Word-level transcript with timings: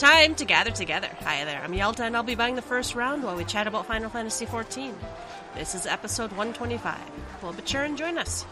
time 0.00 0.34
to 0.34 0.46
gather 0.46 0.70
together. 0.70 1.10
Hi 1.24 1.44
there, 1.44 1.60
I'm 1.62 1.74
Yelta, 1.74 2.00
and 2.00 2.16
I'll 2.16 2.22
be 2.22 2.34
buying 2.34 2.54
the 2.54 2.62
first 2.62 2.94
round 2.94 3.22
while 3.22 3.36
we 3.36 3.44
chat 3.44 3.66
about 3.66 3.84
Final 3.84 4.08
Fantasy 4.08 4.46
XIV. 4.46 4.94
This 5.54 5.74
is 5.74 5.84
episode 5.84 6.30
125. 6.30 6.98
Pull 7.38 7.50
up 7.50 7.58
a 7.58 7.62
chair 7.62 7.84
and 7.84 7.98
join 7.98 8.16
us. 8.16 8.46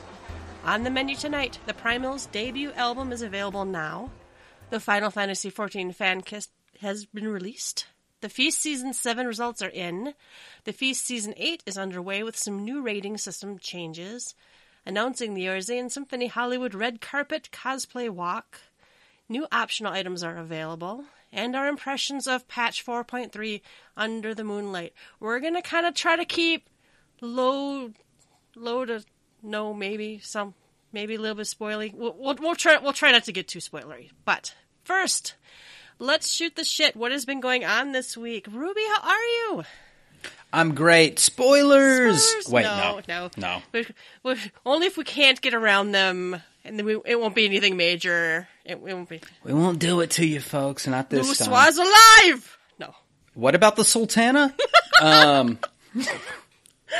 On 0.66 0.84
the 0.84 0.90
menu 0.90 1.16
tonight, 1.16 1.58
the 1.64 1.72
Primal's 1.72 2.26
debut 2.26 2.72
album 2.72 3.12
is 3.12 3.22
available 3.22 3.64
now. 3.64 4.10
The 4.68 4.78
Final 4.78 5.10
Fantasy 5.10 5.50
XIV 5.50 5.94
fan 5.94 6.20
kit 6.20 6.48
has 6.82 7.06
been 7.06 7.28
released. 7.28 7.86
The 8.20 8.28
Feast 8.28 8.60
Season 8.60 8.92
7 8.92 9.26
results 9.26 9.62
are 9.62 9.70
in. 9.70 10.12
The 10.64 10.74
Feast 10.74 11.02
Season 11.02 11.32
8 11.34 11.62
is 11.64 11.78
underway 11.78 12.22
with 12.22 12.36
some 12.36 12.62
new 12.62 12.82
rating 12.82 13.16
system 13.16 13.58
changes. 13.58 14.34
Announcing 14.84 15.32
the 15.32 15.46
Eorzean 15.46 15.90
Symphony 15.90 16.26
Hollywood 16.26 16.74
Red 16.74 17.00
Carpet 17.00 17.48
Cosplay 17.50 18.10
Walk. 18.10 18.60
New 19.30 19.46
optional 19.50 19.94
items 19.94 20.22
are 20.22 20.36
available. 20.36 21.06
And 21.32 21.54
our 21.54 21.68
impressions 21.68 22.26
of 22.26 22.48
patch 22.48 22.84
4.3 22.84 23.60
Under 23.96 24.34
the 24.34 24.44
Moonlight. 24.44 24.94
We're 25.20 25.40
going 25.40 25.54
to 25.54 25.62
kind 25.62 25.84
of 25.86 25.94
try 25.94 26.16
to 26.16 26.24
keep 26.24 26.68
low, 27.20 27.92
low 28.56 28.84
to 28.86 29.04
no, 29.42 29.74
maybe 29.74 30.20
some, 30.22 30.54
maybe 30.92 31.14
a 31.16 31.20
little 31.20 31.36
bit 31.36 31.46
spoily. 31.46 31.92
We'll, 31.94 32.14
we'll, 32.18 32.36
we'll 32.40 32.54
try, 32.56 32.78
we'll 32.78 32.92
try 32.94 33.12
not 33.12 33.24
to 33.24 33.32
get 33.32 33.46
too 33.48 33.58
spoilery. 33.58 34.10
But 34.24 34.54
first, 34.84 35.34
let's 35.98 36.32
shoot 36.32 36.56
the 36.56 36.64
shit. 36.64 36.96
What 36.96 37.12
has 37.12 37.24
been 37.24 37.40
going 37.40 37.64
on 37.64 37.92
this 37.92 38.16
week? 38.16 38.46
Ruby, 38.50 38.80
how 38.94 39.10
are 39.10 39.24
you? 39.24 39.64
I'm 40.52 40.74
great. 40.74 41.18
Spoilers. 41.18 42.22
Spoilers? 42.24 42.48
Wait, 42.48 42.62
no, 42.62 43.00
no, 43.06 43.30
no, 43.36 43.62
We- 43.72 43.86
we- 44.22 44.36
only 44.64 44.86
if 44.86 44.96
we 44.96 45.04
can't 45.04 45.40
get 45.40 45.52
around 45.52 45.92
them, 45.92 46.40
and 46.64 46.78
then 46.78 46.86
we, 46.86 46.98
it 47.04 47.20
won't 47.20 47.34
be 47.34 47.44
anything 47.44 47.76
major. 47.76 48.48
It, 48.68 48.72
it 48.72 48.94
won't 48.94 49.08
be. 49.08 49.22
We 49.44 49.54
won't 49.54 49.78
do 49.78 50.00
it 50.02 50.10
to 50.12 50.26
you, 50.26 50.40
folks. 50.40 50.86
Not 50.86 51.08
this 51.08 51.38
time. 51.38 51.48
Luswa's 51.48 51.78
alive. 51.78 52.58
No. 52.78 52.94
What 53.32 53.54
about 53.54 53.76
the 53.76 53.84
Sultana? 53.84 54.54
um, 55.02 55.58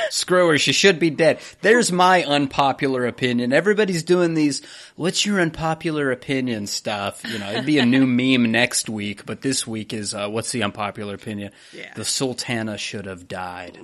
screw 0.09 0.47
her. 0.47 0.57
She 0.57 0.73
should 0.73 0.97
be 0.97 1.11
dead. 1.11 1.39
There's 1.61 1.91
my 1.91 2.23
unpopular 2.23 3.05
opinion. 3.05 3.53
Everybody's 3.53 4.01
doing 4.01 4.33
these. 4.33 4.63
What's 4.95 5.27
your 5.27 5.39
unpopular 5.39 6.11
opinion 6.11 6.65
stuff? 6.65 7.21
You 7.23 7.37
know, 7.37 7.51
it'd 7.51 7.67
be 7.67 7.77
a 7.77 7.85
new 7.85 8.07
meme 8.39 8.51
next 8.51 8.89
week, 8.89 9.27
but 9.27 9.41
this 9.41 9.67
week 9.67 9.93
is 9.93 10.15
uh, 10.15 10.27
what's 10.27 10.51
the 10.51 10.63
unpopular 10.63 11.13
opinion? 11.13 11.51
Yeah. 11.71 11.93
The 11.93 12.03
Sultana 12.03 12.79
should 12.79 13.05
have 13.05 13.27
died. 13.27 13.77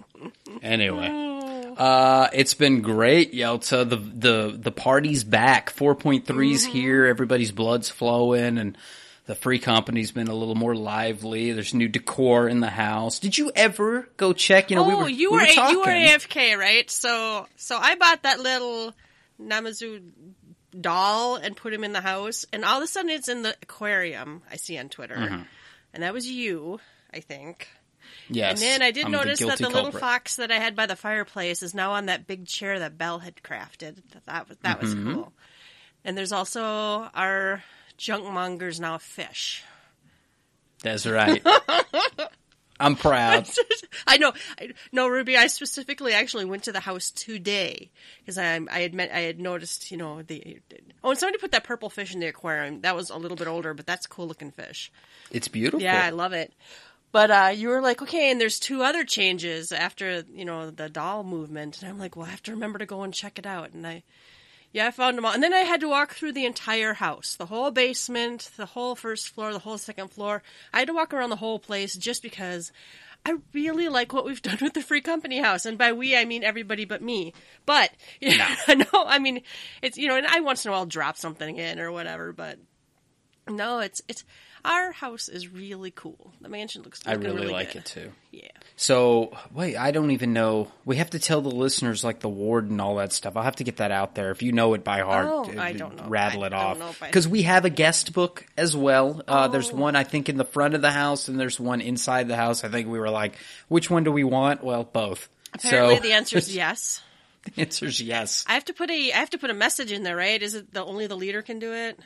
Anyway. 0.63 1.43
Uh, 1.77 2.29
it's 2.33 2.53
been 2.53 2.81
great, 2.81 3.33
Yelta. 3.33 3.87
The 3.89 3.97
the 3.97 4.57
the 4.57 4.71
party's 4.71 5.23
back. 5.23 5.73
4.3's 5.73 6.63
here. 6.65 7.05
Everybody's 7.05 7.51
blood's 7.51 7.89
flowing, 7.89 8.57
and 8.57 8.77
the 9.25 9.35
free 9.35 9.59
company's 9.59 10.11
been 10.11 10.27
a 10.27 10.35
little 10.35 10.55
more 10.55 10.75
lively. 10.75 11.51
There's 11.51 11.73
new 11.73 11.87
decor 11.87 12.47
in 12.47 12.59
the 12.59 12.69
house. 12.69 13.19
Did 13.19 13.37
you 13.37 13.51
ever 13.55 14.07
go 14.17 14.33
check? 14.33 14.69
You 14.69 14.75
know, 14.77 14.85
oh, 14.85 14.87
we 14.87 14.95
were 14.95 15.09
you 15.09 15.31
we 15.31 15.37
were, 15.37 15.43
were 15.43 15.47
a- 15.49 15.71
you 15.71 15.79
were 15.79 15.85
AFK, 15.87 16.57
right? 16.57 16.89
So 16.89 17.47
so 17.55 17.77
I 17.77 17.95
bought 17.95 18.23
that 18.23 18.39
little 18.39 18.93
Namazu 19.41 20.01
doll 20.79 21.35
and 21.37 21.55
put 21.55 21.73
him 21.73 21.83
in 21.83 21.93
the 21.93 22.01
house, 22.01 22.45
and 22.53 22.63
all 22.65 22.77
of 22.77 22.83
a 22.83 22.87
sudden 22.87 23.09
it's 23.09 23.29
in 23.29 23.41
the 23.43 23.55
aquarium. 23.61 24.41
I 24.51 24.57
see 24.57 24.77
on 24.77 24.89
Twitter, 24.89 25.15
Mm-hmm. 25.15 25.41
and 25.93 26.03
that 26.03 26.13
was 26.13 26.27
you, 26.27 26.79
I 27.13 27.19
think. 27.21 27.67
Yes, 28.29 28.51
And 28.53 28.61
then 28.61 28.81
I 28.81 28.91
did 28.91 29.05
I'm 29.05 29.11
notice 29.11 29.39
that 29.39 29.45
guilty 29.45 29.63
the 29.63 29.69
little 29.69 29.83
culprit. 29.91 30.01
fox 30.01 30.35
that 30.37 30.51
I 30.51 30.55
had 30.59 30.75
by 30.75 30.85
the 30.87 30.95
fireplace 30.95 31.61
is 31.61 31.73
now 31.75 31.91
on 31.93 32.07
that 32.07 32.25
big 32.27 32.47
chair 32.47 32.79
that 32.79 32.97
Belle 32.97 33.19
had 33.19 33.35
crafted. 33.43 34.01
That 34.25 34.49
was 34.49 34.57
that 34.63 34.81
was 34.81 34.95
Mm-hmm. 34.95 35.13
cool. 35.13 35.33
And 36.03 36.17
there's 36.17 36.31
also 36.31 36.63
our 36.63 37.63
junk 37.97 38.25
monger's 38.31 38.79
now 38.79 38.97
fish. 38.97 39.63
That's 40.83 41.05
right. 41.05 41.45
I'm 42.79 42.97
proud. 42.97 43.47
I 44.07 44.17
know. 44.17 44.33
I, 44.59 44.73
no, 44.91 45.07
Ruby. 45.07 45.37
I 45.37 45.47
specifically 45.47 46.11
actually 46.11 46.43
went 46.43 46.63
to 46.63 46.73
the 46.73 46.81
house 46.81 47.09
today 47.09 47.89
because 48.19 48.37
I 48.37 48.59
I 48.69 48.79
had 48.81 48.93
met, 48.93 49.11
I 49.13 49.19
had 49.21 49.39
noticed 49.39 49.91
you 49.91 49.97
know 49.97 50.21
the 50.23 50.59
oh 51.03 51.11
and 51.11 51.17
somebody 51.19 51.37
put 51.37 51.51
that 51.53 51.63
purple 51.63 51.89
fish 51.89 52.13
in 52.13 52.19
the 52.19 52.27
aquarium. 52.27 52.81
That 52.81 52.95
was 52.95 53.09
a 53.11 53.17
little 53.17 53.37
bit 53.37 53.47
older, 53.47 53.73
but 53.73 53.85
that's 53.85 54.05
a 54.05 54.09
cool 54.09 54.27
looking 54.27 54.51
fish. 54.51 54.91
It's 55.31 55.47
beautiful. 55.47 55.81
Yeah, 55.81 56.03
I 56.03 56.09
love 56.09 56.33
it. 56.33 56.53
But 57.15 57.31
uh, 57.31 57.51
you 57.55 57.69
were 57.69 57.79
like, 57.79 58.01
okay, 58.01 58.29
and 58.29 58.41
there's 58.41 58.59
two 58.59 58.83
other 58.83 59.05
changes 59.05 59.71
after 59.71 60.25
you 60.33 60.43
know 60.43 60.69
the 60.69 60.89
doll 60.89 61.23
movement, 61.23 61.81
and 61.81 61.89
I'm 61.89 61.97
like, 61.97 62.17
well, 62.17 62.25
I 62.25 62.29
have 62.29 62.43
to 62.43 62.51
remember 62.51 62.77
to 62.77 62.85
go 62.85 63.03
and 63.03 63.13
check 63.13 63.39
it 63.39 63.45
out. 63.45 63.71
And 63.71 63.87
I, 63.87 64.03
yeah, 64.73 64.87
I 64.87 64.91
found 64.91 65.17
them 65.17 65.23
all, 65.23 65.31
and 65.31 65.41
then 65.41 65.53
I 65.53 65.59
had 65.59 65.79
to 65.79 65.87
walk 65.87 66.11
through 66.11 66.33
the 66.33 66.45
entire 66.45 66.95
house, 66.95 67.37
the 67.37 67.45
whole 67.45 67.71
basement, 67.71 68.51
the 68.57 68.65
whole 68.65 68.95
first 68.95 69.29
floor, 69.29 69.53
the 69.53 69.59
whole 69.59 69.77
second 69.77 70.09
floor. 70.09 70.43
I 70.73 70.79
had 70.79 70.89
to 70.89 70.93
walk 70.93 71.13
around 71.13 71.29
the 71.29 71.37
whole 71.37 71.57
place 71.57 71.95
just 71.95 72.21
because 72.21 72.73
I 73.25 73.37
really 73.53 73.87
like 73.87 74.11
what 74.11 74.25
we've 74.25 74.41
done 74.41 74.57
with 74.61 74.73
the 74.73 74.81
free 74.81 74.99
company 74.99 75.39
house, 75.39 75.65
and 75.65 75.77
by 75.77 75.93
we 75.93 76.17
I 76.17 76.25
mean 76.25 76.43
everybody 76.43 76.83
but 76.83 77.01
me. 77.01 77.31
But 77.65 77.91
you 78.19 78.37
know, 78.37 78.55
no, 78.67 79.05
I 79.05 79.19
mean 79.19 79.41
it's 79.81 79.97
you 79.97 80.09
know, 80.09 80.17
and 80.17 80.27
I 80.27 80.41
once 80.41 80.65
in 80.65 80.69
a 80.69 80.73
while 80.73 80.85
drop 80.85 81.15
something 81.15 81.55
in 81.55 81.79
or 81.79 81.93
whatever, 81.93 82.33
but 82.33 82.59
no, 83.47 83.79
it's 83.79 84.01
it's 84.09 84.25
our 84.65 84.91
house 84.91 85.29
is 85.29 85.47
really 85.47 85.91
cool. 85.91 86.33
The 86.41 86.49
mansion 86.49 86.81
looks. 86.83 87.01
I 87.05 87.13
looking 87.15 87.35
really, 87.35 87.47
like 87.53 87.73
good. 87.73 87.79
it 87.79 87.85
too. 87.85 88.11
Yeah. 88.31 88.47
So 88.75 89.37
wait, 89.53 89.77
I 89.77 89.91
don't 89.91 90.11
even 90.11 90.33
know. 90.33 90.69
We 90.83 90.97
have 90.97 91.11
to 91.11 91.19
tell 91.19 91.41
the 91.41 91.49
listeners 91.51 92.03
like 92.03 92.19
the 92.19 92.29
ward 92.29 92.69
and 92.69 92.81
all 92.81 92.95
that 92.97 93.13
stuff. 93.13 93.37
I'll 93.37 93.43
have 93.43 93.55
to 93.57 93.63
get 93.63 93.77
that 93.77 93.91
out 93.91 94.15
there. 94.15 94.31
If 94.31 94.41
you 94.41 94.51
know 94.51 94.73
it 94.73 94.83
by 94.83 94.99
heart, 95.01 95.27
Oh, 95.29 95.43
uh, 95.45 95.61
I 95.61 95.73
don't 95.73 95.95
know. 95.95 96.07
Rattle 96.07 96.43
I 96.43 96.47
it 96.47 96.53
off 96.53 96.99
because 96.99 97.27
we 97.27 97.43
have 97.43 97.63
a 97.65 97.69
guest 97.69 98.11
book 98.13 98.45
as 98.57 98.75
well. 98.75 99.21
Uh, 99.27 99.47
There's 99.47 99.71
Oh. 99.71 99.75
one 99.75 99.95
I 99.95 100.03
think 100.03 100.27
in 100.29 100.37
the 100.37 100.43
front 100.45 100.73
of 100.73 100.81
the 100.81 100.91
house, 100.91 101.27
and 101.27 101.39
there's 101.39 101.59
one 101.59 101.79
inside 101.81 102.27
the 102.27 102.35
house. 102.35 102.63
I 102.63 102.67
think 102.69 102.89
we 102.89 102.99
were 102.99 103.09
like, 103.09 103.37
which 103.67 103.89
one 103.89 104.03
do 104.03 104.11
we 104.11 104.23
want? 104.23 104.63
Well, 104.63 104.83
both. 104.83 105.29
Apparently, 105.53 105.95
so, 105.97 106.01
the 106.01 106.11
answer 106.11 106.37
is 106.37 106.53
yes. 106.55 107.01
the 107.55 107.61
answer 107.61 107.85
is 107.85 108.01
yes. 108.01 108.43
I 108.47 108.55
have 108.55 108.65
to 108.65 108.73
put 108.73 108.89
a 108.91 109.13
I 109.13 109.17
have 109.17 109.29
to 109.29 109.37
put 109.37 109.49
a 109.49 109.53
message 109.53 109.91
in 109.93 110.03
there, 110.03 110.15
right? 110.17 110.41
Is 110.41 110.53
it 110.55 110.73
the 110.73 110.83
only 110.83 111.07
the 111.07 111.15
leader 111.15 111.41
can 111.41 111.59
do 111.59 111.71
it? 111.73 111.97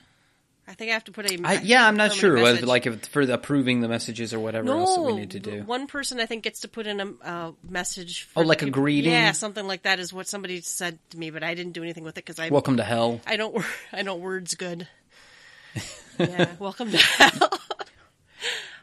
I 0.69 0.73
think 0.73 0.91
I 0.91 0.93
have 0.93 1.05
to 1.05 1.11
put 1.11 1.25
a. 1.25 1.39
I, 1.43 1.53
yeah, 1.63 1.87
I'm 1.87 1.97
not 1.97 2.13
sure. 2.13 2.35
whether. 2.35 2.63
Like 2.63 2.85
if, 2.85 3.07
for 3.07 3.25
the 3.25 3.33
approving 3.33 3.81
the 3.81 3.87
messages 3.87 4.35
or 4.35 4.39
whatever 4.39 4.69
else 4.69 4.95
that 4.95 5.01
we 5.01 5.15
need 5.15 5.31
to 5.31 5.39
do. 5.39 5.63
One 5.63 5.87
person 5.87 6.19
I 6.19 6.27
think 6.27 6.43
gets 6.43 6.59
to 6.59 6.67
put 6.67 6.85
in 6.85 6.99
a 7.01 7.27
uh, 7.27 7.51
message. 7.67 8.29
Oh, 8.35 8.41
like 8.43 8.61
a 8.61 8.69
greeting? 8.69 9.11
Yeah, 9.11 9.31
something 9.31 9.65
like 9.65 9.81
that 9.83 9.99
is 9.99 10.13
what 10.13 10.27
somebody 10.27 10.61
said 10.61 10.99
to 11.09 11.17
me, 11.17 11.31
but 11.31 11.41
I 11.41 11.55
didn't 11.55 11.71
do 11.71 11.81
anything 11.81 12.03
with 12.03 12.19
it 12.19 12.25
because 12.25 12.37
I 12.37 12.49
Welcome 12.49 12.77
to 12.77 12.83
hell. 12.83 13.19
I 13.25 13.35
don't 13.35 13.65
I 13.91 14.03
don't 14.03 14.21
words 14.21 14.53
good. 14.53 14.87
yeah, 16.19 16.51
welcome 16.59 16.91
to 16.91 16.97
hell. 16.97 17.59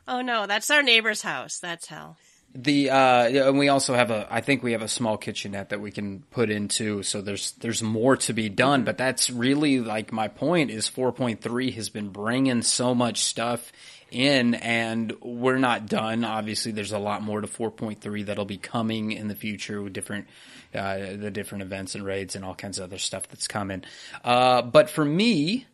oh 0.08 0.22
no, 0.22 0.48
that's 0.48 0.68
our 0.72 0.82
neighbor's 0.82 1.22
house. 1.22 1.60
That's 1.60 1.86
hell. 1.86 2.16
The 2.56 2.90
uh, 2.90 3.48
and 3.48 3.58
we 3.58 3.68
also 3.68 3.94
have 3.94 4.10
a. 4.10 4.26
I 4.30 4.40
think 4.40 4.62
we 4.62 4.72
have 4.72 4.82
a 4.82 4.88
small 4.88 5.18
kitchenette 5.18 5.68
that 5.70 5.80
we 5.80 5.90
can 5.90 6.20
put 6.30 6.50
into. 6.50 7.02
So 7.02 7.20
there's 7.20 7.52
there's 7.52 7.82
more 7.82 8.16
to 8.16 8.32
be 8.32 8.48
done. 8.48 8.84
But 8.84 8.96
that's 8.96 9.28
really 9.28 9.80
like 9.80 10.12
my 10.12 10.28
point 10.28 10.70
is 10.70 10.88
4.3 10.88 11.74
has 11.74 11.90
been 11.90 12.08
bringing 12.08 12.62
so 12.62 12.94
much 12.94 13.24
stuff 13.24 13.72
in, 14.10 14.54
and 14.54 15.12
we're 15.20 15.58
not 15.58 15.86
done. 15.86 16.24
Obviously, 16.24 16.72
there's 16.72 16.92
a 16.92 16.98
lot 16.98 17.22
more 17.22 17.40
to 17.40 17.46
4.3 17.46 18.26
that'll 18.26 18.44
be 18.44 18.58
coming 18.58 19.12
in 19.12 19.28
the 19.28 19.34
future 19.34 19.82
with 19.82 19.92
different 19.92 20.26
uh, 20.74 20.98
the 21.16 21.30
different 21.30 21.62
events 21.62 21.94
and 21.94 22.04
raids 22.04 22.36
and 22.36 22.44
all 22.44 22.54
kinds 22.54 22.78
of 22.78 22.84
other 22.84 22.98
stuff 22.98 23.28
that's 23.28 23.48
coming. 23.48 23.84
Uh, 24.24 24.62
but 24.62 24.88
for 24.88 25.04
me, 25.04 25.66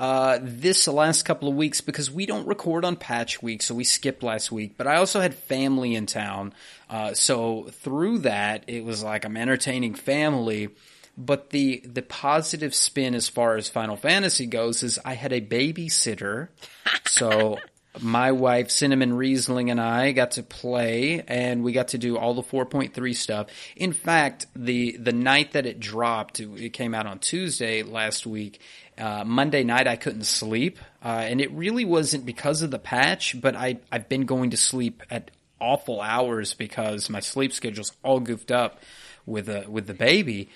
uh, 0.00 0.38
this 0.40 0.88
last 0.88 1.24
couple 1.24 1.46
of 1.46 1.54
weeks 1.54 1.82
because 1.82 2.10
we 2.10 2.24
don't 2.24 2.48
record 2.48 2.86
on 2.86 2.96
patch 2.96 3.42
week, 3.42 3.60
so 3.60 3.74
we 3.74 3.84
skipped 3.84 4.22
last 4.22 4.50
week. 4.50 4.78
But 4.78 4.86
I 4.86 4.96
also 4.96 5.20
had 5.20 5.34
family 5.34 5.94
in 5.94 6.06
town, 6.06 6.54
uh, 6.88 7.12
so 7.12 7.64
through 7.70 8.20
that, 8.20 8.64
it 8.66 8.82
was 8.82 9.02
like 9.02 9.26
I'm 9.26 9.36
entertaining 9.36 9.92
family. 9.92 10.70
But 11.18 11.50
the 11.50 11.82
the 11.84 12.00
positive 12.00 12.74
spin 12.74 13.14
as 13.14 13.28
far 13.28 13.56
as 13.56 13.68
Final 13.68 13.96
Fantasy 13.96 14.46
goes 14.46 14.82
is 14.82 14.98
I 15.04 15.12
had 15.12 15.34
a 15.34 15.40
babysitter, 15.42 16.48
so 17.04 17.58
my 18.00 18.32
wife 18.32 18.70
Cinnamon 18.70 19.14
Riesling 19.14 19.70
and 19.70 19.80
I 19.80 20.12
got 20.12 20.32
to 20.32 20.42
play, 20.42 21.24
and 21.26 21.62
we 21.62 21.72
got 21.72 21.88
to 21.88 21.98
do 21.98 22.16
all 22.16 22.34
the 22.34 22.42
4.3 22.42 23.14
stuff. 23.14 23.48
In 23.76 23.92
fact, 23.92 24.46
the 24.54 24.96
the 24.96 25.12
night 25.12 25.52
that 25.52 25.66
it 25.66 25.80
dropped, 25.80 26.40
it, 26.40 26.48
it 26.58 26.72
came 26.72 26.94
out 26.94 27.06
on 27.06 27.18
Tuesday 27.18 27.82
last 27.82 28.26
week. 28.26 28.60
Uh, 29.00 29.24
Monday 29.24 29.64
night, 29.64 29.88
I 29.88 29.96
couldn't 29.96 30.24
sleep, 30.24 30.78
uh, 31.02 31.08
and 31.08 31.40
it 31.40 31.50
really 31.52 31.84
wasn't 31.84 32.26
because 32.26 32.60
of 32.62 32.70
the 32.70 32.78
patch, 32.78 33.40
but 33.40 33.56
I 33.56 33.78
I've 33.90 34.08
been 34.08 34.26
going 34.26 34.50
to 34.50 34.56
sleep 34.58 35.02
at 35.10 35.30
awful 35.58 36.00
hours 36.00 36.54
because 36.54 37.08
my 37.08 37.20
sleep 37.20 37.52
schedule's 37.52 37.92
all 38.02 38.20
goofed 38.20 38.50
up 38.50 38.80
with 39.26 39.48
a 39.48 39.64
with 39.68 39.86
the 39.86 39.94
baby. 39.94 40.50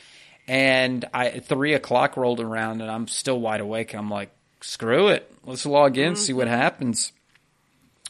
And 0.46 1.04
I 1.14 1.38
three 1.38 1.72
o'clock 1.72 2.16
rolled 2.16 2.40
around, 2.40 2.82
and 2.82 2.90
I'm 2.90 3.08
still 3.08 3.40
wide 3.40 3.60
awake. 3.60 3.94
I'm 3.94 4.10
like, 4.10 4.30
screw 4.60 5.08
it, 5.08 5.30
let's 5.44 5.64
log 5.64 5.96
in, 5.96 6.16
see 6.16 6.32
what 6.32 6.48
happens. 6.48 7.12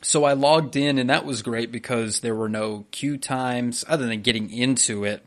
So 0.03 0.25
I 0.25 0.35
logged 0.35 0.77
in, 0.77 0.99
and 0.99 1.11
that 1.11 1.25
was 1.25 1.43
great 1.43 1.73
because 1.73 2.21
there 2.21 2.35
were 2.35 2.49
no 2.49 2.87
queue 2.91 3.17
times 3.17 3.85
other 3.89 4.07
than 4.07 4.23
getting 4.23 4.51
into 4.51 5.05
it. 5.05 5.25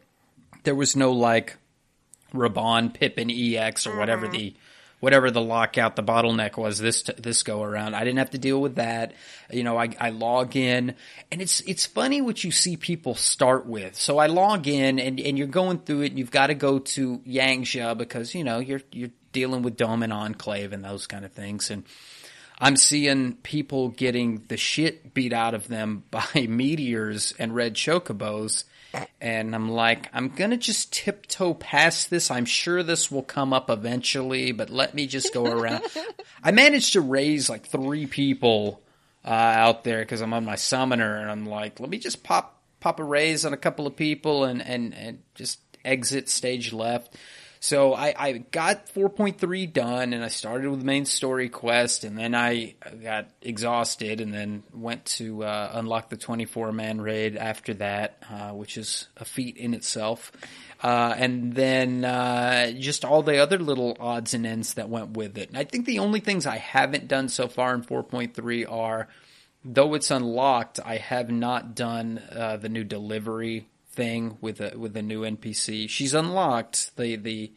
There 0.63 0.75
was 0.75 0.95
no 0.95 1.13
like 1.13 1.56
Raban, 2.33 2.94
Pippin, 2.94 3.31
EX, 3.31 3.88
or 3.88 3.98
whatever 3.98 4.27
the 4.27 4.53
whatever 5.00 5.30
the 5.30 5.42
lockout, 5.42 5.96
the 5.96 6.04
bottleneck 6.04 6.58
was 6.58 6.80
this 6.80 7.04
this 7.18 7.44
go 7.44 7.62
around. 7.64 7.96
I 7.96 8.04
didn't 8.04 8.20
have 8.20 8.32
to 8.32 8.38
deal 8.38 8.60
with 8.60 8.76
that. 8.76 9.14
You 9.52 9.64
know, 9.64 9.78
I, 9.78 9.90
I 10.00 10.10
log 10.10 10.56
in, 10.56 10.96
and 11.32 11.42
it's 11.42 11.62
it's 11.62 11.86
funny 11.86 12.22
what 12.22 12.44
you 12.44 12.52
see 12.52 12.78
people 12.78 13.16
start 13.16 13.66
with. 13.66 13.96
So 13.96 14.18
I 14.18 14.28
log 14.28 14.68
in, 14.68 15.00
and, 15.00 15.20
and 15.20 15.38
you're 15.38 15.48
going 15.48 15.80
through 15.80 16.02
it, 16.02 16.10
and 16.10 16.20
you've 16.20 16.32
got 16.32 16.48
to 16.48 16.56
go 16.56 16.80
to 16.80 17.20
Yanxia 17.20 17.98
because 17.98 18.34
you 18.34 18.44
know 18.44 18.60
you're 18.60 18.82
you're 18.92 19.12
dealing 19.32 19.62
with 19.62 19.78
Doma 19.78 20.06
and 20.06 20.14
Enclave 20.14 20.74
and 20.74 20.84
those 20.84 21.08
kind 21.08 21.26
of 21.26 21.32
things, 21.32 21.70
and 21.70 21.84
I'm 22.60 22.76
seeing 22.76 23.34
people 23.36 23.90
getting 23.90 24.44
the 24.48 24.58
shit 24.58 25.14
beat 25.14 25.34
out 25.34 25.54
of 25.54 25.68
them 25.68 26.04
by 26.12 26.48
meteors 26.48 27.34
and 27.38 27.54
red 27.54 27.76
chocobos 27.76 28.64
and 29.22 29.54
I'm 29.54 29.69
like, 29.69 30.10
I'm 30.13 30.30
gonna 30.30 30.57
just 30.57 30.94
tiptoe 30.94 31.54
past 31.54 32.10
this. 32.10 32.31
I'm 32.31 32.45
sure 32.45 32.84
this 32.84 33.12
will 33.12 33.24
come 33.24 33.54
up 33.54 33.69
eventually, 33.69 34.51
but 34.51 34.69
let 34.69 34.94
me 34.94 35.07
just 35.07 35.34
go 35.34 35.45
around. 35.45 35.84
I 36.44 36.51
managed 36.51 36.94
to 36.94 37.01
raise 37.01 37.50
like 37.50 37.68
three 37.68 38.06
people 38.06 38.81
uh, 39.25 39.30
out 39.30 39.84
there 39.84 40.00
because 40.00 40.22
I'm 40.22 40.34
on 40.34 40.45
my 40.45 40.56
summoner, 40.56 41.18
and 41.18 41.30
I'm 41.30 41.45
like, 41.45 41.80
let 41.80 41.89
me 41.89 41.98
just 41.98 42.24
pop 42.24 42.62
pop 42.80 43.00
a 43.00 43.04
raise 43.04 43.45
on 43.45 43.54
a 43.54 43.57
couple 43.57 43.88
of 43.88 43.95
people 43.95 44.44
and 44.44 44.62
and 44.62 44.94
and 44.94 45.19
just 45.36 45.60
exit 45.84 46.30
stage 46.30 46.74
left. 46.74 47.16
So 47.59 47.94
I, 47.94 48.13
I 48.18 48.31
got 48.33 48.88
4.3 48.88 49.71
done 49.74 50.13
and 50.13 50.24
I 50.24 50.27
started 50.27 50.69
with 50.69 50.80
the 50.80 50.86
main 50.86 51.06
story 51.06 51.50
quest 51.50 52.04
and 52.04 52.18
then 52.18 52.36
I 52.36 52.75
got 53.04 53.30
exhausted 53.42 54.21
and 54.21 54.33
then 54.33 54.63
went 54.74 55.06
to 55.06 55.44
uh, 55.44 55.71
unlock 55.74 56.09
the 56.09 56.18
24 56.18 56.71
man 56.71 57.01
raid 57.01 57.36
after 57.36 57.74
that, 57.75 58.21
uh, 58.30 58.50
which 58.51 58.77
is 58.77 59.07
a 59.18 59.25
feat 59.25 59.57
in 59.57 59.74
itself. 59.74 60.31
Uh, 60.83 61.15
and 61.18 61.54
then 61.54 62.06
uh, 62.06 62.71
just 62.71 63.04
all 63.04 63.24
the 63.24 63.39
other 63.39 63.57
little 63.57 63.98
odds 64.00 64.33
and 64.33 64.45
ends 64.45 64.75
that 64.75 64.89
went 64.89 65.18
with 65.18 65.38
it. 65.38 65.50
And 65.50 65.57
I 65.57 65.63
think 65.63 65.86
the 65.86 66.00
only 66.00 66.19
things 66.19 66.45
I 66.45 66.57
haven't 66.57 67.07
done 67.07 67.30
so 67.30 67.48
far 67.48 67.74
in 67.74 67.81
4.3 67.83 68.71
are, 68.71 69.07
though 69.65 69.95
it's 69.95 70.12
unlocked, 70.12 70.80
I 70.86 70.98
have 70.98 71.31
not 71.31 71.74
done 71.74 72.21
uh, 72.31 72.57
the 72.57 72.69
new 72.69 72.83
delivery 72.83 73.68
thing 73.98 74.38
with 74.40 74.62
a 74.62 74.78
with 74.78 74.96
a 74.96 75.02
new 75.02 75.22
NPC. 75.22 75.90
She's 75.90 76.14
unlocked 76.14 76.96
the 76.96 77.18
the 77.18 77.52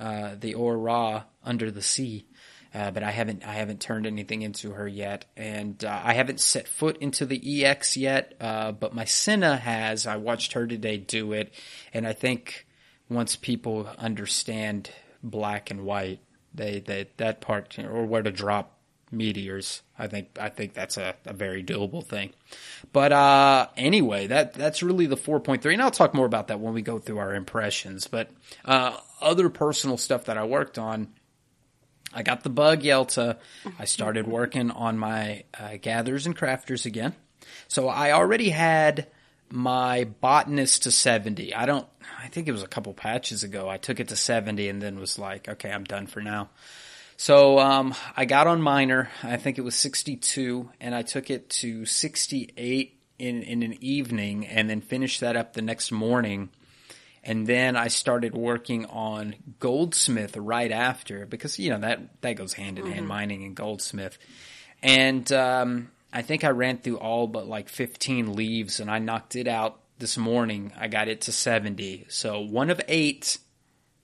uh, 0.00 0.34
the 0.40 0.54
Aura 0.54 1.26
under 1.44 1.70
the 1.70 1.82
sea, 1.82 2.26
uh, 2.74 2.90
but 2.90 3.04
I 3.04 3.12
haven't 3.12 3.44
I 3.44 3.52
haven't 3.52 3.80
turned 3.80 4.06
anything 4.06 4.42
into 4.42 4.72
her 4.72 4.88
yet, 4.88 5.26
and 5.36 5.84
uh, 5.84 6.00
I 6.02 6.14
haven't 6.14 6.40
set 6.40 6.66
foot 6.66 6.96
into 6.96 7.26
the 7.26 7.64
EX 7.64 7.96
yet. 7.96 8.34
Uh, 8.40 8.72
but 8.72 8.94
my 8.94 9.04
Senna 9.04 9.56
has. 9.56 10.06
I 10.06 10.16
watched 10.16 10.54
her 10.54 10.66
today 10.66 10.96
do 10.96 11.32
it, 11.34 11.52
and 11.92 12.08
I 12.08 12.14
think 12.14 12.66
once 13.08 13.36
people 13.36 13.88
understand 13.98 14.90
black 15.22 15.70
and 15.70 15.84
white, 15.84 16.20
they, 16.54 16.80
they 16.80 17.10
that 17.18 17.42
part 17.42 17.78
or 17.78 18.06
where 18.06 18.22
to 18.22 18.32
drop 18.32 18.78
meteors. 19.12 19.82
I 19.98 20.08
think 20.08 20.38
I 20.40 20.48
think 20.48 20.72
that's 20.72 20.96
a, 20.96 21.14
a 21.26 21.34
very 21.34 21.62
doable 21.62 22.04
thing. 22.04 22.32
But 22.92 23.12
uh, 23.12 23.68
anyway, 23.76 24.26
that 24.26 24.52
that's 24.52 24.82
really 24.82 25.06
the 25.06 25.16
4.3, 25.16 25.72
and 25.72 25.82
I'll 25.82 25.90
talk 25.90 26.14
more 26.14 26.26
about 26.26 26.48
that 26.48 26.60
when 26.60 26.74
we 26.74 26.82
go 26.82 26.98
through 26.98 27.18
our 27.18 27.34
impressions. 27.34 28.06
But 28.06 28.30
uh, 28.64 28.96
other 29.20 29.48
personal 29.48 29.96
stuff 29.96 30.26
that 30.26 30.36
I 30.36 30.44
worked 30.44 30.78
on. 30.78 31.08
I 32.14 32.22
got 32.22 32.42
the 32.42 32.50
bug 32.50 32.82
Yelta. 32.82 33.38
I 33.78 33.86
started 33.86 34.26
working 34.26 34.70
on 34.70 34.98
my 34.98 35.44
uh, 35.58 35.78
gatherers 35.80 36.26
and 36.26 36.36
crafters 36.36 36.84
again. 36.84 37.14
So 37.68 37.88
I 37.88 38.12
already 38.12 38.50
had 38.50 39.06
my 39.50 40.04
botanist 40.04 40.82
to 40.82 40.90
70. 40.90 41.54
I 41.54 41.66
don't, 41.66 41.86
I 42.22 42.28
think 42.28 42.48
it 42.48 42.52
was 42.52 42.62
a 42.62 42.68
couple 42.68 42.92
patches 42.92 43.44
ago. 43.44 43.68
I 43.68 43.76
took 43.76 44.00
it 44.00 44.08
to 44.08 44.16
70 44.16 44.68
and 44.68 44.82
then 44.82 44.98
was 44.98 45.18
like, 45.18 45.48
okay, 45.48 45.70
I'm 45.70 45.84
done 45.84 46.06
for 46.06 46.20
now. 46.20 46.50
So 47.22 47.60
um, 47.60 47.94
I 48.16 48.24
got 48.24 48.48
on 48.48 48.60
miner. 48.60 49.08
I 49.22 49.36
think 49.36 49.56
it 49.56 49.60
was 49.60 49.76
62, 49.76 50.68
and 50.80 50.92
I 50.92 51.02
took 51.02 51.30
it 51.30 51.50
to 51.50 51.86
68 51.86 53.00
in 53.16 53.42
in 53.44 53.62
an 53.62 53.76
evening, 53.80 54.44
and 54.44 54.68
then 54.68 54.80
finished 54.80 55.20
that 55.20 55.36
up 55.36 55.52
the 55.52 55.62
next 55.62 55.92
morning. 55.92 56.50
And 57.22 57.46
then 57.46 57.76
I 57.76 57.86
started 57.86 58.34
working 58.34 58.86
on 58.86 59.36
goldsmith 59.60 60.36
right 60.36 60.72
after 60.72 61.24
because 61.24 61.60
you 61.60 61.70
know 61.70 61.78
that 61.78 62.22
that 62.22 62.32
goes 62.32 62.54
hand 62.54 62.80
in 62.80 62.86
hand 62.86 62.98
mm-hmm. 62.98 63.06
mining 63.06 63.44
and 63.44 63.54
goldsmith. 63.54 64.18
And 64.82 65.30
um, 65.30 65.92
I 66.12 66.22
think 66.22 66.42
I 66.42 66.50
ran 66.50 66.78
through 66.78 66.98
all 66.98 67.28
but 67.28 67.46
like 67.46 67.68
15 67.68 68.34
leaves, 68.34 68.80
and 68.80 68.90
I 68.90 68.98
knocked 68.98 69.36
it 69.36 69.46
out 69.46 69.78
this 70.00 70.18
morning. 70.18 70.72
I 70.76 70.88
got 70.88 71.06
it 71.06 71.20
to 71.20 71.30
70. 71.30 72.06
So 72.08 72.40
one 72.40 72.68
of 72.68 72.80
eight 72.88 73.38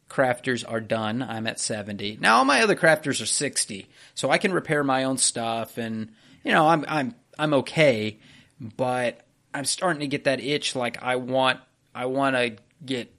crafters 0.08 0.64
are 0.66 0.80
done. 0.80 1.22
I'm 1.22 1.46
at 1.46 1.60
70. 1.60 2.18
Now 2.20 2.38
all 2.38 2.44
my 2.44 2.62
other 2.62 2.76
crafters 2.76 3.22
are 3.22 3.26
60. 3.26 3.86
So 4.14 4.30
I 4.30 4.38
can 4.38 4.52
repair 4.52 4.82
my 4.82 5.04
own 5.04 5.18
stuff 5.18 5.78
and 5.78 6.10
you 6.44 6.52
know, 6.52 6.68
I'm 6.68 6.84
I'm 6.88 7.14
I'm 7.38 7.54
okay, 7.54 8.18
but 8.60 9.20
I'm 9.52 9.64
starting 9.64 10.00
to 10.00 10.06
get 10.06 10.24
that 10.24 10.40
itch 10.40 10.74
like 10.74 11.02
I 11.02 11.16
want 11.16 11.60
I 11.94 12.06
want 12.06 12.36
to 12.36 12.56
get 12.84 13.14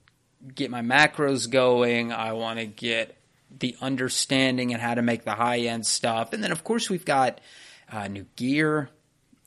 get 0.54 0.70
my 0.70 0.82
macros 0.82 1.48
going. 1.48 2.12
I 2.12 2.32
want 2.32 2.58
to 2.58 2.66
get 2.66 3.16
the 3.56 3.76
understanding 3.80 4.72
and 4.72 4.80
how 4.82 4.94
to 4.94 5.02
make 5.02 5.24
the 5.24 5.34
high 5.34 5.60
end 5.60 5.86
stuff. 5.86 6.32
And 6.32 6.42
then 6.42 6.52
of 6.52 6.64
course 6.64 6.88
we've 6.88 7.04
got 7.04 7.40
uh, 7.90 8.08
new 8.08 8.26
gear. 8.36 8.88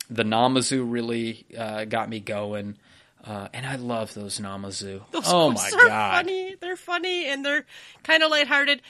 The 0.09 0.23
Namazu 0.23 0.85
really 0.85 1.45
uh, 1.57 1.85
got 1.85 2.09
me 2.09 2.19
going. 2.19 2.77
Uh, 3.25 3.47
and 3.53 3.65
I 3.65 3.77
love 3.77 4.13
those 4.13 4.39
Namazu. 4.39 5.01
Those 5.11 5.23
oh 5.27 5.51
my 5.51 5.71
are 5.73 5.87
god, 5.87 6.25
funny. 6.25 6.55
They're 6.59 6.75
funny 6.75 7.27
and 7.27 7.45
they're 7.45 7.65
kind 8.03 8.21
of 8.21 8.29
lighthearted, 8.29 8.81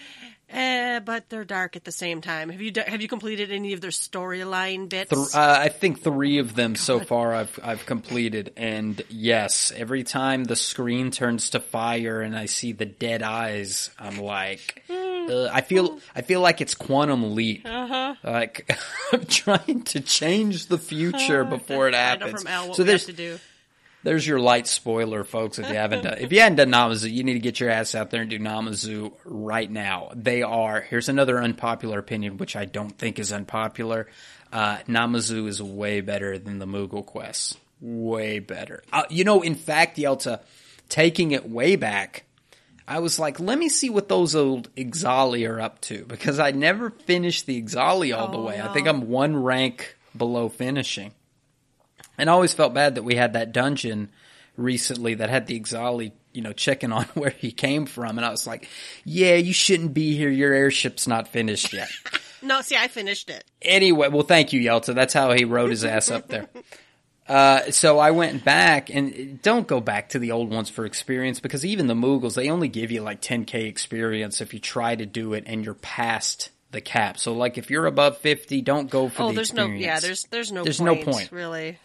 uh, 0.51 1.01
but 1.01 1.29
they're 1.29 1.45
dark 1.45 1.75
at 1.75 1.83
the 1.83 1.91
same 1.91 2.19
time. 2.19 2.49
Have 2.49 2.59
you 2.59 2.71
have 2.87 2.99
you 2.99 3.07
completed 3.07 3.51
any 3.51 3.73
of 3.73 3.81
their 3.81 3.91
storyline 3.91 4.89
bits? 4.89 5.11
Th- 5.11 5.35
uh, 5.35 5.57
I 5.59 5.69
think 5.69 6.01
three 6.01 6.39
of 6.39 6.55
them 6.55 6.73
god. 6.73 6.79
so 6.79 6.99
far. 6.99 7.35
I've 7.35 7.59
I've 7.61 7.85
completed, 7.85 8.53
and 8.57 9.03
yes, 9.09 9.71
every 9.75 10.03
time 10.03 10.45
the 10.45 10.55
screen 10.55 11.11
turns 11.11 11.51
to 11.51 11.59
fire 11.59 12.19
and 12.21 12.35
I 12.35 12.47
see 12.47 12.71
the 12.71 12.85
dead 12.85 13.21
eyes, 13.21 13.91
I'm 13.99 14.17
like. 14.17 14.83
Uh, 14.89 15.47
I 15.53 15.61
feel 15.61 15.99
I 16.13 16.21
feel 16.21 16.41
like 16.41 16.59
it's 16.59 16.75
quantum 16.75 17.33
leap. 17.33 17.65
Uh-huh. 17.65 18.15
Like 18.23 18.77
I'm 19.13 19.25
trying 19.25 19.83
to 19.83 20.01
change 20.01 20.65
the 20.65 20.77
future 20.77 21.43
before 21.45 21.87
it 21.87 21.93
happens. 21.93 22.43
so 22.75 22.83
there's 22.83 23.05
to 23.05 23.13
do 23.13 23.39
there's 24.03 24.27
your 24.27 24.39
light 24.39 24.67
spoiler, 24.67 25.23
folks. 25.23 25.59
If 25.59 25.69
you 25.69 25.75
haven't 25.75 26.03
done, 26.03 26.17
if 26.19 26.31
you 26.31 26.41
haven't 26.41 26.57
done 26.57 26.71
Namazu, 26.71 27.11
you 27.11 27.23
need 27.23 27.33
to 27.33 27.39
get 27.39 27.59
your 27.59 27.69
ass 27.69 27.95
out 27.95 28.11
there 28.11 28.21
and 28.21 28.29
do 28.29 28.39
Namazu 28.39 29.13
right 29.25 29.69
now. 29.69 30.11
They 30.13 30.43
are. 30.43 30.81
Here's 30.81 31.09
another 31.09 31.41
unpopular 31.41 31.99
opinion, 31.99 32.37
which 32.37 32.55
I 32.55 32.65
don't 32.65 32.97
think 32.97 33.17
is 33.17 33.31
unpopular. 33.31 34.07
Uh, 34.51 34.77
Namazu 34.87 35.47
is 35.47 35.61
way 35.61 36.01
better 36.01 36.37
than 36.37 36.59
the 36.59 36.67
Moogle 36.67 37.05
quests. 37.05 37.57
Way 37.81 38.39
better. 38.39 38.83
Uh, 38.91 39.03
you 39.09 39.23
know, 39.23 39.41
in 39.41 39.55
fact, 39.55 39.97
Yelta, 39.97 40.41
taking 40.89 41.31
it 41.31 41.49
way 41.49 41.75
back, 41.75 42.25
I 42.87 42.99
was 42.99 43.17
like, 43.17 43.39
let 43.39 43.57
me 43.57 43.69
see 43.69 43.89
what 43.89 44.09
those 44.09 44.35
old 44.35 44.73
Ixali 44.75 45.49
are 45.49 45.61
up 45.61 45.79
to 45.81 46.05
because 46.05 46.39
I 46.39 46.51
never 46.51 46.89
finished 46.89 47.45
the 47.45 47.61
Ixali 47.61 48.15
all 48.15 48.27
oh, 48.27 48.31
the 48.31 48.41
way. 48.41 48.57
No. 48.57 48.69
I 48.69 48.73
think 48.73 48.87
I'm 48.87 49.09
one 49.09 49.35
rank 49.35 49.95
below 50.15 50.49
finishing. 50.49 51.13
And 52.17 52.29
I 52.29 52.33
always 52.33 52.53
felt 52.53 52.73
bad 52.73 52.95
that 52.95 53.03
we 53.03 53.15
had 53.15 53.33
that 53.33 53.51
dungeon 53.51 54.09
recently 54.57 55.15
that 55.15 55.29
had 55.29 55.47
the 55.47 55.59
Ixali, 55.59 56.11
you 56.33 56.41
know, 56.41 56.53
checking 56.53 56.91
on 56.91 57.05
where 57.13 57.31
he 57.31 57.51
came 57.51 57.85
from. 57.85 58.17
And 58.17 58.25
I 58.25 58.29
was 58.29 58.47
like, 58.47 58.69
yeah, 59.03 59.35
you 59.35 59.53
shouldn't 59.53 59.93
be 59.93 60.15
here. 60.15 60.29
Your 60.29 60.53
airship's 60.53 61.07
not 61.07 61.27
finished 61.27 61.73
yet. 61.73 61.89
no, 62.41 62.61
see, 62.61 62.75
I 62.75 62.87
finished 62.87 63.29
it. 63.29 63.43
Anyway, 63.61 64.09
well, 64.09 64.23
thank 64.23 64.53
you, 64.53 64.61
Yelta. 64.61 64.93
That's 64.93 65.13
how 65.13 65.31
he 65.31 65.45
rode 65.45 65.71
his 65.71 65.85
ass 65.85 66.11
up 66.11 66.27
there. 66.27 66.49
Uh, 67.27 67.71
so 67.71 67.99
I 67.99 68.11
went 68.11 68.43
back 68.43 68.89
and 68.89 69.41
don't 69.41 69.65
go 69.65 69.79
back 69.79 70.09
to 70.09 70.19
the 70.19 70.31
old 70.31 70.49
ones 70.49 70.69
for 70.69 70.85
experience 70.85 71.39
because 71.39 71.65
even 71.65 71.87
the 71.87 71.93
Moogles, 71.93 72.35
they 72.35 72.49
only 72.49 72.67
give 72.67 72.91
you 72.91 73.01
like 73.01 73.21
10k 73.21 73.65
experience 73.65 74.41
if 74.41 74.53
you 74.53 74.59
try 74.59 74.95
to 74.95 75.05
do 75.05 75.33
it 75.33 75.45
and 75.47 75.63
you're 75.63 75.73
past 75.73 76.49
the 76.71 76.81
cap. 76.81 77.17
So 77.17 77.33
like 77.33 77.57
if 77.57 77.69
you're 77.69 77.85
above 77.85 78.17
50, 78.17 78.61
don't 78.61 78.89
go 78.89 79.07
for 79.07 79.23
oh, 79.23 79.27
the 79.29 79.35
there's 79.35 79.51
experience. 79.51 79.79
no, 79.79 79.85
yeah, 79.85 79.99
there's, 80.01 80.23
there's 80.31 80.51
no, 80.51 80.63
there's 80.63 80.79
point, 80.79 80.99
no 80.99 81.11
point 81.11 81.31
really. 81.31 81.77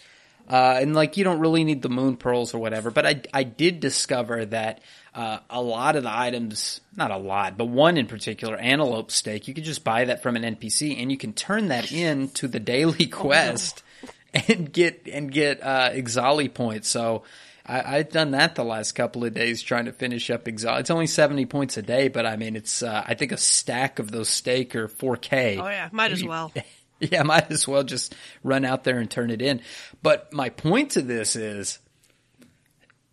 Uh, 0.49 0.79
and 0.81 0.95
like 0.95 1.17
you 1.17 1.25
don't 1.25 1.41
really 1.41 1.63
need 1.63 1.83
the 1.83 1.91
moon 1.91 2.17
pearls 2.17 2.55
or 2.55 2.59
whatever. 2.59 2.91
But 2.91 3.07
I 3.07 3.23
I 3.35 3.43
did 3.43 3.81
discover 3.81 4.47
that 4.47 4.81
uh, 5.15 5.41
a 5.51 5.61
lot 5.61 5.97
of 5.97 6.05
the 6.05 6.17
items, 6.17 6.81
not 6.97 7.11
a 7.11 7.19
lot, 7.19 7.59
but 7.59 7.67
one 7.67 7.99
in 7.99 8.07
particular, 8.07 8.57
antelope 8.57 9.11
steak, 9.11 9.47
you 9.47 9.55
can 9.55 9.65
just 9.65 9.85
buy 9.85 10.07
that 10.07 10.23
from 10.23 10.37
an 10.37 10.57
NPC 10.57 11.01
and 11.01 11.11
you 11.11 11.19
can 11.19 11.35
turn 11.35 11.69
that 11.69 11.93
in 11.93 12.29
to 12.31 12.49
the 12.49 12.61
daily 12.61 13.07
quest 13.07 13.83
oh, 14.05 14.09
no. 14.35 14.41
and 14.49 14.73
get 14.73 15.07
and 15.13 15.31
get 15.31 15.63
uh, 15.63 15.91
Ixali 15.91 16.53
points. 16.53 16.89
So. 16.89 17.25
I, 17.71 17.99
have 17.99 18.09
done 18.09 18.31
that 18.31 18.55
the 18.55 18.65
last 18.65 18.93
couple 18.93 19.27
of 19.27 19.35
days 19.35 19.61
trying 19.61 19.85
to 19.85 19.93
finish 19.93 20.31
up 20.31 20.47
Ixali. 20.47 20.81
It's 20.81 20.91
only 20.91 21.07
70 21.07 21.45
points 21.45 21.77
a 21.77 21.83
day, 21.83 22.09
but 22.09 22.25
I 22.25 22.37
mean, 22.37 22.57
it's, 22.57 22.83
uh, 22.83 23.05
I 23.07 23.13
think 23.13 23.31
a 23.31 23.37
stack 23.37 23.99
of 23.99 24.11
those 24.11 24.31
steak 24.31 24.75
are 24.75 24.89
4K. 24.89 25.59
Oh 25.61 25.69
yeah, 25.69 25.91
might 25.93 26.11
as 26.11 26.25
well. 26.25 26.51
Yeah, 27.13 27.23
might 27.23 27.51
as 27.53 27.69
well 27.69 27.85
just 27.85 28.15
run 28.43 28.65
out 28.65 28.83
there 28.85 28.99
and 28.99 29.09
turn 29.11 29.31
it 29.31 29.41
in. 29.41 29.61
But 30.03 30.33
my 30.33 30.49
point 30.49 30.91
to 30.93 31.03
this 31.03 31.37
is 31.37 31.79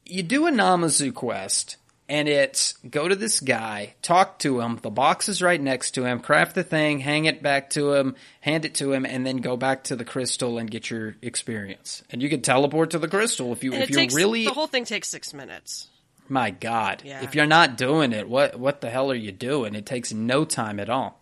you 0.06 0.24
do 0.24 0.48
a 0.48 0.52
Namazu 0.52 1.14
quest 1.14 1.78
and 2.08 2.28
it's 2.28 2.74
go 2.90 3.08
to 3.08 3.16
this 3.16 3.40
guy, 3.40 3.96
talk 4.02 4.38
to 4.40 4.60
him. 4.62 4.78
The 4.82 4.92
box 4.92 5.28
is 5.28 5.42
right 5.42 5.60
next 5.60 5.92
to 5.92 6.04
him. 6.06 6.20
Craft 6.20 6.54
the 6.56 6.64
thing, 6.64 7.00
hang 7.00 7.26
it 7.26 7.42
back 7.42 7.72
to 7.72 7.94
him, 7.94 8.16
hand 8.42 8.66
it 8.66 8.76
to 8.76 8.94
him, 8.94 9.06
and 9.06 9.26
then 9.26 9.38
go 9.38 9.58
back 9.58 9.86
to 9.86 9.96
the 9.96 10.06
crystal 10.06 10.58
and 10.60 10.70
get 10.70 10.90
your 10.92 11.16
experience. 11.24 12.04
And 12.12 12.22
you 12.22 12.30
can 12.30 12.42
teleport 12.42 12.92
to 12.92 13.00
the 13.00 13.08
crystal 13.08 13.52
if 13.54 13.64
you 13.64 13.74
And 13.74 13.84
if 13.84 13.90
you're 13.90 14.00
takes, 14.02 14.14
really 14.14 14.46
the 14.46 14.54
whole 14.54 14.68
thing 14.68 14.86
takes 14.86 15.10
six 15.10 15.34
minutes. 15.34 15.88
my 16.30 16.52
God, 16.52 17.02
Yeah. 17.04 17.24
if 17.24 17.34
you're 17.34 17.48
not 17.48 17.76
doing 17.78 18.14
it, 18.14 18.30
what 18.30 18.60
what 18.60 18.82
the 18.82 18.90
hell 18.92 19.10
are 19.12 19.16
you 19.16 19.32
doing? 19.32 19.74
It 19.74 19.86
takes 19.88 20.14
no 20.14 20.46
time 20.46 20.80
at 20.80 20.90
all. 20.90 21.20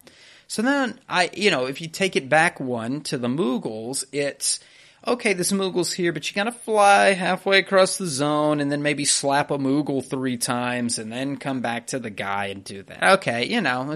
So 0.53 0.62
then 0.62 1.00
I, 1.10 1.31
you 1.33 1.50
know, 1.50 1.65
if 1.65 1.81
you 1.81 1.88
take 1.88 2.15
it 2.15 2.29
back 2.29 2.60
one 2.60 3.01
to 3.05 3.17
the 3.17 3.27
Moogles, 3.27 4.05
it's 4.12 4.60
okay. 5.07 5.33
This 5.33 5.51
Moogle's 5.51 5.91
here, 5.91 6.13
but 6.13 6.29
you 6.29 6.36
gotta 6.36 6.51
fly 6.51 7.13
halfway 7.13 7.57
across 7.57 7.98
the 7.98 8.05
zone 8.05 8.60
and 8.60 8.72
then 8.72 8.83
maybe 8.83 9.03
slap 9.03 9.50
a 9.50 9.57
Moogle 9.57 10.05
three 10.07 10.38
times 10.38 11.00
and 11.00 11.12
then 11.12 11.38
come 11.38 11.62
back 11.62 11.88
to 11.88 11.98
the 11.98 12.12
guy 12.12 12.50
and 12.50 12.63
do 12.63 12.83
that. 12.83 13.13
Okay, 13.13 13.48
you 13.48 13.62
know, 13.62 13.95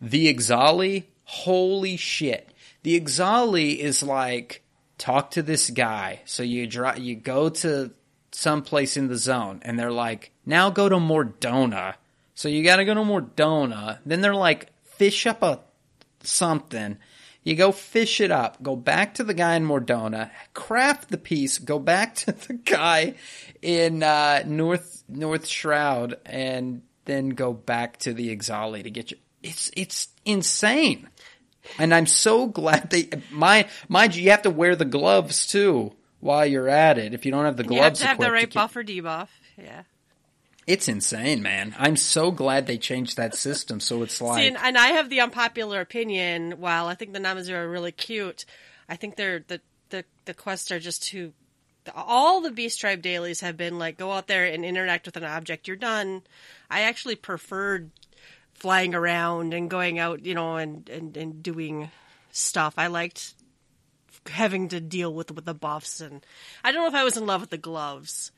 the 0.00 0.34
Ixali, 0.34 1.04
holy 1.24 1.98
shit. 1.98 2.48
The 2.84 2.98
Ixali 2.98 3.76
is 3.76 4.02
like 4.02 4.62
talk 4.96 5.32
to 5.32 5.42
this 5.42 5.68
guy. 5.68 6.22
So 6.24 6.42
you 6.42 6.66
dri 6.66 7.00
you 7.00 7.16
go 7.16 7.50
to 7.50 7.90
someplace 8.30 8.96
in 8.96 9.08
the 9.08 9.18
zone 9.18 9.60
and 9.60 9.78
they're 9.78 9.92
like, 9.92 10.32
now 10.46 10.70
go 10.70 10.88
to 10.88 10.98
Mor 10.98 11.26
Dhona. 11.26 11.96
So 12.34 12.48
you 12.48 12.64
gotta 12.64 12.86
go 12.86 12.94
to 12.94 13.04
Mor 13.04 13.20
Dhona. 13.20 13.98
Then 14.06 14.22
they're 14.22 14.34
like, 14.34 14.70
fish 14.96 15.26
up 15.26 15.42
a 15.42 15.60
something. 16.26 16.98
You 17.44 17.56
go 17.56 17.72
fish 17.72 18.20
it 18.20 18.30
up, 18.30 18.62
go 18.62 18.76
back 18.76 19.14
to 19.14 19.24
the 19.24 19.34
guy 19.34 19.56
in 19.56 19.64
Mor 19.64 19.80
Dhona, 19.80 20.30
craft 20.54 21.10
the 21.10 21.18
piece, 21.18 21.58
go 21.58 21.78
back 21.78 22.14
to 22.26 22.32
the 22.32 22.54
guy 22.54 23.14
in 23.60 24.02
uh, 24.02 24.44
North 24.46 25.02
North 25.08 25.46
Shroud, 25.46 26.16
and 26.24 26.82
then 27.04 27.30
go 27.30 27.52
back 27.52 27.98
to 27.98 28.12
the 28.14 28.34
Ixali 28.36 28.84
to 28.84 28.90
get 28.90 29.10
you. 29.10 29.16
It's 29.42 29.70
it's 29.76 30.08
insane, 30.24 31.08
and 31.78 31.92
I'm 31.92 32.06
so 32.06 32.46
glad 32.46 32.90
they. 32.90 33.08
My 33.32 33.68
mind 33.88 34.14
you, 34.14 34.22
you 34.22 34.30
have 34.30 34.42
to 34.42 34.50
wear 34.50 34.76
the 34.76 34.84
gloves 34.84 35.46
too 35.48 35.92
while 36.20 36.46
you're 36.46 36.68
at 36.68 36.98
it. 36.98 37.12
If 37.12 37.26
you 37.26 37.32
don't 37.32 37.44
have 37.44 37.56
the 37.56 37.64
gloves, 37.64 38.00
You 38.00 38.06
have 38.06 38.16
to 38.18 38.24
have 38.24 38.30
the 38.30 38.30
right 38.30 38.52
buff 38.52 38.76
or 38.76 38.84
debuff. 38.84 39.28
Yeah. 39.58 39.82
It's 40.66 40.88
insane, 40.88 41.42
man. 41.42 41.74
I'm 41.78 41.96
so 41.96 42.30
glad 42.30 42.66
they 42.66 42.78
changed 42.78 43.16
that 43.16 43.34
system. 43.34 43.80
So 43.80 44.02
it's 44.02 44.20
like 44.20 44.38
See, 44.38 44.48
and, 44.48 44.56
and 44.56 44.78
I 44.78 44.88
have 44.88 45.10
the 45.10 45.20
unpopular 45.20 45.80
opinion. 45.80 46.52
While 46.60 46.86
I 46.86 46.94
think 46.94 47.12
the 47.12 47.18
Namazu 47.18 47.52
are 47.54 47.68
really 47.68 47.92
cute, 47.92 48.44
I 48.88 48.96
think 48.96 49.16
they're 49.16 49.44
the 49.46 49.60
the 49.90 50.04
the 50.24 50.34
quests 50.34 50.70
are 50.70 50.78
just 50.78 51.02
too. 51.02 51.32
All 51.96 52.40
the 52.40 52.52
Beast 52.52 52.78
Tribe 52.78 53.02
dailies 53.02 53.40
have 53.40 53.56
been 53.56 53.78
like 53.78 53.98
go 53.98 54.12
out 54.12 54.28
there 54.28 54.44
and 54.44 54.64
interact 54.64 55.06
with 55.06 55.16
an 55.16 55.24
object. 55.24 55.66
You're 55.66 55.76
done. 55.76 56.22
I 56.70 56.82
actually 56.82 57.16
preferred 57.16 57.90
flying 58.54 58.94
around 58.94 59.54
and 59.54 59.68
going 59.68 59.98
out, 59.98 60.24
you 60.24 60.34
know, 60.34 60.56
and 60.56 60.88
and, 60.88 61.16
and 61.16 61.42
doing 61.42 61.90
stuff. 62.30 62.74
I 62.76 62.86
liked 62.86 63.34
having 64.30 64.68
to 64.68 64.80
deal 64.80 65.12
with 65.12 65.32
with 65.32 65.44
the 65.44 65.54
buffs, 65.54 66.00
and 66.00 66.24
I 66.62 66.70
don't 66.70 66.82
know 66.82 66.88
if 66.88 66.94
I 66.94 67.02
was 67.02 67.16
in 67.16 67.26
love 67.26 67.40
with 67.40 67.50
the 67.50 67.58
gloves. 67.58 68.30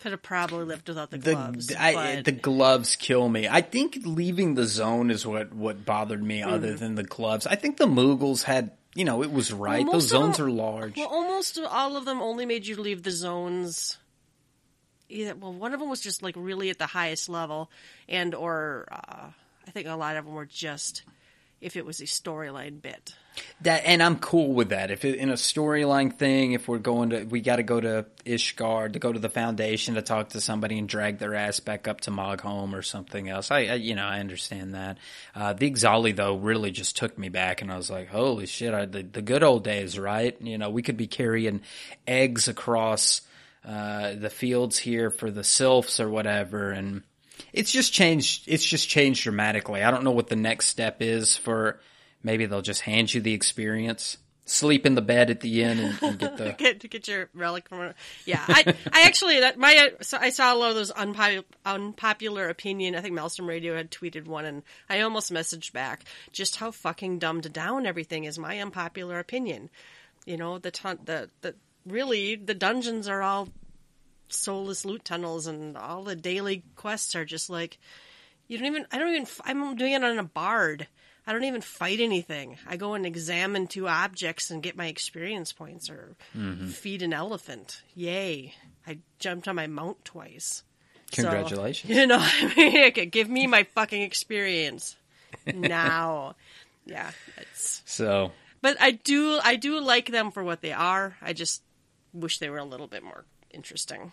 Could 0.00 0.12
have 0.12 0.22
probably 0.22 0.64
lived 0.64 0.88
without 0.88 1.10
the 1.10 1.18
the 1.18 1.34
gloves. 1.34 1.74
I, 1.74 1.92
but- 1.92 2.24
the 2.24 2.32
gloves 2.32 2.96
kill 2.96 3.28
me. 3.28 3.46
I 3.46 3.60
think 3.60 3.98
leaving 4.04 4.54
the 4.54 4.64
zone 4.64 5.10
is 5.10 5.26
what 5.26 5.52
what 5.52 5.84
bothered 5.84 6.22
me, 6.22 6.42
other 6.42 6.74
than 6.74 6.94
the 6.94 7.02
gloves. 7.02 7.46
I 7.46 7.54
think 7.56 7.76
the 7.76 7.86
Moogles 7.86 8.42
had, 8.42 8.70
you 8.94 9.04
know, 9.04 9.22
it 9.22 9.30
was 9.30 9.52
right. 9.52 9.84
Well, 9.84 9.92
Those 9.94 10.08
zones 10.08 10.40
are 10.40 10.50
large. 10.50 10.96
Well, 10.96 11.08
almost 11.08 11.60
all 11.68 11.98
of 11.98 12.06
them 12.06 12.22
only 12.22 12.46
made 12.46 12.66
you 12.66 12.76
leave 12.80 13.02
the 13.02 13.10
zones. 13.10 13.98
Either 15.10 15.34
well, 15.34 15.52
one 15.52 15.74
of 15.74 15.80
them 15.80 15.90
was 15.90 16.00
just 16.00 16.22
like 16.22 16.34
really 16.34 16.70
at 16.70 16.78
the 16.78 16.86
highest 16.86 17.28
level, 17.28 17.70
and 18.08 18.34
or 18.34 18.88
uh, 18.90 19.28
I 19.68 19.70
think 19.70 19.86
a 19.86 19.96
lot 19.96 20.16
of 20.16 20.24
them 20.24 20.32
were 20.32 20.46
just 20.46 21.02
if 21.60 21.76
it 21.76 21.84
was 21.84 22.00
a 22.00 22.04
storyline 22.04 22.80
bit. 22.80 23.14
That 23.62 23.82
and 23.84 24.02
I'm 24.02 24.18
cool 24.18 24.54
with 24.54 24.70
that. 24.70 24.90
If 24.90 25.04
it, 25.04 25.16
in 25.16 25.28
a 25.28 25.34
storyline 25.34 26.16
thing, 26.16 26.52
if 26.52 26.66
we're 26.66 26.78
going 26.78 27.10
to, 27.10 27.24
we 27.24 27.40
got 27.40 27.56
to 27.56 27.62
go 27.62 27.80
to 27.80 28.06
Ishgard 28.24 28.94
to 28.94 28.98
go 28.98 29.12
to 29.12 29.18
the 29.18 29.28
Foundation 29.28 29.94
to 29.94 30.02
talk 30.02 30.30
to 30.30 30.40
somebody 30.40 30.78
and 30.78 30.88
drag 30.88 31.18
their 31.18 31.34
ass 31.34 31.60
back 31.60 31.86
up 31.86 32.00
to 32.02 32.10
Moghome 32.10 32.72
or 32.72 32.82
something 32.82 33.28
else. 33.28 33.50
I, 33.50 33.58
I 33.66 33.74
you 33.74 33.94
know, 33.94 34.06
I 34.06 34.20
understand 34.20 34.74
that. 34.74 34.98
Uh, 35.34 35.52
the 35.52 35.70
Ixali 35.70 36.16
though 36.16 36.36
really 36.36 36.70
just 36.70 36.96
took 36.96 37.18
me 37.18 37.28
back, 37.28 37.60
and 37.60 37.70
I 37.70 37.76
was 37.76 37.90
like, 37.90 38.08
holy 38.08 38.46
shit, 38.46 38.72
I, 38.72 38.86
the 38.86 39.02
the 39.02 39.22
good 39.22 39.42
old 39.42 39.62
days, 39.62 39.98
right? 39.98 40.40
You 40.40 40.58
know, 40.58 40.70
we 40.70 40.82
could 40.82 40.96
be 40.96 41.06
carrying 41.06 41.60
eggs 42.06 42.48
across 42.48 43.22
uh, 43.64 44.14
the 44.14 44.30
fields 44.30 44.78
here 44.78 45.10
for 45.10 45.30
the 45.30 45.44
sylphs 45.44 46.00
or 46.00 46.08
whatever, 46.08 46.70
and 46.70 47.02
it's 47.52 47.72
just 47.72 47.92
changed. 47.92 48.44
It's 48.46 48.64
just 48.64 48.88
changed 48.88 49.22
dramatically. 49.22 49.82
I 49.82 49.90
don't 49.90 50.04
know 50.04 50.12
what 50.12 50.28
the 50.28 50.36
next 50.36 50.66
step 50.66 51.02
is 51.02 51.36
for. 51.36 51.80
Maybe 52.22 52.46
they'll 52.46 52.62
just 52.62 52.82
hand 52.82 53.12
you 53.12 53.20
the 53.20 53.34
experience. 53.34 54.18
Sleep 54.46 54.84
in 54.84 54.96
the 54.96 55.02
bed 55.02 55.30
at 55.30 55.40
the 55.40 55.62
inn 55.62 55.78
and, 55.78 56.02
and 56.02 56.18
get 56.18 56.36
the. 56.36 56.52
Get 56.58 56.90
get 56.90 57.06
your 57.06 57.28
relic 57.34 57.68
from. 57.68 57.94
Yeah, 58.24 58.42
I 58.48 58.74
I 58.92 59.02
actually 59.02 59.40
that 59.40 59.58
my 59.58 59.92
so 60.00 60.18
I 60.20 60.30
saw 60.30 60.52
a 60.52 60.56
lot 60.56 60.70
of 60.70 60.74
those 60.74 60.90
unpopular 60.90 61.44
unpopular 61.64 62.48
opinion. 62.48 62.96
I 62.96 63.00
think 63.00 63.14
Maelstrom 63.14 63.48
Radio 63.48 63.76
had 63.76 63.92
tweeted 63.92 64.26
one, 64.26 64.44
and 64.44 64.62
I 64.88 65.02
almost 65.02 65.32
messaged 65.32 65.72
back 65.72 66.04
just 66.32 66.56
how 66.56 66.72
fucking 66.72 67.20
dumbed 67.20 67.52
down 67.52 67.86
everything 67.86 68.24
is. 68.24 68.40
My 68.40 68.60
unpopular 68.60 69.20
opinion. 69.20 69.70
You 70.26 70.36
know 70.36 70.58
the 70.58 70.72
ton 70.72 70.98
the 71.04 71.30
the 71.42 71.54
really 71.86 72.34
the 72.34 72.54
dungeons 72.54 73.06
are 73.06 73.22
all 73.22 73.50
soulless 74.28 74.84
loot 74.84 75.04
tunnels, 75.04 75.46
and 75.46 75.76
all 75.76 76.02
the 76.02 76.16
daily 76.16 76.64
quests 76.74 77.14
are 77.14 77.24
just 77.24 77.50
like 77.50 77.78
you 78.50 78.58
don't 78.58 78.66
even. 78.66 78.84
I 78.90 78.98
don't 78.98 79.14
even. 79.14 79.26
I'm 79.44 79.76
doing 79.76 79.92
it 79.92 80.02
on 80.02 80.18
a 80.18 80.24
bard. 80.24 80.88
I 81.30 81.32
don't 81.32 81.44
even 81.44 81.60
fight 81.60 82.00
anything. 82.00 82.58
I 82.66 82.76
go 82.76 82.94
and 82.94 83.06
examine 83.06 83.68
two 83.68 83.86
objects 83.86 84.50
and 84.50 84.60
get 84.60 84.76
my 84.76 84.88
experience 84.88 85.52
points, 85.52 85.88
or 85.88 86.16
mm-hmm. 86.36 86.66
feed 86.66 87.02
an 87.02 87.12
elephant. 87.12 87.82
Yay! 87.94 88.52
I 88.84 88.98
jumped 89.20 89.46
on 89.46 89.54
my 89.54 89.68
mount 89.68 90.04
twice. 90.04 90.64
So, 91.12 91.22
Congratulations. 91.22 91.96
you 91.96 92.08
know, 92.08 92.18
I 92.20 92.52
mean, 92.56 93.10
give 93.10 93.28
me 93.30 93.46
my 93.46 93.62
fucking 93.62 94.02
experience 94.02 94.96
now. 95.46 96.34
yeah, 96.84 97.12
it's. 97.36 97.82
So 97.86 98.32
But 98.60 98.78
I 98.80 98.90
do, 98.90 99.38
I 99.40 99.54
do 99.54 99.78
like 99.78 100.10
them 100.10 100.32
for 100.32 100.42
what 100.42 100.62
they 100.62 100.72
are. 100.72 101.16
I 101.22 101.32
just 101.32 101.62
wish 102.12 102.40
they 102.40 102.50
were 102.50 102.58
a 102.58 102.64
little 102.64 102.88
bit 102.88 103.04
more 103.04 103.24
interesting. 103.52 104.10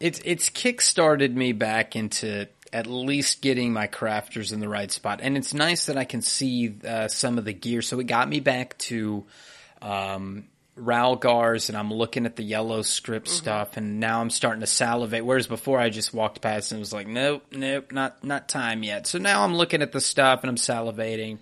It's 0.00 0.20
it's 0.24 0.50
kickstarted 0.50 1.34
me 1.34 1.52
back 1.52 1.96
into 1.96 2.48
at 2.72 2.88
least 2.88 3.40
getting 3.40 3.72
my 3.72 3.86
crafters 3.86 4.52
in 4.52 4.58
the 4.58 4.68
right 4.68 4.90
spot, 4.90 5.20
and 5.22 5.36
it's 5.36 5.54
nice 5.54 5.86
that 5.86 5.96
I 5.96 6.04
can 6.04 6.22
see 6.22 6.74
uh, 6.86 7.08
some 7.08 7.38
of 7.38 7.44
the 7.44 7.52
gear. 7.52 7.82
So 7.82 8.00
it 8.00 8.08
got 8.08 8.28
me 8.28 8.40
back 8.40 8.76
to 8.78 9.24
um, 9.80 10.48
Rhalgr's, 10.76 11.68
and 11.68 11.78
I'm 11.78 11.92
looking 11.92 12.26
at 12.26 12.34
the 12.34 12.42
yellow 12.42 12.82
script 12.82 13.28
stuff, 13.28 13.76
and 13.76 14.00
now 14.00 14.20
I'm 14.20 14.30
starting 14.30 14.60
to 14.62 14.66
salivate. 14.66 15.24
Whereas 15.24 15.46
before, 15.46 15.78
I 15.78 15.88
just 15.88 16.12
walked 16.12 16.40
past 16.40 16.72
and 16.72 16.80
was 16.80 16.92
like, 16.92 17.06
nope, 17.06 17.44
nope, 17.52 17.92
not 17.92 18.24
not 18.24 18.48
time 18.48 18.82
yet. 18.82 19.06
So 19.06 19.18
now 19.18 19.44
I'm 19.44 19.54
looking 19.54 19.82
at 19.82 19.92
the 19.92 20.00
stuff 20.00 20.40
and 20.42 20.50
I'm 20.50 20.56
salivating, 20.56 21.38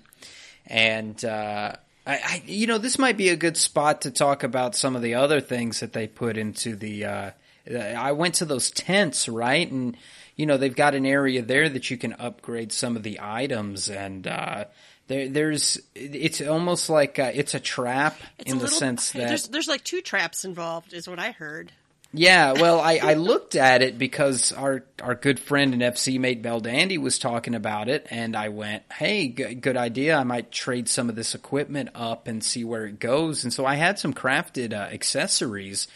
and. 0.66 1.24
Uh, 1.24 1.76
I, 2.04 2.14
I, 2.14 2.42
you 2.46 2.66
know, 2.66 2.78
this 2.78 2.98
might 2.98 3.16
be 3.16 3.28
a 3.28 3.36
good 3.36 3.56
spot 3.56 4.00
to 4.00 4.10
talk 4.10 4.42
about 4.42 4.74
some 4.74 4.96
of 4.96 5.02
the 5.02 5.14
other 5.14 5.40
things 5.40 5.78
that 5.80 5.92
they 5.92 6.08
put 6.08 6.36
into 6.36 6.74
the. 6.74 7.04
Uh, 7.04 7.30
I 7.70 8.12
went 8.12 8.36
to 8.36 8.44
those 8.44 8.70
tents, 8.70 9.28
right, 9.28 9.70
and 9.70 9.96
you 10.36 10.46
know 10.46 10.56
they've 10.56 10.74
got 10.74 10.94
an 10.94 11.06
area 11.06 11.42
there 11.42 11.68
that 11.68 11.90
you 11.90 11.96
can 11.96 12.12
upgrade 12.14 12.72
some 12.72 12.96
of 12.96 13.02
the 13.02 13.18
items, 13.20 13.88
and 13.88 14.26
uh, 14.26 14.64
there, 15.08 15.28
there's. 15.28 15.80
It's 15.94 16.40
almost 16.40 16.88
like 16.90 17.18
uh, 17.18 17.30
it's 17.34 17.54
a 17.54 17.60
trap 17.60 18.18
It's 18.38 18.50
in 18.50 18.56
a 18.56 18.60
the 18.60 18.64
little- 18.64 18.78
sense 18.78 19.10
that 19.12 19.28
there's 19.28 19.48
there's 19.48 19.68
like 19.68 19.84
two 19.84 20.00
traps 20.00 20.44
involved, 20.44 20.92
is 20.92 21.06
what 21.08 21.18
I 21.18 21.30
heard. 21.32 21.70
yeah, 22.12 22.52
well, 22.52 22.80
I, 22.80 22.98
I 23.02 23.14
looked 23.30 23.54
at 23.54 23.80
it 23.80 23.96
because 23.98 24.52
our 24.52 24.84
our 25.00 25.14
good 25.14 25.38
friend 25.38 25.72
and 25.72 25.82
FC 25.82 26.18
mate 26.18 26.42
Bell 26.42 26.60
Dandy 26.60 26.98
was 26.98 27.18
talking 27.18 27.54
about 27.54 27.88
it, 27.88 28.06
and 28.10 28.34
I 28.36 28.48
went, 28.48 28.82
"Hey, 28.92 29.28
g- 29.28 29.54
good 29.54 29.76
idea. 29.76 30.16
I 30.16 30.24
might 30.24 30.50
trade 30.50 30.88
some 30.88 31.08
of 31.08 31.14
this 31.14 31.34
equipment 31.34 31.90
up 31.94 32.26
and 32.26 32.42
see 32.42 32.64
where 32.64 32.86
it 32.86 32.98
goes." 32.98 33.44
And 33.44 33.52
so 33.52 33.64
I 33.64 33.76
had 33.76 33.98
some 33.98 34.12
crafted 34.14 34.72
uh, 34.72 34.92
accessories, 34.92 35.86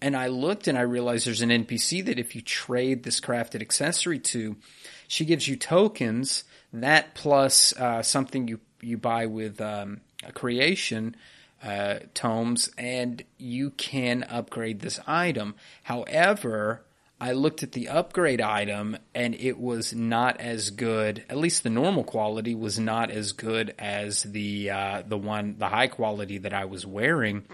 and 0.00 0.16
I 0.16 0.28
looked 0.28 0.68
and 0.68 0.76
I 0.76 0.82
realized 0.82 1.26
there's 1.26 1.42
an 1.42 1.50
NPC 1.50 2.04
that 2.06 2.18
if 2.18 2.34
you 2.34 2.42
trade 2.42 3.02
this 3.02 3.20
crafted 3.20 3.62
accessory 3.62 4.18
to, 4.20 4.56
she 5.08 5.24
gives 5.24 5.48
you 5.48 5.56
tokens. 5.56 6.44
That 6.72 7.14
plus 7.14 7.72
uh, 7.76 8.02
something 8.02 8.48
you 8.48 8.60
you 8.80 8.98
buy 8.98 9.26
with 9.26 9.60
um, 9.60 10.00
a 10.26 10.32
creation 10.32 11.16
uh, 11.62 12.00
tomes, 12.12 12.70
and 12.76 13.22
you 13.38 13.70
can 13.70 14.24
upgrade 14.24 14.80
this 14.80 15.00
item. 15.06 15.54
However, 15.84 16.82
I 17.24 17.32
looked 17.32 17.62
at 17.62 17.72
the 17.72 17.88
upgrade 17.88 18.42
item, 18.42 18.98
and 19.14 19.34
it 19.34 19.58
was 19.58 19.94
not 19.94 20.42
as 20.42 20.68
good. 20.68 21.24
At 21.30 21.38
least 21.38 21.62
the 21.62 21.70
normal 21.70 22.04
quality 22.04 22.54
was 22.54 22.78
not 22.78 23.10
as 23.10 23.32
good 23.32 23.74
as 23.78 24.24
the 24.24 24.68
uh, 24.68 25.02
the 25.06 25.16
one 25.16 25.56
the 25.56 25.68
high 25.70 25.86
quality 25.86 26.36
that 26.36 26.52
I 26.52 26.66
was 26.66 26.84
wearing. 26.84 27.46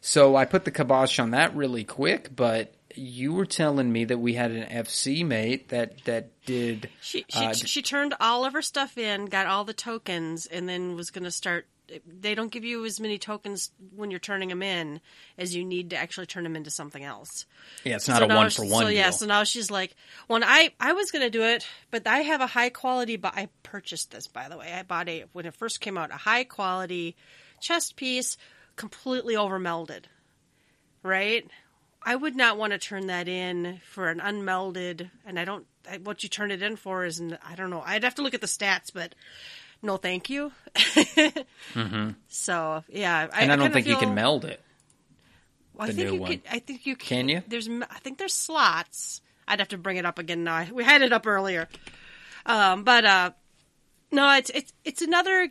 So 0.00 0.36
I 0.36 0.44
put 0.44 0.64
the 0.64 0.70
kibosh 0.70 1.18
on 1.18 1.32
that 1.32 1.56
really 1.56 1.82
quick, 1.82 2.30
but 2.36 2.72
you 2.94 3.32
were 3.32 3.44
telling 3.44 3.90
me 3.90 4.04
that 4.04 4.18
we 4.18 4.34
had 4.34 4.52
an 4.52 4.84
FC 4.84 5.26
mate 5.26 5.70
that 5.70 6.04
that 6.04 6.30
did. 6.46 6.88
She 7.00 7.24
she, 7.28 7.44
uh, 7.44 7.54
she 7.54 7.82
turned 7.82 8.14
all 8.20 8.44
of 8.44 8.52
her 8.52 8.62
stuff 8.62 8.96
in, 8.96 9.26
got 9.26 9.48
all 9.48 9.64
the 9.64 9.74
tokens, 9.74 10.46
and 10.46 10.68
then 10.68 10.94
was 10.94 11.10
going 11.10 11.24
to 11.24 11.32
start. 11.32 11.66
They 12.06 12.34
don't 12.34 12.50
give 12.50 12.64
you 12.64 12.84
as 12.84 13.00
many 13.00 13.18
tokens 13.18 13.70
when 13.94 14.10
you're 14.10 14.20
turning 14.20 14.48
them 14.50 14.62
in 14.62 15.00
as 15.36 15.54
you 15.54 15.64
need 15.64 15.90
to 15.90 15.96
actually 15.96 16.26
turn 16.26 16.44
them 16.44 16.56
into 16.56 16.70
something 16.70 17.02
else. 17.02 17.46
yeah, 17.84 17.96
it's 17.96 18.08
not 18.08 18.18
So 18.18 18.24
a 18.24 18.28
one 18.28 18.50
for 18.50 18.64
one. 18.64 18.84
So 18.84 18.88
yeah, 18.88 19.04
deal. 19.04 19.12
so 19.12 19.26
now 19.26 19.44
she's 19.44 19.70
like, 19.70 19.96
"When 20.26 20.44
I 20.44 20.70
I 20.78 20.92
was 20.92 21.10
going 21.10 21.24
to 21.24 21.30
do 21.30 21.42
it, 21.42 21.66
but 21.90 22.06
I 22.06 22.18
have 22.18 22.40
a 22.40 22.46
high 22.46 22.70
quality. 22.70 23.16
But 23.16 23.34
I 23.36 23.48
purchased 23.62 24.10
this 24.10 24.26
by 24.26 24.48
the 24.48 24.56
way. 24.58 24.72
I 24.72 24.82
bought 24.82 25.08
a 25.08 25.24
when 25.32 25.46
it 25.46 25.54
first 25.54 25.80
came 25.80 25.96
out 25.98 26.10
a 26.10 26.16
high 26.16 26.44
quality 26.44 27.16
chest 27.60 27.96
piece, 27.96 28.36
completely 28.76 29.36
over 29.36 29.58
melded, 29.58 30.04
right? 31.02 31.48
I 32.02 32.14
would 32.14 32.36
not 32.36 32.56
want 32.56 32.72
to 32.72 32.78
turn 32.78 33.08
that 33.08 33.28
in 33.28 33.80
for 33.90 34.08
an 34.08 34.20
unmelded, 34.20 35.10
and 35.26 35.38
I 35.38 35.44
don't. 35.44 35.66
I, 35.90 35.96
what 35.98 36.22
you 36.22 36.28
turn 36.28 36.50
it 36.50 36.62
in 36.62 36.76
for 36.76 37.04
is, 37.04 37.20
I 37.44 37.54
don't 37.56 37.70
know. 37.70 37.82
I'd 37.84 38.04
have 38.04 38.14
to 38.16 38.22
look 38.22 38.34
at 38.34 38.40
the 38.40 38.46
stats, 38.46 38.92
but 38.92 39.14
no, 39.82 39.96
thank 39.96 40.28
you. 40.30 40.52
So 42.28 42.84
yeah, 42.88 43.26
Mm-hmm. 43.26 43.40
and 43.40 43.52
I, 43.52 43.56
don't 43.56 43.58
kinda 43.58 43.70
think 43.74 43.86
you 43.86 43.96
can 43.96 44.14
meld 44.14 44.44
it. 44.44 44.60
well, 45.74 45.88
I 45.88 45.92
think 45.92 46.12
you 46.12 46.20
one. 46.20 46.30
could. 46.30 46.40
I 46.50 46.58
think 46.58 46.86
you 46.86 46.96
Can 46.96 47.28
you? 47.28 47.42
There's. 47.46 47.68
I 47.68 47.98
think 48.00 48.18
there's 48.18 48.34
slots. 48.34 49.20
I'd 49.46 49.60
have 49.60 49.68
to 49.68 49.78
bring 49.78 49.96
it 49.96 50.04
up 50.06 50.18
again 50.18 50.44
now. 50.44 50.66
We 50.72 50.84
had 50.84 51.02
it 51.02 51.12
up 51.12 51.26
earlier, 51.26 51.68
um, 52.46 52.84
but 52.84 53.04
uh, 53.04 53.30
no, 54.12 54.34
it's 54.36 54.50
it's 54.50 54.72
it's 54.84 55.02
another 55.02 55.48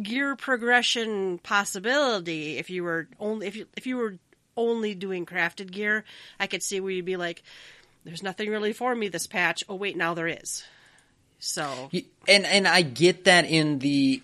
gear 0.00 0.36
progression 0.36 1.38
possibility. 1.38 2.58
If 2.58 2.68
you 2.70 2.84
were 2.84 3.08
only 3.18 3.46
if 3.46 3.56
you 3.56 3.66
if 3.76 3.86
you 3.86 3.96
were 3.96 4.16
only 4.56 4.94
doing 4.94 5.24
crafted 5.24 5.70
gear, 5.70 6.04
I 6.38 6.46
could 6.46 6.62
see 6.62 6.80
where 6.80 6.90
you'd 6.90 7.04
be 7.06 7.16
like, 7.16 7.42
"There's 8.04 8.22
nothing 8.22 8.50
really 8.50 8.72
for 8.74 8.94
me 8.94 9.08
this 9.08 9.26
patch." 9.26 9.64
Oh 9.68 9.76
wait, 9.76 9.96
now 9.96 10.12
there 10.14 10.28
is. 10.28 10.62
So 11.38 11.88
And 12.26 12.44
and 12.46 12.66
I 12.66 12.82
get 12.82 13.24
that 13.24 13.44
in 13.44 13.78
the 13.78 14.22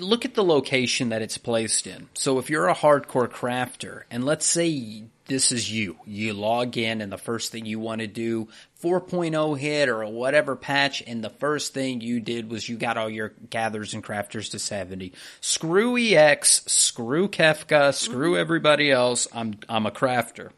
look 0.00 0.24
at 0.24 0.34
the 0.34 0.44
location 0.44 1.10
that 1.10 1.22
it's 1.22 1.38
placed 1.38 1.86
in. 1.86 2.08
So 2.14 2.38
if 2.38 2.50
you're 2.50 2.68
a 2.68 2.74
hardcore 2.74 3.28
crafter 3.28 4.02
and 4.10 4.24
let's 4.24 4.44
say 4.44 5.04
this 5.26 5.52
is 5.52 5.70
you, 5.70 5.96
you 6.04 6.34
log 6.34 6.76
in 6.76 7.00
and 7.00 7.10
the 7.10 7.18
first 7.18 7.52
thing 7.52 7.64
you 7.64 7.78
want 7.78 8.00
to 8.00 8.06
do 8.06 8.48
4.0 8.82 9.58
hit 9.58 9.88
or 9.88 10.04
whatever 10.06 10.56
patch 10.56 11.02
and 11.06 11.24
the 11.24 11.30
first 11.30 11.72
thing 11.72 12.00
you 12.00 12.20
did 12.20 12.50
was 12.50 12.68
you 12.68 12.76
got 12.76 12.98
all 12.98 13.08
your 13.08 13.32
gathers 13.48 13.94
and 13.94 14.04
crafters 14.04 14.50
to 14.50 14.58
70. 14.58 15.12
Screw 15.40 15.96
EX, 15.96 16.64
screw 16.66 17.28
Kefka, 17.28 17.94
screw 17.94 18.32
mm-hmm. 18.32 18.40
everybody 18.40 18.90
else. 18.90 19.26
I'm 19.32 19.54
I'm 19.68 19.86
a 19.86 19.90
crafter. 19.90 20.50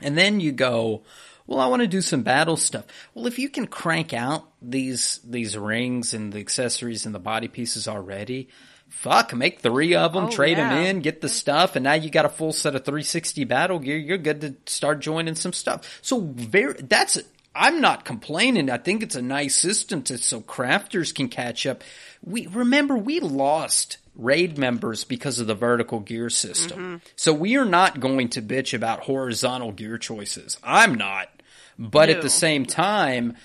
And 0.00 0.16
then 0.16 0.40
you 0.40 0.52
go, 0.52 1.02
well, 1.46 1.60
I 1.60 1.66
want 1.66 1.82
to 1.82 1.88
do 1.88 2.00
some 2.00 2.22
battle 2.22 2.56
stuff. 2.56 2.84
Well, 3.14 3.26
if 3.26 3.38
you 3.38 3.48
can 3.48 3.66
crank 3.66 4.12
out 4.12 4.48
these 4.60 5.20
these 5.24 5.56
rings 5.56 6.14
and 6.14 6.32
the 6.32 6.40
accessories 6.40 7.06
and 7.06 7.14
the 7.14 7.18
body 7.18 7.48
pieces 7.48 7.88
already, 7.88 8.48
fuck, 8.88 9.34
make 9.34 9.60
three 9.60 9.94
of 9.94 10.12
them, 10.12 10.26
Oh, 10.26 10.30
trade 10.30 10.58
them 10.58 10.72
in, 10.72 11.00
get 11.00 11.20
the 11.20 11.28
stuff, 11.28 11.76
and 11.76 11.84
now 11.84 11.94
you 11.94 12.10
got 12.10 12.24
a 12.24 12.30
full 12.30 12.52
set 12.52 12.74
of 12.74 12.84
360 12.84 13.44
battle 13.44 13.78
gear. 13.78 13.96
You're 13.96 14.18
good 14.18 14.40
to 14.42 14.54
start 14.66 15.00
joining 15.00 15.34
some 15.34 15.52
stuff. 15.52 16.00
So 16.02 16.20
very 16.20 16.74
that's 16.74 17.18
I'm 17.54 17.80
not 17.80 18.04
complaining. 18.04 18.70
I 18.70 18.78
think 18.78 19.02
it's 19.02 19.16
a 19.16 19.22
nice 19.22 19.54
system 19.54 20.02
to 20.04 20.18
so 20.18 20.40
crafters 20.40 21.14
can 21.14 21.28
catch 21.28 21.66
up. 21.66 21.82
We 22.22 22.46
remember 22.46 22.96
we 22.96 23.20
lost 23.20 23.98
raid 24.14 24.58
members 24.58 25.04
because 25.04 25.38
of 25.38 25.46
the 25.46 25.54
vertical 25.54 26.00
gear 26.00 26.28
system. 26.28 26.78
Mm-hmm. 26.78 26.96
So 27.16 27.32
we 27.32 27.56
are 27.56 27.64
not 27.64 28.00
going 28.00 28.28
to 28.30 28.42
bitch 28.42 28.74
about 28.74 29.00
horizontal 29.00 29.72
gear 29.72 29.98
choices. 29.98 30.58
I'm 30.62 30.94
not. 30.94 31.28
But 31.78 32.10
at 32.10 32.20
the 32.20 32.28
same 32.28 32.66
time, 32.66 33.36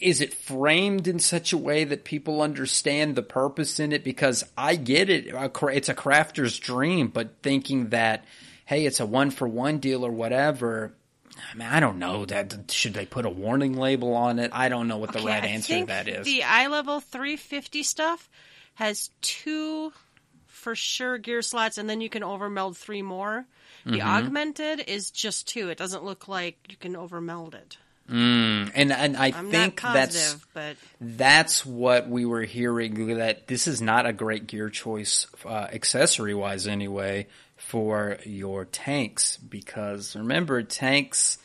is 0.00 0.20
it 0.20 0.32
framed 0.32 1.08
in 1.08 1.18
such 1.18 1.52
a 1.52 1.58
way 1.58 1.84
that 1.84 2.04
people 2.04 2.40
understand 2.40 3.16
the 3.16 3.22
purpose 3.22 3.80
in 3.80 3.92
it? 3.92 4.04
Because 4.04 4.44
I 4.56 4.76
get 4.76 5.10
it. 5.10 5.26
It's 5.26 5.88
a 5.88 5.94
crafter's 5.94 6.58
dream, 6.58 7.08
but 7.08 7.42
thinking 7.42 7.88
that, 7.88 8.24
hey, 8.64 8.86
it's 8.86 9.00
a 9.00 9.06
one 9.06 9.30
for 9.30 9.48
one 9.48 9.78
deal 9.78 10.06
or 10.06 10.12
whatever. 10.12 10.94
I 11.52 11.56
mean, 11.56 11.68
I 11.68 11.80
don't 11.80 11.98
know 11.98 12.24
that. 12.26 12.70
Should 12.70 12.94
they 12.94 13.06
put 13.06 13.26
a 13.26 13.30
warning 13.30 13.76
label 13.76 14.14
on 14.14 14.38
it? 14.38 14.52
I 14.54 14.68
don't 14.68 14.88
know 14.88 14.98
what 14.98 15.12
the 15.12 15.18
Okay, 15.18 15.28
right 15.28 15.42
I 15.42 15.48
answer 15.48 15.80
to 15.80 15.86
that 15.86 16.06
is. 16.06 16.24
The 16.24 16.44
eye 16.44 16.68
level 16.68 17.00
350 17.00 17.82
stuff 17.82 18.30
has 18.80 19.10
two 19.20 19.92
for 20.46 20.74
sure 20.74 21.18
gear 21.18 21.42
slots, 21.42 21.78
and 21.78 21.88
then 21.88 22.00
you 22.00 22.08
can 22.08 22.22
overmeld 22.22 22.76
three 22.76 23.02
more. 23.02 23.44
The 23.84 23.98
Mm-hmm. 23.98 24.08
augmented 24.08 24.80
is 24.88 25.10
just 25.10 25.48
two. 25.48 25.70
It 25.70 25.78
doesn't 25.78 26.04
look 26.04 26.28
like 26.28 26.56
you 26.68 26.76
can 26.76 26.94
overmeld 26.94 27.54
it. 27.54 27.78
and 28.08 28.92
and 28.92 29.16
I 29.16 29.32
I'm 29.32 29.50
think 29.50 29.82
not 29.84 29.92
that's 29.94 30.36
that's 31.00 31.64
what 31.64 32.08
we 32.08 32.24
were 32.26 32.42
hearing 32.42 33.16
that 33.18 33.46
this 33.46 33.68
is 33.68 33.80
not 33.80 34.04
a 34.06 34.12
great 34.12 34.46
gear 34.48 34.68
choice 34.68 35.26
uh, 35.44 35.68
accessory 35.72 36.34
wise 36.34 36.66
anyway 36.66 37.28
for 37.56 38.18
your 38.24 38.64
tanks 38.64 39.36
because 39.36 40.16
remember 40.16 40.62
tanks 40.62 41.38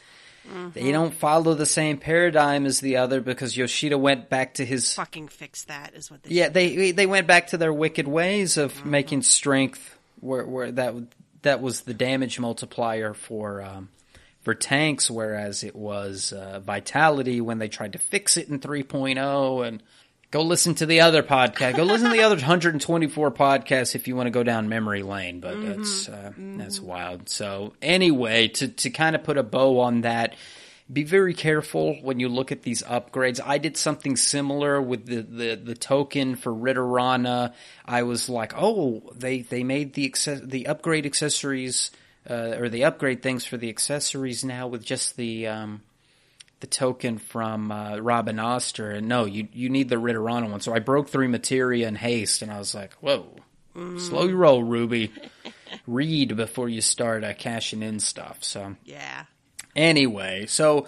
they 0.74 0.92
don't 0.92 1.14
follow 1.14 1.54
the 1.54 1.66
same 1.66 1.98
paradigm 1.98 2.66
as 2.66 2.80
the 2.80 2.98
other 2.98 3.22
because 3.22 3.56
Yoshida 3.56 3.98
went 3.98 4.30
back 4.30 4.56
to 4.56 4.66
his 4.66 4.94
fucking 4.94 5.28
fix 5.28 5.64
that 5.66 5.94
is 5.96 6.10
what 6.12 6.24
they 6.24 6.30
yeah 6.36 6.50
they 6.50 6.92
they 6.92 7.06
went 7.06 7.28
back 7.28 7.48
to 7.48 7.58
their 7.58 7.74
wicked 7.74 8.08
ways 8.08 8.58
of 8.58 8.86
making 8.86 9.22
strength 9.22 9.98
where 10.20 10.46
where 10.46 10.72
that 10.72 10.94
that 11.42 11.62
was 11.62 11.82
the 11.82 11.94
damage 11.94 12.40
multiplier 12.40 13.14
for 13.14 13.62
um, 13.62 13.90
for 14.46 14.54
tanks, 14.54 15.10
whereas 15.10 15.64
it 15.64 15.76
was 15.76 16.32
uh, 16.32 16.60
vitality 16.60 17.42
when 17.42 17.58
they 17.58 17.68
tried 17.68 17.94
to 17.94 18.00
fix 18.00 18.38
it 18.38 18.48
in 18.48 18.60
3.0. 18.60 19.68
And 19.68 19.82
go 20.36 20.42
listen 20.42 20.76
to 20.76 20.86
the 20.86 21.00
other 21.00 21.24
podcast. 21.24 21.78
Go 21.78 21.84
listen 21.84 22.10
to 22.10 22.14
the 22.18 22.24
other 22.24 22.36
124 22.36 23.32
podcasts 23.32 23.96
if 23.96 24.06
you 24.10 24.18
want 24.18 24.28
to 24.28 24.32
go 24.32 24.44
down 24.44 24.68
memory 24.68 25.02
lane. 25.02 25.40
But 25.40 25.62
that's 25.62 26.10
uh, 26.10 26.34
that's 26.38 26.82
wild. 26.82 27.30
So 27.30 27.72
anyway, 27.82 28.50
to 28.50 28.68
to 28.68 28.90
kind 28.90 29.16
of 29.16 29.24
put 29.24 29.38
a 29.38 29.44
bow 29.44 29.80
on 29.80 30.02
that. 30.02 30.36
Be 30.92 31.04
very 31.04 31.34
careful 31.34 31.96
when 32.04 32.20
you 32.20 32.30
look 32.30 32.52
at 32.52 32.62
these 32.62 32.84
upgrades. 32.84 33.40
I 33.44 33.58
did 33.58 33.76
something 33.76 34.16
similar 34.16 34.80
with 34.80 35.08
the, 35.08 35.22
the, 35.24 35.56
the 35.56 35.74
token 35.74 36.36
for 36.36 36.54
Ritterana. 36.54 37.54
I 37.88 38.04
was 38.04 38.30
like, 38.30 38.54
oh, 38.56 39.02
they, 39.16 39.42
they 39.42 39.64
made 39.64 39.96
the 39.96 40.06
access- 40.06 40.42
the 40.44 40.68
upgrade 40.68 41.08
accessories 41.08 41.90
uh, 42.30 42.58
or 42.60 42.70
the 42.70 42.84
upgrade 42.84 43.24
things 43.24 43.48
for 43.48 43.58
the 43.58 43.70
accessories 43.70 44.46
now 44.46 44.68
with 44.68 44.86
just 44.86 45.18
the 45.18 45.48
um, 45.48 45.82
the 46.60 46.68
token 46.68 47.18
from 47.18 47.72
uh, 47.72 47.98
Robin 47.98 48.40
Oster. 48.40 48.92
And 48.92 49.08
no, 49.08 49.26
you 49.26 49.48
you 49.54 49.70
need 49.70 49.90
the 49.90 49.96
Ritterana 49.96 50.50
one. 50.50 50.62
So 50.62 50.74
I 50.74 50.80
broke 50.80 51.10
three 51.10 51.28
materia 51.28 51.88
in 51.88 51.96
haste, 51.96 52.42
and 52.42 52.52
I 52.52 52.58
was 52.60 52.74
like, 52.74 52.94
whoa, 52.96 53.36
slow 53.74 54.28
your 54.28 54.38
roll, 54.38 54.64
Ruby. 54.64 55.12
Read 55.88 56.36
before 56.38 56.70
you 56.70 56.82
start 56.82 57.24
uh, 57.24 57.34
cashing 57.34 57.84
in 57.84 58.00
stuff. 58.00 58.44
So 58.44 58.76
yeah. 58.86 59.26
Anyway, 59.76 60.46
so 60.46 60.88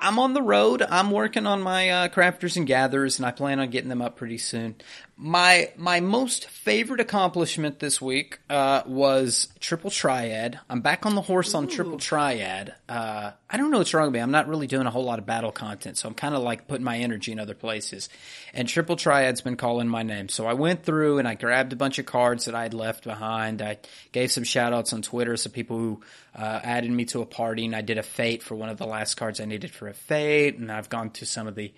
I'm 0.00 0.18
on 0.18 0.32
the 0.32 0.42
road. 0.42 0.82
I'm 0.82 1.10
working 1.10 1.46
on 1.46 1.62
my 1.62 1.90
uh, 1.90 2.08
crafters 2.08 2.56
and 2.56 2.66
gatherers, 2.66 3.18
and 3.18 3.26
I 3.26 3.30
plan 3.30 3.60
on 3.60 3.70
getting 3.70 3.88
them 3.88 4.02
up 4.02 4.16
pretty 4.16 4.38
soon. 4.38 4.76
My 5.16 5.70
my 5.76 6.00
most 6.00 6.48
favorite 6.48 6.98
accomplishment 6.98 7.78
this 7.78 8.00
week 8.00 8.40
uh, 8.48 8.82
was 8.86 9.48
triple 9.60 9.90
triad. 9.90 10.58
I'm 10.68 10.80
back 10.80 11.06
on 11.06 11.14
the 11.14 11.20
horse 11.20 11.54
on 11.54 11.68
triple 11.68 11.98
triad. 11.98 12.74
Uh, 12.88 13.32
I 13.48 13.56
don't 13.56 13.70
know 13.70 13.78
what's 13.78 13.94
wrong 13.94 14.06
with 14.06 14.14
me. 14.14 14.20
I'm 14.20 14.30
not 14.30 14.48
really 14.48 14.66
doing 14.66 14.86
a 14.86 14.90
whole 14.90 15.04
lot 15.04 15.18
of 15.18 15.26
battle 15.26 15.52
content, 15.52 15.98
so 15.98 16.08
I'm 16.08 16.14
kind 16.14 16.34
of 16.34 16.42
like 16.42 16.66
putting 16.66 16.84
my 16.84 16.98
energy 16.98 17.30
in 17.30 17.38
other 17.38 17.54
places. 17.54 18.08
And 18.54 18.66
triple 18.66 18.96
triad's 18.96 19.42
been 19.42 19.56
calling 19.56 19.86
my 19.86 20.02
name, 20.02 20.28
so 20.28 20.46
I 20.46 20.54
went 20.54 20.82
through 20.82 21.18
and 21.18 21.28
I 21.28 21.34
grabbed 21.34 21.72
a 21.72 21.76
bunch 21.76 21.98
of 21.98 22.06
cards 22.06 22.46
that 22.46 22.54
I'd 22.54 22.74
left 22.74 23.04
behind. 23.04 23.62
I 23.62 23.78
gave 24.12 24.32
some 24.32 24.44
shout 24.44 24.72
outs 24.72 24.92
on 24.92 25.02
Twitter, 25.02 25.36
some 25.36 25.52
people 25.52 25.78
who 25.78 26.00
uh, 26.34 26.60
added 26.62 26.90
me 26.90 27.04
to 27.06 27.20
a 27.20 27.26
party, 27.26 27.66
and 27.66 27.76
I 27.76 27.82
did 27.82 27.98
a 27.98 28.02
fate 28.02 28.42
for 28.42 28.54
one 28.54 28.70
of 28.70 28.78
the 28.78 28.86
last 28.86 29.14
cards 29.16 29.40
I 29.40 29.44
needed 29.44 29.72
for 29.72 29.88
a 29.88 29.94
fate, 29.94 30.56
and 30.58 30.72
I've 30.72 30.88
gone 30.88 31.10
to 31.10 31.26
some 31.26 31.46
of 31.46 31.54
the 31.54 31.72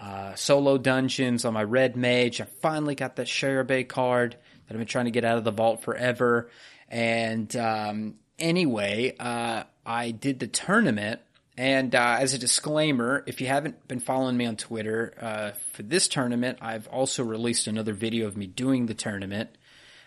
uh, 0.00 0.34
solo 0.34 0.78
dungeons 0.78 1.44
on 1.44 1.52
my 1.52 1.62
red 1.62 1.96
mage. 1.96 2.40
I 2.40 2.44
finally 2.44 2.94
got 2.94 3.16
that 3.16 3.28
Share 3.28 3.64
card 3.84 4.32
that 4.66 4.74
I've 4.74 4.78
been 4.78 4.86
trying 4.86 5.04
to 5.04 5.10
get 5.10 5.24
out 5.24 5.38
of 5.38 5.44
the 5.44 5.50
vault 5.50 5.82
forever. 5.82 6.50
And 6.88 7.54
um, 7.56 8.14
anyway, 8.38 9.14
uh, 9.18 9.64
I 9.84 10.10
did 10.10 10.40
the 10.40 10.46
tournament. 10.46 11.20
And 11.58 11.94
uh, 11.94 12.16
as 12.20 12.32
a 12.32 12.38
disclaimer, 12.38 13.22
if 13.26 13.42
you 13.42 13.46
haven't 13.46 13.86
been 13.86 14.00
following 14.00 14.36
me 14.36 14.46
on 14.46 14.56
Twitter 14.56 15.12
uh, 15.20 15.50
for 15.72 15.82
this 15.82 16.08
tournament, 16.08 16.58
I've 16.62 16.88
also 16.88 17.22
released 17.22 17.66
another 17.66 17.92
video 17.92 18.26
of 18.26 18.36
me 18.36 18.46
doing 18.46 18.86
the 18.86 18.94
tournament. 18.94 19.50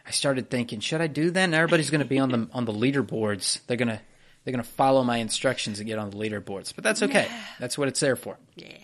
I 0.05 0.11
started 0.11 0.49
thinking, 0.49 0.79
should 0.79 1.01
I 1.01 1.07
do 1.07 1.29
that? 1.29 1.43
And 1.43 1.53
everybody's 1.53 1.91
going 1.91 1.99
to 2.01 2.07
be 2.07 2.17
on 2.17 2.29
the 2.29 2.49
on 2.53 2.65
the 2.65 2.73
leaderboards. 2.73 3.59
They're 3.67 3.77
gonna 3.77 4.01
they're 4.43 4.51
gonna 4.51 4.63
follow 4.63 5.03
my 5.03 5.17
instructions 5.17 5.79
and 5.79 5.87
get 5.87 5.99
on 5.99 6.09
the 6.09 6.17
leaderboards. 6.17 6.73
But 6.73 6.83
that's 6.83 7.03
okay. 7.03 7.27
That's 7.59 7.77
what 7.77 7.87
it's 7.87 7.99
there 7.99 8.15
for. 8.15 8.37
Yeah. 8.55 8.77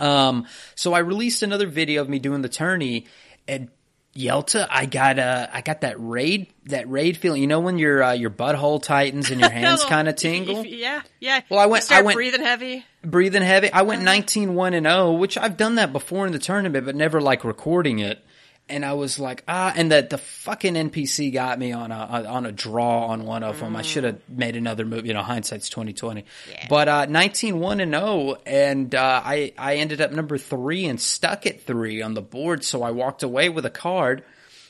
Um, 0.00 0.46
so 0.74 0.92
I 0.92 1.00
released 1.00 1.42
another 1.42 1.66
video 1.66 2.02
of 2.02 2.08
me 2.08 2.18
doing 2.18 2.42
the 2.42 2.48
tourney, 2.48 3.06
and 3.46 3.68
Yelta, 4.16 4.66
I 4.70 4.86
got 4.86 5.18
uh, 5.18 5.46
I 5.52 5.60
got 5.60 5.82
that 5.82 5.96
raid 5.98 6.48
that 6.66 6.88
raid 6.88 7.16
feeling. 7.16 7.40
You 7.40 7.46
know 7.46 7.60
when 7.60 7.78
your 7.78 8.02
uh, 8.02 8.12
your 8.12 8.30
butthole 8.30 8.82
tightens 8.82 9.30
and 9.30 9.40
your 9.40 9.50
hands 9.60 9.84
kind 9.84 10.08
of 10.08 10.16
tingle. 10.16 10.64
yeah, 10.66 11.02
yeah. 11.20 11.40
Well, 11.48 11.60
I 11.60 11.66
went- 11.66 11.90
I 11.92 12.02
went- 12.02 12.16
breathing 12.16 12.42
heavy. 12.42 12.84
breathing 13.04 13.42
heavy. 13.42 13.70
I 13.72 13.78
Uh-huh. 13.80 13.84
went 13.90 14.02
19 14.02 14.54
1 14.54 14.74
and 14.74 14.86
0, 14.86 15.12
which 15.12 15.38
I've 15.38 15.56
done 15.56 15.76
that 15.76 15.92
before 15.92 16.26
in 16.26 16.32
the 16.32 16.38
tournament, 16.40 16.84
but 16.84 16.96
never 16.96 17.20
like 17.20 17.44
recording 17.44 18.00
it. 18.00 18.24
And 18.70 18.84
I 18.84 18.92
was 18.92 19.18
like, 19.18 19.44
ah, 19.48 19.72
and 19.74 19.90
that 19.92 20.10
the 20.10 20.18
fucking 20.18 20.74
NPC 20.74 21.32
got 21.32 21.58
me 21.58 21.72
on 21.72 21.90
a 21.90 21.96
on 22.28 22.44
a 22.44 22.52
draw 22.52 23.06
on 23.06 23.24
one 23.24 23.42
of 23.42 23.60
them. 23.60 23.76
I 23.76 23.82
should 23.82 24.04
have 24.04 24.20
made 24.28 24.56
another 24.56 24.84
move. 24.84 25.06
You 25.06 25.14
know, 25.14 25.22
hindsight's 25.22 25.70
2020. 25.70 26.24
Yeah. 26.50 26.66
But 26.68 26.88
uh, 26.88 27.06
19 27.06 27.58
1 27.60 27.80
and 27.80 27.92
0, 27.94 28.36
and 28.44 28.94
uh, 28.94 29.22
I 29.24 29.52
I 29.56 29.76
ended 29.76 30.00
up 30.00 30.12
number 30.12 30.36
three 30.36 30.84
and 30.86 31.00
stuck 31.00 31.46
at 31.46 31.62
three 31.62 32.02
on 32.02 32.14
the 32.14 32.20
board. 32.22 32.62
So 32.64 32.82
I 32.82 32.90
walked 32.90 33.22
away 33.22 33.48
with 33.48 33.64
a 33.64 33.70
card. 33.70 34.22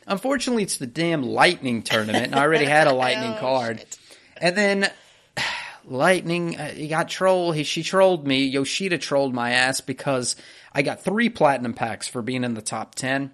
Unfortunately, 0.06 0.62
it's 0.62 0.78
the 0.78 0.86
damn 0.86 1.22
lightning 1.22 1.82
tournament, 1.82 2.26
and 2.26 2.34
I 2.36 2.42
already 2.42 2.64
had 2.66 2.86
a 2.86 2.92
lightning 2.94 3.34
Oh, 3.36 3.40
card. 3.40 3.78
shit. 3.80 3.98
And 4.40 4.56
then 4.56 4.90
Lightning, 5.84 6.56
uh, 6.58 6.68
he 6.68 6.86
got 6.88 7.08
troll. 7.08 7.52
He, 7.52 7.64
she 7.64 7.82
trolled 7.82 8.26
me. 8.26 8.44
Yoshida 8.44 8.98
trolled 8.98 9.34
my 9.34 9.52
ass 9.52 9.80
because 9.80 10.36
I 10.72 10.82
got 10.82 11.02
three 11.02 11.30
platinum 11.30 11.72
packs 11.72 12.06
for 12.06 12.20
being 12.20 12.44
in 12.44 12.54
the 12.54 12.60
top 12.62 12.94
10. 12.94 13.32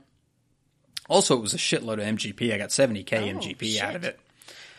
Also, 1.08 1.36
it 1.36 1.40
was 1.40 1.54
a 1.54 1.58
shitload 1.58 1.94
of 1.94 2.00
MGP. 2.00 2.52
I 2.52 2.58
got 2.58 2.70
70k 2.70 3.06
MGP 3.06 3.78
out 3.80 3.96
of 3.96 4.04
it. 4.04 4.18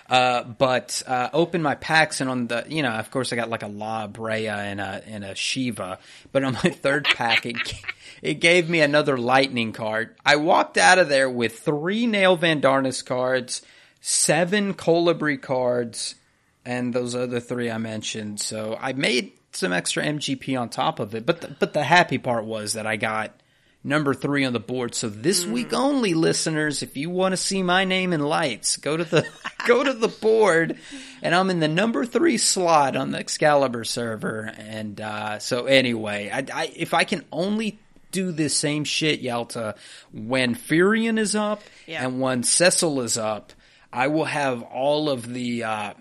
Uh, 0.08 0.44
but 0.44 1.02
uh, 1.08 1.30
opened 1.34 1.64
my 1.64 1.74
packs 1.74 2.22
and 2.22 2.30
on 2.30 2.46
the 2.46 2.64
you 2.68 2.84
know 2.84 2.92
of 2.92 3.10
course 3.10 3.34
I 3.34 3.36
got 3.36 3.50
like 3.50 3.64
a 3.64 3.68
Lahabrea 3.68 4.56
and 4.56 4.80
a 4.80 5.02
and 5.08 5.24
a 5.24 5.34
Shiva, 5.34 5.98
but 6.32 6.44
on 6.44 6.54
my 6.54 6.60
third 6.70 7.06
pack 7.06 7.48
it 7.48 7.58
it 8.22 8.36
gave 8.36 8.70
me 8.70 8.82
another 8.82 9.18
lightning 9.18 9.74
card. 9.74 10.16
I 10.24 10.36
walked 10.36 10.78
out 10.78 11.00
of 11.00 11.10
there 11.10 11.28
with 11.28 11.60
three 11.60 12.06
Nael 12.06 12.38
van 12.38 12.62
Darnus 12.62 13.04
cards, 13.04 13.64
seven 14.00 14.76
Colibri 14.76 15.42
cards, 15.42 16.14
and 16.64 16.94
those 16.94 17.16
other 17.16 17.40
three 17.40 17.72
I 17.72 17.80
mentioned. 17.80 18.40
So 18.40 18.78
I 18.80 18.94
made 18.94 19.32
some 19.54 19.74
extra 19.74 20.04
MGP 20.04 20.60
on 20.60 20.70
top 20.70 21.00
of 21.00 21.16
it. 21.16 21.26
But 21.26 21.42
the, 21.42 21.56
but 21.60 21.74
the 21.74 21.84
happy 21.84 22.18
part 22.18 22.46
was 22.46 22.74
that 22.74 22.86
I 22.86 22.98
got 22.98 23.32
number 23.86 24.14
three 24.14 24.44
on 24.44 24.52
the 24.52 24.60
board. 24.60 24.96
So 24.96 25.08
this 25.08 25.46
week 25.46 25.72
only, 25.72 26.14
listeners, 26.16 26.82
if 26.82 26.98
you 26.98 27.10
want 27.10 27.34
to 27.34 27.38
see 27.38 27.62
my 27.64 27.86
name 27.86 28.12
in 28.12 28.20
lights, 28.20 28.78
go 28.78 28.98
to 28.98 29.04
the 29.06 29.26
go 29.68 29.84
to 29.84 29.94
the 29.94 30.08
board, 30.10 30.78
and 31.22 31.34
I'm 31.36 31.50
in 31.50 31.60
the 31.60 31.68
number 31.70 32.06
three 32.06 32.38
slot 32.38 32.96
on 32.98 33.12
the 33.12 33.20
Excalibur 33.20 33.84
server. 33.86 34.52
And 34.58 35.00
uh, 35.00 35.40
so 35.40 35.66
anyway, 35.68 36.30
I, 36.34 36.46
I 36.64 36.72
if 36.76 36.94
I 36.94 37.04
can 37.06 37.24
only 37.32 37.80
do 38.12 38.32
this 38.32 38.56
same 38.58 38.84
shit, 38.86 39.22
Yelta, 39.22 39.76
when 40.14 40.56
Firion 40.56 41.18
is 41.20 41.36
up 41.36 41.62
Yeah. 41.86 42.06
and 42.06 42.20
when 42.20 42.44
Cecil 42.44 43.02
is 43.02 43.18
up, 43.18 43.54
I 43.94 44.08
will 44.08 44.26
have 44.26 44.62
all 44.64 45.10
of 45.10 45.32
the. 45.32 45.64
Uh, 45.64 45.94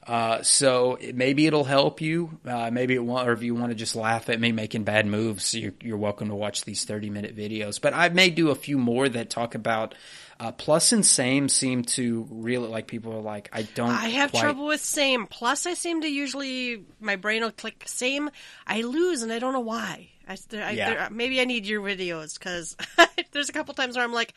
Uh, 0.06 0.42
so 0.42 0.94
it- 0.96 1.14
maybe 1.14 1.46
it'll 1.46 1.62
help 1.64 2.00
you. 2.00 2.38
Uh, 2.46 2.70
maybe 2.72 2.94
it 2.94 3.04
won't, 3.04 3.28
or 3.28 3.32
if 3.32 3.42
you 3.42 3.54
want 3.54 3.70
to 3.70 3.74
just 3.74 3.94
laugh 3.94 4.28
at 4.30 4.40
me 4.40 4.50
making 4.50 4.82
bad 4.84 5.06
moves, 5.06 5.54
you're, 5.54 5.74
you're 5.82 5.98
welcome 5.98 6.28
to 6.28 6.34
watch 6.34 6.64
these 6.64 6.84
30 6.84 7.10
minute 7.10 7.36
videos. 7.36 7.80
But 7.80 7.92
I 7.94 8.08
may 8.08 8.30
do 8.30 8.50
a 8.50 8.54
few 8.54 8.78
more 8.78 9.08
that 9.08 9.30
talk 9.30 9.54
about. 9.54 9.94
Uh, 10.40 10.50
plus 10.52 10.92
and 10.92 11.04
same 11.04 11.50
seem 11.50 11.82
to 11.84 12.26
really 12.30 12.66
like 12.66 12.86
people 12.86 13.12
are 13.12 13.20
like 13.20 13.50
I 13.52 13.60
don't. 13.62 13.90
I 13.90 14.08
have 14.08 14.30
quite- 14.30 14.40
trouble 14.40 14.66
with 14.68 14.80
same. 14.80 15.26
Plus, 15.26 15.66
I 15.66 15.74
seem 15.74 16.00
to 16.00 16.08
usually 16.08 16.82
my 16.98 17.16
brain 17.16 17.42
will 17.42 17.50
click 17.52 17.82
same. 17.86 18.30
I 18.66 18.80
lose, 18.80 19.20
and 19.22 19.30
I 19.30 19.38
don't 19.38 19.52
know 19.52 19.60
why. 19.60 20.08
I, 20.26 20.38
there, 20.48 20.64
I, 20.64 20.70
Yeah. 20.70 20.90
there, 20.94 21.08
maybe 21.10 21.42
I 21.42 21.44
need 21.44 21.66
your 21.66 21.82
videos 21.82 22.38
because 22.38 22.74
there's 23.32 23.50
a 23.50 23.52
couple 23.52 23.74
times 23.74 23.96
where 23.96 24.04
I'm 24.04 24.14
like, 24.14 24.32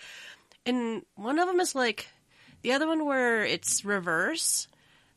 and 0.66 1.04
one 1.16 1.40
of 1.40 1.48
them 1.48 1.60
is 1.60 1.76
like 1.76 2.08
the 2.62 2.74
other 2.74 2.88
one 2.88 3.06
where 3.06 3.44
it's 3.46 3.84
reverse. 3.86 4.68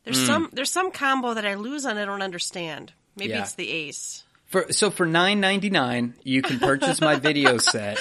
There's 0.03 0.19
Hmm. 0.19 0.25
some 0.25 0.49
there's 0.53 0.71
some 0.71 0.91
combo 0.91 1.33
that 1.33 1.45
I 1.45 1.55
lose 1.55 1.85
on 1.85 1.91
and 1.91 1.99
I 1.99 2.05
don't 2.05 2.21
understand. 2.21 2.93
Maybe 3.15 3.31
Yeah. 3.31 3.41
it's 3.41 3.53
the 3.55 3.69
ace. 3.69 4.23
For, 4.45 4.71
so 4.71 4.89
for 4.91 5.05
nine 5.05 5.41
ninety 5.41 5.69
nine, 5.69 6.13
you 6.23 6.41
can 6.41 6.59
purchase 6.59 7.01
my 7.01 7.15
video 7.15 7.57
set, 7.57 7.99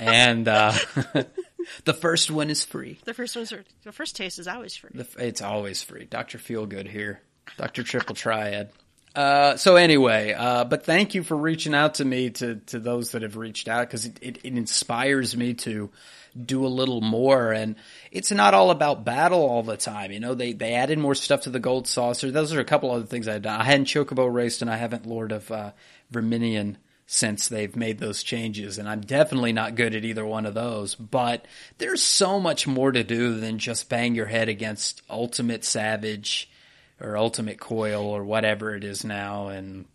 and 0.00 0.48
uh, 0.48 0.72
the 1.84 1.94
first 1.94 2.30
one 2.30 2.50
is 2.50 2.64
free. 2.64 2.98
The 3.04 3.14
first 3.14 3.36
one's 3.36 3.52
the 3.84 3.92
first 3.92 4.16
taste 4.16 4.38
is 4.40 4.48
always 4.48 4.74
free. 4.74 4.90
The, 4.94 5.06
it's 5.18 5.42
always 5.42 5.82
free. 5.82 6.06
Doctor 6.06 6.38
Feelgood 6.38 6.88
here, 6.88 7.20
Doctor 7.56 7.84
Triple 7.84 8.16
Triad. 8.16 8.70
Uh, 9.14 9.56
so 9.56 9.76
anyway, 9.76 10.32
uh, 10.36 10.64
but 10.64 10.84
thank 10.84 11.14
you 11.14 11.22
for 11.22 11.36
reaching 11.36 11.74
out 11.74 11.94
to 11.94 12.04
me 12.04 12.30
to 12.30 12.56
to 12.66 12.80
those 12.80 13.12
that 13.12 13.22
have 13.22 13.36
reached 13.36 13.68
out 13.68 13.86
because 13.86 14.06
it, 14.06 14.18
it, 14.22 14.38
it 14.42 14.56
inspires 14.56 15.36
me 15.36 15.54
to 15.54 15.90
do 16.34 16.66
a 16.66 16.68
little 16.68 17.00
more. 17.00 17.52
And 17.52 17.76
it's 18.10 18.30
not 18.30 18.54
all 18.54 18.70
about 18.70 19.04
battle 19.04 19.40
all 19.42 19.62
the 19.62 19.76
time. 19.76 20.12
You 20.12 20.20
know 20.20 20.34
they 20.34 20.52
they 20.52 20.74
added 20.74 20.98
more 20.98 21.14
stuff 21.14 21.42
to 21.42 21.50
the 21.50 21.60
gold 21.60 21.86
saucer. 21.86 22.30
Those 22.30 22.54
are 22.54 22.60
a 22.60 22.64
couple 22.64 22.90
other 22.90 23.06
things 23.06 23.28
i've 23.28 23.42
done. 23.42 23.60
I 23.60 23.64
hadn't 23.64 23.86
chocobo 23.86 24.32
raced 24.32 24.62
and 24.62 24.70
i 24.70 24.76
haven't 24.76 25.06
lord 25.06 25.32
of 25.32 25.50
uh 25.50 25.72
verminion 26.10 26.78
since 27.06 27.48
they've 27.48 27.74
made 27.74 27.98
those 27.98 28.22
changes. 28.22 28.78
And 28.78 28.88
i'm 28.88 29.00
definitely 29.00 29.52
not 29.52 29.74
good 29.74 29.94
at 29.94 30.04
either 30.04 30.24
one 30.24 30.46
of 30.46 30.54
those 30.54 30.94
but 30.94 31.46
there's 31.78 32.02
so 32.02 32.40
much 32.40 32.66
more 32.66 32.92
to 32.92 33.04
do 33.04 33.38
than 33.38 33.58
just 33.58 33.88
bang 33.88 34.14
your 34.14 34.26
head 34.26 34.48
against 34.48 35.02
ultimate 35.10 35.64
savage 35.64 36.50
or 37.00 37.16
ultimate 37.16 37.58
coil 37.58 38.04
or 38.04 38.24
whatever 38.24 38.74
it 38.74 38.84
is 38.84 39.04
now. 39.04 39.48
And 39.48 39.86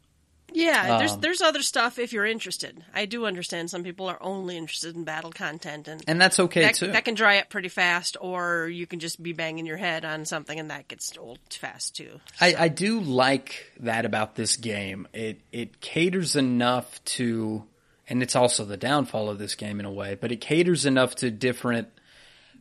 Yeah, 0.55 0.97
there's 0.97 1.11
Um, 1.11 1.21
there's 1.21 1.41
other 1.41 1.61
stuff 1.61 1.99
if 1.99 2.13
you're 2.13 2.25
interested. 2.25 2.83
I 2.93 3.05
do 3.05 3.25
understand 3.25 3.69
some 3.69 3.83
people 3.83 4.07
are 4.07 4.17
only 4.21 4.57
interested 4.57 4.95
in 4.95 5.03
battle 5.03 5.31
content, 5.31 5.87
and 5.87 6.03
and 6.07 6.19
that's 6.19 6.39
okay 6.39 6.61
that, 6.61 6.75
too 6.75 6.87
that 6.87 7.05
can 7.05 7.13
dry 7.13 7.39
up 7.39 7.49
pretty 7.49 7.69
fast. 7.69 8.17
Or 8.19 8.67
you 8.67 8.87
can 8.87 8.99
just 8.99 9.21
be 9.21 9.33
banging 9.33 9.65
your 9.65 9.77
head 9.77 10.05
on 10.05 10.25
something, 10.25 10.59
and 10.59 10.71
that 10.71 10.87
gets 10.87 11.15
old 11.17 11.39
fast 11.49 11.95
too. 11.95 12.19
I, 12.39 12.55
I 12.57 12.67
do 12.69 13.01
like 13.01 13.71
that 13.81 14.05
about 14.05 14.35
this 14.35 14.55
game. 14.57 15.07
It 15.13 15.41
it 15.51 15.81
caters 15.81 16.35
enough 16.35 17.03
to, 17.05 17.63
and 18.07 18.23
it's 18.23 18.35
also 18.35 18.65
the 18.65 18.77
downfall 18.77 19.29
of 19.29 19.37
this 19.37 19.55
game 19.55 19.79
in 19.79 19.85
a 19.85 19.91
way, 19.91 20.15
but 20.15 20.31
it 20.31 20.41
caters 20.41 20.85
enough 20.85 21.15
to 21.15 21.29
different 21.29 21.89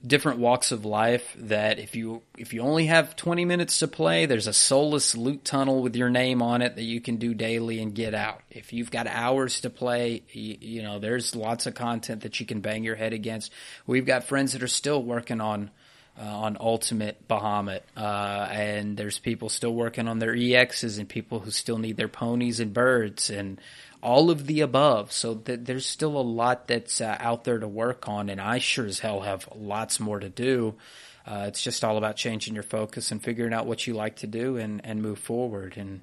different 0.07 0.39
walks 0.39 0.71
of 0.71 0.85
life 0.85 1.35
that 1.39 1.79
if 1.79 1.97
you 1.97 2.23
if 2.37 2.53
you 2.53 2.61
only 2.61 2.87
have 2.87 3.17
20 3.17 3.45
minutes 3.45 3.79
to 3.79 3.89
play 3.89 4.27
there's 4.27 4.47
a 4.47 4.53
soulless 4.53 5.17
loot 5.17 5.45
tunnel 5.45 5.83
with 5.83 5.97
your 5.97 6.11
name 6.11 6.43
on 6.43 6.61
it 6.61 6.77
that 6.77 6.83
you 6.83 7.01
can 7.01 7.17
do 7.17 7.33
daily 7.33 7.81
and 7.81 7.95
get 7.95 8.15
out. 8.15 8.43
If 8.51 8.73
you've 8.73 8.91
got 8.91 9.07
hours 9.07 9.61
to 9.63 9.71
play 9.71 10.23
you, 10.31 10.57
you 10.61 10.83
know 10.83 10.99
there's 10.99 11.35
lots 11.35 11.67
of 11.67 11.75
content 11.75 12.23
that 12.23 12.39
you 12.41 12.47
can 12.47 12.61
bang 12.61 12.85
your 12.85 12.97
head 12.97 13.13
against. 13.13 13.53
We've 13.87 14.07
got 14.07 14.25
friends 14.25 14.53
that 14.53 14.63
are 14.63 14.69
still 14.69 15.03
working 15.03 15.41
on 15.41 15.71
uh, 16.21 16.25
on 16.25 16.57
Ultimate 16.61 17.27
Bahamut, 17.27 17.81
uh, 17.97 18.49
and 18.51 18.97
there's 18.97 19.19
people 19.19 19.49
still 19.49 19.75
working 19.75 20.07
on 20.07 20.21
their 20.21 20.33
EXs, 20.33 20.99
and 20.99 21.09
people 21.09 21.41
who 21.41 21.51
still 21.51 21.79
need 21.79 21.97
their 21.97 22.09
ponies 22.09 22.61
and 22.61 22.73
birds, 22.73 23.31
and 23.31 23.61
all 24.05 24.31
of 24.31 24.47
the 24.47 24.61
above. 24.61 25.11
So 25.11 25.35
th- 25.35 25.61
there's 25.63 25.87
still 25.87 26.17
a 26.17 26.23
lot 26.23 26.69
that's 26.69 27.01
uh, 27.01 27.17
out 27.19 27.45
there 27.45 27.59
to 27.59 27.67
work 27.67 28.09
on, 28.09 28.29
and 28.29 28.41
I 28.41 28.59
sure 28.59 28.87
as 28.87 29.01
hell 29.01 29.23
have 29.23 29.49
lots 29.55 29.99
more 29.99 30.21
to 30.21 30.29
do. 30.29 30.75
Uh, 31.27 31.47
it's 31.49 31.63
just 31.63 31.83
all 31.85 31.97
about 31.97 32.17
changing 32.17 32.55
your 32.55 32.63
focus 32.63 33.11
and 33.11 33.23
figuring 33.23 33.55
out 33.55 33.67
what 33.67 33.87
you 33.87 33.95
like 33.95 34.17
to 34.17 34.27
do 34.27 34.59
and, 34.59 34.83
and 34.85 35.01
move 35.01 35.19
forward. 35.19 35.75
And 35.77 36.03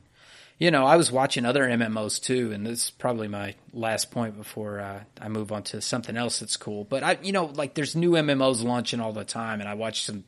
you 0.58 0.72
know, 0.72 0.86
I 0.86 0.96
was 0.96 1.12
watching 1.12 1.46
other 1.46 1.64
MMOs 1.64 2.22
too, 2.22 2.52
and 2.52 2.66
this 2.66 2.86
is 2.86 2.90
probably 2.92 3.28
my 3.28 3.56
last 3.74 4.12
point 4.12 4.38
before 4.38 4.80
uh, 4.80 5.02
I 5.20 5.28
move 5.28 5.52
on 5.52 5.64
to 5.64 5.82
something 5.82 6.18
else 6.18 6.40
that's 6.40 6.58
cool. 6.58 6.84
But 6.84 7.04
I, 7.04 7.18
you 7.22 7.32
know, 7.32 7.46
like 7.46 7.74
there's 7.74 7.96
new 7.96 8.12
MMOs 8.12 8.64
launching 8.64 9.00
all 9.00 9.14
the 9.14 9.24
time, 9.24 9.60
and 9.60 9.70
I 9.70 9.76
watch 9.76 10.04
some 10.04 10.24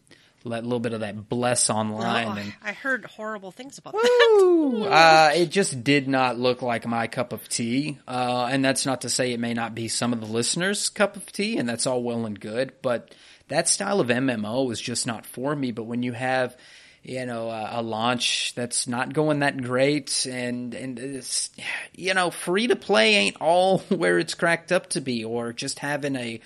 a 0.46 0.50
little 0.50 0.80
bit 0.80 0.94
of 0.94 1.02
that 1.02 1.30
bless 1.30 1.70
online. 1.70 2.28
Oh, 2.28 2.42
and 2.42 2.54
I 2.64 2.74
heard 2.74 3.06
horrible 3.06 3.52
things 3.52 3.78
about 3.78 3.94
that. 3.94 4.88
uh, 4.92 5.32
it 5.36 5.48
just 5.48 5.84
did 5.84 6.08
not 6.08 6.38
look 6.38 6.62
like 6.62 6.86
my 6.86 7.08
cup 7.08 7.34
of 7.34 7.48
tea. 7.48 8.00
Uh, 8.08 8.48
and 8.52 8.64
that's 8.64 8.86
not 8.86 9.02
to 9.02 9.10
say 9.10 9.32
it 9.32 9.40
may 9.40 9.54
not 9.54 9.76
be 9.76 9.88
some 9.88 10.14
of 10.14 10.20
the 10.20 10.28
listeners' 10.28 10.90
cup 10.90 11.16
of 11.16 11.32
tea, 11.32 11.58
and 11.58 11.68
that's 11.68 11.88
all 11.88 12.04
well 12.04 12.26
and 12.26 12.40
good. 12.40 12.74
But 12.82 13.16
that 13.48 13.68
style 13.68 14.00
of 14.00 14.08
MMO 14.08 14.72
is 14.72 14.80
just 14.80 15.08
not 15.08 15.26
for 15.26 15.56
me. 15.56 15.72
But 15.72 15.84
when 15.84 16.04
you 16.04 16.14
have 16.14 16.56
you 17.04 17.26
know, 17.26 17.50
a, 17.50 17.70
a 17.74 17.82
launch 17.82 18.54
that's 18.56 18.88
not 18.88 19.14
going 19.14 19.40
that 19.40 19.62
great 19.62 20.26
and, 20.26 20.74
and 20.74 20.98
it's, 20.98 21.52
you 21.94 22.14
know, 22.14 22.32
free 22.32 22.68
to 22.68 22.78
play 22.78 23.16
ain't 23.16 23.42
all 23.42 23.80
where 23.90 24.20
it's 24.20 24.36
cracked 24.36 24.72
up 24.72 24.88
to 24.92 25.02
be 25.02 25.26
or 25.26 25.52
just 25.52 25.80
having 25.80 26.16
a, 26.16 26.40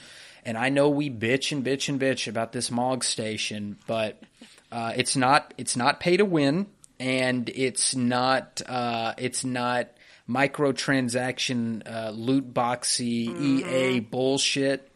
and 0.47 0.57
I 0.57 0.69
know 0.69 0.89
we 0.89 1.09
bitch 1.09 1.51
and 1.51 1.63
bitch 1.63 1.89
and 1.89 1.99
bitch 1.99 2.27
about 2.27 2.53
this 2.53 2.71
Mog 2.71 3.03
station, 3.03 3.77
but, 3.85 4.19
uh, 4.71 4.93
it's 4.95 5.15
not, 5.15 5.53
it's 5.57 5.75
not 5.75 5.99
pay 5.99 6.17
to 6.17 6.25
win 6.25 6.67
and 6.99 7.49
it's 7.49 7.95
not, 7.95 8.61
uh, 8.65 9.13
it's 9.17 9.43
not 9.43 9.89
microtransaction, 10.27 11.83
uh, 11.85 12.11
loot 12.11 12.53
boxy 12.53 13.27
mm-hmm. 13.27 13.69
EA 13.69 13.99
bullshit. 13.99 14.89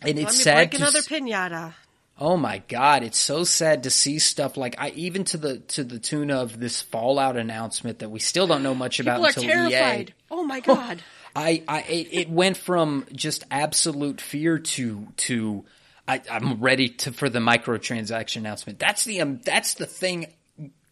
And 0.00 0.16
Let 0.16 0.28
it's 0.28 0.42
sad 0.42 0.56
break 0.56 0.70
to 0.70 0.76
another 0.76 0.98
s- 0.98 1.08
pinata. 1.08 1.74
Oh 2.20 2.36
my 2.36 2.58
god, 2.66 3.04
it's 3.04 3.18
so 3.18 3.44
sad 3.44 3.84
to 3.84 3.90
see 3.90 4.18
stuff 4.18 4.56
like 4.56 4.74
I 4.78 4.90
even 4.90 5.24
to 5.24 5.36
the 5.38 5.58
to 5.58 5.84
the 5.84 6.00
tune 6.00 6.32
of 6.32 6.58
this 6.58 6.82
Fallout 6.82 7.36
announcement 7.36 8.00
that 8.00 8.10
we 8.10 8.18
still 8.18 8.48
don't 8.48 8.64
know 8.64 8.74
much 8.74 8.98
about 8.98 9.22
People 9.22 9.26
are 9.26 9.28
until 9.28 9.70
terrified. 9.70 10.08
EA. 10.10 10.14
Oh 10.32 10.44
my 10.44 10.60
god. 10.60 11.02
I, 11.38 11.62
I 11.68 11.80
it, 11.88 12.28
went 12.28 12.56
from 12.56 13.06
just 13.12 13.44
absolute 13.48 14.20
fear 14.20 14.58
to 14.58 15.06
to 15.18 15.64
I, 16.08 16.20
I'm 16.28 16.60
ready 16.60 16.88
to 16.88 17.12
for 17.12 17.28
the 17.28 17.38
microtransaction 17.38 18.38
announcement. 18.38 18.80
That's 18.80 19.04
the 19.04 19.20
um, 19.20 19.40
that's 19.44 19.74
the 19.74 19.86
thing 19.86 20.32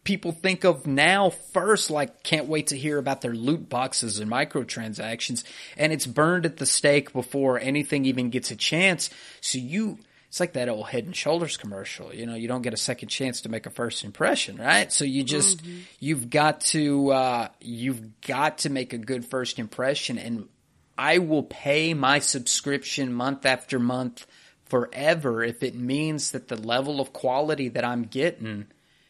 people 0.05 0.31
think 0.31 0.63
of 0.63 0.87
now 0.87 1.31
first. 1.31 1.91
Like, 1.91 2.23
can't 2.23 2.47
wait 2.47 2.67
to 2.67 2.77
hear 2.77 2.97
about 2.97 3.19
their 3.19 3.33
loot 3.33 3.67
boxes 3.67 4.19
and 4.19 4.31
microtransactions, 4.31 5.43
and 5.75 5.91
it's 5.91 6.07
burned 6.07 6.45
at 6.45 6.55
the 6.55 6.65
stake 6.65 7.11
before 7.11 7.59
anything 7.59 8.05
even 8.05 8.29
gets 8.29 8.49
a 8.49 8.55
chance. 8.55 9.09
So 9.41 9.57
you 9.57 9.99
it's 10.27 10.39
like 10.39 10.53
that 10.53 10.67
old 10.67 10.87
Head 10.87 11.05
and 11.05 11.15
Shoulders 11.15 11.55
commercial. 11.55 12.13
You 12.13 12.25
know, 12.25 12.35
you 12.35 12.47
don't 12.47 12.61
get 12.61 12.73
a 12.73 12.77
second 12.77 13.09
chance 13.09 13.41
to 13.41 13.49
make 13.49 13.65
a 13.65 13.69
first 13.69 14.03
impression, 14.03 14.57
right? 14.57 14.91
So 14.91 15.05
you 15.05 15.23
just 15.23 15.63
mm-hmm. 15.63 15.79
you've 15.99 16.29
got 16.29 16.61
to 16.61 17.11
uh, 17.11 17.47
you've 17.61 18.21
got 18.21 18.59
to 18.59 18.69
make 18.69 18.93
a 18.93 18.97
good 18.97 19.25
first 19.25 19.57
impression, 19.57 20.17
and 20.17 20.49
I 20.97 21.19
will 21.19 21.43
pay 21.43 21.93
my 21.93 22.19
subscription 22.19 23.13
month 23.13 23.45
after 23.45 23.79
month 23.79 24.27
forever 24.65 25.43
if 25.43 25.63
it 25.63 25.75
means 25.75 26.31
that 26.31 26.49
the 26.49 26.57
level 26.57 26.99
of 26.99 27.13
quality 27.13 27.69
that 27.69 27.85
I'm 27.85 28.03
getting. 28.03 28.67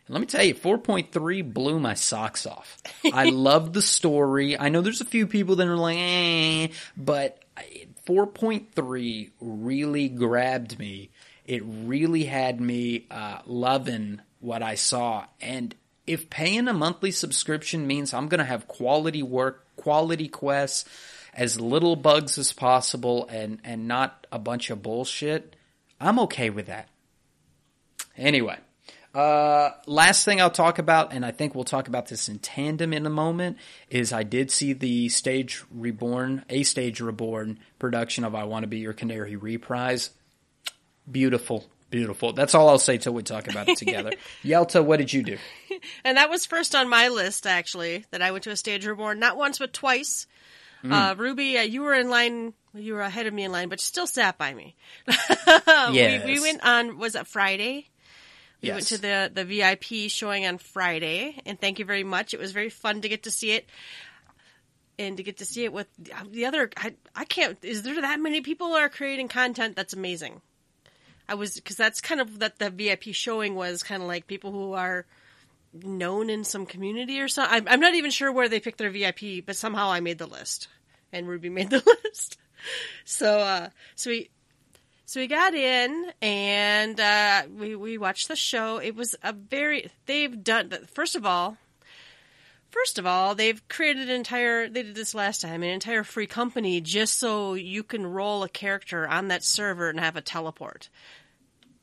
Let 0.10 0.22
me 0.22 0.28
tell 0.28 0.44
you, 0.44 0.56
4.3 0.56 1.54
blew 1.54 1.82
my 1.82 1.94
socks 1.94 2.46
off. 2.46 2.82
I 3.12 3.26
love 3.30 3.74
the 3.74 3.82
story. 3.82 4.58
I 4.58 4.70
know 4.70 4.80
there's 4.80 5.02
a 5.02 5.06
few 5.06 5.28
people 5.28 5.58
that 5.58 5.68
are 5.68 5.76
like, 5.76 5.98
eh, 5.98 6.68
but 6.96 7.44
4.3 8.08 9.32
really 9.42 10.08
grabbed 10.10 10.80
me. 10.80 11.10
It 11.46 11.62
really 11.66 12.24
had 12.24 12.62
me 12.62 13.06
uh, 13.12 13.40
loving 13.46 14.22
what 14.40 14.64
I 14.64 14.76
saw. 14.76 15.26
And 15.42 15.76
if 16.06 16.30
paying 16.30 16.68
a 16.68 16.74
monthly 16.74 17.12
subscription 17.12 17.86
means 17.86 18.14
I'm 18.14 18.30
going 18.30 18.40
to 18.40 18.46
have 18.46 18.68
quality 18.68 19.24
work, 19.24 19.66
quality 19.76 20.30
quests, 20.30 20.86
as 21.34 21.60
little 21.60 21.96
bugs 21.96 22.38
as 22.38 22.54
possible, 22.54 23.28
and, 23.30 23.60
and 23.64 23.88
not 23.88 24.26
a 24.32 24.40
bunch 24.40 24.70
of 24.70 24.82
bullshit, 24.82 25.56
I'm 26.00 26.20
okay 26.22 26.50
with 26.50 26.68
that. 26.68 26.88
Anyway, 28.16 28.58
uh, 29.14 29.72
last 29.86 30.26
thing 30.26 30.42
I'll 30.42 30.52
talk 30.52 30.80
about, 30.80 31.14
and 31.14 31.26
I 31.26 31.32
think 31.32 31.56
we'll 31.56 31.64
talk 31.64 31.88
about 31.88 32.08
this 32.08 32.30
in 32.30 32.40
tandem 32.40 32.94
in 32.94 33.06
a 33.06 33.10
moment, 33.10 33.58
is 33.90 34.14
I 34.14 34.24
did 34.24 34.52
see 34.52 34.74
the 34.74 35.10
stage 35.10 35.64
reborn, 35.72 36.46
a 36.50 36.64
stage 36.64 37.00
reborn 37.00 37.60
production 37.80 38.24
of 38.24 38.36
I 38.36 38.44
Want 38.44 38.64
to 38.64 38.68
Be 38.68 38.80
Your 38.80 38.94
Canary 38.94 39.36
reprise. 39.36 40.12
Beautiful, 41.10 41.66
beautiful. 41.90 42.34
That's 42.34 42.54
all 42.54 42.70
I'll 42.70 42.80
say 42.80 42.98
till 42.98 43.14
we 43.14 43.24
talk 43.24 43.48
about 43.48 43.70
it 43.70 43.78
together. 43.78 44.12
Yelta, 44.44 44.84
what 44.84 44.98
did 44.98 45.12
you 45.12 45.24
do? 45.24 45.38
And 46.04 46.18
that 46.18 46.30
was 46.30 46.46
first 46.46 46.76
on 46.76 46.90
my 46.90 47.08
list, 47.08 47.48
actually, 47.48 48.06
that 48.12 48.22
I 48.22 48.32
went 48.32 48.44
to 48.44 48.52
a 48.52 48.58
stage 48.58 48.86
reborn, 48.86 49.20
not 49.20 49.38
once, 49.38 49.60
but 49.60 49.74
twice. 49.74 50.28
Mm. 50.84 50.92
Uh, 50.92 51.16
Ruby, 51.16 51.58
uh, 51.58 51.62
you 51.62 51.82
were 51.82 51.94
in 51.94 52.10
line, 52.10 52.54
you 52.74 52.94
were 52.94 53.02
ahead 53.02 53.26
of 53.26 53.34
me 53.34 53.44
in 53.44 53.52
line, 53.52 53.70
but 53.70 53.80
still 53.80 54.08
sat 54.08 54.38
by 54.38 54.54
me. 54.54 54.76
yes. 55.08 56.26
we, 56.26 56.34
we 56.34 56.40
went 56.40 56.64
on, 56.64 56.98
was 56.98 57.16
it 57.16 57.26
Friday? 57.26 57.90
We 58.62 58.70
yes. 58.70 58.76
went 58.76 58.88
to 58.88 58.98
the, 58.98 59.32
the 59.34 59.46
VIP 59.46 60.10
showing 60.10 60.46
on 60.46 60.58
Friday, 60.58 61.40
and 61.46 61.60
thank 61.60 61.80
you 61.80 61.86
very 61.86 62.04
much. 62.04 62.34
It 62.34 62.40
was 62.40 62.52
very 62.52 62.70
fun 62.70 63.02
to 63.02 63.10
get 63.10 63.24
to 63.24 63.32
see 63.32 63.52
it. 63.52 63.68
And 65.00 65.18
to 65.18 65.24
get 65.24 65.38
to 65.38 65.46
see 65.46 65.64
it 65.64 65.72
with 65.72 65.86
the 66.32 66.46
other, 66.48 66.72
I, 66.76 66.96
I 67.16 67.26
can't, 67.26 67.64
is 67.64 67.84
there 67.84 68.02
that 68.02 68.20
many 68.20 68.42
people 68.42 68.74
are 68.74 68.90
creating 68.90 69.28
content 69.28 69.76
that's 69.76 69.94
amazing? 69.94 70.42
I 71.30 71.36
was, 71.36 71.54
because 71.54 71.76
that's 71.76 72.02
kind 72.02 72.20
of 72.20 72.40
that 72.40 72.58
the 72.58 72.72
VIP 72.72 73.14
showing 73.14 73.54
was 73.54 73.84
kind 73.84 74.02
of 74.02 74.08
like 74.08 74.26
people 74.26 74.52
who 74.52 74.74
are 74.74 75.06
known 75.74 76.32
in 76.32 76.44
some 76.44 76.66
community 76.66 77.20
or 77.22 77.28
something. 77.28 77.56
I'm, 77.56 77.68
I'm 77.68 77.80
not 77.80 77.94
even 77.94 78.10
sure 78.10 78.32
where 78.32 78.50
they 78.50 78.60
picked 78.60 78.80
their 78.80 78.90
VIP, 78.90 79.46
but 79.46 79.56
somehow 79.56 79.92
I 79.92 80.00
made 80.00 80.18
the 80.18 80.26
list. 80.26 80.68
And 81.14 81.28
Ruby 81.28 81.50
made 81.52 81.70
the 81.70 81.84
list. 82.04 82.38
So, 83.06 83.40
uh, 83.40 83.70
so 83.96 84.10
we, 84.10 84.30
so 85.08 85.22
we 85.22 85.28
got 85.28 85.54
in 85.54 86.12
and 86.22 87.00
uh, 87.00 87.44
we 87.58 87.78
we 87.78 87.98
watched 87.98 88.28
the 88.28 88.36
show. 88.36 88.78
It 88.78 88.94
was 88.94 89.16
a 89.24 89.32
very 89.32 89.90
they've 90.06 90.44
done 90.44 90.70
first 90.94 91.16
of 91.16 91.26
all. 91.26 91.58
First 92.72 93.00
of 93.00 93.06
all, 93.08 93.34
they've 93.34 93.66
created 93.70 94.10
an 94.10 94.16
entire. 94.16 94.68
They 94.68 94.84
did 94.84 94.96
this 94.96 95.16
last 95.16 95.40
time, 95.40 95.64
an 95.64 95.70
entire 95.70 96.04
free 96.04 96.28
company 96.28 96.82
just 96.82 97.18
so 97.18 97.54
you 97.54 97.84
can 97.84 98.06
roll 98.06 98.44
a 98.44 98.50
character 98.50 99.08
on 99.08 99.30
that 99.30 99.46
server 99.46 99.90
and 99.90 99.98
have 99.98 100.18
a 100.18 100.22
teleport 100.22 100.90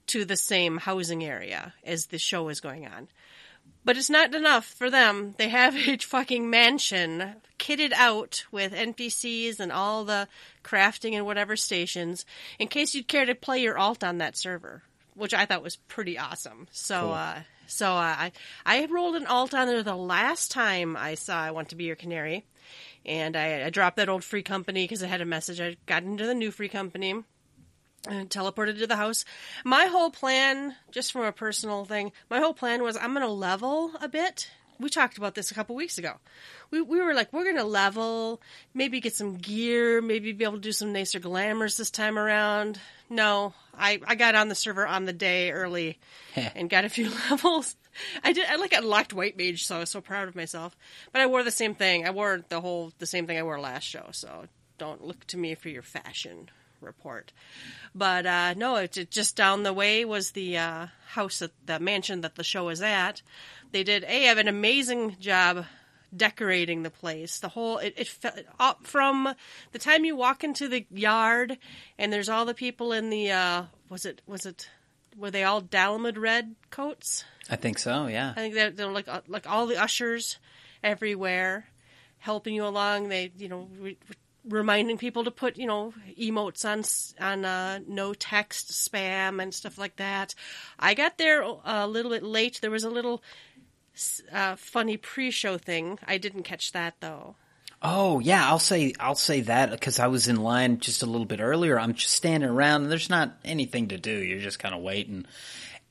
to 0.08 0.26
the 0.26 0.36
same 0.36 0.76
housing 0.76 1.24
area 1.24 1.72
as 1.82 2.06
the 2.06 2.18
show 2.18 2.50
is 2.50 2.60
going 2.60 2.86
on. 2.86 3.08
But 3.84 3.96
it's 3.98 4.08
not 4.10 4.34
enough 4.34 4.64
for 4.64 4.88
them. 4.90 5.34
They 5.36 5.48
have 5.50 5.76
a 5.88 5.96
fucking 5.98 6.48
mansion 6.48 7.34
kitted 7.58 7.92
out 7.92 8.44
with 8.50 8.72
NPCs 8.72 9.60
and 9.60 9.70
all 9.70 10.04
the 10.04 10.28
crafting 10.62 11.12
and 11.14 11.26
whatever 11.26 11.56
stations 11.56 12.24
in 12.58 12.68
case 12.68 12.94
you'd 12.94 13.08
care 13.08 13.26
to 13.26 13.34
play 13.34 13.60
your 13.60 13.76
alt 13.78 14.02
on 14.02 14.18
that 14.18 14.36
server, 14.36 14.82
which 15.14 15.34
I 15.34 15.46
thought 15.46 15.62
was 15.62 15.76
pretty 15.76 16.18
awesome. 16.18 16.66
So, 16.72 17.00
Cool. 17.00 17.12
uh, 17.12 17.38
so 17.66 17.92
uh, 17.92 18.16
I 18.18 18.32
I 18.66 18.86
rolled 18.86 19.16
an 19.16 19.26
alt 19.26 19.54
on 19.54 19.66
there 19.66 19.82
the 19.82 19.94
last 19.96 20.50
time 20.50 20.96
I 20.96 21.14
saw 21.14 21.40
I 21.40 21.50
Want 21.52 21.70
to 21.70 21.76
Be 21.76 21.84
Your 21.84 21.96
Canary, 21.96 22.44
and 23.06 23.36
I, 23.36 23.64
I 23.64 23.70
dropped 23.70 23.96
that 23.96 24.10
old 24.10 24.22
free 24.24 24.42
company 24.42 24.84
because 24.84 25.02
I 25.02 25.06
had 25.06 25.22
a 25.22 25.26
message. 25.26 25.60
I 25.60 25.76
got 25.86 26.02
into 26.02 26.26
the 26.26 26.34
new 26.34 26.50
free 26.50 26.68
company 26.68 27.22
and 28.08 28.28
teleported 28.28 28.78
to 28.78 28.86
the 28.86 28.96
house. 28.96 29.24
My 29.64 29.86
whole 29.86 30.10
plan, 30.10 30.74
just 30.90 31.12
from 31.12 31.22
a 31.22 31.32
personal 31.32 31.84
thing, 31.84 32.12
my 32.30 32.38
whole 32.38 32.54
plan 32.54 32.82
was 32.82 32.96
I'm 32.96 33.14
going 33.14 33.26
to 33.26 33.32
level 33.32 33.92
a 34.00 34.08
bit. 34.08 34.50
We 34.80 34.88
talked 34.88 35.18
about 35.18 35.36
this 35.36 35.50
a 35.50 35.54
couple 35.54 35.76
weeks 35.76 35.98
ago. 35.98 36.14
We, 36.72 36.82
we 36.82 37.00
were 37.00 37.14
like, 37.14 37.32
we're 37.32 37.44
going 37.44 37.56
to 37.56 37.64
level, 37.64 38.40
maybe 38.74 39.00
get 39.00 39.14
some 39.14 39.36
gear, 39.36 40.02
maybe 40.02 40.32
be 40.32 40.44
able 40.44 40.54
to 40.54 40.60
do 40.60 40.72
some 40.72 40.92
nicer 40.92 41.20
glamours 41.20 41.76
this 41.76 41.92
time 41.92 42.18
around. 42.18 42.80
No, 43.08 43.54
I, 43.72 44.00
I 44.04 44.16
got 44.16 44.34
on 44.34 44.48
the 44.48 44.56
server 44.56 44.86
on 44.86 45.04
the 45.04 45.12
day 45.12 45.52
early 45.52 46.00
and 46.36 46.68
got 46.68 46.84
a 46.84 46.88
few 46.88 47.10
levels. 47.30 47.76
I 48.24 48.32
did. 48.32 48.46
I 48.48 48.56
like 48.56 48.72
unlocked 48.72 49.12
white 49.12 49.38
mage, 49.38 49.64
so 49.64 49.76
I 49.76 49.80
was 49.80 49.90
so 49.90 50.00
proud 50.00 50.26
of 50.26 50.34
myself. 50.34 50.76
But 51.12 51.22
I 51.22 51.26
wore 51.26 51.44
the 51.44 51.52
same 51.52 51.76
thing. 51.76 52.04
I 52.04 52.10
wore 52.10 52.44
the 52.48 52.60
whole 52.60 52.92
the 52.98 53.06
same 53.06 53.28
thing 53.28 53.38
I 53.38 53.44
wore 53.44 53.60
last 53.60 53.84
show. 53.84 54.08
So 54.10 54.46
don't 54.78 55.04
look 55.04 55.24
to 55.28 55.36
me 55.36 55.54
for 55.54 55.68
your 55.68 55.82
fashion 55.82 56.50
report. 56.84 57.32
But 57.94 58.26
uh, 58.26 58.54
no, 58.54 58.76
it, 58.76 58.96
it 58.96 59.10
just 59.10 59.36
down 59.36 59.62
the 59.62 59.72
way 59.72 60.04
was 60.04 60.32
the 60.32 60.58
uh, 60.58 60.86
house, 61.08 61.38
that, 61.40 61.52
the 61.66 61.80
mansion 61.80 62.20
that 62.22 62.36
the 62.36 62.44
show 62.44 62.68
is 62.68 62.82
at. 62.82 63.22
They 63.72 63.82
did 63.82 64.04
a 64.04 64.24
have 64.24 64.38
an 64.38 64.48
amazing 64.48 65.16
job 65.18 65.64
decorating 66.16 66.82
the 66.82 66.90
place. 66.90 67.38
The 67.38 67.48
whole 67.48 67.78
it, 67.78 67.94
it 67.96 68.08
fe- 68.08 68.44
up 68.58 68.86
from 68.86 69.34
the 69.72 69.78
time 69.78 70.04
you 70.04 70.16
walk 70.16 70.44
into 70.44 70.68
the 70.68 70.86
yard 70.90 71.58
and 71.98 72.12
there's 72.12 72.28
all 72.28 72.44
the 72.44 72.54
people 72.54 72.92
in 72.92 73.10
the 73.10 73.32
uh, 73.32 73.62
was 73.88 74.04
it 74.04 74.22
was 74.26 74.46
it 74.46 74.70
were 75.16 75.30
they 75.30 75.44
all 75.44 75.62
Dalamud 75.62 76.18
red 76.18 76.54
coats? 76.70 77.24
I 77.48 77.56
think 77.56 77.78
so, 77.78 78.06
yeah. 78.06 78.30
I 78.30 78.40
think 78.40 78.54
they're, 78.54 78.70
they're 78.70 78.92
like 78.92 79.08
uh, 79.08 79.20
like 79.28 79.48
all 79.48 79.66
the 79.66 79.80
ushers 79.80 80.38
everywhere 80.82 81.66
helping 82.18 82.54
you 82.54 82.66
along. 82.66 83.08
They 83.08 83.32
you 83.36 83.48
know 83.48 83.68
re- 83.78 83.98
reminding 84.48 84.98
people 84.98 85.24
to 85.24 85.30
put 85.30 85.56
you 85.56 85.66
know 85.66 85.92
emotes 86.18 86.64
on 86.64 86.84
on 87.26 87.44
uh, 87.44 87.80
no 87.86 88.14
text 88.14 88.70
spam 88.70 89.42
and 89.42 89.54
stuff 89.54 89.78
like 89.78 89.96
that. 89.96 90.34
I 90.78 90.94
got 90.94 91.18
there 91.18 91.42
a 91.64 91.86
little 91.86 92.10
bit 92.10 92.22
late. 92.22 92.60
There 92.60 92.70
was 92.70 92.84
a 92.84 92.90
little 92.90 93.22
uh, 94.32 94.56
funny 94.56 94.96
pre-show 94.96 95.58
thing. 95.58 95.98
I 96.06 96.18
didn't 96.18 96.42
catch 96.42 96.72
that 96.72 96.94
though. 97.00 97.36
Oh 97.86 98.18
yeah, 98.18 98.48
I'll 98.48 98.58
say 98.58 98.94
I'll 98.98 99.14
say 99.14 99.42
that 99.42 99.70
because 99.70 99.98
I 99.98 100.06
was 100.06 100.28
in 100.28 100.36
line 100.36 100.78
just 100.78 101.02
a 101.02 101.06
little 101.06 101.26
bit 101.26 101.40
earlier. 101.40 101.78
I'm 101.78 101.94
just 101.94 102.14
standing 102.14 102.48
around 102.48 102.82
and 102.82 102.90
there's 102.90 103.10
not 103.10 103.36
anything 103.44 103.88
to 103.88 103.98
do. 103.98 104.10
You're 104.10 104.38
just 104.40 104.58
kind 104.58 104.74
of 104.74 104.80
waiting, 104.80 105.26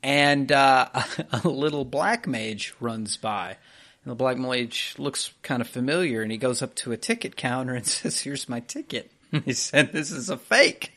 and 0.01 0.51
uh, 0.51 0.89
a 1.43 1.47
little 1.47 1.85
black 1.85 2.27
mage 2.27 2.73
runs 2.79 3.17
by. 3.17 3.57
And 4.03 4.11
the 4.11 4.15
black 4.15 4.37
mage 4.37 4.95
looks 4.97 5.31
kind 5.43 5.61
of 5.61 5.67
familiar, 5.67 6.21
and 6.21 6.31
he 6.31 6.37
goes 6.37 6.61
up 6.61 6.75
to 6.75 6.91
a 6.91 6.97
ticket 6.97 7.35
counter 7.35 7.73
and 7.73 7.85
says, 7.87 8.21
"Here's 8.21 8.49
my 8.49 8.59
ticket." 8.59 9.11
And 9.31 9.43
he 9.45 9.53
said, 9.53 9.91
"This 9.91 10.11
is 10.11 10.29
a 10.29 10.37
fake." 10.37 10.91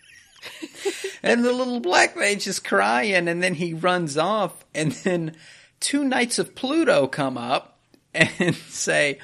and 1.22 1.44
the 1.44 1.52
little 1.52 1.80
black 1.80 2.16
mage 2.16 2.46
is 2.46 2.58
crying, 2.58 3.28
and 3.28 3.42
then 3.42 3.54
he 3.54 3.74
runs 3.74 4.16
off, 4.16 4.64
and 4.74 4.92
then 4.92 5.36
two 5.80 6.04
knights 6.04 6.38
of 6.38 6.54
Pluto 6.54 7.06
come 7.06 7.38
up 7.38 7.78
and 8.14 8.54
say, 8.54 9.18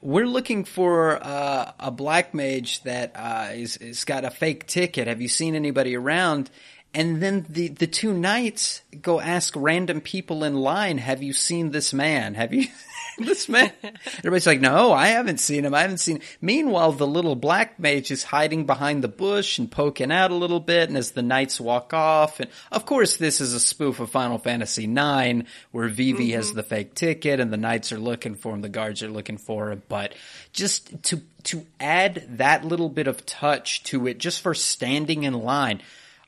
"We're 0.00 0.26
looking 0.26 0.64
for 0.64 1.22
uh, 1.22 1.72
a 1.78 1.90
black 1.90 2.34
mage 2.34 2.82
that 2.82 3.12
uh, 3.14 3.48
is, 3.52 3.76
is 3.78 4.04
got 4.04 4.24
a 4.24 4.30
fake 4.30 4.66
ticket. 4.66 5.08
Have 5.08 5.20
you 5.20 5.28
seen 5.28 5.54
anybody 5.54 5.96
around?" 5.96 6.50
And 6.94 7.20
then 7.20 7.44
the, 7.48 7.68
the 7.68 7.88
two 7.88 8.12
knights 8.12 8.82
go 9.02 9.20
ask 9.20 9.54
random 9.56 10.00
people 10.00 10.44
in 10.44 10.54
line, 10.54 10.98
"Have 10.98 11.22
you 11.22 11.32
seen 11.32 11.70
this 11.70 11.92
man? 11.92 12.34
Have 12.34 12.54
you 12.54 12.68
this 13.18 13.48
man. 13.48 13.72
Everybody's 14.18 14.46
like, 14.46 14.60
no, 14.60 14.92
I 14.92 15.08
haven't 15.08 15.38
seen 15.38 15.64
him. 15.64 15.74
I 15.74 15.82
haven't 15.82 15.98
seen. 15.98 16.16
Him. 16.16 16.22
Meanwhile, 16.40 16.92
the 16.92 17.06
little 17.06 17.36
black 17.36 17.78
mage 17.78 18.10
is 18.10 18.24
hiding 18.24 18.66
behind 18.66 19.02
the 19.02 19.08
bush 19.08 19.58
and 19.58 19.70
poking 19.70 20.10
out 20.10 20.30
a 20.30 20.36
little 20.36 20.60
bit. 20.60 20.88
And 20.88 20.98
as 20.98 21.12
the 21.12 21.22
knights 21.22 21.60
walk 21.60 21.92
off, 21.94 22.40
and 22.40 22.50
of 22.72 22.86
course, 22.86 23.16
this 23.16 23.40
is 23.40 23.52
a 23.52 23.60
spoof 23.60 24.00
of 24.00 24.10
Final 24.10 24.38
Fantasy 24.38 24.84
IX, 24.84 25.48
where 25.70 25.88
Vivi 25.88 26.28
mm-hmm. 26.28 26.36
has 26.36 26.52
the 26.52 26.62
fake 26.62 26.94
ticket 26.94 27.40
and 27.40 27.52
the 27.52 27.56
knights 27.56 27.92
are 27.92 27.98
looking 27.98 28.34
for 28.34 28.54
him, 28.54 28.62
the 28.62 28.68
guards 28.68 29.02
are 29.02 29.08
looking 29.08 29.38
for 29.38 29.70
him. 29.70 29.82
But 29.88 30.14
just 30.52 31.02
to 31.04 31.22
to 31.44 31.66
add 31.78 32.24
that 32.38 32.64
little 32.64 32.88
bit 32.88 33.06
of 33.06 33.26
touch 33.26 33.82
to 33.84 34.06
it, 34.06 34.18
just 34.18 34.40
for 34.40 34.54
standing 34.54 35.24
in 35.24 35.34
line 35.34 35.82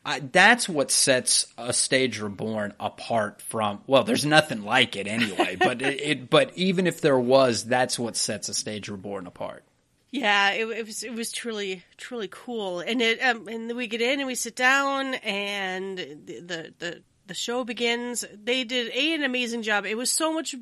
I, 0.07 0.21
that's 0.21 0.69
what 0.69 0.93
sets 0.93 1.53
a 1.59 1.73
stage 1.73 2.21
reborn 2.21 2.75
apart 2.79 3.43
from. 3.43 3.81
Well, 3.89 4.05
there's 4.05 4.25
nothing 4.25 4.63
like 4.63 4.95
it 4.95 5.09
anyway. 5.09 5.57
but 5.59 5.83
it, 5.83 6.01
it, 6.01 6.31
but 6.31 6.53
even 6.55 6.87
if 6.87 7.01
there 7.01 7.19
was, 7.19 7.65
that's 7.65 7.99
what 7.99 8.17
sets 8.17 8.49
a 8.49 8.55
stage 8.55 8.89
reborn 8.89 9.27
apart. 9.27 9.65
Yeah, 10.13 10.53
it, 10.53 10.65
it, 10.69 10.87
was 10.87 11.03
it 11.03 11.13
was 11.13 11.33
truly 11.33 11.83
truly 11.97 12.29
cool, 12.31 12.79
and 12.79 13.03
it 13.03 13.21
um, 13.21 13.49
and 13.49 13.77
we 13.77 13.89
get 13.89 14.01
in 14.01 14.21
and 14.21 14.29
we 14.29 14.37
sit 14.37 14.55
down, 14.55 15.15
and 15.15 15.99
the 15.99 16.73
the 16.79 17.03
the 17.27 17.35
show 17.35 17.65
begins. 17.65 18.25
They 18.33 18.63
did 18.63 18.93
a 18.95 19.15
an 19.15 19.25
amazing 19.25 19.63
job. 19.63 19.85
It 19.85 19.97
was 19.97 20.11
so 20.11 20.33
much. 20.33 20.55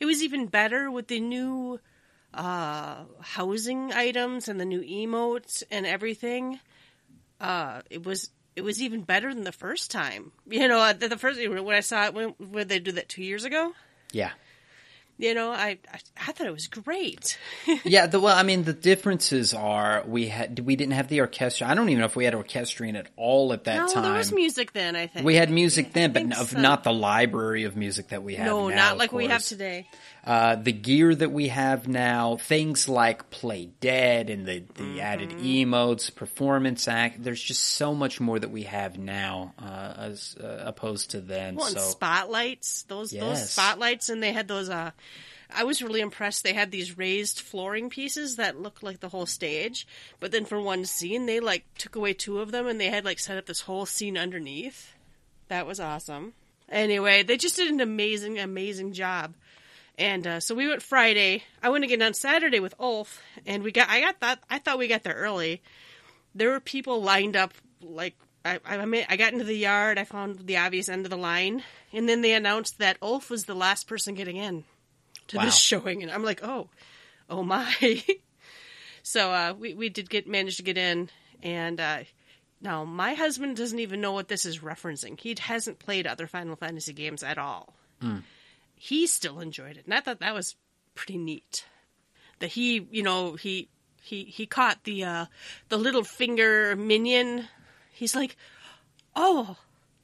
It 0.00 0.06
was 0.06 0.22
even 0.22 0.46
better 0.46 0.90
with 0.90 1.08
the 1.08 1.20
new 1.20 1.78
uh, 2.32 3.04
housing 3.20 3.92
items 3.92 4.48
and 4.48 4.58
the 4.58 4.64
new 4.64 4.80
emotes 4.80 5.62
and 5.70 5.84
everything. 5.84 6.58
Uh, 7.38 7.82
it 7.90 8.02
was 8.02 8.30
it 8.56 8.64
was 8.64 8.82
even 8.82 9.02
better 9.02 9.32
than 9.32 9.44
the 9.44 9.52
first 9.52 9.90
time. 9.90 10.32
You 10.48 10.66
know, 10.66 10.78
uh, 10.78 10.94
the, 10.94 11.08
the 11.08 11.18
first 11.18 11.38
when 11.38 11.76
I 11.76 11.80
saw 11.80 12.06
it 12.06 12.14
when, 12.14 12.30
when 12.38 12.66
they 12.66 12.78
do 12.78 12.92
that 12.92 13.08
two 13.08 13.22
years 13.22 13.44
ago. 13.44 13.72
Yeah. 14.12 14.30
You 15.18 15.32
know, 15.32 15.50
I, 15.50 15.78
I, 15.90 15.98
I 16.28 16.32
thought 16.32 16.46
it 16.46 16.52
was 16.52 16.66
great. 16.66 17.38
yeah, 17.84 18.06
the 18.06 18.20
well, 18.20 18.36
I 18.36 18.42
mean, 18.42 18.64
the 18.64 18.74
differences 18.74 19.54
are 19.54 20.04
we 20.06 20.28
had 20.28 20.58
we 20.60 20.76
didn't 20.76 20.92
have 20.92 21.08
the 21.08 21.20
orchestra. 21.20 21.66
I 21.66 21.74
don't 21.74 21.88
even 21.88 22.00
know 22.00 22.04
if 22.06 22.16
we 22.16 22.26
had 22.26 22.34
orchestrion 22.34 22.96
at 22.96 23.06
all 23.16 23.54
at 23.54 23.64
that 23.64 23.76
no, 23.76 23.88
time. 23.88 24.02
there 24.02 24.12
was 24.12 24.30
music 24.30 24.74
then. 24.74 24.94
I 24.94 25.06
think 25.06 25.24
we 25.24 25.34
had 25.34 25.50
music 25.50 25.94
then, 25.94 26.12
but 26.12 26.38
of, 26.38 26.50
so. 26.50 26.60
not 26.60 26.84
the 26.84 26.92
library 26.92 27.64
of 27.64 27.76
music 27.76 28.08
that 28.08 28.22
we 28.22 28.34
have. 28.34 28.46
No, 28.46 28.68
now, 28.68 28.76
not 28.76 28.98
like 28.98 29.10
we 29.12 29.28
have 29.28 29.42
today. 29.42 29.88
Uh, 30.26 30.56
the 30.56 30.72
gear 30.72 31.14
that 31.14 31.30
we 31.30 31.48
have 31.48 31.86
now, 31.86 32.36
things 32.36 32.88
like 32.88 33.30
Play 33.30 33.66
Dead 33.80 34.28
and 34.28 34.44
the, 34.44 34.58
the 34.58 34.82
mm-hmm. 34.82 34.98
added 34.98 35.30
emotes, 35.30 36.12
performance 36.12 36.88
act, 36.88 37.22
there's 37.22 37.40
just 37.40 37.62
so 37.62 37.94
much 37.94 38.20
more 38.20 38.36
that 38.36 38.50
we 38.50 38.64
have 38.64 38.98
now 38.98 39.54
uh, 39.56 39.94
as 39.96 40.36
uh, 40.42 40.64
opposed 40.64 41.12
to 41.12 41.20
then. 41.20 41.54
Well, 41.54 41.68
so. 41.68 41.78
spotlights, 41.78 42.82
those 42.88 43.12
yes. 43.12 43.22
those 43.22 43.50
spotlights, 43.50 44.08
and 44.08 44.20
they 44.20 44.32
had 44.32 44.48
those. 44.48 44.68
Uh, 44.68 44.90
I 45.48 45.62
was 45.62 45.80
really 45.80 46.00
impressed. 46.00 46.42
They 46.42 46.54
had 46.54 46.72
these 46.72 46.98
raised 46.98 47.38
flooring 47.38 47.88
pieces 47.88 48.34
that 48.34 48.60
looked 48.60 48.82
like 48.82 48.98
the 48.98 49.08
whole 49.08 49.26
stage, 49.26 49.86
but 50.18 50.32
then 50.32 50.44
for 50.44 50.60
one 50.60 50.84
scene, 50.86 51.26
they 51.26 51.38
like 51.38 51.64
took 51.78 51.94
away 51.94 52.14
two 52.14 52.40
of 52.40 52.50
them 52.50 52.66
and 52.66 52.80
they 52.80 52.90
had 52.90 53.04
like 53.04 53.20
set 53.20 53.38
up 53.38 53.46
this 53.46 53.60
whole 53.60 53.86
scene 53.86 54.18
underneath. 54.18 54.92
That 55.46 55.66
was 55.66 55.78
awesome. 55.78 56.32
Anyway, 56.68 57.22
they 57.22 57.36
just 57.36 57.54
did 57.54 57.70
an 57.70 57.80
amazing, 57.80 58.40
amazing 58.40 58.92
job. 58.92 59.34
And 59.98 60.26
uh, 60.26 60.40
so 60.40 60.54
we 60.54 60.68
went 60.68 60.82
Friday. 60.82 61.42
I 61.62 61.70
went 61.70 61.84
again 61.84 62.02
on 62.02 62.12
Saturday 62.12 62.60
with 62.60 62.74
Ulf, 62.78 63.22
and 63.46 63.62
we 63.62 63.72
got. 63.72 63.88
I 63.88 64.00
got 64.00 64.20
that. 64.20 64.40
I 64.50 64.58
thought 64.58 64.78
we 64.78 64.88
got 64.88 65.04
there 65.04 65.14
early. 65.14 65.62
There 66.34 66.50
were 66.50 66.60
people 66.60 67.02
lined 67.02 67.34
up. 67.34 67.54
Like 67.80 68.14
I, 68.44 68.60
I, 68.64 68.84
mean, 68.84 69.06
I 69.08 69.16
got 69.16 69.32
into 69.32 69.44
the 69.44 69.56
yard. 69.56 69.98
I 69.98 70.04
found 70.04 70.46
the 70.46 70.58
obvious 70.58 70.90
end 70.90 71.06
of 71.06 71.10
the 71.10 71.16
line, 71.16 71.62
and 71.92 72.06
then 72.06 72.20
they 72.20 72.34
announced 72.34 72.78
that 72.78 72.98
Ulf 73.00 73.30
was 73.30 73.44
the 73.44 73.54
last 73.54 73.88
person 73.88 74.14
getting 74.14 74.36
in 74.36 74.64
to 75.28 75.38
wow. 75.38 75.44
this 75.44 75.56
showing, 75.56 76.02
and 76.02 76.12
I'm 76.12 76.24
like, 76.24 76.44
oh, 76.44 76.68
oh 77.30 77.42
my. 77.42 78.02
so 79.02 79.30
uh, 79.30 79.54
we 79.58 79.72
we 79.72 79.88
did 79.88 80.10
get 80.10 80.28
manage 80.28 80.58
to 80.58 80.62
get 80.62 80.76
in, 80.76 81.08
and 81.42 81.80
uh, 81.80 82.00
now 82.60 82.84
my 82.84 83.14
husband 83.14 83.56
doesn't 83.56 83.78
even 83.78 84.02
know 84.02 84.12
what 84.12 84.28
this 84.28 84.44
is 84.44 84.58
referencing. 84.58 85.18
He 85.18 85.34
hasn't 85.38 85.78
played 85.78 86.06
other 86.06 86.26
Final 86.26 86.56
Fantasy 86.56 86.92
games 86.92 87.22
at 87.22 87.38
all. 87.38 87.72
Mm 88.02 88.24
he 88.76 89.06
still 89.06 89.40
enjoyed 89.40 89.76
it. 89.76 89.84
And 89.84 89.94
I 89.94 90.00
thought 90.00 90.20
that 90.20 90.34
was 90.34 90.54
pretty 90.94 91.18
neat. 91.18 91.64
That 92.38 92.48
he, 92.50 92.86
you 92.90 93.02
know, 93.02 93.34
he 93.34 93.68
he 94.02 94.24
he 94.24 94.46
caught 94.46 94.84
the 94.84 95.04
uh 95.04 95.26
the 95.68 95.78
little 95.78 96.04
finger 96.04 96.76
minion. 96.76 97.48
He's 97.90 98.14
like, 98.14 98.36
"Oh, 99.16 99.56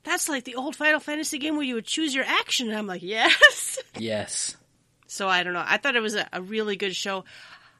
that's 0.02 0.28
like 0.28 0.44
the 0.44 0.54
old 0.56 0.74
Final 0.74 0.98
Fantasy 1.00 1.38
game 1.38 1.56
where 1.56 1.64
you 1.64 1.74
would 1.74 1.84
choose 1.86 2.14
your 2.14 2.24
action." 2.24 2.68
And 2.68 2.76
I'm 2.78 2.86
like, 2.86 3.02
"Yes." 3.02 3.78
Yes. 3.98 4.56
So 5.06 5.28
I 5.28 5.42
don't 5.42 5.52
know. 5.52 5.62
I 5.64 5.76
thought 5.76 5.96
it 5.96 6.00
was 6.00 6.14
a, 6.14 6.26
a 6.32 6.40
really 6.40 6.76
good 6.76 6.96
show. 6.96 7.24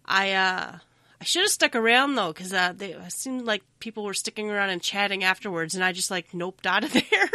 I 0.05 0.33
uh 0.33 0.79
I 1.21 1.25
should 1.25 1.43
have 1.43 1.51
stuck 1.51 1.75
around 1.75 2.17
though, 2.17 2.33
because 2.33 2.53
uh, 2.53 2.75
they 2.77 2.93
it 2.93 3.13
seemed 3.13 3.47
like 3.47 3.63
people 3.79 4.05
were 4.05 4.13
sticking 4.13 4.51
around 4.51 4.71
and 4.71 4.83
chatting 4.83 5.25
afterwards, 5.25 5.75
and 5.75 5.83
I 5.83 5.93
just 5.93 6.11
like 6.11 6.33
noped 6.33 6.67
out 6.67 6.85
of 6.85 6.93
there. 6.93 7.31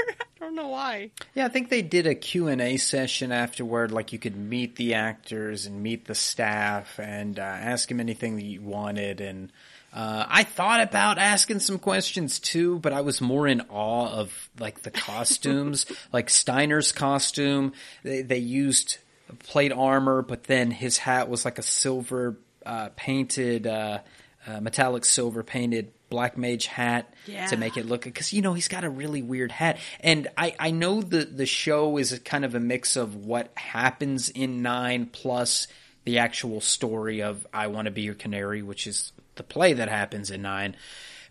I 0.47 0.49
don't 0.49 0.55
know 0.55 0.69
why. 0.69 1.11
Yeah, 1.35 1.45
I 1.45 1.49
think 1.49 1.67
they 1.67 1.81
did 1.81 2.07
a 2.07 2.15
Q 2.15 2.47
and 2.47 2.61
A 2.61 2.77
session 2.77 3.33
afterward. 3.33 3.91
Like 3.91 4.13
you 4.13 4.19
could 4.19 4.37
meet 4.37 4.77
the 4.77 4.93
actors 4.93 5.65
and 5.65 5.83
meet 5.83 6.05
the 6.05 6.15
staff 6.15 7.01
and 7.01 7.37
uh, 7.37 7.41
ask 7.41 7.89
them 7.89 7.99
anything 7.99 8.37
that 8.37 8.45
you 8.45 8.61
wanted. 8.61 9.19
And 9.19 9.51
uh, 9.91 10.25
I 10.25 10.45
thought 10.45 10.79
about 10.79 11.17
asking 11.17 11.59
some 11.59 11.79
questions 11.79 12.39
too, 12.39 12.79
but 12.79 12.93
I 12.93 13.01
was 13.01 13.19
more 13.19 13.45
in 13.45 13.59
awe 13.69 14.07
of 14.07 14.49
like 14.57 14.83
the 14.83 14.91
costumes, 14.91 15.85
like 16.13 16.29
Steiner's 16.29 16.93
costume. 16.93 17.73
They, 18.03 18.21
they 18.21 18.37
used 18.37 18.99
plate 19.39 19.73
armor, 19.73 20.21
but 20.21 20.45
then 20.45 20.71
his 20.71 20.97
hat 20.97 21.27
was 21.27 21.43
like 21.43 21.59
a 21.59 21.63
silver 21.63 22.37
uh, 22.65 22.87
painted, 22.95 23.67
uh, 23.67 23.99
uh, 24.47 24.61
metallic 24.61 25.03
silver 25.03 25.43
painted 25.43 25.91
black 26.09 26.37
mage 26.37 26.65
hat 26.67 27.13
yeah. 27.25 27.47
to 27.47 27.57
make 27.57 27.77
it 27.77 27.85
look 27.85 28.03
because 28.03 28.31
you 28.33 28.41
know 28.41 28.53
he's 28.53 28.67
got 28.67 28.83
a 28.83 28.89
really 28.89 29.21
weird 29.21 29.51
hat 29.51 29.77
and 29.99 30.27
I, 30.37 30.55
I 30.59 30.71
know 30.71 31.01
the 31.01 31.25
the 31.25 31.45
show 31.45 31.97
is 31.97 32.13
a 32.13 32.19
kind 32.19 32.45
of 32.45 32.55
a 32.55 32.59
mix 32.59 32.95
of 32.95 33.15
what 33.15 33.51
happens 33.55 34.29
in 34.29 34.61
nine 34.61 35.07
plus 35.11 35.67
the 36.05 36.19
actual 36.19 36.61
story 36.61 37.21
of 37.21 37.45
I 37.53 37.67
want 37.67 37.85
to 37.85 37.91
be 37.91 38.03
your 38.03 38.15
canary 38.15 38.61
which 38.61 38.87
is 38.87 39.11
the 39.35 39.43
play 39.43 39.73
that 39.73 39.89
happens 39.89 40.31
in 40.31 40.41
nine 40.41 40.75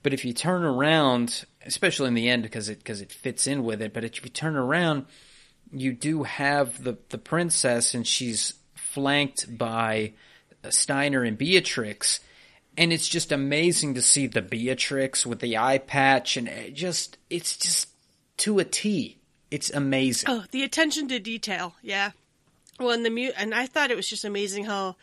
but 0.02 0.12
if 0.12 0.24
you 0.24 0.32
turn 0.32 0.62
around 0.62 1.44
especially 1.64 2.08
in 2.08 2.14
the 2.14 2.28
end 2.28 2.42
because 2.42 2.68
it 2.68 2.78
because 2.78 3.00
it 3.00 3.12
fits 3.12 3.46
in 3.46 3.64
with 3.64 3.80
it 3.80 3.92
but 3.92 4.04
if 4.04 4.22
you 4.22 4.30
turn 4.30 4.56
around 4.56 5.06
you 5.72 5.92
do 5.92 6.22
have 6.22 6.82
the 6.82 6.98
the 7.08 7.18
princess 7.18 7.94
and 7.94 8.06
she's 8.06 8.54
flanked 8.74 9.58
by 9.58 10.12
Steiner 10.70 11.22
and 11.22 11.36
Beatrix. 11.36 12.20
And 12.76 12.92
it's 12.92 13.08
just 13.08 13.32
amazing 13.32 13.94
to 13.94 14.02
see 14.02 14.26
the 14.26 14.42
Beatrix 14.42 15.24
with 15.26 15.40
the 15.40 15.56
eye 15.56 15.78
patch 15.78 16.36
and 16.36 16.48
it 16.48 16.74
just, 16.74 17.16
it's 17.30 17.56
just 17.56 17.88
to 18.38 18.58
a 18.58 18.64
T. 18.64 19.18
It's 19.50 19.70
amazing. 19.70 20.28
Oh, 20.30 20.44
the 20.50 20.62
attention 20.62 21.08
to 21.08 21.18
detail. 21.18 21.74
Yeah. 21.82 22.10
Well, 22.78 22.90
and 22.90 23.04
the 23.04 23.10
mu- 23.10 23.32
and 23.36 23.54
I 23.54 23.66
thought 23.66 23.90
it 23.90 23.96
was 23.96 24.08
just 24.08 24.24
amazing 24.24 24.64
how 24.64 24.96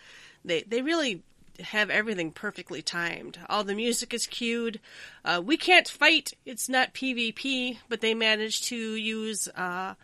they, 0.45 0.61
they 0.61 0.81
really 0.81 1.23
have 1.59 1.89
everything 1.89 2.31
perfectly 2.31 2.81
timed. 2.81 3.39
All 3.49 3.63
the 3.63 3.75
music 3.75 4.13
is 4.13 4.27
cued. 4.27 4.79
Uh, 5.25 5.41
we 5.43 5.57
can't 5.57 5.87
fight. 5.87 6.33
It's 6.45 6.69
not 6.69 6.93
PvP, 6.93 7.77
but 7.89 8.01
they 8.01 8.13
managed 8.13 8.65
to 8.65 8.75
use, 8.75 9.47
uh, 9.49 9.95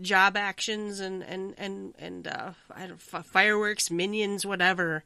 job 0.00 0.36
actions 0.36 1.00
and 1.00 1.22
and 1.22 1.54
and 1.58 1.94
and 1.98 2.28
uh, 2.28 2.52
fireworks, 3.24 3.90
minions, 3.90 4.46
whatever, 4.46 5.04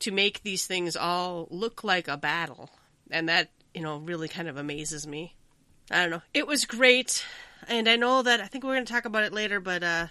to 0.00 0.10
make 0.10 0.42
these 0.42 0.66
things 0.66 0.96
all 0.96 1.48
look 1.50 1.84
like 1.84 2.08
a 2.08 2.16
battle, 2.16 2.70
and 3.10 3.28
that 3.28 3.50
you 3.72 3.82
know 3.82 3.98
really 3.98 4.28
kind 4.28 4.48
of 4.48 4.56
amazes 4.56 5.06
me. 5.06 5.34
I 5.90 6.02
don't 6.02 6.10
know. 6.10 6.22
It 6.32 6.46
was 6.46 6.64
great, 6.64 7.24
and 7.68 7.88
I 7.88 7.96
know 7.96 8.22
that 8.22 8.40
I 8.40 8.46
think 8.46 8.64
we're 8.64 8.74
going 8.74 8.86
to 8.86 8.92
talk 8.92 9.04
about 9.04 9.22
it 9.24 9.32
later, 9.32 9.60
but 9.60 9.82
uh, 9.82 10.06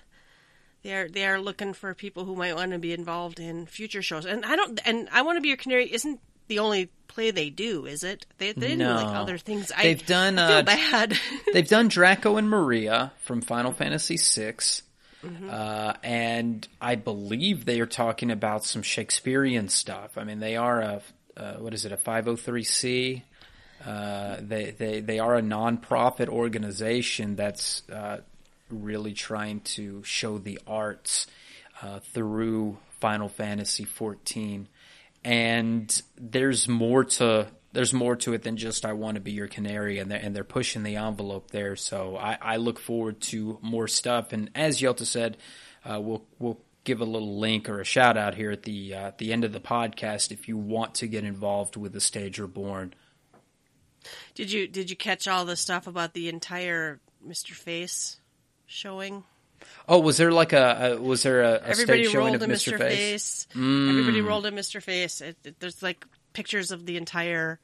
they're 0.84 1.08
they're 1.10 1.40
looking 1.40 1.74
for 1.74 1.94
people 1.94 2.26
who 2.26 2.36
might 2.36 2.56
want 2.56 2.72
to 2.72 2.80
be 2.80 2.94
involved 2.94 3.40
in 3.40 3.66
future 3.66 4.02
shows. 4.02 4.26
And 4.26 4.46
I 4.46 4.56
don't. 4.56 4.80
And 4.86 5.10
I 5.12 5.22
want 5.24 5.38
to 5.38 5.42
be 5.42 5.48
your 5.50 5.58
canary 5.58 5.92
isn't 5.92 6.20
the 6.48 6.60
only 6.60 6.90
play 7.08 7.32
they 7.32 7.50
do, 7.50 7.86
is 7.86 8.04
it? 8.04 8.26
They 8.38 8.52
they 8.52 8.76
No. 8.76 8.98
do 8.98 9.06
like 9.06 9.16
other 9.16 9.38
things. 9.38 9.72
They've 9.82 10.02
I, 10.02 10.06
done, 10.06 10.38
I 10.40 10.48
feel 10.48 10.58
uh, 10.58 10.64
bad. 10.64 11.20
They've 11.54 11.68
done 11.68 11.88
Draco 11.88 12.38
and 12.38 12.50
Maria 12.50 13.14
from 13.20 13.42
Final 13.42 13.72
Fantasy 13.72 14.18
VI. 14.18 14.56
Mm-hmm. 15.24 15.50
Uh, 15.50 15.94
and 16.04 16.68
I 16.82 16.96
believe 16.96 17.66
they 17.66 17.80
are 17.80 17.86
talking 17.86 18.32
about 18.32 18.66
some 18.66 18.82
Shakespearean 18.82 19.70
stuff. 19.70 20.18
I 20.18 20.24
mean, 20.24 20.40
they 20.40 20.58
are 20.58 20.82
a, 20.82 21.02
uh, 21.38 21.54
what 21.56 21.74
is 21.74 21.86
it, 21.86 21.92
a 21.92 21.98
503c? 21.98 23.24
Uh, 23.86 24.38
they, 24.40 24.72
they, 24.72 25.00
they 25.02 25.20
are 25.20 25.36
a 25.36 25.42
nonprofit 25.42 26.28
organization 26.28 27.36
that's, 27.36 27.84
uh, 27.90 28.18
really 28.70 29.14
trying 29.14 29.60
to 29.62 30.04
show 30.04 30.38
the 30.38 30.60
arts, 30.66 31.28
uh, 31.82 32.00
through 32.00 32.78
Final 33.00 33.30
Fantasy 33.30 33.86
14. 33.86 34.68
And 35.24 36.02
there's 36.18 36.68
more 36.68 37.06
to, 37.06 37.48
there's 37.74 37.94
more 37.94 38.16
to 38.18 38.34
it 38.34 38.44
than 38.44 38.56
just 38.58 38.86
I 38.86 38.94
want 38.94 39.16
to 39.16 39.22
be 39.22 39.32
your 39.32 39.48
canary 39.48 40.00
and 40.00 40.10
they're, 40.10 40.20
and 40.20 40.36
they're 40.36 40.44
pushing 40.44 40.84
the 40.84 40.96
envelope 40.96 41.52
there. 41.52 41.76
So 41.76 42.16
I, 42.16 42.38
I 42.42 42.58
look 42.58 42.80
forward 42.80 43.20
to 43.22 43.58
more 43.62 43.88
stuff. 43.88 44.32
And 44.32 44.50
as 44.56 44.80
Yelta 44.82 45.06
said, 45.06 45.38
uh, 45.84 46.00
we'll, 46.00 46.24
we'll 46.40 46.60
give 46.84 47.02
a 47.02 47.06
little 47.06 47.40
link 47.40 47.68
or 47.70 47.82
a 47.82 47.86
shout 47.86 48.16
out 48.18 48.36
here 48.36 48.52
at 48.52 48.64
the, 48.64 48.94
uh, 48.94 49.08
at 49.08 49.18
the 49.18 49.34
end 49.34 49.44
of 49.44 49.54
the 49.54 49.60
podcast 49.60 50.32
if 50.32 50.48
you 50.48 50.56
want 50.58 50.96
to 50.96 51.08
get 51.08 51.24
involved 51.24 51.76
with 51.76 51.94
the 51.94 52.00
stage 52.02 52.40
reborn. 52.40 52.94
did 54.36 54.52
you 54.52 54.68
did 54.68 54.90
you 54.90 54.96
catch 54.96 55.28
all 55.28 55.46
the 55.46 55.56
stuff 55.56 55.88
about 55.88 56.14
the 56.14 56.30
entire 56.30 57.00
Mr. 57.28 57.52
Face 57.54 58.20
showing? 58.66 59.24
Oh, 59.88 60.00
was 60.00 60.18
there 60.18 60.32
like 60.32 60.52
a, 60.54 60.96
a 60.98 61.02
was 61.02 61.24
there 61.24 61.42
a, 61.42 61.52
a 61.54 61.68
Everybody 61.70 62.04
stage 62.04 62.12
showing 62.12 62.34
rolled 62.34 62.44
of 62.44 62.50
a 62.50 62.54
Mr. 62.54 62.74
Mr. 62.74 62.78
Face? 62.78 62.98
Face. 62.98 63.48
Mm. 63.56 63.90
Everybody 63.90 64.22
rolled 64.22 64.46
a 64.46 64.52
Mr. 64.52 64.82
Face. 64.84 65.22
It, 65.22 65.38
it- 65.46 65.60
there's 65.60 65.82
like 65.82 66.06
pictures 66.34 66.72
of 66.72 66.86
the 66.86 66.98
entire 66.98 67.60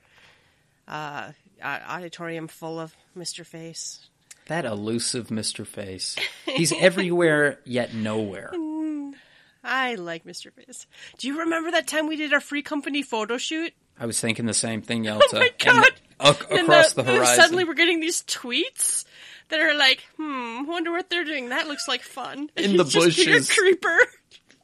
uh, 0.87 1.31
auditorium 1.63 2.47
full 2.47 2.79
of 2.79 2.95
Mr. 3.17 3.45
Face. 3.45 4.07
That 4.47 4.65
elusive 4.65 5.27
Mr. 5.27 5.65
Face. 5.65 6.15
He's 6.45 6.71
everywhere 6.73 7.59
yet 7.65 7.93
nowhere. 7.93 8.51
I 9.63 9.95
like 9.95 10.23
Mr. 10.25 10.51
Face. 10.53 10.87
Do 11.17 11.27
you 11.27 11.39
remember 11.39 11.71
that 11.71 11.85
time 11.85 12.07
we 12.07 12.15
did 12.15 12.33
our 12.33 12.39
free 12.39 12.61
company 12.61 13.03
photo 13.03 13.37
shoot? 13.37 13.73
I 13.99 14.05
was 14.05 14.19
thinking 14.19 14.45
the 14.45 14.53
same 14.53 14.81
thing, 14.81 15.03
Yelta. 15.03 15.21
Oh 15.33 15.39
my 15.39 15.45
And 15.47 15.53
god! 15.59 15.91
ac- 16.21 16.45
And 16.49 16.59
across 16.61 16.93
the, 16.93 17.03
then 17.03 17.15
horizon. 17.17 17.35
Suddenly, 17.35 17.63
we're 17.65 17.73
getting 17.73 17.99
these 17.99 18.23
tweets 18.23 19.03
that 19.49 19.59
are 19.59 19.73
like, 19.77 20.03
"Hmm, 20.17 20.65
wonder 20.65 20.91
what 20.91 21.09
they're 21.09 21.25
doing. 21.25 21.49
That 21.49 21.67
looks 21.67 21.87
like 21.89 22.01
fun." 22.01 22.49
In 22.55 22.77
the 22.77 22.85
He's 22.85 22.93
just 22.93 23.17
Peter 23.17 23.31
bushes. 23.31 23.51
Creeper. 23.51 23.97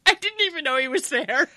I 0.05 0.13
didn't 0.13 0.41
even 0.45 0.63
know 0.63 0.77
he 0.77 0.87
was 0.87 1.09
there. 1.09 1.49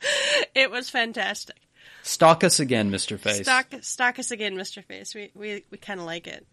it 0.54 0.70
was 0.70 0.90
fantastic. 0.90 1.56
Stalk 2.02 2.44
us 2.44 2.60
again, 2.60 2.90
Mr. 2.90 3.18
Face. 3.18 3.42
Stock, 3.42 3.66
stock 3.80 4.18
us 4.18 4.30
again, 4.30 4.54
Mr. 4.54 4.84
Face. 4.84 5.14
We 5.14 5.30
we 5.34 5.64
we 5.70 5.78
kind 5.78 5.98
of 5.98 6.06
like 6.06 6.26
it. 6.26 6.46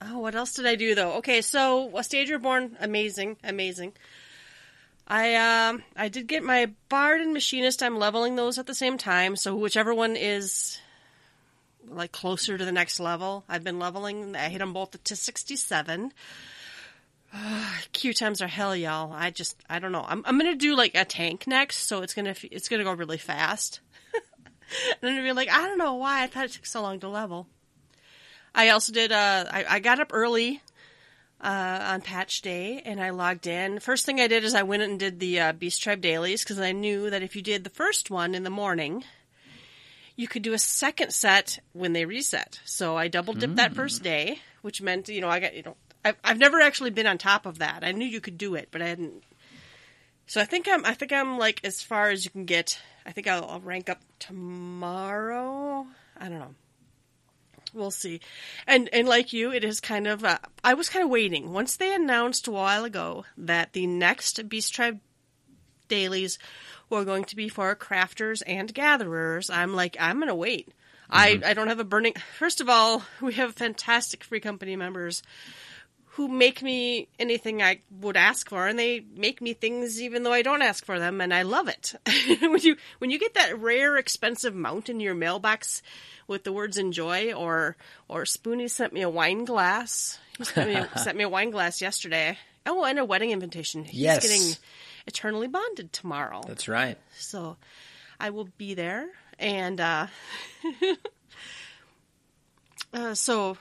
Oh, 0.00 0.20
what 0.20 0.34
else 0.34 0.54
did 0.54 0.66
I 0.66 0.76
do 0.76 0.94
though? 0.94 1.14
Okay, 1.14 1.40
so 1.40 1.96
a 1.96 2.04
stage 2.04 2.30
reborn, 2.30 2.76
amazing, 2.80 3.36
amazing. 3.42 3.94
I 5.08 5.34
um 5.34 5.82
I 5.96 6.08
did 6.08 6.26
get 6.26 6.42
my 6.42 6.70
bard 6.88 7.20
and 7.20 7.32
machinist. 7.32 7.82
I'm 7.82 7.98
leveling 7.98 8.36
those 8.36 8.58
at 8.58 8.66
the 8.66 8.74
same 8.74 8.98
time, 8.98 9.36
so 9.36 9.56
whichever 9.56 9.94
one 9.94 10.16
is 10.16 10.78
like 11.88 12.12
closer 12.12 12.58
to 12.58 12.64
the 12.64 12.72
next 12.72 13.00
level, 13.00 13.44
I've 13.48 13.64
been 13.64 13.78
leveling. 13.78 14.36
I 14.36 14.48
hit 14.48 14.58
them 14.58 14.72
both 14.72 15.02
to 15.02 15.16
67. 15.16 16.12
Queue 17.92 18.12
times 18.12 18.42
are 18.42 18.46
hell, 18.46 18.74
y'all. 18.74 19.12
I 19.12 19.30
just 19.30 19.56
I 19.68 19.78
don't 19.78 19.92
know. 19.92 20.04
I'm 20.06 20.22
I'm 20.26 20.38
gonna 20.38 20.56
do 20.56 20.76
like 20.76 20.94
a 20.94 21.04
tank 21.04 21.46
next, 21.46 21.78
so 21.86 22.02
it's 22.02 22.14
gonna 22.14 22.34
it's 22.50 22.68
gonna 22.68 22.84
go 22.84 22.92
really 22.92 23.18
fast. 23.18 23.80
and 24.14 24.98
I'm 25.02 25.16
gonna 25.16 25.22
be 25.22 25.32
like, 25.32 25.50
I 25.50 25.66
don't 25.66 25.78
know 25.78 25.94
why 25.94 26.22
I 26.22 26.26
thought 26.26 26.46
it 26.46 26.52
took 26.52 26.66
so 26.66 26.82
long 26.82 27.00
to 27.00 27.08
level. 27.08 27.46
I 28.54 28.70
also 28.70 28.92
did. 28.92 29.12
Uh, 29.12 29.44
I, 29.50 29.64
I 29.68 29.78
got 29.80 30.00
up 30.00 30.10
early 30.12 30.62
uh, 31.40 31.88
on 31.92 32.00
patch 32.00 32.40
day 32.40 32.82
and 32.84 33.00
I 33.00 33.10
logged 33.10 33.46
in. 33.46 33.80
First 33.80 34.06
thing 34.06 34.20
I 34.20 34.28
did 34.28 34.44
is 34.44 34.54
I 34.54 34.62
went 34.62 34.82
and 34.82 34.98
did 34.98 35.20
the 35.20 35.40
uh, 35.40 35.52
Beast 35.52 35.82
Tribe 35.82 36.00
dailies 36.00 36.42
because 36.42 36.58
I 36.58 36.72
knew 36.72 37.10
that 37.10 37.22
if 37.22 37.36
you 37.36 37.42
did 37.42 37.64
the 37.64 37.70
first 37.70 38.10
one 38.10 38.34
in 38.34 38.42
the 38.42 38.50
morning, 38.50 39.04
you 40.16 40.26
could 40.26 40.42
do 40.42 40.54
a 40.54 40.58
second 40.58 41.12
set 41.12 41.58
when 41.74 41.92
they 41.92 42.06
reset. 42.06 42.60
So 42.64 42.96
I 42.96 43.08
double 43.08 43.34
dipped 43.34 43.56
that 43.56 43.74
first 43.74 44.02
day, 44.02 44.38
which 44.62 44.80
meant 44.80 45.08
you 45.08 45.20
know 45.20 45.28
I 45.28 45.40
got 45.40 45.54
you 45.54 45.62
know 45.62 45.76
I've 46.06 46.16
I've 46.22 46.38
never 46.38 46.60
actually 46.60 46.90
been 46.90 47.06
on 47.06 47.18
top 47.18 47.46
of 47.46 47.58
that. 47.58 47.82
I 47.82 47.90
knew 47.90 48.06
you 48.06 48.20
could 48.20 48.38
do 48.38 48.54
it, 48.54 48.68
but 48.70 48.80
I 48.80 48.86
hadn't. 48.86 49.24
So 50.28 50.40
I 50.40 50.44
think 50.44 50.68
I'm 50.68 50.84
I 50.84 50.94
think 50.94 51.12
I'm 51.12 51.36
like 51.36 51.60
as 51.64 51.82
far 51.82 52.10
as 52.10 52.24
you 52.24 52.30
can 52.30 52.44
get. 52.44 52.78
I 53.04 53.10
think 53.10 53.26
I'll, 53.26 53.44
I'll 53.44 53.60
rank 53.60 53.88
up 53.88 54.00
tomorrow. 54.20 55.86
I 56.16 56.28
don't 56.28 56.38
know. 56.38 56.54
We'll 57.74 57.90
see. 57.90 58.20
And 58.68 58.88
and 58.92 59.08
like 59.08 59.32
you, 59.32 59.52
it 59.52 59.64
is 59.64 59.80
kind 59.80 60.06
of. 60.06 60.24
Uh, 60.24 60.38
I 60.62 60.74
was 60.74 60.88
kind 60.88 61.04
of 61.04 61.10
waiting 61.10 61.52
once 61.52 61.76
they 61.76 61.92
announced 61.92 62.46
a 62.46 62.52
while 62.52 62.84
ago 62.84 63.24
that 63.36 63.72
the 63.72 63.88
next 63.88 64.48
Beast 64.48 64.72
Tribe 64.72 65.00
dailies 65.88 66.38
were 66.88 67.04
going 67.04 67.24
to 67.24 67.36
be 67.36 67.48
for 67.48 67.74
crafters 67.74 68.42
and 68.46 68.72
gatherers. 68.72 69.50
I'm 69.50 69.74
like, 69.74 69.96
I'm 69.98 70.20
gonna 70.20 70.36
wait. 70.36 70.68
I 71.10 71.40
I 71.44 71.54
don't 71.54 71.68
have 71.68 71.80
a 71.80 71.84
burning. 71.84 72.14
First 72.38 72.60
of 72.60 72.68
all, 72.68 73.02
we 73.20 73.34
have 73.34 73.54
fantastic 73.54 74.22
free 74.22 74.40
company 74.40 74.76
members 74.76 75.24
who 76.16 76.28
make 76.28 76.62
me 76.62 77.08
anything 77.18 77.62
I 77.62 77.80
would 78.00 78.16
ask 78.16 78.48
for, 78.48 78.66
and 78.66 78.78
they 78.78 79.04
make 79.16 79.40
me 79.42 79.52
things 79.52 80.00
even 80.00 80.22
though 80.22 80.32
I 80.32 80.42
don't 80.42 80.62
ask 80.62 80.84
for 80.84 80.98
them, 80.98 81.20
and 81.20 81.32
I 81.32 81.42
love 81.42 81.68
it. 81.68 81.94
when 82.40 82.60
you 82.62 82.76
when 82.98 83.10
you 83.10 83.18
get 83.18 83.34
that 83.34 83.58
rare, 83.58 83.96
expensive 83.96 84.54
mount 84.54 84.88
in 84.88 84.98
your 85.00 85.14
mailbox 85.14 85.82
with 86.26 86.42
the 86.44 86.52
words 86.52 86.78
"enjoy," 86.78 87.32
or 87.34 87.76
or 88.08 88.22
Spoonie 88.24 88.68
sent 88.70 88.92
me 88.94 89.02
a 89.02 89.10
wine 89.10 89.44
glass. 89.44 90.18
He 90.38 90.44
sent 90.44 90.68
me, 90.68 90.82
sent 90.96 91.16
me 91.18 91.24
a 91.24 91.28
wine 91.28 91.50
glass 91.50 91.80
yesterday. 91.82 92.38
Oh, 92.64 92.84
and 92.84 92.98
a 92.98 93.04
wedding 93.04 93.30
invitation. 93.30 93.84
He's 93.84 94.00
Yes. 94.00 94.22
getting 94.22 94.56
eternally 95.06 95.46
bonded 95.48 95.92
tomorrow, 95.92 96.40
That's 96.48 96.66
right. 96.66 96.98
so 97.16 97.56
I 98.18 98.30
will 98.30 98.48
be 98.58 98.74
there, 98.74 99.06
and 99.38 99.80
uh, 99.80 100.06
uh, 102.92 103.14
so 103.14 103.56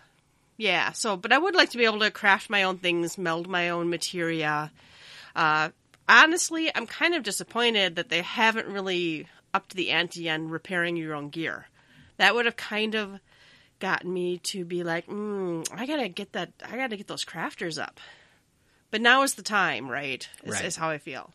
yeah, 0.57 0.91
so, 0.91 1.17
but 1.17 1.31
I 1.31 1.37
would 1.37 1.55
like 1.55 1.71
to 1.71 1.77
be 1.77 1.85
able 1.85 1.99
to 1.99 2.11
craft 2.11 2.49
my 2.49 2.63
own 2.63 2.77
things, 2.77 3.17
meld 3.17 3.47
my 3.47 3.69
own 3.69 3.89
materia. 3.89 4.71
Uh, 5.35 5.69
honestly, 6.07 6.71
I'm 6.73 6.87
kind 6.87 7.15
of 7.15 7.23
disappointed 7.23 7.95
that 7.97 8.09
they 8.09 8.21
haven't 8.21 8.67
really 8.67 9.27
upped 9.53 9.73
the 9.75 9.91
ante 9.91 10.29
on 10.29 10.49
repairing 10.49 10.95
your 10.95 11.15
own 11.15 11.29
gear. 11.29 11.67
That 12.17 12.35
would 12.35 12.45
have 12.45 12.55
kind 12.55 12.95
of 12.95 13.19
gotten 13.79 14.13
me 14.13 14.37
to 14.39 14.63
be 14.63 14.83
like, 14.83 15.07
mm, 15.07 15.67
I 15.73 15.85
gotta 15.85 16.07
get 16.07 16.31
that, 16.33 16.51
I 16.65 16.77
gotta 16.77 16.97
get 16.97 17.07
those 17.07 17.25
crafters 17.25 17.81
up. 17.81 17.99
But 18.91 19.01
now 19.01 19.23
is 19.23 19.33
the 19.33 19.41
time, 19.43 19.89
right? 19.89 20.27
Is, 20.43 20.53
Right. 20.53 20.65
is 20.65 20.75
how 20.77 20.89
I 20.89 20.97
feel. 20.97 21.33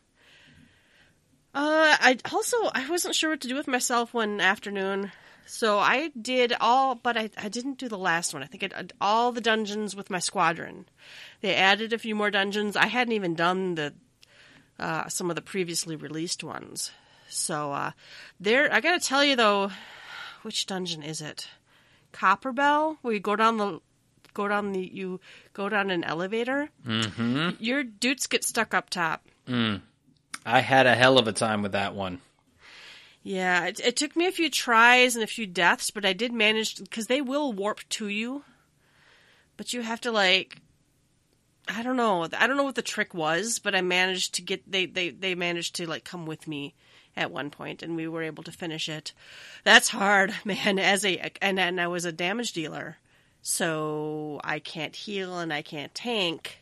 Uh, 1.53 1.97
I 1.99 2.17
also 2.31 2.57
I 2.73 2.89
wasn't 2.89 3.13
sure 3.13 3.29
what 3.29 3.41
to 3.41 3.47
do 3.47 3.55
with 3.55 3.67
myself 3.67 4.13
one 4.13 4.39
afternoon, 4.39 5.11
so 5.45 5.79
I 5.79 6.09
did 6.19 6.53
all, 6.59 6.95
but 6.95 7.17
I 7.17 7.29
I 7.37 7.49
didn't 7.49 7.77
do 7.77 7.89
the 7.89 7.97
last 7.97 8.33
one. 8.33 8.43
I 8.43 8.45
think 8.45 8.63
I 8.63 8.67
did 8.67 8.93
all 9.01 9.31
the 9.31 9.41
dungeons 9.41 9.95
with 9.95 10.09
my 10.09 10.19
squadron. 10.19 10.85
They 11.41 11.55
added 11.55 11.93
a 11.93 11.97
few 11.97 12.15
more 12.15 12.31
dungeons. 12.31 12.75
I 12.75 12.87
hadn't 12.87 13.13
even 13.13 13.35
done 13.35 13.75
the 13.75 13.93
uh, 14.79 15.07
some 15.07 15.29
of 15.29 15.35
the 15.35 15.41
previously 15.41 15.95
released 15.95 16.43
ones. 16.43 16.91
So 17.29 17.71
uh, 17.71 17.91
there, 18.39 18.71
I 18.73 18.81
gotta 18.81 18.99
tell 18.99 19.23
you 19.23 19.35
though, 19.35 19.71
which 20.41 20.65
dungeon 20.65 21.03
is 21.03 21.21
it? 21.21 21.47
Copperbell, 22.13 22.97
where 23.01 23.13
you 23.13 23.19
go 23.19 23.35
down 23.35 23.57
the 23.57 23.79
go 24.33 24.47
down 24.47 24.73
the 24.73 24.79
you 24.79 25.19
go 25.53 25.69
down 25.69 25.91
an 25.91 26.03
elevator. 26.03 26.69
Mm-hmm. 26.85 27.51
Your 27.59 27.83
dudes 27.83 28.27
get 28.27 28.43
stuck 28.43 28.73
up 28.73 28.89
top. 28.89 29.25
I 30.45 30.59
had 30.59 30.87
a 30.87 30.95
hell 30.95 31.17
of 31.17 31.27
a 31.27 31.33
time 31.33 31.61
with 31.61 31.73
that 31.73 31.93
one. 31.93 32.19
Yeah, 33.23 33.65
it, 33.65 33.79
it 33.79 33.95
took 33.95 34.15
me 34.15 34.27
a 34.27 34.31
few 34.31 34.49
tries 34.49 35.15
and 35.15 35.23
a 35.23 35.27
few 35.27 35.45
deaths, 35.45 35.91
but 35.91 36.05
I 36.05 36.13
did 36.13 36.33
manage 36.33 36.79
because 36.79 37.07
they 37.07 37.21
will 37.21 37.53
warp 37.53 37.81
to 37.89 38.07
you. 38.07 38.43
But 39.57 39.73
you 39.73 39.81
have 39.81 40.01
to 40.01 40.11
like, 40.11 40.57
I 41.67 41.83
don't 41.83 41.97
know, 41.97 42.27
I 42.35 42.47
don't 42.47 42.57
know 42.57 42.63
what 42.63 42.75
the 42.75 42.81
trick 42.81 43.13
was, 43.13 43.59
but 43.59 43.75
I 43.75 43.81
managed 43.81 44.35
to 44.35 44.41
get 44.41 44.69
they 44.69 44.87
they 44.87 45.09
they 45.09 45.35
managed 45.35 45.75
to 45.75 45.87
like 45.87 46.03
come 46.03 46.25
with 46.25 46.47
me 46.47 46.73
at 47.15 47.31
one 47.31 47.51
point, 47.51 47.83
and 47.83 47.95
we 47.95 48.07
were 48.07 48.23
able 48.23 48.43
to 48.43 48.51
finish 48.51 48.89
it. 48.89 49.13
That's 49.63 49.89
hard, 49.89 50.33
man. 50.45 50.79
As 50.79 51.05
a 51.05 51.31
and 51.41 51.59
and 51.59 51.79
I 51.79 51.87
was 51.87 52.05
a 52.05 52.11
damage 52.11 52.53
dealer, 52.53 52.97
so 53.43 54.41
I 54.43 54.57
can't 54.57 54.95
heal 54.95 55.37
and 55.37 55.53
I 55.53 55.61
can't 55.61 55.93
tank, 55.93 56.57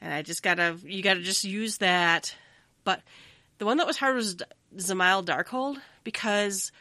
and 0.00 0.14
I 0.14 0.22
just 0.22 0.42
gotta 0.42 0.78
you 0.84 1.02
gotta 1.02 1.20
just 1.20 1.44
use 1.44 1.78
that. 1.78 2.34
But 2.82 3.02
the 3.58 3.66
one 3.66 3.76
that 3.76 3.86
was 3.86 3.98
hard 3.98 4.16
was 4.16 4.38
Dzemael 4.76 5.24
Darkhold 5.24 5.78
because 6.04 6.72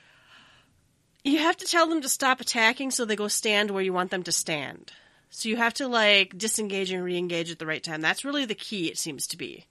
you 1.24 1.40
have 1.40 1.58
to 1.58 1.66
tell 1.66 1.88
them 1.88 2.02
to 2.02 2.10
stop 2.10 2.42
attacking 2.42 2.92
so 2.92 3.06
they 3.06 3.16
go 3.16 3.28
stand 3.28 3.72
where 3.72 3.84
you 3.84 3.94
want 3.94 4.12
them 4.12 4.24
to 4.24 4.32
stand. 4.32 4.92
So 5.30 5.50
you 5.50 5.58
have 5.58 5.74
to 5.76 5.88
like 5.88 6.38
disengage 6.38 6.92
and 6.92 7.04
re-engage 7.04 7.52
at 7.52 7.60
the 7.60 7.66
right 7.66 7.84
time. 7.84 8.02
That's 8.02 8.26
really 8.26 8.46
the 8.46 8.56
key, 8.56 8.88
it 8.88 8.98
seems 8.98 9.28
to 9.28 9.38
be. 9.38 9.66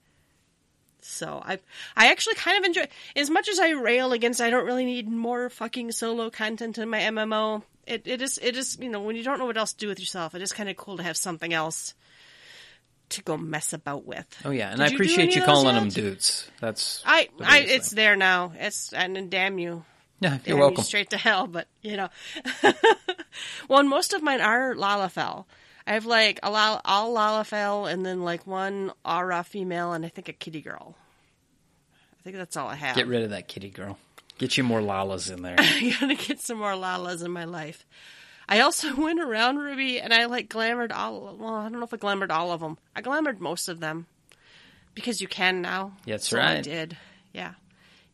So 1.01 1.41
I 1.43 1.59
I 1.95 2.11
actually 2.11 2.35
kind 2.35 2.57
of 2.57 2.63
enjoy 2.63 2.87
as 3.15 3.29
much 3.29 3.49
as 3.49 3.59
I 3.59 3.71
rail 3.71 4.13
against 4.13 4.41
I 4.41 4.49
don't 4.49 4.65
really 4.65 4.85
need 4.85 5.09
more 5.09 5.49
fucking 5.49 5.91
solo 5.91 6.29
content 6.29 6.77
in 6.77 6.89
my 6.89 6.99
MMO. 6.99 7.63
It 7.87 8.03
it 8.05 8.21
is 8.21 8.39
it 8.41 8.55
is 8.55 8.77
you 8.79 8.89
know 8.89 9.01
when 9.01 9.15
you 9.15 9.23
don't 9.23 9.39
know 9.39 9.45
what 9.45 9.57
else 9.57 9.73
to 9.73 9.79
do 9.79 9.87
with 9.87 9.99
yourself, 9.99 10.35
it 10.35 10.41
is 10.41 10.53
kind 10.53 10.69
of 10.69 10.77
cool 10.77 10.97
to 10.97 11.03
have 11.03 11.17
something 11.17 11.53
else 11.53 11.95
to 13.11 13.23
go 13.23 13.37
mess 13.37 13.73
about 13.73 14.05
with. 14.05 14.25
Oh 14.43 14.51
yeah, 14.51 14.69
and 14.69 14.79
Did 14.79 14.85
I 14.85 14.89
you 14.89 14.95
appreciate 14.95 15.35
you 15.35 15.43
calling 15.43 15.75
them 15.75 15.89
dudes. 15.89 16.49
That's 16.59 17.01
I 17.05 17.29
I 17.41 17.59
it's 17.59 17.89
thing. 17.89 17.95
there 17.97 18.15
now. 18.15 18.53
It's 18.57 18.93
and, 18.93 19.29
damn 19.29 19.59
you. 19.59 19.83
yeah. 20.19 20.39
You're 20.45 20.57
you 20.57 20.61
welcome. 20.61 20.83
straight 20.83 21.09
to 21.11 21.17
hell, 21.17 21.47
but 21.47 21.67
you 21.81 21.97
know. 21.97 22.09
well, 23.67 23.79
and 23.79 23.89
most 23.89 24.13
of 24.13 24.21
mine 24.21 24.41
are 24.41 24.75
Lalafell. 24.75 25.45
I 25.87 25.93
have 25.93 26.05
like 26.05 26.39
a 26.43 26.51
Lal- 26.51 26.81
all 26.85 27.15
Lalafell 27.15 27.91
and 27.91 28.05
then 28.05 28.21
like 28.23 28.45
one 28.45 28.91
Au 29.03 29.21
Ra 29.21 29.41
female 29.43 29.93
and 29.93 30.05
I 30.05 30.09
think 30.09 30.29
a 30.29 30.33
kitty 30.33 30.61
girl. 30.61 30.95
I 32.19 32.23
think 32.23 32.35
that's 32.37 32.55
all 32.55 32.67
I 32.67 32.75
have. 32.75 32.95
Get 32.95 33.07
rid 33.07 33.23
of 33.23 33.31
that 33.31 33.47
kitty 33.47 33.69
girl. 33.69 33.97
Get 34.37 34.57
you 34.57 34.63
more 34.63 34.79
lalas 34.79 35.31
in 35.31 35.41
there. 35.41 35.55
I 35.57 35.95
gotta 35.99 36.15
get 36.15 36.39
some 36.39 36.57
more 36.59 36.73
Lalas 36.73 37.23
in 37.23 37.31
my 37.31 37.45
life. 37.45 37.85
I 38.51 38.59
also 38.59 38.93
went 39.01 39.21
around 39.21 39.57
Ruby 39.57 40.01
and 40.01 40.13
I 40.13 40.25
like 40.25 40.49
glamored 40.49 40.91
all. 40.91 41.37
Well, 41.39 41.55
I 41.55 41.63
don't 41.63 41.79
know 41.79 41.85
if 41.85 41.93
I 41.93 41.97
glamored 41.97 42.31
all 42.31 42.51
of 42.51 42.59
them. 42.59 42.77
I 42.93 43.01
glamored 43.01 43.39
most 43.39 43.69
of 43.69 43.79
them 43.79 44.07
because 44.93 45.21
you 45.21 45.27
can 45.29 45.61
now. 45.61 45.93
That's 46.05 46.27
so 46.27 46.37
I 46.37 46.55
right. 46.55 46.63
did. 46.63 46.97
Yeah, 47.33 47.53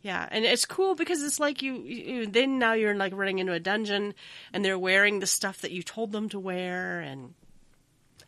yeah, 0.04 0.28
and 0.30 0.46
it's 0.46 0.66
cool 0.66 0.94
because 0.94 1.24
it's 1.24 1.40
like 1.40 1.64
you, 1.64 1.78
you. 1.82 2.28
Then 2.28 2.60
now 2.60 2.74
you're 2.74 2.94
like 2.94 3.14
running 3.16 3.40
into 3.40 3.54
a 3.54 3.60
dungeon 3.60 4.14
and 4.54 4.64
they're 4.64 4.78
wearing 4.78 5.20
the 5.20 5.28
stuff 5.28 5.62
that 5.62 5.72
you 5.72 5.82
told 5.82 6.12
them 6.12 6.30
to 6.30 6.40
wear, 6.40 7.00
and 7.00 7.34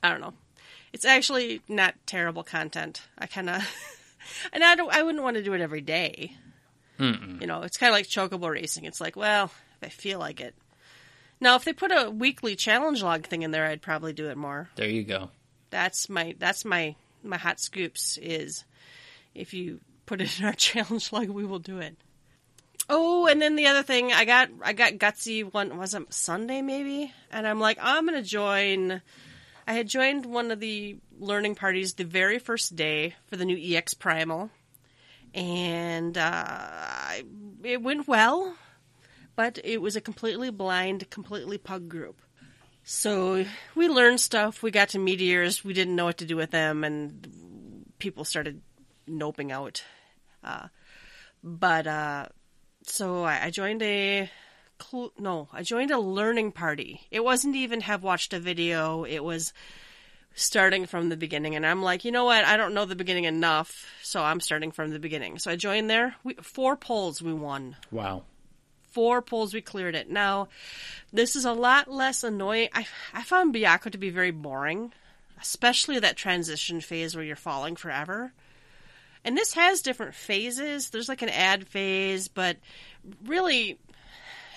I 0.01 0.09
don't 0.09 0.21
know. 0.21 0.33
It's 0.91 1.05
actually 1.05 1.61
not 1.67 1.93
terrible 2.07 2.43
content. 2.43 3.03
I 3.19 3.27
kind 3.27 3.51
of, 3.51 3.61
and 4.53 4.63
I 4.63 4.73
don't. 4.73 4.91
I 4.91 5.03
wouldn't 5.03 5.23
want 5.23 5.37
to 5.37 5.43
do 5.43 5.53
it 5.53 5.61
every 5.61 5.81
day. 5.81 6.35
You 7.39 7.47
know, 7.47 7.61
it's 7.61 7.77
kind 7.77 7.91
of 7.91 7.93
like 7.93 8.07
chocobo 8.07 8.49
racing. 8.49 8.83
It's 8.83 8.99
like, 8.99 9.15
well, 9.15 9.45
if 9.45 9.83
I 9.83 9.87
feel 9.89 10.17
like 10.19 10.41
it. 10.41 10.55
Now, 11.41 11.55
if 11.55 11.63
they 11.63 11.73
put 11.73 11.91
a 11.91 12.09
weekly 12.11 12.55
challenge 12.55 13.01
log 13.01 13.25
thing 13.25 13.43
in 13.43 13.51
there, 13.51 13.65
I'd 13.65 13.81
probably 13.81 14.13
do 14.13 14.29
it 14.29 14.37
more. 14.37 14.69
there 14.75 14.89
you 14.89 15.03
go. 15.03 15.29
That's 15.69 16.09
my 16.09 16.35
that's 16.39 16.65
my 16.65 16.95
my 17.23 17.37
hot 17.37 17.59
scoops 17.59 18.17
is 18.21 18.63
if 19.35 19.53
you 19.53 19.79
put 20.05 20.19
it 20.21 20.39
in 20.39 20.45
our 20.45 20.53
challenge 20.57 21.11
log, 21.13 21.29
we 21.29 21.45
will 21.45 21.59
do 21.59 21.77
it. 21.79 21.95
Oh, 22.91 23.27
and 23.27 23.39
then 23.39 23.55
the 23.55 23.67
other 23.67 23.83
thing, 23.83 24.11
I 24.11 24.25
got 24.25 24.49
I 24.63 24.73
got 24.73 24.93
gutsy 24.93 25.43
one 25.53 25.77
wasn't 25.77 26.11
Sunday 26.13 26.61
maybe, 26.61 27.13
and 27.31 27.47
I'm 27.47 27.59
like 27.59 27.77
I'm 27.81 28.05
gonna 28.05 28.23
join. 28.23 29.01
I 29.67 29.73
had 29.73 29.87
joined 29.87 30.25
one 30.25 30.49
of 30.49 30.59
the 30.59 30.97
learning 31.19 31.53
parties 31.53 31.93
the 31.93 32.03
very 32.03 32.39
first 32.39 32.75
day 32.75 33.13
for 33.27 33.35
the 33.37 33.45
new 33.45 33.57
EX 33.77 33.93
Primal, 33.93 34.49
and 35.35 36.17
uh, 36.17 36.21
I- 36.45 37.23
it 37.63 37.81
went 37.83 38.07
well, 38.07 38.55
but 39.39 39.57
it 39.63 39.81
was 39.81 39.95
a 39.95 40.01
completely 40.01 40.49
blind, 40.49 41.09
completely 41.09 41.57
pug 41.57 41.87
group. 41.87 42.21
So 42.83 43.45
we 43.73 43.87
learned 43.87 44.19
stuff. 44.19 44.61
We 44.61 44.69
got 44.69 44.89
to 44.89 44.99
meteors. 44.99 45.63
We 45.63 45.71
didn't 45.71 45.95
know 45.95 46.03
what 46.03 46.17
to 46.17 46.25
do 46.25 46.35
with 46.35 46.51
them, 46.51 46.83
and 46.83 47.93
people 47.99 48.25
started 48.25 48.61
noping 49.07 49.49
out. 49.49 49.81
Uh, 50.43 50.67
but 51.41 51.87
uh, 51.87 52.25
so 52.83 53.23
I, 53.23 53.49
joined 53.49 53.81
a 53.81 54.29
cl- 54.77 55.13
no, 55.17 55.47
I 55.53 55.63
joined 55.63 55.91
a 55.91 55.99
learning 55.99 56.51
party. 56.51 57.07
It 57.09 57.23
wasn't 57.23 57.55
even 57.55 57.79
have 57.79 58.03
watched 58.03 58.33
a 58.33 58.41
video. 58.41 59.05
It 59.05 59.23
was 59.23 59.53
starting 60.35 60.85
from 60.85 61.07
the 61.07 61.15
beginning, 61.15 61.55
and 61.55 61.65
I'm 61.65 61.81
like, 61.81 62.03
you 62.03 62.11
know 62.11 62.25
what? 62.25 62.43
I 62.43 62.57
don't 62.57 62.73
know 62.73 62.83
the 62.83 62.93
beginning 62.93 63.23
enough, 63.23 63.85
so 64.03 64.21
I'm 64.21 64.41
starting 64.41 64.71
from 64.71 64.89
the 64.89 64.99
beginning. 64.99 65.39
So 65.39 65.49
I 65.49 65.55
joined 65.55 65.89
there. 65.89 66.15
We, 66.25 66.33
four 66.41 66.75
polls 66.75 67.21
we 67.21 67.31
won 67.31 67.77
Wow. 67.89 68.23
Four 68.91 69.21
polls 69.21 69.53
we 69.53 69.61
cleared 69.61 69.95
it. 69.95 70.09
Now, 70.09 70.47
this 71.13 71.35
is 71.35 71.45
a 71.45 71.53
lot 71.53 71.89
less 71.89 72.23
annoying. 72.23 72.69
I 72.73 72.87
I 73.13 73.23
found 73.23 73.53
Byakko 73.53 73.91
to 73.91 73.97
be 73.97 74.09
very 74.09 74.31
boring, 74.31 74.93
especially 75.39 75.99
that 75.99 76.17
transition 76.17 76.81
phase 76.81 77.15
where 77.15 77.25
you're 77.25 77.35
falling 77.35 77.75
forever. 77.75 78.33
And 79.23 79.37
this 79.37 79.53
has 79.53 79.81
different 79.81 80.15
phases. 80.15 80.89
There's 80.89 81.09
like 81.09 81.21
an 81.21 81.29
ad 81.29 81.67
phase, 81.67 82.27
but 82.27 82.57
really, 83.25 83.77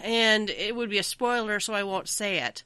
and 0.01 0.49
it 0.51 0.75
would 0.75 0.89
be 0.91 0.99
a 0.99 1.03
spoiler, 1.03 1.59
so 1.61 1.75
I 1.75 1.83
won't 1.83 2.09
say 2.09 2.39
it. 2.39 2.63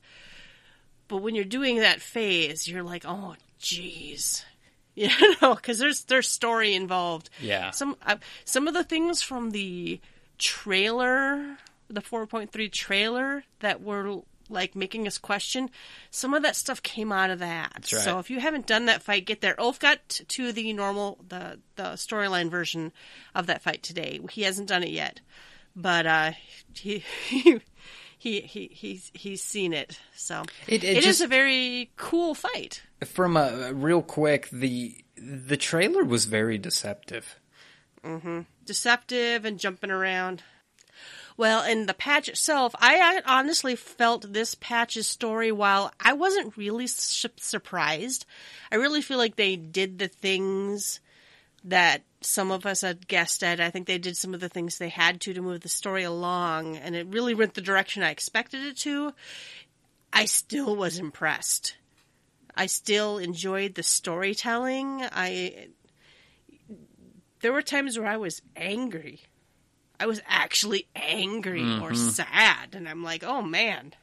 But 1.08 1.18
when 1.18 1.34
you're 1.34 1.44
doing 1.44 1.78
that 1.78 2.00
phase, 2.00 2.68
you're 2.68 2.82
like, 2.82 3.04
oh, 3.06 3.36
jeez. 3.60 4.44
You 4.98 5.10
know, 5.42 5.54
because 5.54 5.78
there's 5.78 6.04
there's 6.04 6.26
story 6.26 6.74
involved. 6.74 7.28
Yeah. 7.38 7.70
Some 7.72 7.96
uh, 8.06 8.16
some 8.46 8.66
of 8.66 8.72
the 8.72 8.82
things 8.82 9.20
from 9.20 9.50
the 9.50 10.00
trailer, 10.38 11.58
the 11.88 12.00
4.3 12.02 12.70
trailer 12.72 13.44
that 13.60 13.82
were 13.82 14.20
like 14.48 14.76
making 14.76 15.06
us 15.08 15.18
question, 15.18 15.68
some 16.10 16.32
of 16.32 16.42
that 16.44 16.54
stuff 16.54 16.80
came 16.82 17.10
out 17.10 17.30
of 17.30 17.40
that. 17.40 17.72
right. 17.92 18.02
So 18.02 18.18
if 18.20 18.30
you 18.30 18.38
haven't 18.38 18.66
done 18.66 18.86
that 18.86 19.02
fight, 19.02 19.26
get 19.26 19.40
there. 19.40 19.60
Ulf 19.60 19.78
got 19.80 20.08
to 20.08 20.52
the 20.52 20.72
normal 20.72 21.18
the 21.28 21.58
the 21.74 21.94
storyline 21.94 22.48
version 22.50 22.92
of 23.34 23.46
that 23.48 23.62
fight 23.62 23.82
today. 23.82 24.20
He 24.30 24.42
hasn't 24.42 24.68
done 24.68 24.82
it 24.84 24.90
yet, 24.90 25.20
but 25.74 26.06
uh, 26.06 26.32
he. 26.74 27.02
he 27.28 27.60
He, 28.18 28.40
he 28.40 28.70
he's 28.72 29.12
he's 29.14 29.42
seen 29.42 29.74
it, 29.74 30.00
so 30.14 30.42
It- 30.66 30.82
it 30.82 30.96
it 30.96 30.96
is 30.98 31.04
just- 31.04 31.20
a 31.20 31.26
very 31.28 31.90
cool 31.96 32.34
fight. 32.34 32.82
From 33.04 33.36
a 33.36 33.72
real 33.74 34.00
quick, 34.02 34.48
the 34.50 34.96
the 35.16 35.56
trailer 35.58 36.02
was 36.02 36.24
very 36.24 36.56
deceptive. 36.56 37.38
Deceptive 38.66 39.44
and 39.44 39.58
jumping 39.58 39.90
around. 39.90 40.42
Well, 41.36 41.64
in 41.64 41.86
the 41.86 41.94
patch 41.94 42.28
itself, 42.28 42.74
I 42.78 43.20
honestly 43.26 43.76
felt 43.76 44.32
this 44.32 44.54
patch's 44.54 45.06
story, 45.06 45.52
while 45.52 45.92
I 46.00 46.14
wasn't 46.14 46.56
really 46.56 46.86
su- 46.86 47.28
surprised, 47.36 48.24
I 48.72 48.76
really 48.76 49.02
feel 49.02 49.18
like 49.18 49.36
they 49.36 49.56
did 49.56 49.98
the 49.98 50.08
things 50.08 51.00
that 51.64 52.02
some 52.22 52.50
of 52.50 52.64
us 52.64 52.80
had 52.80 53.06
guessed 53.06 53.42
at. 53.42 53.60
I 53.60 53.70
think 53.70 53.86
they 53.86 53.98
did 53.98 54.16
some 54.16 54.32
of 54.32 54.40
the 54.40 54.48
things 54.48 54.78
they 54.78 54.88
had 54.88 55.20
to 55.22 55.34
to 55.34 55.42
move 55.42 55.60
the 55.60 55.68
story 55.68 56.04
along, 56.04 56.76
and 56.76 56.96
it 56.96 57.06
really 57.08 57.34
went 57.34 57.54
the 57.54 57.60
direction 57.60 58.02
I 58.02 58.10
expected 58.10 58.62
it 58.62 58.78
to. 58.78 59.12
I 60.12 60.24
still 60.24 60.74
was 60.74 60.98
impressed. 60.98 61.76
I 62.54 62.66
still 62.66 63.18
enjoyed 63.18 63.74
the 63.74 63.82
storytelling. 63.82 65.02
I 65.12 65.68
there 67.40 67.52
were 67.52 67.62
times 67.62 67.98
where 67.98 68.08
I 68.08 68.16
was 68.16 68.42
angry. 68.56 69.20
I 69.98 70.06
was 70.06 70.20
actually 70.26 70.86
angry 70.94 71.78
or 71.80 71.94
sad, 71.94 72.74
and 72.74 72.88
I'm 72.88 73.02
like, 73.02 73.24
oh 73.24 73.40
man, 73.40 73.94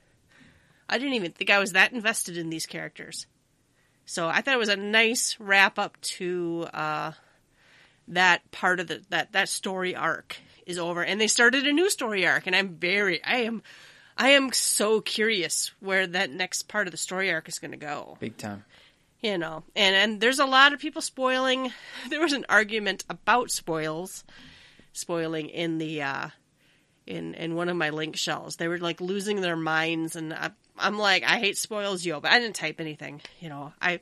I 0.89 0.97
didn't 0.97 1.13
even 1.13 1.31
think 1.31 1.49
I 1.49 1.59
was 1.59 1.73
that 1.73 1.93
invested 1.93 2.37
in 2.37 2.49
these 2.49 2.65
characters. 2.65 3.27
So 4.05 4.27
I 4.27 4.41
thought 4.41 4.55
it 4.55 4.59
was 4.59 4.69
a 4.69 4.75
nice 4.75 5.37
wrap 5.39 5.79
up 5.79 5.99
to 6.01 6.67
uh, 6.73 7.11
that 8.09 8.49
part 8.51 8.79
of 8.79 8.87
the 8.87 9.01
that 9.09 9.31
that 9.31 9.49
story 9.49 9.95
arc 9.95 10.37
is 10.65 10.77
over, 10.77 11.03
and 11.03 11.19
they 11.19 11.27
started 11.27 11.67
a 11.67 11.73
new 11.73 11.89
story 11.89 12.25
arc, 12.25 12.47
and 12.47 12.55
I'm 12.55 12.69
very, 12.69 13.23
I 13.23 13.37
am, 13.37 13.61
I 14.17 14.29
am 14.29 14.51
so 14.51 15.01
curious 15.01 15.71
where 15.79 16.07
that 16.07 16.31
next 16.31 16.63
part 16.63 16.87
of 16.87 16.91
the 16.91 16.97
story 16.97 17.31
arc 17.31 17.47
is 17.47 17.59
going 17.59 17.71
to 17.71 17.77
go 17.77 18.17
Big 18.19 18.37
time. 18.37 18.63
You 19.23 19.37
know 19.37 19.63
and 19.75 19.95
and 19.95 20.21
there's 20.21 20.39
a 20.39 20.45
lot 20.45 20.73
of 20.73 20.79
people 20.79 21.01
spoiling. 21.01 21.71
There 22.09 22.21
was 22.21 22.33
an 22.33 22.45
argument 22.49 23.05
about 23.09 23.49
spoils 23.49 24.23
spoiling 24.91 25.49
in 25.49 25.77
the 25.77 26.01
uh 26.01 26.27
in 27.07 27.33
in 27.33 27.55
one 27.55 27.69
of 27.69 27.77
my 27.77 27.89
link 27.89 28.17
shells. 28.17 28.57
They 28.57 28.67
were 28.67 28.77
like 28.77 29.01
losing 29.01 29.41
their 29.41 29.55
minds 29.55 30.15
and 30.15 30.33
I, 30.33 30.51
i'm 30.77 30.97
like 30.97 31.23
i 31.23 31.37
hate 31.37 31.55
spoils 31.55 32.03
yo 32.03 32.19
but 32.19 32.31
i 32.31 32.39
didn't 32.39 32.55
type 32.55 32.79
anything 32.79 33.21
you 33.39 33.47
know. 33.47 33.73
I 33.81 33.99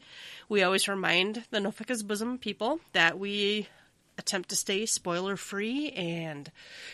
we 0.49 0.63
always 0.63 0.87
remind 0.87 1.43
the 1.51 1.59
Nophica's 1.59 2.03
Bosom 2.03 2.37
people 2.37 2.79
that 2.93 3.19
we 3.19 3.67
attempt 4.17 4.49
to 4.49 4.55
stay 4.55 4.85
spoiler 4.85 5.37
free 5.37 5.91
and 5.91 6.51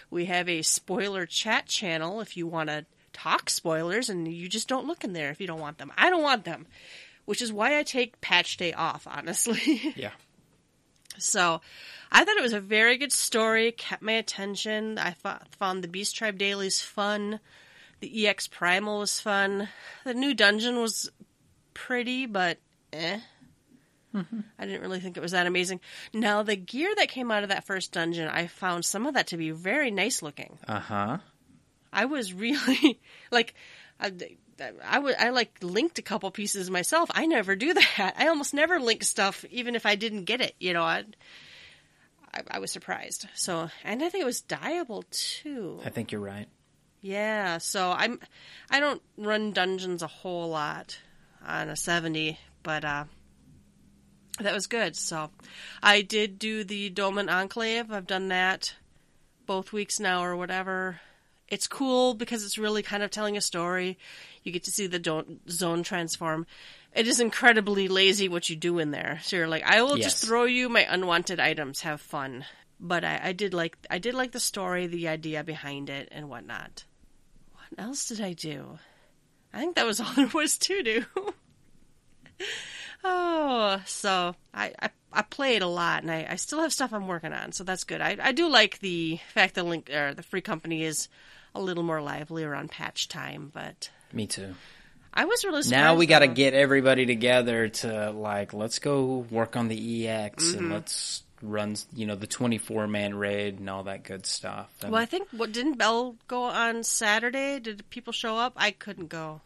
we 0.09 0.25
have 0.25 0.47
a 0.47 0.61
spoiler 0.61 1.25
chat 1.25 1.65
channel 1.65 2.21
if 2.21 2.38
you 2.38 2.45
want 2.47 2.69
to 2.69 2.86
talk 3.13 3.49
spoilers 3.49 4.09
and 4.09 4.28
you 4.28 4.47
just 4.47 4.67
don't 4.67 4.86
look 4.86 5.03
in 5.03 5.13
there 5.13 5.32
if 5.32 5.41
you 5.41 5.47
don't 5.47 5.59
want 5.59 5.80
them. 5.80 5.91
I 5.97 6.09
don't 6.09 6.21
want 6.21 6.45
them 6.45 6.67
which 7.28 7.41
is 7.41 7.51
why 7.51 7.78
I 7.78 7.84
take 7.84 8.21
patch 8.21 8.55
day 8.57 8.71
off, 8.73 9.05
honestly. 9.05 9.93
Yeah. 9.95 10.11
so 11.17 11.59
I 12.09 12.23
thought 12.23 12.38
it 12.38 12.41
was 12.41 12.53
a 12.53 12.61
very 12.61 12.97
good 12.97 13.11
story, 13.11 13.73
kept 13.73 14.01
my 14.01 14.13
attention. 14.13 14.97
I 14.97 15.11
thought, 15.11 15.53
found 15.59 15.84
the 15.84 15.89
Beast 15.89 16.15
Tribe 16.15 16.38
dailies 16.38 16.82
fun. 16.82 17.41
The 17.99 18.28
EX 18.28 18.47
Primal 18.47 18.99
was 18.99 19.19
fun. 19.19 19.67
The 20.05 20.13
new 20.13 20.34
dungeon 20.34 20.80
was 20.80 21.11
pretty, 21.73 22.25
but 22.25 22.59
eh. 22.93 23.19
I 24.57 24.65
didn't 24.65 24.82
really 24.82 25.01
think 25.01 25.17
it 25.17 25.21
was 25.21 25.34
that 25.34 25.45
amazing. 25.47 25.80
Now, 26.13 26.41
the 26.43 26.55
gear 26.55 26.91
that 26.95 27.09
came 27.09 27.30
out 27.30 27.43
of 27.43 27.49
that 27.49 27.65
first 27.65 27.91
dungeon, 27.91 28.28
I 28.30 28.47
found 28.47 28.86
some 28.86 29.05
of 29.05 29.13
that 29.13 29.28
to 29.28 29.38
be 29.38 29.51
very 29.51 29.91
nice 29.91 30.23
looking. 30.23 30.57
Uh 30.67 30.80
huh. 30.80 31.17
I 31.91 32.05
was 32.05 32.34
really 32.45 32.99
like 33.32 33.53
I, 33.99 34.11
I 34.84 34.99
would 34.99 35.16
I 35.16 35.30
like 35.30 35.58
linked 35.62 35.99
a 35.99 36.01
couple 36.01 36.30
pieces 36.32 36.70
myself. 36.70 37.10
I 37.14 37.26
never 37.26 37.55
do 37.55 37.74
that. 37.97 38.16
I 38.18 38.28
almost 38.28 38.53
never 38.53 38.80
link 38.80 39.03
stuff, 39.03 39.45
even 39.51 39.76
if 39.76 39.86
I 39.86 39.95
didn't 39.95 40.26
get 40.26 40.41
it. 40.41 40.55
You 40.60 40.74
know, 40.74 40.84
I 40.84 41.03
I, 42.34 42.41
I 42.51 42.60
was 42.60 42.72
surprised. 42.72 43.28
So, 43.34 43.70
and 43.84 44.03
I 44.03 44.10
think 44.10 44.22
it 44.22 44.26
was 44.26 44.41
dyeable 44.41 45.03
too. 45.10 45.80
I 45.86 45.89
think 45.89 46.12
you're 46.12 46.22
right. 46.22 46.47
Yeah. 47.01 47.60
So 47.60 47.91
I'm 47.91 48.20
I 48.70 48.80
don't 48.80 49.01
run 49.18 49.51
dungeons 49.53 50.01
a 50.03 50.08
whole 50.08 50.49
lot 50.49 50.99
on 51.45 51.70
a 51.70 51.76
seventy, 51.76 52.39
but 52.64 52.84
uh, 52.84 53.05
that 54.39 54.53
was 54.53 54.68
good. 54.68 54.95
So 54.95 55.30
I 55.82 56.01
did 56.01 56.39
do 56.39 56.64
the 56.64 56.89
Doman 56.89 57.30
Enclave. 57.30 57.91
I've 57.91 58.08
done 58.08 58.30
that 58.30 58.76
both 59.45 59.74
weeks 59.74 59.99
now 59.99 60.24
or 60.24 60.36
whatever. 60.36 60.99
It's 61.47 61.68
cool 61.68 62.14
because 62.14 62.43
it's 62.43 62.58
really 62.58 62.84
kind 62.84 63.03
of 63.03 63.10
telling 63.10 63.38
a 63.38 63.41
story. 63.41 63.97
You 64.48 64.54
get 64.54 64.64
to 64.64 64.72
see 64.72 64.88
the 64.88 65.26
zone 65.50 65.84
transform. 65.84 66.48
It 66.93 67.06
is 67.08 67.20
incredibly 67.20 67.88
lazy 67.89 68.30
what 68.30 68.50
you 68.50 68.56
do 68.56 68.80
in 68.80 68.91
there. 68.91 69.20
So 69.22 69.36
you're 69.36 69.48
like, 69.48 69.64
I 69.64 69.82
will 69.84 69.98
Yes. 69.98 70.06
just 70.14 70.26
throw 70.26 70.45
you 70.45 70.70
my 70.70 70.88
unwanted 70.89 71.39
items, 71.39 71.82
have 71.82 72.02
fun. 72.02 72.45
But 72.80 73.04
I, 73.04 73.20
I 73.26 73.32
did 73.34 73.54
like 73.54 73.78
I 73.89 73.98
did 74.00 74.14
like 74.16 74.32
the 74.32 74.39
story, 74.39 74.88
the 74.88 75.08
idea 75.10 75.43
behind 75.43 75.89
it, 75.89 76.08
and 76.12 76.30
whatnot. 76.30 76.86
What 77.54 77.84
else 77.86 78.08
did 78.08 78.22
I 78.22 78.34
do? 78.34 78.80
I 79.54 79.60
think 79.60 79.76
that 79.76 79.86
was 79.86 80.00
all 80.02 80.14
there 80.16 80.28
was 80.28 80.58
to 80.60 80.82
do. 80.84 81.06
oh, 83.04 83.82
so 83.86 84.36
I, 84.54 84.74
I 84.82 84.89
I 85.12 85.22
played 85.24 85.62
a 85.62 85.68
lot, 85.68 86.04
and 86.04 86.12
I, 86.12 86.28
I 86.30 86.36
still 86.36 86.62
have 86.62 86.74
stuff 86.74 86.93
I'm 86.93 87.08
working 87.08 87.34
on, 87.34 87.52
so 87.52 87.64
that's 87.64 87.84
good. 87.84 88.02
I, 88.02 88.18
I 88.22 88.32
do 88.32 88.48
like 88.50 88.80
the 88.80 89.20
fact 89.34 89.56
that 89.56 89.66
Link 89.66 89.89
or 89.89 90.14
the 90.14 90.24
free 90.24 90.41
company 90.41 90.84
is 90.84 91.08
a 91.56 91.62
little 91.62 91.84
more 91.84 92.02
lively 92.02 92.43
around 92.43 92.70
patch 92.70 93.08
time, 93.08 93.50
but 93.54 93.89
Me 94.14 94.28
too. 94.28 94.53
I 95.14 95.26
was 95.26 95.43
really 95.43 95.64
surprised. 95.64 95.72
Now 95.84 95.95
we 95.95 96.05
got 96.05 96.20
to 96.20 96.28
get 96.28 96.53
everybody 96.53 97.05
together 97.05 97.70
to 97.70 98.12
like 98.12 98.53
let's 98.53 98.80
go 98.80 99.26
work 99.32 99.55
on 99.55 99.68
the 99.68 100.08
EX 100.08 100.43
Mm-hmm. 100.45 100.58
and 100.60 100.72
let's 100.72 101.24
run 101.41 101.76
you 101.95 102.05
know 102.08 102.16
the 102.16 102.26
24 102.28 102.88
man 102.88 103.14
raid 103.16 103.60
and 103.60 103.70
all 103.70 103.84
that 103.84 104.03
good 104.03 104.26
stuff. 104.26 104.70
And 104.82 104.91
Well, 104.91 105.01
I 105.01 105.05
think 105.05 105.28
what 105.32 105.51
didn't 105.51 105.78
Bell 105.78 106.16
go 106.28 106.43
on 106.43 106.84
Saturday? 106.84 107.60
Did 107.60 107.88
people 107.89 108.14
show 108.14 108.38
up? 108.38 108.53
I 108.58 108.72
couldn't 108.72 109.08
go. 109.10 109.41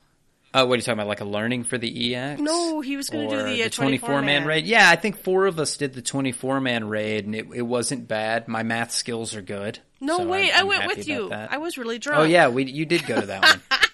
oh, 0.54 0.66
what 0.66 0.74
are 0.74 0.76
you 0.78 0.82
talking 0.82 1.00
about? 1.00 1.08
Like 1.08 1.22
a 1.22 1.26
learning 1.26 1.64
for 1.66 1.78
the 1.78 2.16
EX? 2.16 2.42
No, 2.42 2.82
he 2.82 2.98
was 2.98 3.10
gonna 3.10 3.30
do 3.30 3.36
Or 3.40 3.44
the, 3.44 3.64
uh, 3.64 3.70
24 3.70 4.10
man 4.10 4.42
24-man. 4.42 4.46
raid. 4.48 4.66
Yeah, 4.66 4.90
I 4.90 4.96
think 4.98 5.18
four 5.24 5.46
of 5.48 5.60
us 5.60 5.78
did 5.78 5.94
the 5.94 6.02
24 6.02 6.60
man 6.62 6.88
raid 6.90 7.26
and 7.26 7.34
it, 7.36 7.48
it 7.54 7.62
wasn't 7.62 8.08
bad. 8.08 8.48
My 8.50 8.64
math 8.64 8.92
skills 8.92 9.36
are 9.36 9.42
good. 9.42 9.80
No, 10.02 10.18
so 10.18 10.28
wait, 10.28 10.52
I'm- 10.52 10.56
I 10.56 10.60
I'm 10.60 10.68
went 10.68 10.88
with 10.98 11.08
you. 11.08 11.30
that. 11.30 11.52
I 11.54 11.58
was 11.60 11.78
really 11.78 12.00
drunk. 12.00 12.20
Oh 12.20 12.24
yeah, 12.24 12.48
we 12.50 12.66
you 12.66 12.86
did 12.86 13.06
go 13.06 13.20
to 13.22 13.28
that 13.28 13.44
one. 13.44 13.62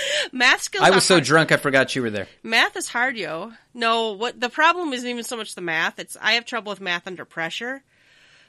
math 0.32 0.62
skills. 0.62 0.84
I 0.84 0.90
was 0.90 1.04
so 1.04 1.14
hard. 1.14 1.24
drunk 1.24 1.52
I 1.52 1.56
forgot 1.56 1.94
you 1.94 2.02
were 2.02 2.10
there. 2.10 2.28
Math 2.42 2.76
is 2.76 2.88
hard, 2.88 3.16
yo. 3.16 3.52
No, 3.74 4.12
what 4.12 4.38
the 4.38 4.48
problem 4.48 4.92
isn't 4.92 5.08
even 5.08 5.24
so 5.24 5.36
much 5.36 5.54
the 5.54 5.60
math. 5.60 5.98
It's 5.98 6.16
I 6.20 6.32
have 6.32 6.44
trouble 6.44 6.70
with 6.70 6.80
math 6.80 7.06
under 7.06 7.24
pressure, 7.24 7.82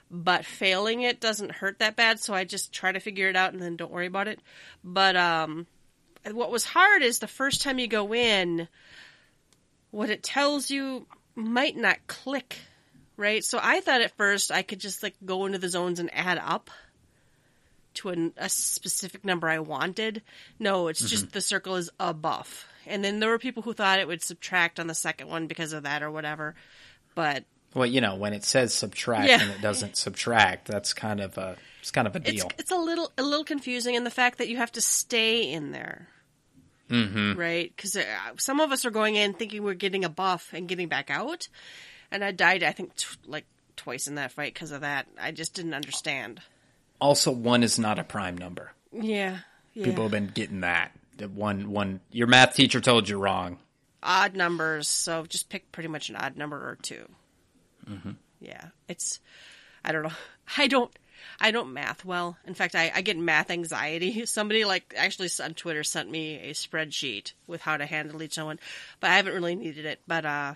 but 0.10 0.46
failing 0.46 1.02
it 1.02 1.20
doesn't 1.20 1.52
hurt 1.52 1.80
that 1.80 1.96
bad. 1.96 2.20
So 2.20 2.34
I 2.34 2.44
just 2.44 2.72
try 2.74 2.92
to 2.92 3.00
figure 3.00 3.30
it 3.30 3.36
out 3.36 3.54
and 3.54 3.62
then 3.62 3.78
don't 3.78 3.92
worry 3.92 4.08
about 4.08 4.28
it. 4.28 4.40
But 4.84 5.16
um, 5.16 5.68
what 6.32 6.52
was 6.52 6.66
hard 6.66 7.02
is 7.02 7.20
the 7.20 7.28
first 7.28 7.62
time 7.62 7.80
you 7.80 7.88
go 7.88 8.14
in, 8.14 8.68
what 9.92 10.10
it 10.10 10.24
tells 10.24 10.70
you 10.70 11.08
might 11.36 11.76
not 11.76 12.06
click, 12.08 12.58
right? 13.18 13.44
So 13.44 13.60
I 13.62 13.82
thought 13.82 14.02
at 14.02 14.16
first 14.18 14.52
I 14.52 14.62
could 14.62 14.80
just 14.80 15.04
like 15.04 15.16
go 15.26 15.46
into 15.46 15.58
the 15.58 15.70
zones 15.70 16.00
and 16.00 16.14
add 16.14 16.38
up 16.38 16.70
to 17.96 18.10
an, 18.10 18.34
a 18.38 18.50
specific 18.50 19.24
number 19.26 19.48
I 19.50 19.60
wanted. 19.60 20.22
No, 20.60 20.88
it's 20.88 21.08
just 21.10 21.32
the 21.32 21.42
circle 21.42 21.76
is 21.76 21.90
a 22.00 22.14
buff. 22.14 22.68
And 22.86 23.04
then 23.04 23.20
there 23.20 23.30
were 23.30 23.40
people 23.40 23.64
who 23.64 23.74
thought 23.74 24.00
it 24.00 24.08
would 24.08 24.22
subtract 24.22 24.80
on 24.80 24.88
the 24.88 24.94
second 24.96 25.30
one 25.30 25.48
because 25.48 25.74
of 25.74 25.84
that 25.84 26.04
or 26.04 26.12
whatever. 26.12 26.56
But 27.16 27.46
Well, 27.74 27.86
you 27.86 28.02
know, 28.02 28.16
when 28.16 28.34
it 28.34 28.44
says 28.44 28.74
subtract 28.74 29.30
Yeah. 29.30 29.42
and 29.42 29.52
it 29.52 29.62
doesn't 29.62 29.96
subtract, 29.98 30.68
that's 30.68 30.94
kind 30.94 31.22
of 31.22 31.38
a 31.38 31.56
it's 31.80 31.92
kind 31.92 32.08
of 32.08 32.16
a 32.16 32.20
it's 32.20 32.32
deal. 32.32 32.52
it's 32.58 32.72
a 32.72 32.78
little 32.78 33.12
a 33.18 33.24
little 33.24 33.46
confusing 33.46 33.96
in 33.96 34.04
the 34.04 34.10
fact 34.12 34.38
that 34.40 34.50
you 34.50 34.58
have 34.58 34.72
to 34.74 34.82
stay 34.82 35.52
in 35.52 35.72
there. 35.72 36.08
Mm-hmm. 36.90 37.40
Right? 37.40 37.72
Because 37.76 37.98
some 38.38 38.60
of 38.60 38.72
us 38.72 38.86
are 38.86 38.92
going 38.92 39.16
in 39.16 39.34
thinking 39.34 39.64
we're 39.64 39.74
getting 39.74 40.04
a 40.06 40.10
buff 40.10 40.50
and 40.54 40.68
getting 40.68 40.90
back 40.90 41.10
out, 41.10 41.48
and 42.12 42.24
I 42.24 42.32
died 42.32 42.64
I 42.64 42.72
think 42.72 42.96
t- 42.96 43.08
like 43.26 43.46
twice 43.78 44.08
in 44.08 44.16
that 44.16 44.32
fight 44.32 44.54
because 44.54 44.72
of 44.72 44.82
that. 44.82 45.08
I 45.20 45.32
just 45.32 45.54
didn't 45.54 45.74
understand. 45.74 46.42
Also, 47.02 47.32
one 47.32 47.64
is 47.64 47.78
not 47.78 48.00
a 48.00 48.04
prime 48.04 48.38
number. 48.38 48.72
Yeah. 48.92 49.40
Yeah. 49.74 49.86
People 49.86 50.04
have 50.04 50.12
been 50.12 50.28
getting 50.28 50.62
that. 50.62 50.92
That 51.18 51.32
one 51.32 51.72
one 51.72 52.00
your 52.12 52.28
math 52.28 52.56
teacher 52.56 52.80
told 52.82 53.08
you 53.10 53.18
wrong. 53.18 53.58
odd 54.02 54.36
numbers, 54.36 54.88
so 54.88 55.26
just 55.26 55.50
pick 55.50 55.72
pretty 55.72 55.90
much 55.90 56.10
an 56.10 56.16
odd 56.16 56.36
number 56.38 56.58
or 56.58 56.78
2 56.82 57.06
Mm-hmm. 57.90 58.12
Yeah, 58.40 58.68
it's 58.88 59.20
I 59.84 59.92
don't 59.92 60.04
know. 60.04 60.12
I 60.58 60.68
don't 60.68 60.92
I 61.40 61.52
don't 61.52 61.74
math 61.74 62.04
well. 62.04 62.38
In 62.46 62.54
fact, 62.54 62.76
I, 62.76 62.92
I 62.94 63.02
get 63.02 63.18
math 63.18 63.50
anxiety. 63.52 64.26
Somebody 64.28 64.66
like 64.66 64.94
actually 64.98 65.30
on 65.44 65.54
Twitter 65.54 65.84
sent 65.84 66.10
me 66.10 66.40
a 66.40 66.54
spreadsheet 66.54 67.34
with 67.48 67.62
how 67.62 67.78
to 67.78 67.86
handle 67.86 68.22
each 68.22 68.38
one, 68.38 68.60
but 69.00 69.10
I 69.10 69.16
haven't 69.18 69.34
really 69.34 69.56
needed 69.56 69.86
it. 69.86 70.00
But 70.08 70.26
uh, 70.26 70.54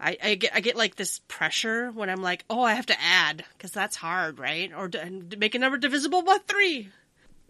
I, 0.00 0.16
I 0.22 0.34
get 0.34 0.54
I 0.54 0.60
get 0.60 0.76
like 0.76 0.96
this 0.96 1.20
pressure 1.28 1.90
when 1.90 2.10
I'm 2.10 2.22
like, 2.22 2.44
oh, 2.50 2.62
I 2.62 2.74
have 2.74 2.86
to 2.86 3.00
add 3.00 3.44
because 3.56 3.70
that's 3.70 3.96
hard, 3.96 4.38
right? 4.38 4.72
Or 4.76 4.88
to 4.88 5.10
make 5.38 5.54
a 5.54 5.58
number 5.58 5.78
divisible 5.78 6.22
by 6.22 6.38
three. 6.46 6.88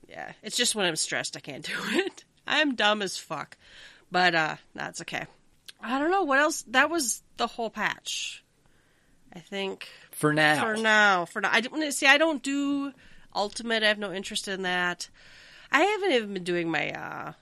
Yeah, 0.08 0.32
it's 0.42 0.56
just 0.56 0.74
when 0.74 0.86
I'm 0.86 0.96
stressed 0.96 1.36
I 1.36 1.40
can't 1.40 1.64
do 1.66 1.72
it. 1.90 2.24
I'm 2.46 2.74
dumb 2.74 3.02
as 3.02 3.16
fuck. 3.16 3.56
But 4.10 4.34
uh 4.34 4.56
that's 4.74 5.00
okay. 5.02 5.24
I 5.80 5.98
don't 5.98 6.10
know 6.10 6.24
what 6.24 6.38
else 6.38 6.62
that 6.68 6.90
was 6.90 7.22
the 7.36 7.46
whole 7.46 7.70
patch. 7.70 8.42
I 9.32 9.40
think 9.40 9.88
For 10.12 10.32
now. 10.32 10.60
for 10.60 10.80
now, 10.80 11.24
for 11.24 11.40
now. 11.40 11.50
I 11.52 11.60
don't 11.60 11.92
see 11.92 12.06
I 12.06 12.18
don't 12.18 12.42
do 12.42 12.92
ultimate. 13.34 13.82
I 13.82 13.88
have 13.88 13.98
no 13.98 14.12
interest 14.12 14.46
in 14.48 14.62
that. 14.62 15.08
I 15.72 15.80
haven't 15.80 16.12
even 16.12 16.34
been 16.34 16.44
doing 16.44 16.70
my 16.70 16.90
uh 16.90 17.32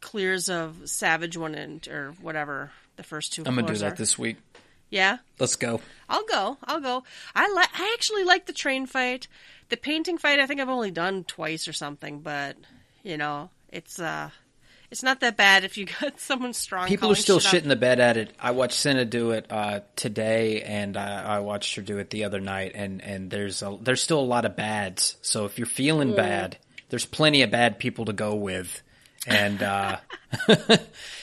clears 0.00 0.48
of 0.48 0.88
Savage 0.88 1.36
one 1.36 1.54
and 1.54 1.86
or 1.88 2.12
whatever 2.20 2.70
the 2.98 3.02
first 3.02 3.32
two 3.32 3.42
I'm 3.46 3.54
gonna 3.54 3.66
do 3.66 3.74
that 3.78 3.92
are. 3.92 3.96
this 3.96 4.18
week. 4.18 4.36
Yeah. 4.90 5.18
Let's 5.38 5.56
go. 5.56 5.80
I'll 6.08 6.24
go. 6.24 6.58
I'll 6.64 6.80
go. 6.80 7.04
I 7.34 7.50
like. 7.52 7.68
I 7.78 7.92
actually 7.94 8.24
like 8.24 8.44
the 8.44 8.52
train 8.52 8.84
fight. 8.86 9.28
The 9.70 9.76
painting 9.76 10.18
fight. 10.18 10.40
I 10.40 10.46
think 10.46 10.60
I've 10.60 10.68
only 10.68 10.90
done 10.90 11.24
twice 11.24 11.68
or 11.68 11.72
something, 11.72 12.20
but 12.20 12.56
you 13.02 13.16
know, 13.16 13.50
it's 13.70 13.98
uh, 13.98 14.30
it's 14.90 15.02
not 15.02 15.20
that 15.20 15.36
bad 15.36 15.64
if 15.64 15.76
you 15.76 15.86
got 16.00 16.20
someone 16.20 16.52
strong. 16.52 16.88
People 16.88 17.12
are 17.12 17.16
still 17.16 17.40
shit 17.40 17.64
shitting 17.64 17.68
the 17.68 17.76
bed 17.76 18.00
at 18.00 18.16
it. 18.16 18.34
I 18.40 18.52
watched 18.52 18.74
Senna 18.74 19.04
do 19.04 19.32
it 19.32 19.46
uh, 19.50 19.80
today, 19.96 20.62
and 20.62 20.96
I, 20.96 21.36
I 21.36 21.38
watched 21.40 21.76
her 21.76 21.82
do 21.82 21.98
it 21.98 22.10
the 22.10 22.24
other 22.24 22.40
night. 22.40 22.72
And, 22.74 23.02
and 23.02 23.30
there's 23.30 23.62
a, 23.62 23.76
there's 23.80 24.02
still 24.02 24.20
a 24.20 24.22
lot 24.22 24.44
of 24.44 24.56
bads. 24.56 25.16
So 25.22 25.44
if 25.44 25.58
you're 25.58 25.66
feeling 25.66 26.14
bad, 26.14 26.56
there's 26.88 27.04
plenty 27.04 27.42
of 27.42 27.50
bad 27.50 27.78
people 27.78 28.06
to 28.06 28.12
go 28.12 28.34
with. 28.34 28.82
And 29.28 29.62
uh, 29.62 29.98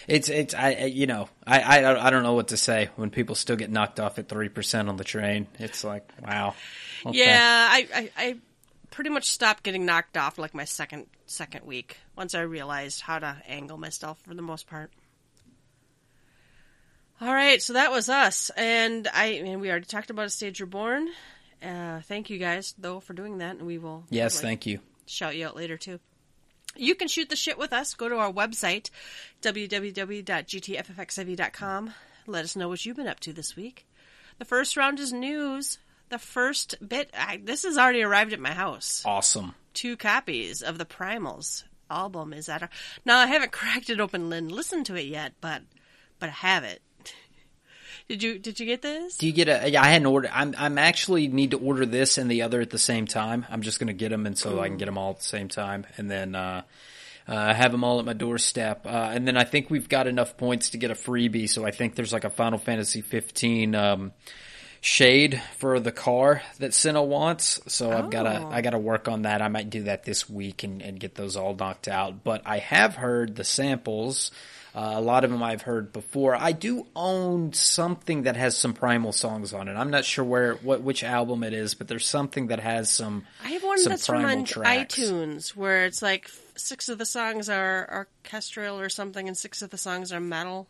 it's 0.07 0.29
it's 0.29 0.53
I 0.53 0.85
you 0.85 1.07
know 1.07 1.27
I, 1.45 1.59
I 1.81 2.07
I 2.07 2.09
don't 2.11 2.23
know 2.23 2.33
what 2.33 2.49
to 2.49 2.57
say 2.57 2.89
when 2.95 3.09
people 3.09 3.33
still 3.35 3.55
get 3.55 3.71
knocked 3.71 3.99
off 3.99 4.19
at 4.19 4.29
three 4.29 4.49
percent 4.49 4.89
on 4.89 4.97
the 4.97 5.03
train. 5.03 5.47
It's 5.59 5.83
like 5.83 6.07
wow. 6.23 6.53
Okay. 7.05 7.17
Yeah, 7.17 7.67
I, 7.71 7.87
I 7.93 8.09
I 8.17 8.35
pretty 8.91 9.09
much 9.09 9.29
stopped 9.29 9.63
getting 9.63 9.85
knocked 9.85 10.17
off 10.17 10.37
like 10.37 10.53
my 10.53 10.65
second 10.65 11.07
second 11.25 11.65
week 11.65 11.97
once 12.15 12.35
I 12.35 12.41
realized 12.41 13.01
how 13.01 13.19
to 13.19 13.37
angle 13.47 13.77
myself 13.77 14.19
for 14.21 14.33
the 14.33 14.41
most 14.41 14.67
part. 14.67 14.91
All 17.21 17.33
right, 17.33 17.61
so 17.61 17.73
that 17.73 17.91
was 17.91 18.09
us, 18.09 18.51
and 18.57 19.07
I 19.13 19.25
and 19.43 19.61
we 19.61 19.69
already 19.69 19.85
talked 19.85 20.09
about 20.09 20.25
a 20.25 20.29
stage 20.29 20.59
reborn. 20.59 21.07
Uh, 21.63 22.01
thank 22.01 22.29
you 22.29 22.37
guys 22.37 22.75
though 22.77 22.99
for 22.99 23.13
doing 23.13 23.37
that, 23.37 23.55
and 23.55 23.65
we 23.65 23.77
will 23.77 24.03
Yes, 24.09 24.35
like, 24.35 24.41
thank 24.43 24.65
you. 24.65 24.79
shout 25.05 25.35
you 25.35 25.47
out 25.47 25.55
later 25.55 25.77
too. 25.77 25.99
You 26.75 26.95
can 26.95 27.07
shoot 27.07 27.29
the 27.29 27.35
shit 27.35 27.57
with 27.57 27.73
us. 27.73 27.93
Go 27.93 28.09
to 28.09 28.17
our 28.17 28.31
website, 28.31 28.89
www.gtffxiv.com. 29.41 31.93
Let 32.27 32.43
us 32.43 32.55
know 32.55 32.69
what 32.69 32.85
you've 32.85 32.97
been 32.97 33.07
up 33.07 33.19
to 33.21 33.33
this 33.33 33.55
week. 33.55 33.87
The 34.37 34.45
first 34.45 34.75
round 34.75 34.99
is 34.99 35.13
news. 35.13 35.77
The 36.09 36.19
first 36.19 36.75
bit, 36.87 37.09
I, 37.17 37.41
this 37.43 37.63
has 37.63 37.77
already 37.77 38.03
arrived 38.03 38.33
at 38.33 38.39
my 38.39 38.51
house. 38.51 39.01
Awesome. 39.05 39.55
Two 39.73 39.97
copies 39.97 40.61
of 40.61 40.77
the 40.77 40.85
Primals 40.85 41.63
album 41.89 42.33
is 42.33 42.49
at 42.49 42.63
our. 42.63 42.69
Now 43.05 43.19
I 43.19 43.27
haven't 43.27 43.51
cracked 43.51 43.89
it 43.89 43.99
open 43.99 44.31
and 44.31 44.51
listened 44.51 44.85
to 44.87 44.95
it 44.95 45.05
yet, 45.05 45.33
but 45.41 45.61
but 46.19 46.29
I 46.29 46.33
have 46.33 46.63
it. 46.63 46.81
Did 48.07 48.21
you 48.21 48.37
Did 48.37 48.59
you 48.59 48.65
get 48.65 48.81
this? 48.81 49.17
Do 49.17 49.25
you 49.25 49.33
get 49.33 49.47
a? 49.47 49.69
Yeah, 49.69 49.81
I 49.81 49.87
hadn't 49.87 50.05
ordered. 50.05 50.29
I'm 50.33 50.53
I'm 50.57 50.77
actually 50.77 51.27
need 51.27 51.51
to 51.51 51.57
order 51.57 51.85
this 51.85 52.17
and 52.17 52.29
the 52.29 52.43
other 52.43 52.61
at 52.61 52.69
the 52.69 52.77
same 52.77 53.07
time. 53.07 53.45
I'm 53.49 53.61
just 53.61 53.79
gonna 53.79 53.93
get 53.93 54.09
them, 54.09 54.25
and 54.27 54.37
so 54.37 54.59
I 54.59 54.67
can 54.67 54.77
get 54.77 54.85
them 54.85 54.97
all 54.97 55.11
at 55.11 55.17
the 55.17 55.23
same 55.23 55.47
time, 55.47 55.87
and 55.97 56.09
then 56.09 56.35
uh, 56.35 56.61
uh, 57.27 57.53
have 57.53 57.71
them 57.71 57.83
all 57.83 57.97
at 57.99 58.05
my 58.05 58.13
doorstep. 58.13 58.85
Uh, 58.85 58.89
and 59.11 59.27
then 59.27 59.37
I 59.37 59.43
think 59.43 59.71
we've 59.71 59.89
got 59.89 60.05
enough 60.05 60.37
points 60.37 60.69
to 60.71 60.77
get 60.77 60.91
a 60.91 60.93
freebie. 60.95 61.49
So 61.49 61.65
I 61.65 61.71
think 61.71 61.95
there's 61.95 62.13
like 62.13 62.25
a 62.25 62.29
Final 62.29 62.59
Fantasy 62.59 63.01
15 63.01 63.73
um, 63.73 64.11
shade 64.81 65.41
for 65.57 65.79
the 65.79 65.91
car 65.91 66.43
that 66.59 66.75
Cinna 66.75 67.01
wants. 67.01 67.59
So 67.73 67.91
I've 67.91 68.11
gotta 68.11 68.41
Oh. 68.43 68.49
I 68.51 68.61
gotta 68.61 68.77
work 68.77 69.07
on 69.07 69.23
that. 69.23 69.41
I 69.41 69.47
might 69.47 69.71
do 69.71 69.83
that 69.83 70.03
this 70.03 70.29
week 70.29 70.63
and, 70.63 70.83
and 70.83 70.99
get 70.99 71.15
those 71.15 71.35
all 71.35 71.55
knocked 71.55 71.87
out. 71.87 72.23
But 72.23 72.43
I 72.45 72.59
have 72.59 72.95
heard 72.95 73.35
the 73.35 73.43
samples. 73.43 74.29
Uh, 74.75 74.95
a 74.95 75.01
lot 75.01 75.23
of 75.23 75.31
them 75.31 75.41
I've 75.41 75.61
heard 75.61 75.93
before. 75.93 76.35
I 76.35 76.51
do 76.51 76.85
own 76.97 77.53
something 77.53 78.23
that 78.23 78.35
has 78.35 78.57
some 78.57 78.73
Primal 78.73 79.13
songs 79.13 79.53
on 79.53 79.69
it. 79.69 79.73
I'm 79.75 79.89
not 79.89 80.03
sure 80.03 80.25
where 80.25 80.55
what 80.55 80.81
which 80.81 81.01
album 81.01 81.43
it 81.43 81.53
is, 81.53 81.75
but 81.75 81.87
there's 81.87 82.05
something 82.05 82.47
that 82.47 82.59
has 82.59 82.91
some. 82.91 83.25
I 83.41 83.49
have 83.51 83.63
one 83.63 83.81
that's 83.85 84.05
from 84.05 84.25
on 84.25 84.43
tracks. 84.43 84.95
iTunes 84.99 85.55
where 85.55 85.85
it's 85.85 86.01
like 86.01 86.29
six 86.57 86.89
of 86.89 86.97
the 86.97 87.05
songs 87.05 87.47
are 87.47 88.07
orchestral 88.25 88.77
or 88.77 88.89
something, 88.89 89.27
and 89.29 89.37
six 89.37 89.61
of 89.61 89.69
the 89.69 89.77
songs 89.77 90.11
are 90.11 90.19
metal. 90.19 90.67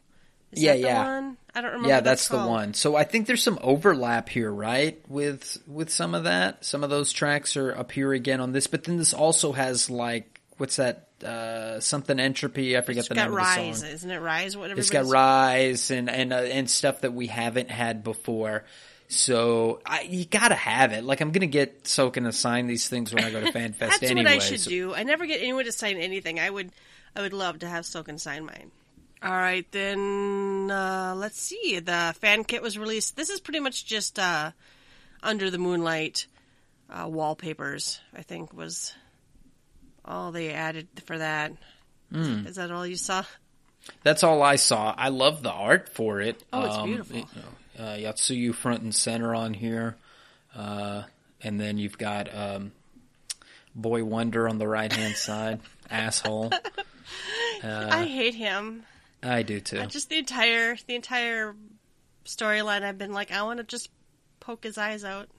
Is 0.51 0.61
Yeah, 0.61 0.73
that 0.73 0.81
the 0.81 0.87
yeah. 0.87 1.03
one? 1.15 1.37
I 1.55 1.61
don't 1.61 1.71
remember. 1.71 1.89
Yeah, 1.89 2.01
that's 2.01 2.27
the 2.27 2.37
called. 2.37 2.49
one. 2.51 2.73
So 2.75 2.95
I 2.95 3.05
think 3.05 3.25
there's 3.25 3.41
some 3.41 3.57
overlap 3.63 4.29
here, 4.29 4.51
right? 4.51 5.01
With 5.07 5.57
with 5.65 5.89
some 5.89 6.13
of 6.13 6.25
that. 6.25 6.63
Some 6.63 6.83
of 6.83 6.91
those 6.91 7.11
tracks 7.11 7.57
are 7.57 7.75
up 7.75 7.91
here 7.91 8.13
again 8.13 8.39
on 8.39 8.51
this, 8.51 8.67
but 8.67 8.83
then 8.83 8.97
this 8.97 9.15
also 9.15 9.51
has 9.53 9.89
like 9.89 10.34
what's 10.57 10.77
that? 10.77 11.07
Uh, 11.23 11.79
something 11.79 12.19
entropy. 12.19 12.77
I 12.77 12.81
forget 12.81 12.99
It's 12.99 13.07
the 13.09 13.15
name 13.15 13.27
of 13.27 13.33
Rise, 13.33 13.81
the 13.81 13.87
song. 13.87 13.95
isn't 13.95 14.11
it? 14.11 14.19
Rise. 14.19 14.57
What 14.57 14.71
It's 14.71 14.89
got 14.89 15.05
rise 15.05 15.89
and 15.91 16.09
and 16.09 16.33
uh, 16.33 16.37
and 16.37 16.69
stuff 16.69 17.01
that 17.01 17.13
we 17.13 17.27
haven't 17.27 17.71
had 17.71 18.03
before. 18.03 18.65
So 19.07 19.81
I, 19.85 20.01
you 20.01 20.25
gotta 20.25 20.55
have 20.55 20.91
it. 20.91 21.03
Like 21.03 21.21
I'm 21.21 21.31
gonna 21.31 21.45
get 21.47 21.83
Soken 21.83 22.23
to 22.23 22.31
sign 22.33 22.67
these 22.67 22.89
things 22.89 23.13
when 23.13 23.23
I 23.23 23.31
go 23.31 23.39
to 23.39 23.51
FanFest 23.51 23.77
That's 23.79 24.03
anyway. 24.03 24.23
what 24.23 24.33
I 24.33 24.39
should 24.39 24.59
so- 24.59 24.69
do. 24.69 24.93
I 24.93 25.03
never 25.03 25.25
get 25.25 25.41
anyone 25.41 25.65
to 25.65 25.71
sign 25.71 25.97
anything. 25.97 26.39
I 26.39 26.49
would, 26.49 26.71
I 27.15 27.21
would 27.21 27.33
love 27.33 27.59
to 27.59 27.67
have 27.67 27.85
Soken 27.85 28.19
sign 28.19 28.45
mine. 28.45 28.71
All 29.23 29.31
right, 29.31 29.65
then 29.71 30.69
uh, 30.69 31.13
let's 31.15 31.39
see. 31.39 31.79
The 31.79 32.13
fan 32.19 32.43
kit 32.43 32.61
was 32.61 32.77
released. 32.77 33.15
This 33.15 33.29
is 33.29 33.39
pretty 33.39 33.59
much 33.59 33.85
just 33.85 34.19
uh, 34.19 34.51
under 35.23 35.49
the 35.49 35.57
moonlight 35.57 36.27
uh, 36.89 37.07
wallpapers. 37.07 37.99
I 38.15 38.21
think 38.23 38.53
was 38.53 38.93
all 40.05 40.31
they 40.31 40.51
added 40.53 40.87
for 41.05 41.17
that. 41.17 41.51
Hmm. 42.11 42.45
Is 42.47 42.55
that 42.57 42.71
all 42.71 42.85
you 42.85 42.95
saw? 42.95 43.23
That's 44.03 44.23
all 44.23 44.41
I 44.41 44.55
saw. 44.55 44.93
I 44.97 45.09
love 45.09 45.43
the 45.43 45.51
art 45.51 45.89
for 45.89 46.21
it. 46.21 46.41
Oh, 46.53 46.65
it's 46.65 46.75
Um, 46.75 46.89
beautiful. 46.89 47.17
know, 47.19 47.83
uh, 47.85 47.95
Yotsuyu 47.97 48.53
front 48.55 48.81
and 48.81 48.93
center 48.95 49.35
on 49.35 49.53
here, 49.53 49.95
uh, 50.55 51.03
and 51.41 51.59
then 51.59 51.77
you've 51.77 51.97
got 51.97 52.33
um, 52.35 52.71
Boy 53.75 54.03
Wonder 54.03 54.47
on 54.49 54.57
the 54.57 54.67
right 54.67 54.91
hand 54.91 55.15
side. 55.15 55.59
Asshole. 55.89 56.51
Uh, 57.63 57.87
I 57.91 58.05
hate 58.05 58.33
him. 58.35 58.83
I 59.21 59.43
do 59.43 59.59
too. 59.59 59.85
Just 59.87 60.09
the 60.09 60.17
entire 60.17 60.75
the 60.87 60.95
entire 60.95 61.55
storyline. 62.25 62.81
I've 62.83 62.97
been 62.97 63.13
like, 63.13 63.31
I 63.31 63.43
want 63.43 63.57
to 63.57 63.63
just 63.63 63.89
poke 64.39 64.63
his 64.63 64.77
eyes 64.77 65.03
out. 65.03 65.29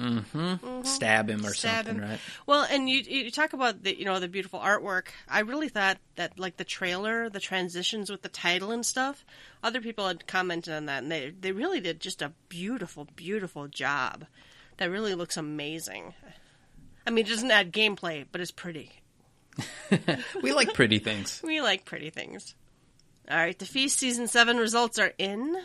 Mm-hmm. 0.00 0.38
Mm-hmm. 0.38 0.82
Stab 0.84 1.28
him 1.28 1.44
or 1.44 1.52
stab 1.52 1.84
something, 1.86 2.02
him. 2.02 2.10
right? 2.10 2.20
Well, 2.46 2.66
and 2.70 2.88
you 2.88 3.00
you 3.00 3.30
talk 3.30 3.52
about 3.52 3.82
the 3.82 3.98
you 3.98 4.04
know 4.04 4.18
the 4.18 4.28
beautiful 4.28 4.58
artwork. 4.60 5.08
I 5.28 5.40
really 5.40 5.68
thought 5.68 5.98
that 6.16 6.38
like 6.38 6.56
the 6.56 6.64
trailer, 6.64 7.28
the 7.28 7.40
transitions 7.40 8.10
with 8.10 8.22
the 8.22 8.28
title 8.28 8.70
and 8.70 8.84
stuff. 8.84 9.24
Other 9.62 9.80
people 9.80 10.08
had 10.08 10.26
commented 10.26 10.74
on 10.74 10.86
that, 10.86 11.02
and 11.02 11.12
they 11.12 11.30
they 11.38 11.52
really 11.52 11.80
did 11.80 12.00
just 12.00 12.22
a 12.22 12.32
beautiful, 12.48 13.06
beautiful 13.16 13.68
job. 13.68 14.26
That 14.78 14.90
really 14.90 15.14
looks 15.14 15.36
amazing. 15.36 16.14
I 17.06 17.10
mean, 17.10 17.26
it 17.26 17.28
doesn't 17.28 17.50
add 17.50 17.72
gameplay, 17.72 18.24
but 18.30 18.40
it's 18.40 18.50
pretty. 18.50 18.92
We 20.42 20.52
like 20.52 20.72
pretty 20.74 20.98
things. 20.98 21.42
We 21.46 21.60
like 21.60 21.84
pretty 21.84 22.10
things. 22.10 22.54
All 23.30 23.36
right, 23.36 23.58
the 23.58 23.66
Feast 23.66 23.98
season 23.98 24.26
seven 24.28 24.56
results 24.56 24.98
are 24.98 25.12
in. 25.18 25.56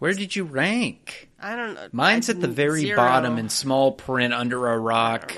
Where 0.00 0.12
did 0.14 0.34
you 0.34 0.42
rank? 0.44 1.28
I 1.40 1.54
don't 1.54 1.74
know. 1.74 1.88
Mine's 1.92 2.28
I- 2.28 2.32
at 2.32 2.40
the 2.40 2.48
very 2.48 2.80
zero. 2.80 2.96
bottom 2.96 3.38
in 3.38 3.48
small 3.48 3.92
print 3.92 4.34
under 4.34 4.66
a 4.68 4.76
rock. 4.78 5.32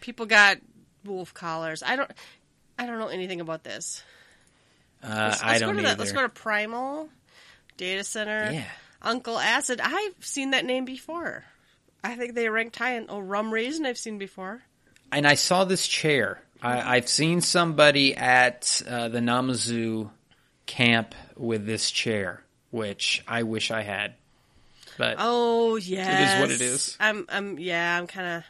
People 0.00 0.26
got 0.26 0.58
wolf 1.04 1.32
collars. 1.32 1.82
I 1.84 1.94
don't. 1.96 2.10
I 2.78 2.86
don't 2.86 2.98
know 2.98 3.06
anything 3.08 3.40
about 3.40 3.62
this. 3.62 4.02
Uh, 5.02 5.08
Let's, 5.30 5.42
I 5.42 5.46
let's 5.48 5.60
don't 5.60 5.68
go 5.76 5.82
to 5.82 5.86
either. 5.88 5.88
that. 5.96 5.98
Let's 6.00 6.12
go 6.12 6.22
to 6.22 6.28
Primal 6.28 7.08
Data 7.76 8.02
Center. 8.02 8.50
Yeah. 8.52 8.64
Uncle 9.02 9.38
Acid. 9.38 9.80
I've 9.82 10.14
seen 10.20 10.50
that 10.52 10.64
name 10.64 10.84
before. 10.86 11.44
I 12.02 12.16
think 12.16 12.34
they 12.34 12.48
ranked 12.48 12.76
high 12.76 12.96
in. 12.96 13.06
Oh, 13.08 13.20
Rum 13.20 13.52
Raisin. 13.52 13.86
I've 13.86 13.98
seen 13.98 14.18
before. 14.18 14.62
and 15.12 15.26
I 15.26 15.34
saw 15.34 15.64
this 15.64 15.86
chair. 15.86 16.40
I, 16.62 16.96
I've 16.96 17.08
seen 17.08 17.42
somebody 17.42 18.16
at 18.16 18.80
uh, 18.88 19.08
the 19.08 19.18
Namazu 19.20 20.10
camp 20.66 21.14
with 21.36 21.66
this 21.66 21.90
chair, 21.90 22.42
which 22.74 23.22
I 23.28 23.44
wish 23.44 23.70
I 23.70 23.82
had. 23.82 24.14
But 24.98 25.16
Oh 25.18 25.76
yes, 25.76 26.08
it 26.08 26.34
is 26.36 26.40
what 26.40 26.50
it 26.50 26.60
is. 26.60 26.96
I'm. 27.00 27.26
I'm. 27.28 27.58
Yeah. 27.58 27.98
I'm 27.98 28.06
kind 28.06 28.26
of. 28.38 28.44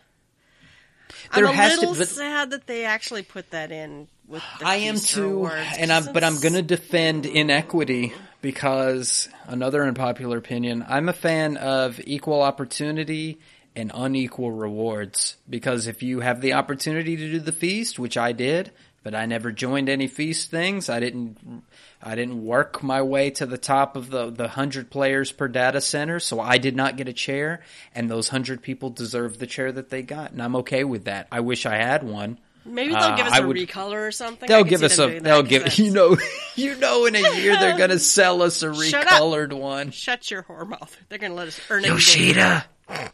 There 1.35 1.47
I'm 1.47 1.53
a 1.53 1.57
has 1.57 1.75
to- 1.75 1.81
little 1.81 1.95
but- 1.95 2.09
sad 2.09 2.51
that 2.51 2.66
they 2.66 2.85
actually 2.87 3.22
put 3.22 3.51
that 3.51 3.70
in 3.70 4.09
with. 4.27 4.43
The 4.59 4.66
I 4.66 4.77
am 4.77 4.99
too, 4.99 5.22
rewards, 5.29 5.66
and 5.79 5.93
I'm. 5.93 6.05
'cause 6.05 6.12
But 6.12 6.25
I'm 6.25 6.41
going 6.41 6.55
to 6.55 6.62
defend 6.62 7.27
inequity 7.27 8.12
because 8.43 9.29
another 9.47 9.85
unpopular 9.85 10.39
opinion. 10.39 10.85
I'm 10.89 11.09
a 11.09 11.12
fan 11.14 11.57
of 11.57 12.01
equal 12.05 12.43
opportunity 12.43 13.39
and 13.77 13.91
unequal 13.95 14.53
rewards 14.53 15.37
because 15.49 15.87
if 15.87 16.03
you 16.03 16.20
have 16.20 16.41
the 16.41 16.53
opportunity 16.55 17.16
to 17.16 17.31
do 17.33 17.41
the 17.41 17.53
feast, 17.53 17.99
which 17.99 18.16
I 18.16 18.33
did, 18.33 18.70
but 19.05 19.15
I 19.15 19.27
never 19.27 19.53
joined 19.53 19.89
any 19.89 20.09
feast 20.09 20.51
things. 20.51 20.89
I 20.89 20.99
didn't. 20.99 21.63
I 22.03 22.17
didn't 22.17 22.45
work 22.45 22.83
my 22.83 23.03
way 23.03 23.31
to 23.31 23.47
the 23.47 23.59
top 23.59 23.95
of 23.97 24.11
the 24.11 24.31
the 24.31 24.49
hundred 24.49 24.91
players 24.91 25.31
per 25.31 25.47
data 25.47 25.81
center, 25.81 26.19
so 26.19 26.41
I 26.41 26.59
did 26.59 26.75
not 26.75 26.97
get 26.97 27.07
a 27.07 27.13
chair. 27.13 27.63
And 27.95 28.11
those 28.11 28.29
hundred 28.29 28.63
people 28.63 28.91
deserve 28.91 29.39
the 29.39 29.47
chair 29.47 29.71
that 29.71 29.91
they 29.91 30.03
got, 30.03 30.33
and 30.33 30.43
I'm 30.43 30.57
okay 30.57 30.83
with 30.83 31.05
that. 31.05 31.29
I 31.31 31.41
wish 31.41 31.67
I 31.67 31.77
had 31.77 32.03
one. 32.03 32.39
Maybe 32.67 32.95
they'll 32.95 33.03
uh, 33.03 33.17
give 33.17 33.27
us 33.27 33.39
a 33.39 33.47
would- 33.47 33.57
recolor 33.59 34.09
or 34.09 34.11
something. 34.11 34.49
They'll 34.49 34.65
give 34.65 34.83
us 34.83 34.99
a. 34.99 35.19
They'll 35.21 35.43
give 35.43 35.79
you 35.79 35.91
know. 35.93 36.17
You 36.57 36.77
know, 36.77 37.05
in 37.05 37.15
a 37.15 37.37
year 37.37 37.59
they're 37.59 37.77
gonna 37.79 37.99
sell 38.17 38.43
us 38.43 38.63
a 38.63 38.75
Shut 38.75 39.07
recolored 39.07 39.53
one. 39.53 39.91
Shut 39.91 40.31
your 40.31 40.43
whore 40.45 40.67
mouth. 40.67 40.97
They're 41.09 41.19
going 41.19 41.33
to 41.33 41.37
let 41.37 41.49
us 41.49 41.61
earn 41.69 41.85
it. 41.85 41.89
days. 41.89 42.63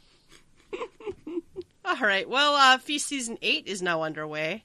All 1.85 1.97
right. 1.97 2.29
Well, 2.29 2.55
uh, 2.55 2.79
Feast 2.79 3.09
Season 3.09 3.39
8 3.43 3.67
is 3.67 3.83
now 3.83 4.03
underway. 4.03 4.65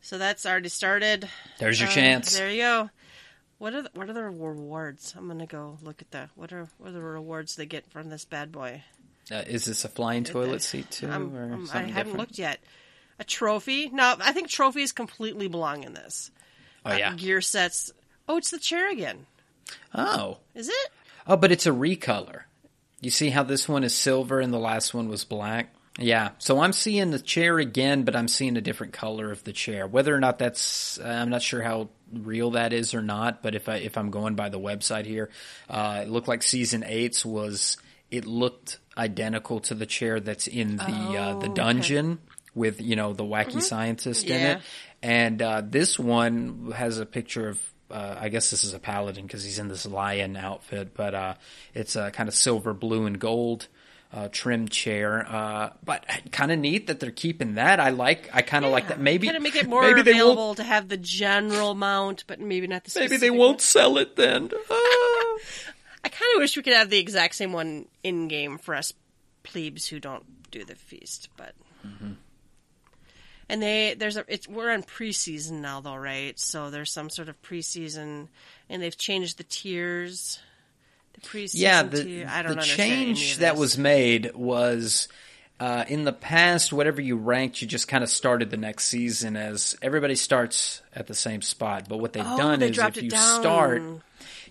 So 0.00 0.18
that's 0.18 0.46
already 0.46 0.68
started. 0.68 1.28
There's 1.58 1.80
your 1.80 1.88
Uh, 1.88 1.92
chance. 1.92 2.36
There 2.36 2.50
you 2.50 2.62
go. 2.62 2.90
What 3.58 3.74
are 3.74 3.82
the, 3.82 3.90
what 3.94 4.08
are 4.08 4.12
the 4.12 4.22
rewards? 4.22 5.14
I'm 5.16 5.26
gonna 5.26 5.46
go 5.46 5.78
look 5.82 6.00
at 6.00 6.10
the 6.12 6.30
what 6.36 6.52
are 6.52 6.68
what 6.78 6.90
are 6.90 6.92
the 6.92 7.00
rewards 7.02 7.56
they 7.56 7.66
get 7.66 7.90
from 7.90 8.08
this 8.08 8.24
bad 8.24 8.52
boy? 8.52 8.84
Uh, 9.30 9.42
is 9.46 9.64
this 9.64 9.84
a 9.84 9.88
flying 9.88 10.24
toilet 10.24 10.62
seat 10.62 10.90
too, 10.90 11.08
I'm- 11.10 11.36
or 11.36 11.42
I'm- 11.50 11.68
I 11.72 11.78
haven't 11.78 11.94
different? 11.94 12.18
looked 12.18 12.38
yet. 12.38 12.60
A 13.18 13.24
trophy? 13.24 13.88
No, 13.88 14.14
I 14.20 14.32
think 14.32 14.48
trophies 14.48 14.92
completely 14.92 15.48
belong 15.48 15.82
in 15.82 15.92
this. 15.94 16.30
Oh 16.86 16.94
yeah. 16.96 17.10
Uh, 17.10 17.14
gear 17.14 17.40
sets. 17.40 17.90
Oh, 18.28 18.36
it's 18.36 18.50
the 18.52 18.58
chair 18.60 18.90
again. 18.90 19.26
Oh, 19.94 20.38
Is 20.54 20.68
it? 20.68 20.88
oh, 21.26 21.36
but 21.36 21.50
it's 21.50 21.66
a 21.66 21.70
recolor. 21.70 22.42
You 23.00 23.10
see 23.10 23.30
how 23.30 23.42
this 23.42 23.68
one 23.68 23.82
is 23.84 23.94
silver 23.94 24.40
and 24.40 24.52
the 24.52 24.58
last 24.58 24.94
one 24.94 25.08
was 25.08 25.24
black. 25.24 25.74
Yeah, 25.98 26.30
so 26.38 26.60
I'm 26.60 26.72
seeing 26.72 27.10
the 27.10 27.18
chair 27.18 27.58
again, 27.58 28.04
but 28.04 28.14
I'm 28.14 28.28
seeing 28.28 28.56
a 28.56 28.60
different 28.60 28.92
color 28.92 29.32
of 29.32 29.42
the 29.42 29.52
chair. 29.52 29.86
Whether 29.86 30.14
or 30.14 30.20
not 30.20 30.38
that's, 30.38 30.98
uh, 31.00 31.04
I'm 31.08 31.28
not 31.28 31.42
sure 31.42 31.60
how 31.60 31.88
real 32.12 32.52
that 32.52 32.72
is 32.72 32.94
or 32.94 33.02
not. 33.02 33.42
But 33.42 33.56
if 33.56 33.68
I 33.68 33.76
if 33.76 33.98
I'm 33.98 34.10
going 34.10 34.36
by 34.36 34.48
the 34.48 34.60
website 34.60 35.06
here, 35.06 35.28
uh, 35.68 36.02
it 36.04 36.08
looked 36.08 36.28
like 36.28 36.42
season 36.44 36.84
eight's 36.86 37.26
was 37.26 37.76
it 38.10 38.26
looked 38.26 38.78
identical 38.96 39.60
to 39.60 39.74
the 39.74 39.86
chair 39.86 40.20
that's 40.20 40.46
in 40.46 40.76
the 40.76 40.84
uh, 40.84 41.34
Oh, 41.34 41.40
the 41.40 41.46
okay. 41.46 41.54
dungeon 41.54 42.18
with 42.54 42.80
you 42.80 42.94
know 42.96 43.12
the 43.12 43.24
wacky 43.24 43.60
scientist 43.60 44.26
in 44.26 44.40
it, 44.40 44.60
and 45.02 45.42
uh, 45.42 45.62
this 45.64 45.98
one 45.98 46.72
has 46.74 46.98
a 46.98 47.06
picture 47.06 47.48
of. 47.48 47.60
Uh, 47.90 48.16
I 48.20 48.28
guess 48.28 48.50
this 48.50 48.64
is 48.64 48.74
a 48.74 48.78
paladin 48.78 49.26
because 49.26 49.42
he's 49.42 49.58
in 49.58 49.68
this 49.68 49.86
lion 49.86 50.36
outfit, 50.36 50.92
but 50.92 51.14
uh, 51.14 51.34
it's 51.72 51.96
a 51.96 52.10
kind 52.10 52.28
of 52.28 52.34
silver, 52.34 52.74
blue, 52.74 53.06
and 53.06 53.18
gold 53.18 53.66
uh, 54.12 54.28
trim 54.30 54.68
chair. 54.68 55.26
Uh, 55.28 55.70
but 55.84 56.04
kind 56.32 56.50
of 56.50 56.58
neat 56.58 56.86
that 56.86 57.00
they're 57.00 57.10
keeping 57.10 57.54
that. 57.54 57.80
I 57.80 57.90
like. 57.90 58.30
I 58.32 58.42
kind 58.42 58.64
of 58.64 58.70
like 58.70 58.88
that. 58.88 59.00
Maybe 59.00 59.26
kind 59.26 59.36
of 59.36 59.42
make 59.42 59.56
it 59.56 59.68
more 59.68 59.82
maybe 59.82 60.02
they 60.02 60.12
won't 60.12 60.22
available 60.22 60.54
to 60.56 60.64
have 60.64 60.88
the 60.88 60.96
general 60.96 61.74
mount, 61.74 62.24
but 62.26 62.40
maybe 62.40 62.66
not 62.66 62.84
the. 62.84 63.00
Maybe 63.00 63.16
they 63.16 63.30
won't 63.30 63.56
one. 63.56 63.58
sell 63.58 63.98
it 63.98 64.16
then. 64.16 64.50
Ah. 64.70 65.38
I 66.04 66.08
kind 66.08 66.30
of 66.34 66.40
wish 66.40 66.56
we 66.56 66.62
could 66.62 66.74
have 66.74 66.90
the 66.90 66.98
exact 66.98 67.34
same 67.34 67.52
one 67.52 67.86
in 68.02 68.28
game 68.28 68.58
for 68.58 68.74
us 68.74 68.92
plebes 69.42 69.86
who 69.86 70.00
don't 70.00 70.50
do 70.50 70.64
the 70.64 70.74
feast, 70.74 71.28
but. 71.36 71.54
Mm-hmm. 71.86 72.12
And 73.50 73.62
they 73.62 73.94
there's 73.98 74.16
a 74.16 74.24
it's 74.28 74.46
we're 74.46 74.70
on 74.70 74.82
preseason 74.82 75.60
now 75.60 75.80
though, 75.80 75.96
right? 75.96 76.38
So 76.38 76.70
there's 76.70 76.92
some 76.92 77.08
sort 77.08 77.28
of 77.28 77.40
preseason, 77.40 78.28
and 78.68 78.82
they've 78.82 78.96
changed 78.96 79.38
the 79.38 79.44
tiers. 79.44 80.38
The 81.22 81.48
yeah, 81.54 81.82
the, 81.82 82.04
tier. 82.04 82.28
I 82.30 82.42
don't 82.42 82.56
the 82.56 82.62
change 82.62 83.38
that 83.38 83.56
was 83.56 83.76
made 83.78 84.34
was 84.34 85.08
uh, 85.60 85.84
in 85.88 86.04
the 86.04 86.12
past, 86.12 86.72
whatever 86.72 87.00
you 87.00 87.16
ranked, 87.16 87.60
you 87.60 87.68
just 87.68 87.88
kind 87.88 88.04
of 88.04 88.10
started 88.10 88.50
the 88.50 88.56
next 88.56 88.84
season 88.84 89.36
as 89.36 89.76
everybody 89.82 90.14
starts 90.14 90.82
at 90.94 91.06
the 91.08 91.14
same 91.14 91.42
spot. 91.42 91.88
But 91.88 91.98
what 91.98 92.12
they've 92.12 92.24
Oh, 92.26 92.36
done 92.36 92.60
they 92.60 92.68
is 92.68 92.78
if 92.78 93.02
you 93.02 93.10
down. 93.10 93.40
start, 93.40 93.82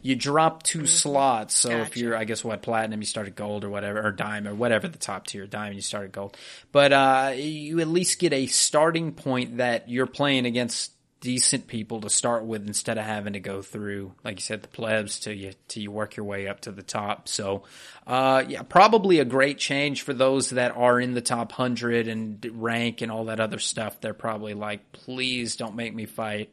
you 0.01 0.15
drop 0.15 0.63
2 0.63 0.85
slots. 0.85 1.55
So 1.55 1.69
if 1.71 1.95
you're, 1.95 2.15
I 2.15 2.25
guess, 2.25 2.43
what 2.43 2.61
platinum, 2.61 2.99
you 2.99 3.05
start 3.05 3.27
at 3.27 3.35
gold 3.35 3.63
or 3.63 3.69
whatever, 3.69 4.05
or 4.05 4.11
diamond, 4.11 4.47
or 4.47 4.55
whatever 4.55 4.89
the 4.89 4.97
top 4.97 5.27
tier, 5.27 5.47
diamond, 5.47 5.75
you 5.75 5.81
start 5.81 6.05
at 6.05 6.11
gold. 6.11 6.35
But 6.73 6.91
uh, 6.91 7.33
you 7.35 7.79
at 7.79 7.87
least 7.87 8.19
get 8.19 8.33
a 8.33 8.47
starting 8.47 9.13
point 9.13 9.57
that 9.57 9.87
you're 9.89 10.07
playing 10.07 10.45
against 10.45 10.91
decent 11.19 11.67
people 11.67 12.01
to 12.01 12.09
start 12.09 12.45
with 12.45 12.67
instead 12.67 12.97
of 12.97 13.05
having 13.05 13.33
to 13.33 13.39
go 13.39 13.61
through, 13.61 14.13
like 14.23 14.37
you 14.37 14.41
said, 14.41 14.61
the 14.61 14.67
plebs 14.67 15.19
till 15.19 15.33
you 15.33 15.53
till 15.67 15.83
you 15.83 15.91
work 15.91 16.15
your 16.15 16.25
way 16.25 16.47
up 16.47 16.61
to 16.61 16.71
the 16.71 16.83
top. 16.83 17.27
So, 17.27 17.63
uh, 18.05 18.43
yeah, 18.47 18.61
probably 18.63 19.19
a 19.19 19.25
great 19.25 19.57
change 19.57 20.03
for 20.03 20.13
those 20.13 20.51
that 20.51 20.75
are 20.75 20.99
in 20.99 21.13
the 21.13 21.21
top 21.21 21.51
hundred 21.51 22.07
and 22.07 22.45
rank 22.53 23.01
and 23.01 23.11
all 23.11 23.25
that 23.25 23.39
other 23.39 23.59
stuff. 23.59 23.99
They're 23.99 24.13
probably 24.13 24.53
like, 24.53 24.91
please 24.91 25.55
don't 25.55 25.75
make 25.75 25.93
me 25.93 26.05
fight 26.05 26.51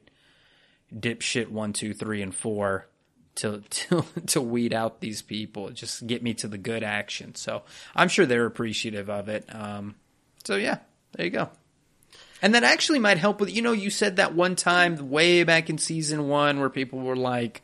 dipshit 0.95 1.49
one, 1.49 1.73
two, 1.73 1.93
three, 1.93 2.23
and 2.23 2.35
four 2.35 2.87
to 3.37 3.63
to 3.71 4.05
to 4.27 4.41
weed 4.41 4.73
out 4.73 5.01
these 5.01 5.23
people. 5.23 5.71
Just 5.71 6.07
get 6.07 6.23
me 6.23 6.35
to 6.35 6.49
the 6.49 6.59
good 6.59 6.83
action. 6.83 7.35
So 7.35 7.63
I'm 7.95 8.09
sure 8.09 8.27
they're 8.27 8.47
appreciative 8.47 9.11
of 9.11 9.29
it. 9.29 9.45
Um, 9.55 9.97
so 10.45 10.57
yeah, 10.57 10.79
there 11.13 11.27
you 11.27 11.33
go. 11.33 11.51
And 12.45 12.55
that 12.55 12.63
actually 12.63 12.99
might 12.99 13.17
help 13.17 13.41
with 13.41 13.57
you 13.57 13.63
know 13.63 13.73
you 13.73 13.89
said 13.89 14.17
that 14.17 14.35
one 14.35 14.55
time 14.55 15.09
way 15.09 15.45
back 15.45 15.71
in 15.71 15.79
season 15.79 16.29
one 16.29 16.61
where 16.61 16.69
people 16.69 16.99
were 16.99 17.17
like, 17.17 17.63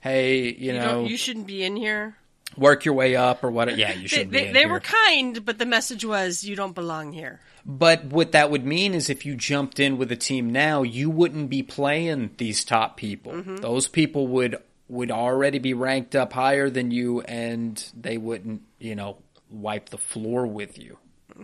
"Hey, 0.00 0.46
you, 0.46 0.72
You, 0.72 0.72
know, 0.72 1.04
you 1.04 1.16
shouldn't 1.16 1.46
be 1.46 1.62
in 1.62 1.76
here. 1.76 2.16
work 2.56 2.84
your 2.84 2.94
way 2.94 3.14
up 3.14 3.44
or 3.44 3.52
what?" 3.52 3.76
Yeah, 3.78 3.92
you 3.92 4.08
should. 4.08 4.32
they, 4.32 4.42
be 4.42 4.46
in 4.48 4.52
they 4.52 4.66
were 4.66 4.80
kind, 4.80 5.44
but 5.44 5.60
the 5.60 5.64
message 5.64 6.04
was 6.04 6.42
you 6.42 6.56
don't 6.56 6.74
belong 6.74 7.12
here. 7.12 7.38
But 7.64 8.06
what 8.06 8.32
that 8.32 8.50
would 8.50 8.66
mean 8.66 8.94
is 8.94 9.08
if 9.08 9.24
you 9.24 9.36
jumped 9.36 9.78
in 9.78 9.96
with 9.96 10.10
a 10.10 10.16
team 10.16 10.50
now, 10.50 10.82
you 10.82 11.08
wouldn't 11.08 11.48
be 11.48 11.62
playing 11.62 12.30
these 12.36 12.64
top 12.64 12.96
people. 12.96 13.30
Mm-hmm. 13.30 13.58
Those 13.58 13.86
people 13.86 14.26
would 14.26 14.56
would 14.88 15.12
already 15.12 15.60
be 15.60 15.72
ranked 15.72 16.16
up 16.16 16.32
higher 16.32 16.68
than 16.68 16.90
you 16.90 17.20
and 17.20 17.92
they 17.96 18.18
wouldn't, 18.18 18.62
you 18.80 18.96
know, 18.96 19.18
wipe 19.50 19.90
the 19.90 19.98
floor 19.98 20.48
with 20.48 20.78
you. 20.78 20.98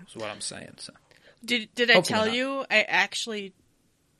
Is 0.08 0.16
what 0.16 0.30
I'm 0.30 0.40
saying. 0.40 0.74
So 0.78 0.92
Did 1.44 1.74
did 1.74 1.90
I 1.90 1.94
Hopefully 1.94 2.18
tell 2.18 2.26
not. 2.26 2.34
you 2.34 2.64
I 2.70 2.82
actually 2.82 3.52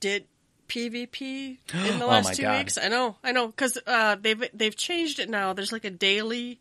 did 0.01 0.27
PvP 0.69 1.59
in 1.87 1.99
the 1.99 2.07
Oh 2.07 2.09
last 2.09 2.25
my 2.25 2.35
two 2.35 2.43
God. 2.43 2.59
weeks? 2.59 2.79
I 2.79 2.89
know, 2.89 3.17
I 3.23 3.33
know, 3.33 3.47
because 3.49 3.79
uh, 3.87 4.17
they've 4.21 4.43
they've 4.53 4.77
changed 4.77 5.19
it 5.19 5.29
now. 5.31 5.53
There's 5.53 5.73
like 5.73 5.85
a 5.85 5.91
daily 5.91 6.61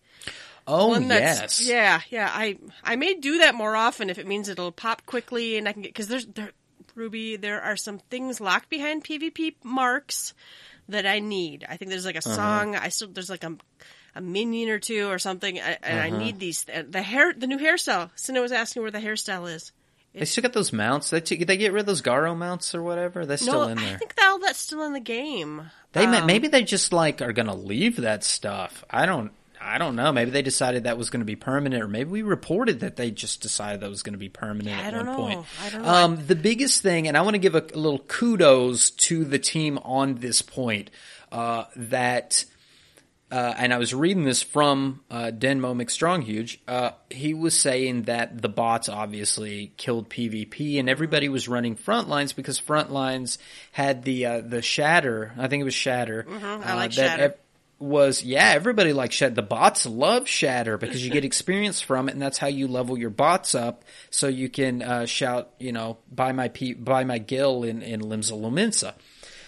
Oh 0.67 0.89
one 0.89 1.07
that's 1.07 1.59
yes. 1.61 1.67
yeah, 1.67 2.01
yeah. 2.09 2.29
I 2.31 2.57
I 2.83 2.95
may 2.95 3.15
do 3.15 3.39
that 3.39 3.55
more 3.55 3.75
often 3.75 4.09
if 4.09 4.19
it 4.19 4.27
means 4.27 4.47
it'll 4.49 4.71
pop 4.71 5.05
quickly 5.05 5.57
and 5.57 5.67
I 5.67 5.73
can 5.73 5.81
get 5.81 5.89
because 5.89 6.07
there's 6.07 6.25
there 6.27 6.51
Ruby 6.95 7.35
there 7.37 7.61
are 7.61 7.75
some 7.77 7.99
things 8.09 8.39
locked 8.39 8.69
behind 8.69 9.03
PvP 9.03 9.55
marks 9.63 10.33
that 10.89 11.05
I 11.05 11.19
need. 11.19 11.65
I 11.67 11.77
think 11.77 11.89
there's 11.89 12.05
like 12.05 12.15
a 12.15 12.19
Uh-huh. 12.19 12.35
song. 12.35 12.75
I 12.75 12.89
still 12.89 13.09
there's 13.09 13.29
like 13.29 13.43
a 13.43 13.55
a 14.13 14.21
minion 14.21 14.69
or 14.69 14.77
two 14.79 15.07
or 15.09 15.17
something, 15.19 15.57
I, 15.59 15.77
and 15.83 15.99
Uh-huh. 15.99 16.01
I 16.01 16.09
need 16.09 16.39
these. 16.39 16.63
The 16.65 17.01
hair, 17.01 17.33
the 17.33 17.47
new 17.47 17.57
hairstyle. 17.57 18.09
Cinna 18.15 18.41
was 18.41 18.51
asking 18.51 18.81
where 18.81 18.91
the 18.91 18.99
hairstyle 18.99 19.49
is. 19.51 19.71
They 20.13 20.25
still 20.25 20.41
got 20.41 20.53
those 20.53 20.73
mounts. 20.73 21.09
They 21.09 21.21
t- 21.21 21.43
they 21.43 21.57
get 21.57 21.71
rid 21.71 21.81
of 21.81 21.85
those 21.85 22.01
Garo 22.01 22.35
mounts 22.35 22.75
or 22.75 22.83
whatever. 22.83 23.25
They're 23.25 23.37
still 23.37 23.67
in 23.67 23.77
there. 23.77 23.95
I 23.95 23.97
think 23.97 24.15
that 24.15 24.27
all 24.29 24.39
that's 24.39 24.59
still 24.59 24.83
in 24.83 24.93
the 24.93 24.99
game. 24.99 25.69
They 25.93 26.05
Um, 26.05 26.25
maybe 26.25 26.47
they 26.47 26.63
just 26.63 26.91
like 26.91 27.21
are 27.21 27.33
gonna 27.33 27.55
leave 27.55 27.97
that 27.97 28.23
stuff. 28.23 28.83
I 28.89 29.05
don't 29.05 29.31
I 29.63 29.77
don't 29.77 29.95
know. 29.95 30.11
Maybe 30.11 30.31
they 30.31 30.41
decided 30.41 30.85
that 30.85 30.97
was 30.97 31.11
going 31.11 31.19
to 31.19 31.25
be 31.25 31.35
permanent, 31.35 31.83
or 31.83 31.87
maybe 31.87 32.09
we 32.09 32.21
reported 32.23 32.79
that 32.79 32.95
they 32.95 33.11
just 33.11 33.41
decided 33.41 33.81
that 33.81 33.89
was 33.89 34.01
going 34.01 34.13
to 34.13 34.19
be 34.19 34.29
permanent 34.29 34.75
I 34.75 34.85
at 34.85 34.91
don't 34.91 35.05
one 35.05 35.05
know. 35.05 35.17
point. 35.17 35.45
I 35.63 35.69
don't 35.69 35.81
know. 35.83 35.87
Um, 35.87 36.25
the 36.25 36.35
biggest 36.35 36.81
thing, 36.81 37.07
and 37.07 37.15
I 37.15 37.21
want 37.21 37.35
to 37.35 37.39
give 37.39 37.53
a, 37.53 37.63
a 37.73 37.77
little 37.77 37.99
kudos 37.99 38.89
to 38.89 39.23
the 39.23 39.37
team 39.37 39.77
on 39.77 40.15
this 40.15 40.41
point, 40.41 40.89
uh, 41.31 41.65
that. 41.75 42.45
Uh, 43.31 43.53
and 43.57 43.73
I 43.73 43.77
was 43.77 43.93
reading 43.93 44.25
this 44.25 44.43
from 44.43 44.99
uh, 45.09 45.31
Denmo 45.33 45.73
McStronghuge. 45.73 46.57
Uh, 46.67 46.91
he 47.09 47.33
was 47.33 47.57
saying 47.57 48.03
that 48.03 48.41
the 48.41 48.49
bots 48.49 48.89
obviously 48.89 49.71
killed 49.77 50.09
PvP, 50.09 50.79
and 50.79 50.89
everybody 50.89 51.29
was 51.29 51.47
running 51.47 51.77
frontlines 51.77 52.35
because 52.35 52.59
frontlines 52.59 53.37
had 53.71 54.03
the 54.03 54.25
uh, 54.25 54.41
the 54.41 54.61
shatter. 54.61 55.31
I 55.37 55.47
think 55.47 55.61
it 55.61 55.65
was 55.65 55.73
shatter. 55.73 56.25
I 56.29 56.33
uh, 56.33 56.75
like 56.75 56.91
that 56.95 57.09
Shatter. 57.11 57.23
ev- 57.23 57.37
was 57.79 58.23
yeah, 58.23 58.49
everybody 58.49 58.93
likes 58.93 59.15
Shatter. 59.15 59.33
The 59.35 59.41
bots 59.41 59.85
love 59.85 60.27
Shatter 60.27 60.77
because 60.77 61.03
you 61.03 61.09
get 61.09 61.23
experience 61.31 61.81
from 61.81 62.09
it, 62.09 62.11
and 62.11 62.21
that's 62.21 62.37
how 62.37 62.47
you 62.47 62.67
level 62.67 62.97
your 62.97 63.09
bots 63.09 63.55
up, 63.55 63.85
so 64.09 64.27
you 64.27 64.49
can 64.49 64.81
uh, 64.81 65.05
shout, 65.05 65.51
you 65.57 65.71
know, 65.71 65.97
buy 66.11 66.31
my 66.33 66.49
P- 66.49 66.73
buy 66.73 67.05
my 67.05 67.17
Gil 67.17 67.63
in 67.63 67.81
in 67.81 68.01
Limsa. 68.01 68.93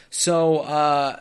So 0.10 0.60
uh, 0.60 1.20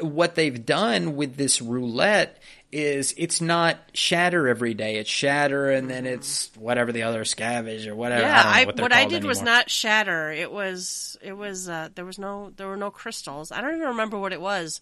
what 0.00 0.34
they've 0.34 0.64
done 0.64 1.16
with 1.16 1.36
this 1.36 1.60
roulette 1.62 2.40
is 2.72 3.14
it's 3.16 3.40
not 3.40 3.78
Shatter 3.94 4.46
every 4.48 4.74
day. 4.74 4.96
It's 4.96 5.10
Shatter, 5.10 5.70
and 5.70 5.90
then 5.90 6.06
it's 6.06 6.50
whatever 6.56 6.92
the 6.92 7.02
other 7.02 7.24
scavenge 7.24 7.86
or 7.86 7.94
whatever. 7.96 8.22
Yeah, 8.22 8.38
I 8.38 8.42
don't 8.42 8.44
know 8.44 8.50
I, 8.50 8.64
what, 8.66 8.80
what 8.80 8.92
I 8.92 9.04
did 9.06 9.24
was 9.24 9.42
not 9.42 9.68
shatter. 9.70 10.30
It 10.30 10.52
was 10.52 11.16
it 11.20 11.32
was 11.32 11.68
uh, 11.68 11.88
there 11.94 12.04
was 12.04 12.18
no 12.18 12.52
there 12.56 12.68
were 12.68 12.76
no 12.76 12.90
crystals. 12.90 13.50
I 13.50 13.60
don't 13.60 13.74
even 13.74 13.88
remember 13.88 14.18
what 14.18 14.32
it 14.32 14.40
was. 14.40 14.80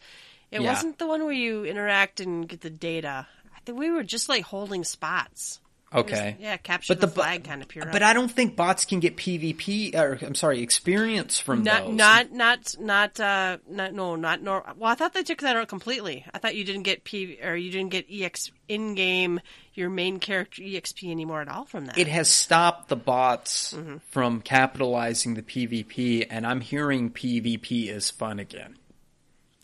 It 0.50 0.60
Yeah. 0.60 0.70
wasn't 0.72 0.98
the 0.98 1.06
one 1.06 1.24
where 1.24 1.32
you 1.32 1.64
interact 1.64 2.20
and 2.20 2.48
get 2.48 2.60
the 2.60 2.70
data. 2.70 3.26
I 3.56 3.60
think 3.64 3.78
we 3.78 3.90
were 3.90 4.02
just 4.04 4.28
like 4.28 4.44
holding 4.44 4.84
spots. 4.84 5.60
Okay. 5.94 6.36
yeah, 6.38 6.58
capture 6.58 6.92
But 6.94 7.00
the, 7.00 7.06
the 7.06 7.12
flag 7.14 7.44
kind 7.44 7.62
of 7.62 7.68
pure. 7.68 7.86
But 7.90 8.02
I 8.02 8.12
don't 8.12 8.30
think 8.30 8.56
bots 8.56 8.84
can 8.84 9.00
get 9.00 9.16
PvP 9.16 9.94
or 9.94 10.18
I'm 10.20 10.34
sorry, 10.34 10.60
experience 10.60 11.38
from 11.38 11.62
not 11.62 11.86
those. 11.86 11.94
not 11.94 12.30
not 12.32 12.74
not 12.78 13.20
uh 13.20 13.56
not 13.68 13.94
no 13.94 14.14
not 14.14 14.42
nor 14.42 14.64
well 14.76 14.92
I 14.92 14.94
thought 14.94 15.14
they 15.14 15.22
took 15.22 15.40
that 15.40 15.56
out 15.56 15.68
completely. 15.68 16.26
I 16.34 16.38
thought 16.38 16.54
you 16.56 16.64
didn't 16.64 16.82
get 16.82 17.04
P 17.04 17.38
or 17.42 17.56
you 17.56 17.70
didn't 17.70 17.90
get 17.90 18.04
ex 18.10 18.50
in 18.68 18.94
game 18.94 19.40
your 19.72 19.88
main 19.88 20.18
character 20.18 20.60
exp 20.60 21.08
anymore 21.10 21.40
at 21.40 21.48
all 21.48 21.64
from 21.64 21.86
that. 21.86 21.96
it 21.96 22.08
has 22.08 22.28
stopped 22.28 22.88
the 22.88 22.96
bots 22.96 23.72
Mm-hmm. 23.72 23.96
from 24.10 24.40
capitalizing 24.42 25.34
the 25.34 25.42
PvP, 25.42 26.26
and 26.28 26.46
I'm 26.46 26.60
hearing 26.60 27.10
PvP 27.10 27.88
is 27.88 28.10
fun 28.10 28.38
again. 28.40 28.76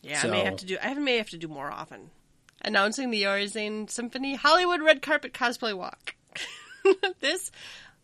Yeah, 0.02 0.20
I 0.22 0.26
may 0.28 0.44
have 0.44 0.56
to 0.56 0.66
do. 0.66 0.76
I 0.82 0.94
may 0.94 1.16
have 1.18 1.30
to 1.30 1.38
do 1.38 1.48
more 1.48 1.70
often. 1.70 2.10
Announcing 2.64 3.10
the 3.10 3.22
Eorzean 3.22 3.88
Symphony 3.90 4.34
Hollywood 4.34 4.82
Red 4.82 5.02
Carpet 5.02 5.32
Cosplay 5.32 5.76
Walk. 5.76 6.14
this, 7.20 7.50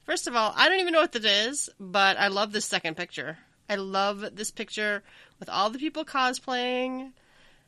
first 0.04 0.26
of 0.26 0.36
all, 0.36 0.52
I 0.56 0.68
don't 0.68 0.80
even 0.80 0.92
know 0.92 1.00
what 1.00 1.12
that 1.12 1.24
is, 1.24 1.70
but 1.78 2.18
I 2.18 2.28
love 2.28 2.52
this 2.52 2.66
second 2.66 2.96
picture. 2.96 3.38
I 3.68 3.76
love 3.76 4.24
this 4.34 4.50
picture 4.50 5.02
with 5.38 5.48
all 5.48 5.70
the 5.70 5.78
people 5.78 6.04
cosplaying. 6.04 7.12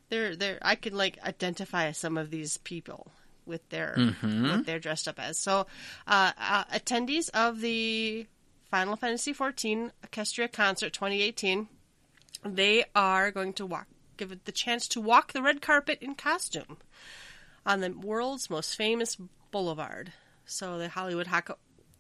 They're, 0.09 0.37
they're, 0.37 0.59
I 0.61 0.75
can 0.75 0.97
like 0.97 1.19
identify 1.25 1.93
some 1.93 2.19
of 2.19 2.31
these 2.31 2.59
people 2.59 3.13
with 3.47 3.69
their 3.71 3.97
what 4.23 4.67
they're 4.67 4.79
dressed 4.79 5.09
up 5.09 5.19
as. 5.19 5.39
So, 5.39 5.67
uh, 6.07 6.33
uh, 6.39 6.65
attendees 6.65 7.29
of 7.31 7.61
the 7.61 8.27
Final 8.71 8.97
Fantasy 8.97 9.35
XIV 9.35 9.91
Orchestra 10.03 10.49
Concert 10.49 10.93
2018 10.93 11.69
they 12.45 12.85
are 12.95 13.31
going 13.31 13.53
to 13.55 13.67
walk 13.67 13.87
give 14.23 14.31
it 14.31 14.45
the 14.45 14.53
chance 14.53 14.87
to 14.87 15.01
walk 15.01 15.33
the 15.33 15.43
red 15.43 15.61
carpet 15.61 15.99
in 16.01 16.15
costume 16.15 16.77
on 17.67 17.81
the 17.81 17.91
world's 17.91 18.49
most 18.49 18.77
famous 18.77 19.17
boulevard. 19.51 20.13
So 20.47 20.79
the 20.79 20.89
Hollywood 20.89 21.27
Walk 21.27 21.49
of 21.49 21.57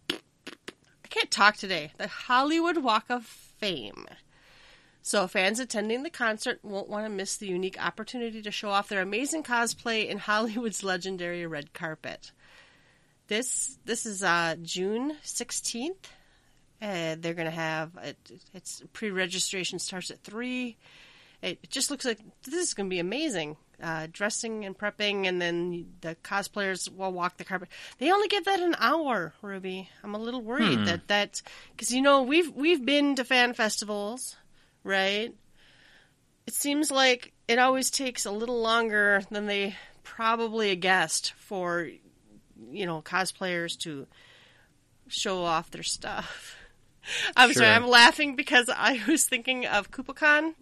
I 0.08 1.08
can't 1.10 1.32
talk 1.32 1.56
today. 1.56 1.90
The 1.98 2.06
Hollywood 2.06 2.78
Walk 2.78 3.06
of 3.08 3.24
Fame. 3.24 4.06
So 5.02 5.26
fans 5.26 5.58
attending 5.58 6.04
the 6.04 6.10
concert 6.10 6.60
won't 6.62 6.88
want 6.88 7.06
to 7.06 7.10
miss 7.10 7.36
the 7.36 7.48
unique 7.48 7.76
opportunity 7.84 8.40
to 8.40 8.52
show 8.52 8.70
off 8.70 8.88
their 8.88 9.02
amazing 9.02 9.42
cosplay 9.42 10.08
in 10.08 10.18
Hollywood's 10.30 10.84
legendary 10.84 11.44
red 11.44 11.72
carpet. 11.72 12.30
This 13.26 13.80
this 13.84 14.06
is 14.06 14.22
uh, 14.22 14.54
June 14.62 15.16
sixteenth. 15.24 16.08
Uh, 16.80 17.16
they're 17.18 17.34
going 17.34 17.46
to 17.46 17.50
have 17.50 17.90
it, 18.00 18.16
it's 18.54 18.80
pre-registration 18.92 19.80
starts 19.80 20.12
at 20.12 20.22
three. 20.22 20.76
It 21.42 21.68
just 21.68 21.90
looks 21.90 22.04
like 22.04 22.20
this 22.44 22.54
is 22.54 22.74
going 22.74 22.88
to 22.88 22.94
be 22.94 23.00
amazing. 23.00 23.56
Uh, 23.82 24.06
dressing 24.12 24.64
and 24.64 24.78
prepping, 24.78 25.26
and 25.26 25.42
then 25.42 25.88
the 26.02 26.14
cosplayers 26.22 26.88
will 26.88 27.12
walk 27.12 27.36
the 27.36 27.42
carpet. 27.44 27.68
They 27.98 28.12
only 28.12 28.28
give 28.28 28.44
that 28.44 28.60
an 28.60 28.76
hour, 28.78 29.34
Ruby. 29.42 29.88
I'm 30.04 30.14
a 30.14 30.20
little 30.20 30.40
worried 30.40 30.86
that 30.86 31.08
that 31.08 31.42
because 31.72 31.90
you 31.90 32.00
know 32.00 32.22
we've 32.22 32.52
we've 32.52 32.84
been 32.84 33.16
to 33.16 33.24
fan 33.24 33.54
festivals, 33.54 34.36
right? 34.84 35.34
It 36.46 36.54
seems 36.54 36.92
like 36.92 37.32
it 37.48 37.58
always 37.58 37.90
takes 37.90 38.24
a 38.24 38.30
little 38.30 38.60
longer 38.60 39.22
than 39.32 39.46
they 39.46 39.74
probably 40.04 40.76
guessed 40.76 41.32
for 41.32 41.88
you 42.70 42.86
know 42.86 43.02
cosplayers 43.02 43.76
to 43.80 44.06
show 45.08 45.42
off 45.44 45.72
their 45.72 45.82
stuff. 45.82 46.54
I'm 47.36 47.52
sorry, 47.52 47.70
I'm 47.70 47.88
laughing 47.88 48.36
because 48.36 48.70
I 48.72 49.00
was 49.08 49.24
thinking 49.24 49.66
of 49.66 49.90
KupoCon, 49.90 50.54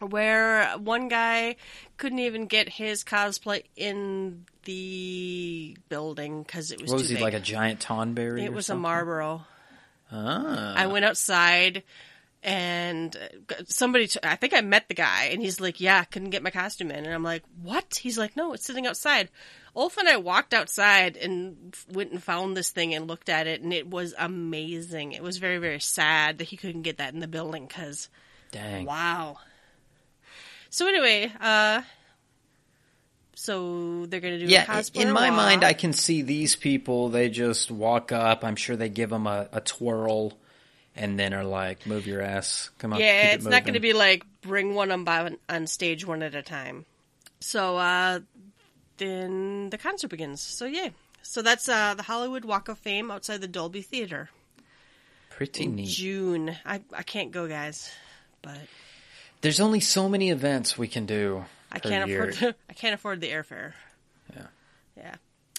where 0.00 0.70
one 0.78 1.08
guy 1.08 1.56
couldn't 1.96 2.20
even 2.20 2.46
get 2.46 2.68
his 2.68 3.04
cosplay 3.04 3.62
in 3.76 4.44
the 4.64 5.76
building 5.88 6.42
because 6.42 6.70
it 6.70 6.80
was 6.80 6.90
What 6.90 6.98
was 7.00 7.08
he 7.08 7.16
big. 7.16 7.22
like 7.22 7.34
a 7.34 7.40
giant 7.40 7.80
Tonberry? 7.80 8.42
it 8.42 8.52
was 8.52 8.66
something? 8.66 8.84
a 8.84 8.88
Malboro. 8.88 9.44
Ah. 10.10 10.74
I 10.76 10.86
went 10.86 11.04
outside 11.04 11.82
and 12.42 13.16
uh, 13.50 13.54
somebody, 13.66 14.06
t- 14.06 14.20
I 14.22 14.36
think 14.36 14.54
I 14.54 14.60
met 14.60 14.86
the 14.88 14.94
guy, 14.94 15.24
and 15.32 15.42
he's 15.42 15.60
like, 15.60 15.80
Yeah, 15.80 16.04
couldn't 16.04 16.30
get 16.30 16.42
my 16.42 16.50
costume 16.50 16.90
in. 16.92 17.04
And 17.04 17.12
I'm 17.12 17.24
like, 17.24 17.42
What? 17.62 17.98
He's 18.00 18.16
like, 18.16 18.36
No, 18.36 18.52
it's 18.52 18.64
sitting 18.64 18.86
outside. 18.86 19.28
Ulf 19.74 19.96
and 19.98 20.08
I 20.08 20.16
walked 20.18 20.54
outside 20.54 21.16
and 21.16 21.74
went 21.92 22.12
and 22.12 22.22
found 22.22 22.56
this 22.56 22.70
thing 22.70 22.94
and 22.94 23.06
looked 23.08 23.28
at 23.28 23.46
it, 23.48 23.60
and 23.60 23.72
it 23.72 23.88
was 23.88 24.14
amazing. 24.16 25.12
It 25.12 25.22
was 25.22 25.38
very, 25.38 25.58
very 25.58 25.80
sad 25.80 26.38
that 26.38 26.44
he 26.48 26.56
couldn't 26.56 26.82
get 26.82 26.98
that 26.98 27.12
in 27.12 27.20
the 27.20 27.28
building 27.28 27.66
because, 27.66 28.08
Dang. 28.52 28.86
wow. 28.86 29.38
So, 30.70 30.86
anyway, 30.86 31.32
uh, 31.40 31.82
so 33.34 34.06
they're 34.06 34.20
going 34.20 34.34
to 34.34 34.40
do 34.40 34.46
a 34.46 34.48
Yeah, 34.48 34.66
cosplay 34.66 35.02
in 35.02 35.12
my 35.12 35.30
mind. 35.30 35.64
I 35.64 35.72
can 35.72 35.92
see 35.92 36.22
these 36.22 36.56
people. 36.56 37.08
They 37.08 37.28
just 37.30 37.70
walk 37.70 38.12
up. 38.12 38.44
I'm 38.44 38.56
sure 38.56 38.76
they 38.76 38.88
give 38.88 39.10
them 39.10 39.26
a, 39.26 39.48
a 39.52 39.60
twirl, 39.60 40.36
and 40.96 41.18
then 41.18 41.32
are 41.32 41.44
like, 41.44 41.86
"Move 41.86 42.06
your 42.06 42.20
ass, 42.20 42.70
come 42.78 42.92
on." 42.92 43.00
Yeah, 43.00 43.22
keep 43.22 43.30
it 43.30 43.34
it's 43.34 43.44
not 43.44 43.64
going 43.64 43.74
to 43.74 43.80
be 43.80 43.92
like 43.92 44.24
bring 44.42 44.74
one 44.74 44.90
on 44.90 45.04
by 45.04 45.36
on 45.48 45.66
stage 45.66 46.04
one 46.04 46.22
at 46.22 46.34
a 46.34 46.42
time. 46.42 46.84
So 47.40 47.76
uh, 47.76 48.20
then 48.96 49.70
the 49.70 49.78
concert 49.78 50.08
begins. 50.08 50.40
So 50.40 50.64
yeah, 50.66 50.88
so 51.22 51.40
that's 51.40 51.68
uh, 51.68 51.94
the 51.94 52.02
Hollywood 52.02 52.44
Walk 52.44 52.68
of 52.68 52.78
Fame 52.78 53.10
outside 53.10 53.40
the 53.40 53.48
Dolby 53.48 53.82
Theater. 53.82 54.30
pretty 55.30 55.66
neat. 55.68 55.88
June. 55.88 56.56
I 56.66 56.82
I 56.92 57.04
can't 57.04 57.30
go, 57.30 57.46
guys, 57.46 57.90
but 58.42 58.58
There's 59.40 59.60
only 59.60 59.80
so 59.80 60.08
many 60.08 60.30
events 60.30 60.76
we 60.76 60.88
can 60.88 61.06
do. 61.06 61.44
I 61.70 61.78
can't 61.78 62.08
year. 62.08 62.28
afford 62.28 62.34
the, 62.34 62.54
I 62.68 62.72
can't 62.72 62.94
afford 62.94 63.20
the 63.20 63.28
airfare. 63.28 63.72
Yeah. 64.34 64.46
Yeah. 64.96 65.14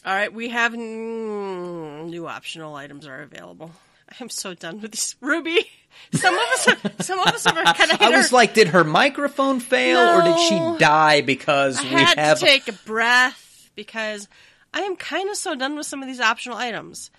All 0.05 0.13
right, 0.13 0.33
we 0.33 0.49
have 0.49 0.73
mm, 0.73 2.09
new 2.09 2.27
optional 2.27 2.75
items 2.75 3.05
are 3.05 3.21
available. 3.21 3.71
I'm 4.19 4.29
so 4.29 4.53
done 4.53 4.81
with 4.81 4.91
these 4.91 5.15
Ruby. 5.21 5.69
Some 6.13 6.33
of 6.33 6.41
us, 6.53 6.67
are, 6.67 7.03
some 7.03 7.19
of 7.19 7.27
us 7.27 7.45
are 7.45 7.73
kind 7.73 7.91
of. 7.91 8.01
I 8.01 8.09
was 8.09 8.31
like, 8.31 8.53
did 8.53 8.69
her 8.69 8.83
microphone 8.83 9.59
fail, 9.59 9.99
or 9.99 10.23
did 10.23 10.39
she 10.39 10.57
die 10.79 11.21
because 11.21 11.79
I 11.79 11.83
we 11.83 12.01
had 12.01 12.17
have? 12.17 12.39
to 12.39 12.45
take 12.45 12.67
a 12.67 12.73
breath 12.73 13.69
because 13.75 14.27
I 14.73 14.81
am 14.81 14.95
kind 14.95 15.29
of 15.29 15.35
so 15.35 15.55
done 15.55 15.75
with 15.75 15.85
some 15.85 16.01
of 16.01 16.07
these 16.07 16.19
optional 16.19 16.57
items. 16.57 17.11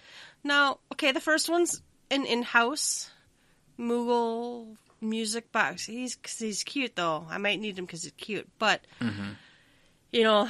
Now, 0.42 0.78
okay, 0.92 1.12
the 1.12 1.20
first 1.20 1.48
one's 1.48 1.82
an 2.10 2.24
in-house 2.26 3.10
Moogle 3.78 4.76
music 5.00 5.52
box. 5.52 5.84
He's 5.86 6.16
cause 6.16 6.38
he's 6.38 6.62
cute 6.62 6.96
though. 6.96 7.26
I 7.28 7.38
might 7.38 7.60
need 7.60 7.78
him 7.78 7.84
because 7.84 8.02
he's 8.02 8.12
cute, 8.12 8.48
but 8.58 8.86
mm-hmm. 9.00 9.30
you 10.12 10.22
know, 10.22 10.48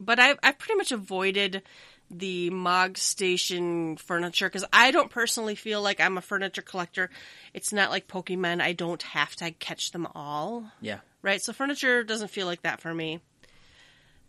but 0.00 0.18
I 0.18 0.34
I 0.42 0.52
pretty 0.52 0.76
much 0.76 0.92
avoided 0.92 1.62
the 2.10 2.50
Mog 2.50 2.96
Station 2.96 3.96
furniture 3.96 4.48
because 4.48 4.64
I 4.72 4.90
don't 4.90 5.10
personally 5.10 5.54
feel 5.54 5.82
like 5.82 6.00
I'm 6.00 6.16
a 6.16 6.22
furniture 6.22 6.62
collector. 6.62 7.10
It's 7.52 7.72
not 7.72 7.90
like 7.90 8.08
Pokemon. 8.08 8.62
I 8.62 8.72
don't 8.72 9.02
have 9.02 9.36
to 9.36 9.50
catch 9.50 9.92
them 9.92 10.06
all 10.14 10.70
yeah, 10.80 11.00
right? 11.22 11.42
So 11.42 11.52
furniture 11.52 12.04
doesn't 12.04 12.28
feel 12.28 12.46
like 12.46 12.62
that 12.62 12.80
for 12.80 12.94
me. 12.94 13.20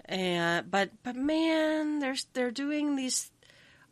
And 0.05 0.69
but 0.69 0.89
but 1.03 1.15
man, 1.15 1.99
they're 1.99 2.15
they're 2.33 2.51
doing 2.51 2.95
these 2.95 3.31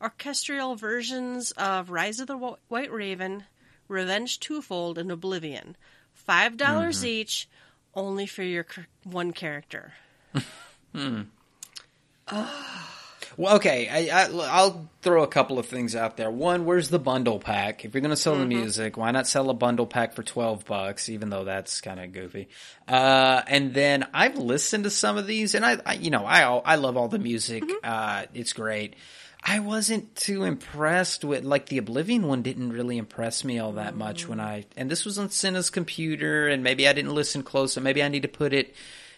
orchestral 0.02 0.76
versions 0.76 1.52
of 1.52 1.90
Rise 1.90 2.20
of 2.20 2.28
the 2.28 2.38
White 2.68 2.92
Raven, 2.92 3.44
Revenge 3.88 4.40
Twofold, 4.40 4.98
and 4.98 5.12
Oblivion. 5.12 5.76
Five 6.14 6.58
dollars 6.58 7.06
each, 7.06 7.48
only 7.96 8.26
for 8.26 8.44
your 8.44 8.66
one 9.04 9.32
character. 9.32 9.94
Well, 13.38 13.58
okay, 13.58 13.88
I, 13.88 14.24
I, 14.24 14.30
I'll 14.50 14.90
throw 15.04 15.22
a 15.22 15.28
couple 15.28 15.60
of 15.60 15.68
things 15.68 15.96
out 15.96 16.18
there. 16.18 16.32
One, 16.32 16.66
where's 16.66 16.90
the 16.90 16.98
bundle 16.98 17.40
pack? 17.40 17.86
If 17.86 17.94
you're 17.94 18.02
going 18.02 18.10
to 18.10 18.16
sell 18.16 18.36
the 18.36 18.48
music, 18.48 18.98
why 18.98 19.12
not 19.12 19.28
sell 19.28 19.52
a 19.52 19.54
bundle 19.54 19.86
pack 19.86 20.14
for 20.14 20.24
twelve 20.24 20.66
bucks? 20.66 21.08
Even 21.08 21.30
though 21.30 21.44
that's 21.44 21.80
kind 21.80 22.00
of 22.00 22.12
goofy. 22.14 22.48
Uh, 22.88 23.44
and 23.46 23.76
then 23.76 24.08
I've 24.12 24.38
listened 24.38 24.86
to 24.86 24.90
some 24.90 25.18
of 25.18 25.28
these, 25.28 25.54
and 25.54 25.64
I, 25.64 25.78
I 25.86 25.94
you 25.94 26.10
know, 26.10 26.26
I 26.26 26.42
I 26.46 26.76
love 26.78 26.98
all 26.98 27.10
the 27.10 27.20
music. 27.20 27.64
Uh, 27.84 28.26
it's 28.34 28.54
great. 28.54 28.96
I 29.50 29.60
wasn't 29.60 30.14
too 30.18 30.44
impressed 30.44 31.24
with 31.24 31.46
like 31.46 31.68
the 31.68 31.78
Oblivion 31.78 32.28
one 32.28 32.42
didn't 32.42 32.74
really 32.74 32.98
impress 32.98 33.46
me 33.46 33.60
all 33.60 33.72
that 33.74 33.96
much 33.96 34.28
when 34.28 34.42
I 34.42 34.66
and 34.76 34.92
this 34.92 35.06
was 35.06 35.18
on 35.18 35.30
Cinna's 35.30 35.70
computer 35.70 36.50
and 36.50 36.64
maybe 36.64 36.86
I 36.86 36.92
didn't 36.92 37.16
listen 37.16 37.44
close 37.44 37.78
and 37.78 37.84
maybe 37.86 38.04
I 38.04 38.10
need 38.10 38.24
to 38.24 38.28
put 38.28 38.52
it 38.52 38.76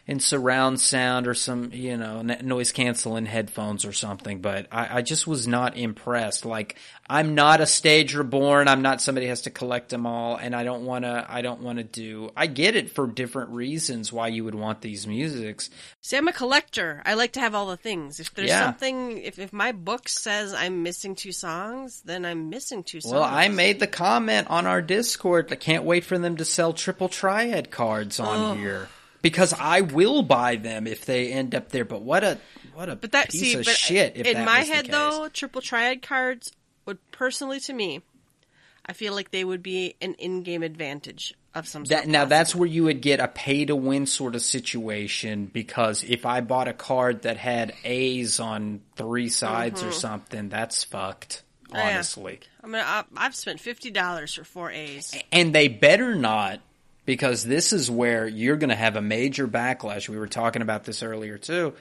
in 0.08 0.20
surround 0.20 0.80
sound 0.80 1.28
or 1.28 1.34
some 1.34 1.70
you 1.74 1.95
know 1.97 2.22
noise 2.22 2.72
canceling 2.72 3.26
headphones 3.26 3.86
or 3.86 3.91
something 3.93 4.41
but 4.41 4.68
I, 4.72 4.97
I 4.97 5.02
just 5.02 5.28
was 5.28 5.47
not 5.47 5.78
impressed 5.78 6.45
like 6.45 6.78
i'm 7.08 7.36
not 7.36 7.62
a 7.62 7.66
stage 7.68 8.16
reborn 8.16 8.68
i'm 8.68 8.82
not 8.82 9.02
somebody 9.02 9.28
who 9.28 9.30
has 9.30 9.43
to 9.43 9.52
collect 9.52 9.89
them 9.89 10.08
all 10.08 10.36
and 10.36 10.56
i 10.56 10.64
don't 10.64 10.84
want 10.86 11.06
to 11.06 11.26
i 11.30 11.41
don't 11.41 11.62
want 11.62 11.78
to 11.78 11.84
do 11.84 12.32
i 12.36 12.47
get 12.47 12.76
it 12.76 12.89
for 12.91 13.06
different 13.08 13.52
reasons 13.52 14.12
why 14.12 14.28
you 14.30 14.43
would 14.43 14.56
want 14.56 14.82
these 14.82 15.06
musics 15.06 15.70
See, 16.02 16.18
I'm 16.18 16.28
a 16.30 16.34
collector. 16.34 17.04
I 17.06 17.14
like 17.16 17.34
to 17.34 17.39
have 17.41 17.54
all 17.54 17.68
the 17.68 17.78
things. 17.78 18.20
If 18.20 18.34
there's 18.34 18.47
Yeah. 18.50 18.64
something, 18.64 19.18
if, 19.18 19.38
if 19.38 19.52
my 19.54 19.74
book 19.74 20.08
says 20.08 20.54
I'm 20.54 20.82
missing 20.82 21.14
two 21.14 21.34
songs, 21.34 22.02
then 22.06 22.26
I'm 22.26 22.50
missing 22.50 22.84
two 22.84 23.02
songs. 23.02 23.14
well 23.14 23.24
i 23.24 23.47
made 23.50 23.80
the 23.80 23.86
comment 23.88 24.47
on 24.50 24.66
our 24.66 24.82
discord 24.82 25.52
i 25.52 25.56
can't 25.56 25.84
wait 25.84 26.06
for 26.06 26.18
them 26.18 26.38
to 26.38 26.45
sell 26.45 26.74
triple 26.74 27.10
triad 27.10 27.70
cards 27.70 28.20
on 28.20 28.58
here 28.58 28.88
because 29.22 29.53
i 29.59 29.82
will 29.82 30.22
buy 30.22 30.55
them 30.55 30.88
if 30.88 31.05
they 31.05 31.32
end 31.32 31.53
up 31.53 31.70
there 31.70 31.86
but 31.86 32.01
what 32.01 32.24
a 32.24 32.38
what 32.74 32.88
a 32.88 32.95
But 32.95 33.11
that 33.11 33.30
piece 33.30 33.41
see, 33.41 33.53
of 33.55 33.65
but 33.65 33.76
shit 33.76 34.13
if 34.15 34.26
in 34.26 34.45
my 34.45 34.59
head 34.59 34.86
though, 34.86 35.28
triple 35.28 35.61
triad 35.61 36.01
cards 36.01 36.53
would 36.86 37.11
personally 37.11 37.59
to 37.59 37.74
me, 37.74 38.01
I 38.86 38.93
feel 38.93 39.13
like 39.13 39.32
they 39.32 39.43
would 39.43 39.61
be 39.61 39.95
an 40.01 40.13
in-game 40.13 40.63
advantage 40.63 41.36
of 41.53 41.67
some 41.67 41.86
sort. 41.86 42.03
That, 42.03 42.07
now 42.07 42.26
that's 42.26 42.55
where 42.55 42.67
you 42.67 42.86
would 42.86 43.01
get 43.01 43.20
a 43.20 43.28
pay 43.28 43.65
to 43.65 43.76
win 43.76 44.05
sort 44.05 44.34
of 44.34 44.41
situation 44.41 45.45
because 45.45 46.03
if 46.03 46.26
I 46.26 46.41
bought 46.41 46.67
a 46.67 46.74
card 46.74 47.24
that 47.24 47.36
had 47.38 47.74
A's 47.84 48.39
on 48.39 48.82
three 48.95 49.30
sides 49.30 49.84
or 49.84 49.91
something, 49.91 50.49
that's 50.49 50.84
fucked. 50.84 51.43
Mm-hmm. 51.65 51.76
Oh, 51.76 51.80
yeah. 51.80 51.93
Honestly, 51.95 52.39
I 52.63 52.67
mean, 52.67 52.82
I, 52.84 53.03
I've 53.15 53.36
spent 53.36 53.59
fifty 53.59 53.91
dollars 53.91 54.34
for 54.34 54.43
four 54.43 54.72
A's. 54.72 55.15
and 55.32 55.53
they 55.53 55.67
better 55.67 56.15
not 56.15 56.61
because 57.10 57.43
this 57.43 57.74
is 57.74 57.89
where 57.89 58.28
you're 58.28 58.55
going 58.55 58.70
to 58.70 58.76
have 58.76 58.95
a 58.95 59.01
major 59.01 59.47
backlash. 59.47 60.07
We 60.07 60.20
were 60.20 60.28
talking 60.28 60.62
about 60.62 60.84
this 60.84 61.01
earlier 61.01 61.39
too. 61.39 61.74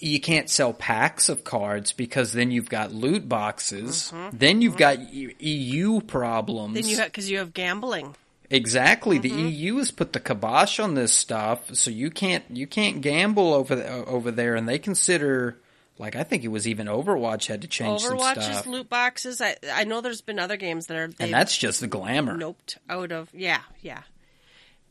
You 0.00 0.18
can't 0.18 0.50
sell 0.50 0.72
packs 0.72 1.28
of 1.28 1.44
cards 1.44 1.92
because 1.92 2.32
then 2.32 2.50
you've 2.50 2.68
got 2.68 2.90
loot 2.90 3.28
boxes. 3.28 4.12
Then 4.32 4.60
you've 4.60 4.76
got 4.76 4.98
E- 4.98 5.36
EU 5.38 6.00
problems. 6.00 6.70
Mm-hmm. 6.70 6.82
Then 6.82 6.90
you 6.90 6.96
have 6.96 7.06
because 7.06 7.30
you 7.30 7.38
have 7.38 7.54
gambling. 7.54 8.16
Exactly. 8.50 9.20
Mm-hmm. 9.20 9.36
The 9.36 9.50
EU 9.52 9.76
has 9.76 9.92
put 9.92 10.12
the 10.12 10.18
kibosh 10.18 10.80
on 10.80 10.94
this 10.94 11.12
stuff, 11.12 11.72
so 11.72 11.92
you 11.92 12.10
can't 12.10 12.42
you 12.50 12.66
can't 12.66 13.02
gamble 13.02 13.54
over 13.54 13.76
the, 13.76 14.04
over 14.04 14.32
there, 14.32 14.56
and 14.56 14.68
they 14.68 14.80
consider 14.80 15.60
like 15.96 16.16
I 16.16 16.24
think 16.24 16.42
it 16.42 16.48
was 16.48 16.66
even 16.66 16.88
Overwatch 16.88 17.46
had 17.46 17.62
to 17.62 17.68
change 17.68 18.00
some 18.00 18.18
Overwatch's 18.18 18.46
stuff, 18.46 18.66
loot 18.66 18.88
boxes. 18.88 19.40
I 19.40 19.54
I 19.72 19.84
know 19.84 20.00
there's 20.00 20.22
been 20.22 20.40
other 20.40 20.56
games 20.56 20.88
that 20.88 20.96
are 20.96 21.10
and 21.20 21.32
that's 21.32 21.56
just 21.56 21.78
the 21.78 21.86
glamour. 21.86 22.36
noped 22.36 22.78
out 22.90 23.12
of. 23.12 23.30
Yeah, 23.32 23.60
yeah. 23.80 24.02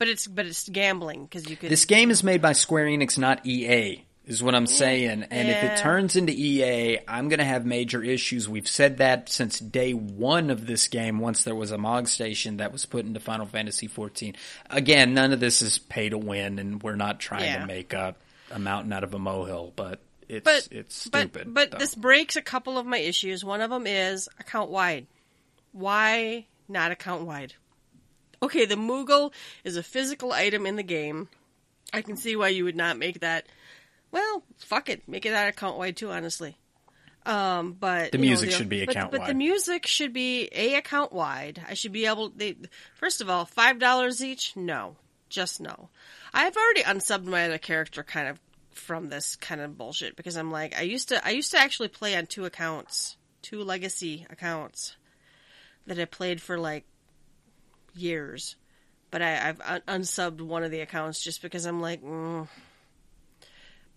But 0.04 0.10
it's 0.10 0.28
but 0.28 0.46
it's 0.46 0.68
gambling 0.68 1.24
because 1.24 1.50
you 1.50 1.56
could. 1.56 1.70
This 1.70 1.86
game 1.86 2.12
is 2.12 2.26
made 2.26 2.42
by 2.42 2.52
Square 2.52 2.88
Enix, 2.88 3.18
not 3.18 3.46
EA. 3.46 4.04
Is 4.26 4.44
what 4.44 4.54
I'm 4.54 4.68
saying, 4.68 5.24
and 5.32 5.50
if 5.50 5.64
it 5.64 5.78
turns 5.78 6.18
into 6.18 6.34
EA, 6.34 7.00
I'm 7.08 7.30
going 7.30 7.40
to 7.40 7.46
have 7.46 7.66
major 7.66 8.04
issues. 8.04 8.50
We've 8.50 8.68
said 8.68 8.98
that 8.98 9.30
since 9.30 9.60
day 9.60 9.94
one 9.94 10.50
of 10.50 10.68
this 10.68 10.90
game. 10.90 11.20
Once 11.20 11.46
there 11.46 11.56
was 11.56 11.72
a 11.72 11.78
Mog 11.78 12.10
Station 12.10 12.58
that 12.58 12.74
was 12.74 12.86
put 12.86 13.06
into 13.06 13.22
Final 13.22 13.46
Fantasy 13.46 13.88
14. 13.88 14.36
Again, 14.70 15.14
none 15.14 15.32
of 15.32 15.40
this 15.40 15.62
is 15.62 15.78
pay 15.78 16.10
to 16.10 16.18
win, 16.18 16.60
and 16.60 16.84
we're 16.84 16.98
not 16.98 17.22
trying 17.22 17.46
Yeah. 17.46 17.60
to 17.60 17.66
make 17.66 17.94
a, 17.94 18.14
a 18.52 18.60
mountain 18.60 18.92
out 18.92 19.06
of 19.06 19.14
a 19.14 19.20
molehill. 19.20 19.72
But 19.74 20.02
it's 20.28 20.44
but 20.44 20.68
it's 20.70 20.96
stupid. 20.98 21.54
But, 21.54 21.72
though. 21.72 21.78
this 21.78 21.96
breaks 21.96 22.36
a 22.36 22.42
couple 22.42 22.78
of 22.78 22.86
my 22.86 22.98
issues. 22.98 23.46
One 23.46 23.62
of 23.62 23.70
them 23.70 23.88
is 23.88 24.28
account 24.38 24.70
wide. 24.70 25.08
Why 25.72 26.46
not 26.68 26.92
account 26.92 27.24
wide? 27.26 27.54
Okay, 28.44 28.66
the 28.66 28.76
Moogle 28.76 29.32
is 29.64 29.78
a 29.78 29.84
physical 29.84 30.32
item 30.34 30.66
in 30.66 30.76
the 30.76 30.84
game. 30.84 31.30
I 31.94 32.02
can 32.02 32.18
see 32.18 32.36
why 32.36 32.50
you 32.50 32.66
would 32.66 32.76
not 32.76 32.98
make 32.98 33.22
that. 33.22 33.46
Well, 34.12 34.44
fuck 34.58 34.90
it, 34.90 35.08
make 35.08 35.26
it 35.26 35.30
that 35.32 35.48
account 35.50 35.78
wide 35.78 35.96
too. 35.98 36.12
Honestly, 36.12 36.58
um, 37.26 37.74
but 37.80 38.12
The 38.12 38.18
you 38.18 38.24
know, 38.26 38.28
music 38.30 38.52
should 38.52 38.70
be 38.70 38.86
but- 38.86 38.96
account 38.96 39.12
But 39.12 39.28
the 39.28 39.34
music 39.34 39.88
should 39.88 40.12
be 40.14 40.50
a 40.52 40.76
account 40.76 41.14
wide. 41.14 41.64
I 41.68 41.74
should 41.74 41.94
be 41.94 42.06
able. 42.06 42.30
They, 42.30 42.56
first 42.96 43.22
of 43.22 43.30
all, 43.30 43.46
five 43.46 43.80
dollars 43.80 44.24
each. 44.24 44.56
No, 44.58 44.98
just 45.30 45.62
no. 45.62 45.90
I've 46.34 46.58
already 46.58 46.84
unsubbed 46.84 47.26
my 47.26 47.46
other 47.46 47.58
character 47.58 48.04
kind 48.04 48.28
of 48.28 48.40
from 48.72 49.08
this 49.10 49.36
kind 49.36 49.62
of 49.62 49.78
bullshit 49.78 50.16
because 50.16 50.36
I'm 50.36 50.52
like 50.52 50.76
I 50.78 50.82
used 50.82 51.10
to 51.10 51.26
I 51.26 51.30
used 51.30 51.52
to 51.52 51.60
actually 51.60 51.88
play 51.90 52.16
on 52.16 52.26
two 52.26 52.44
accounts, 52.46 53.16
two 53.42 53.64
legacy 53.64 54.26
accounts 54.30 54.98
that 55.88 56.00
I 56.00 56.06
played 56.06 56.42
for 56.42 56.58
like 56.58 56.86
years. 57.94 58.56
but 59.14 59.22
I, 59.22 59.50
I've 59.50 59.62
un- 59.62 60.02
unsubbed 60.02 60.42
one 60.42 60.64
of 60.64 60.72
the 60.72 60.82
accounts 60.82 61.24
just 61.24 61.44
because 61.44 61.66
I'm 61.66 61.80
like, 61.80 62.04
mm. 62.04 62.48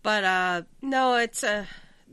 but 0.02 0.24
uh, 0.24 0.62
no, 0.82 1.16
it's 1.16 1.42
a. 1.42 1.66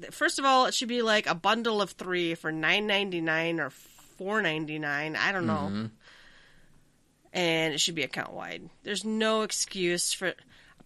First 0.09 0.39
of 0.39 0.45
all, 0.45 0.67
it 0.67 0.73
should 0.73 0.87
be 0.87 1.01
like 1.01 1.27
a 1.27 1.35
bundle 1.35 1.81
of 1.81 1.91
three 1.91 2.33
for 2.33 2.49
nine 2.49 2.87
ninety 2.87 3.19
nine 3.19 3.59
or 3.59 3.71
four 3.71 4.41
ninety 4.41 4.79
nine. 4.79 5.17
I 5.17 5.33
don't 5.33 5.45
know. 5.45 5.89
And 7.33 7.73
it 7.73 7.81
should 7.81 7.95
be 7.95 8.03
account 8.03 8.31
wide. 8.31 8.69
There's 8.83 9.03
no 9.03 9.41
excuse 9.41 10.13
for. 10.13 10.33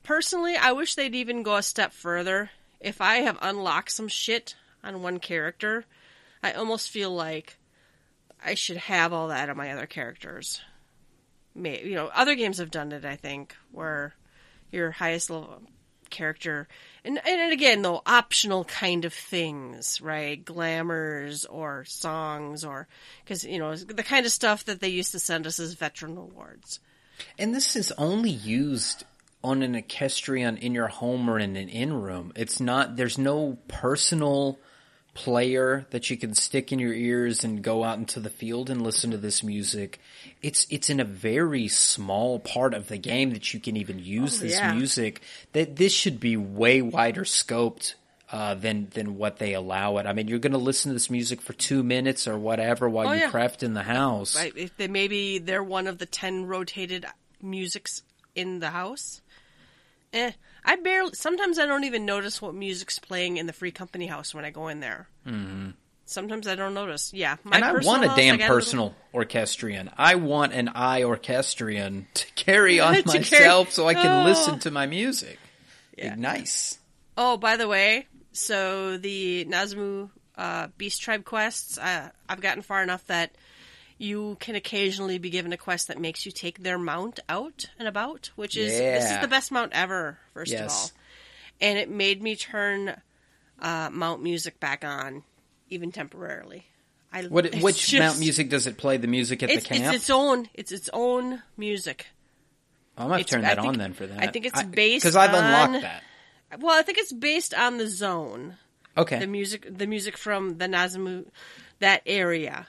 Personally, 0.01 0.57
I 0.57 0.71
wish 0.71 0.95
they'd 0.95 1.13
even 1.13 1.43
go 1.43 1.57
a 1.57 1.63
step 1.63 1.93
further. 1.93 2.49
If 2.79 2.99
I 2.99 3.17
have 3.17 3.37
unlocked 3.43 3.91
some 3.91 4.07
shit 4.07 4.55
on 4.83 5.03
one 5.03 5.19
character, 5.19 5.85
I 6.41 6.53
almost 6.53 6.89
feel 6.89 7.11
like 7.11 7.57
I 8.43 8.55
should 8.55 8.77
have 8.77 9.13
all 9.13 9.27
that 9.27 9.51
on 9.51 9.57
my 9.57 9.71
other 9.71 9.85
characters. 9.85 10.61
You 11.65 11.95
know, 11.95 12.09
other 12.13 12.35
games 12.35 12.59
have 12.59 12.71
done 12.71 12.91
it. 12.91 13.05
I 13.05 13.15
think 13.15 13.55
where 13.71 14.13
your 14.71 14.91
highest 14.91 15.29
level 15.29 15.61
character, 16.09 16.67
and 17.03 17.19
and 17.27 17.51
again 17.51 17.81
though 17.81 18.01
optional 18.05 18.63
kind 18.65 19.05
of 19.05 19.13
things, 19.13 20.01
right? 20.01 20.43
Glamours 20.43 21.45
or 21.45 21.85
songs 21.85 22.63
or 22.63 22.87
because 23.23 23.43
you 23.43 23.59
know 23.59 23.75
the 23.75 24.03
kind 24.03 24.25
of 24.25 24.31
stuff 24.31 24.65
that 24.65 24.79
they 24.79 24.89
used 24.89 25.11
to 25.11 25.19
send 25.19 25.47
us 25.47 25.59
as 25.59 25.73
veteran 25.73 26.17
awards. 26.17 26.79
And 27.37 27.53
this 27.53 27.75
is 27.75 27.91
only 27.97 28.29
used 28.29 29.03
on 29.43 29.63
an 29.63 29.75
orchestrion 29.75 30.57
in 30.57 30.73
your 30.73 30.87
home 30.87 31.29
or 31.29 31.39
in 31.39 31.55
an 31.55 31.69
in 31.69 31.93
room. 31.93 32.31
It's 32.35 32.59
not. 32.59 32.95
There's 32.95 33.17
no 33.17 33.57
personal 33.67 34.59
player 35.17 35.87
that 35.89 36.11
you 36.11 36.15
can 36.17 36.35
stick 36.35 36.71
in 36.71 36.77
your 36.77 36.93
ears 36.93 37.43
and 37.43 37.63
go 37.63 37.83
out 37.83 37.97
into 37.97 38.19
the 38.19 38.29
field 38.29 38.69
and 38.69 38.81
listen 38.83 39.09
to 39.11 39.17
this 39.17 39.41
music. 39.41 39.99
It's 40.43 40.67
it's 40.69 40.91
in 40.91 40.99
a 40.99 41.03
very 41.03 41.67
small 41.67 42.37
part 42.39 42.75
of 42.75 42.87
the 42.87 42.97
game 42.99 43.31
that 43.31 43.51
you 43.51 43.59
can 43.59 43.75
even 43.77 43.97
use 43.97 44.39
Oh, 44.39 44.43
this 44.43 44.53
yeah. 44.53 44.73
music. 44.75 45.21
That 45.53 45.75
this 45.75 45.91
should 45.91 46.19
be 46.19 46.37
way 46.37 46.81
wider 46.83 47.23
scoped. 47.23 47.95
Uh, 48.29 48.55
than 48.55 48.89
than 48.93 49.17
what 49.17 49.37
they 49.37 49.53
allow 49.53 49.95
it. 49.99 50.05
I 50.05 50.11
mean, 50.11 50.27
you're 50.27 50.37
going 50.39 50.51
to 50.51 50.57
listen 50.57 50.89
to 50.89 50.93
this 50.93 51.09
music 51.09 51.41
for 51.41 51.53
two 51.53 51.81
minutes 51.81 52.27
or 52.27 52.37
whatever 52.37 52.89
while 52.89 53.07
Oh, 53.07 53.13
you 53.13 53.21
yeah. 53.21 53.29
craft 53.29 53.63
in 53.63 53.73
the 53.73 53.83
house. 53.83 54.35
Right? 54.35 54.51
If 54.53 54.75
they 54.75 54.89
maybe 54.89 55.39
they're 55.39 55.63
one 55.63 55.87
of 55.87 55.97
the 55.97 56.05
ten 56.05 56.43
rotated 56.45 57.05
musics 57.41 58.03
in 58.35 58.59
the 58.59 58.69
house. 58.71 59.21
Eh, 60.11 60.31
I 60.67 60.75
barely. 60.75 61.13
Sometimes 61.13 61.57
I 61.57 61.65
don't 61.65 61.85
even 61.85 62.05
notice 62.05 62.41
what 62.41 62.53
music's 62.53 62.99
playing 62.99 63.37
in 63.37 63.47
the 63.47 63.53
free 63.53 63.71
company 63.71 64.05
house 64.05 64.35
when 64.35 64.45
I 64.45 64.51
go 64.51 64.67
in 64.67 64.79
there. 64.81 65.07
Mm-hmm. 65.25 65.69
Sometimes 66.05 66.47
I 66.47 66.55
don't 66.55 66.73
notice. 66.73 67.13
Yeah, 67.13 67.37
my 67.43 67.55
and 67.55 67.65
I 67.65 67.71
want 67.73 68.03
a 68.03 68.09
house, 68.09 68.17
damn 68.17 68.35
I 68.35 68.37
little- 68.37 68.55
personal 68.55 68.95
orchestrion. 69.13 69.89
I 69.97 70.15
want 70.15 70.53
an 70.53 70.69
I 70.69 71.03
orchestrion 71.03 72.07
to 72.13 72.25
carry 72.33 72.79
on 72.81 72.95
To 72.95 73.03
carry- 73.03 73.19
myself 73.19 73.71
so 73.71 73.87
I 73.87 73.93
can 73.93 74.23
Oh. 74.23 74.25
listen 74.25 74.59
to 74.59 74.71
my 74.71 74.85
music. 74.85 75.39
Yeah. 75.97 76.15
Be 76.15 76.21
nice. 76.21 76.77
Oh, 77.17 77.37
by 77.37 77.57
the 77.57 77.67
way, 77.67 78.05
so 78.31 78.97
the 78.97 79.45
Namazu 79.45 80.09
uh, 80.37 80.67
Beast 80.77 81.01
Tribe 81.01 81.25
quests, 81.25 81.77
uh, 81.77 82.09
I've 82.29 82.41
gotten 82.41 82.61
far 82.61 82.83
enough 82.83 83.05
that 83.07 83.31
you 83.97 84.37
can 84.39 84.55
occasionally 84.55 85.17
be 85.17 85.29
given 85.29 85.53
a 85.53 85.57
quest 85.57 85.87
that 85.87 85.99
makes 85.99 86.25
you 86.25 86.31
take 86.31 86.59
their 86.61 86.77
mount 86.77 87.19
out 87.27 87.65
and 87.79 87.87
about, 87.87 88.29
which 88.35 88.55
is 88.57 88.71
this 88.77 89.11
is 89.11 89.19
the 89.21 89.27
best 89.27 89.51
mount 89.51 89.71
ever. 89.73 90.17
First 90.33 90.53
of 90.53 90.69
all, 90.69 90.91
and 91.59 91.77
it 91.79 91.89
made 91.89 92.21
me 92.21 92.35
turn 92.35 92.95
uh, 93.59 93.89
mount 93.91 94.21
music 94.21 94.59
back 94.59 94.83
on, 94.85 95.23
even 95.69 95.91
temporarily. 95.91 96.65
I, 97.11 97.23
What 97.23 97.55
which 97.61 97.87
just- 97.87 97.99
mount 97.99 98.19
music 98.19 98.49
does 98.49 98.67
it 98.67 98.77
play? 98.77 98.97
The 98.97 99.07
music 99.07 99.41
at 99.43 99.49
the 99.49 99.61
camp? 99.61 99.85
it's 99.85 99.95
its 100.03 100.09
own. 100.09 100.49
It's 100.53 100.71
its 100.71 100.89
own 100.93 101.41
music. 101.55 102.05
I'm 102.97 103.09
gonna 103.09 103.23
turn 103.23 103.41
that 103.41 103.57
think- 103.57 103.67
on 103.67 103.77
then 103.77 103.93
for 103.93 104.05
that. 104.07 104.21
I 104.21 104.27
think 104.27 104.45
it's 104.45 104.61
based 104.63 105.03
because 105.03 105.15
I've 105.15 105.33
on- 105.33 105.43
unlocked 105.43 105.81
that. 105.83 106.03
Well, 106.59 106.77
I 106.77 106.81
think 106.83 106.97
it's 106.97 107.11
based 107.13 107.53
on 107.53 107.77
the 107.77 107.87
zone. 107.87 108.55
Okay, 108.95 109.19
the 109.19 109.27
music 109.27 109.67
the 109.69 109.85
music 109.85 110.17
from 110.17 110.57
the 110.57 110.65
Namazu, 110.65 111.25
that 111.79 112.01
area. 112.05 112.67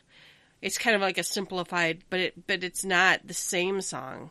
It's 0.60 0.78
kind 0.78 0.96
of 0.96 1.02
like 1.02 1.18
a 1.18 1.22
simplified, 1.22 2.02
but 2.10 2.20
it 2.20 2.46
but 2.46 2.64
it's 2.64 2.84
not 2.84 3.26
the 3.26 3.34
same 3.34 3.80
song. 3.80 4.30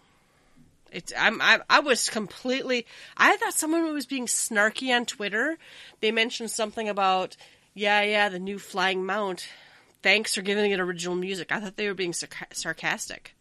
It's 0.92 1.14
I'm 1.18 1.42
I, 1.42 1.60
I 1.70 1.80
was 1.80 2.10
completely 2.10 2.86
I 3.16 3.38
thought 3.38 3.54
someone 3.54 3.94
was 3.94 4.06
being 4.06 4.26
snarky 4.26 4.96
on 4.96 5.06
Twitter. 5.06 5.58
They 6.02 6.12
mentioned 6.12 6.52
something 6.52 6.90
about 6.90 7.38
yeah 7.74 8.02
yeah 8.02 8.30
the 8.30 8.40
new 8.40 8.60
flying 8.60 9.06
mount. 9.06 9.48
Thanks 10.04 10.36
for 10.36 10.42
giving 10.42 10.72
it 10.72 10.80
original 10.80 11.16
music. 11.16 11.52
I 11.52 11.60
thought 11.60 11.78
they 11.78 11.88
were 11.88 11.94
being 11.94 12.14
sarca- 12.14 12.54
sarcastic, 12.54 13.36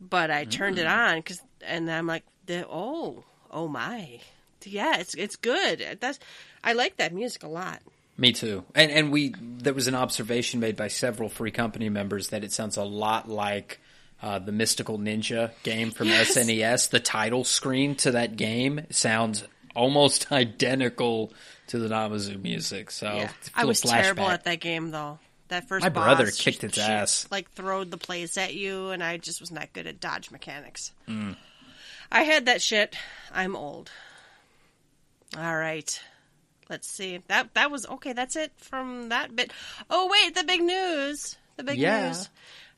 but 0.00 0.30
I 0.30 0.44
turned 0.44 0.78
it 0.78 0.86
mm. 0.86 0.96
on 0.96 1.18
because 1.18 1.40
and 1.62 1.90
I'm 1.90 2.06
like 2.06 2.24
the, 2.46 2.66
oh 2.68 3.24
oh 3.50 3.68
my 3.68 4.20
yeah 4.64 4.98
it's 4.98 5.14
it's 5.14 5.36
good. 5.36 5.98
That's 6.00 6.18
I 6.62 6.74
like 6.74 6.96
that 6.96 7.14
music 7.14 7.42
a 7.44 7.48
lot. 7.48 7.80
Me 8.16 8.32
too. 8.32 8.64
And 8.74 8.90
and 8.90 9.10
we 9.12 9.34
there 9.38 9.74
was 9.74 9.88
an 9.88 9.94
observation 9.94 10.60
made 10.60 10.76
by 10.76 10.88
several 10.88 11.28
free 11.28 11.50
company 11.50 11.88
members 11.88 12.28
that 12.28 12.44
it 12.44 12.52
sounds 12.52 12.76
a 12.76 12.84
lot 12.84 13.28
like. 13.28 13.80
Uh, 14.22 14.38
the 14.38 14.50
Mystical 14.50 14.98
Ninja 14.98 15.50
game 15.62 15.90
from 15.90 16.08
Yes. 16.08 16.34
SNES, 16.38 16.88
the 16.88 17.00
title 17.00 17.44
screen 17.44 17.96
to 17.96 18.12
that 18.12 18.36
game 18.36 18.86
sounds 18.88 19.44
almost 19.74 20.32
identical 20.32 21.34
to 21.66 21.78
the 21.78 21.88
Namazu 21.88 22.42
music. 22.42 22.90
So 22.90 23.12
Yeah. 23.14 23.30
I 23.54 23.66
was 23.66 23.84
little 23.84 24.00
terrible 24.00 24.28
at 24.30 24.44
that 24.44 24.60
game 24.60 24.90
though. 24.90 25.18
That 25.48 25.68
first 25.68 25.82
My 25.82 25.90
brother 25.90 26.30
kicked 26.30 26.64
its 26.64 26.76
she, 26.76 26.80
ass. 26.80 27.28
Like 27.30 27.50
throwed 27.52 27.90
the 27.90 27.98
plays 27.98 28.38
at 28.38 28.54
you, 28.54 28.88
and 28.88 29.02
I 29.04 29.18
just 29.18 29.38
was 29.38 29.50
not 29.50 29.74
good 29.74 29.86
at 29.86 30.00
dodge 30.00 30.30
mechanics. 30.30 30.92
Mm. 31.06 31.36
I 32.10 32.22
had 32.22 32.46
that 32.46 32.62
shit. 32.62 32.96
I'm 33.34 33.54
old. 33.54 33.90
All 35.36 35.56
right. 35.56 36.00
Let's 36.68 36.88
see. 36.88 37.20
That 37.28 37.54
that 37.54 37.70
was 37.70 37.86
okay. 37.86 38.12
That's 38.12 38.36
it 38.36 38.52
from 38.56 39.10
that 39.10 39.34
bit. 39.36 39.52
Oh 39.88 40.08
wait, 40.10 40.34
the 40.34 40.44
big 40.44 40.62
news. 40.62 41.36
The 41.56 41.64
big 41.64 41.78
Yeah. 41.78 42.08
news. 42.08 42.28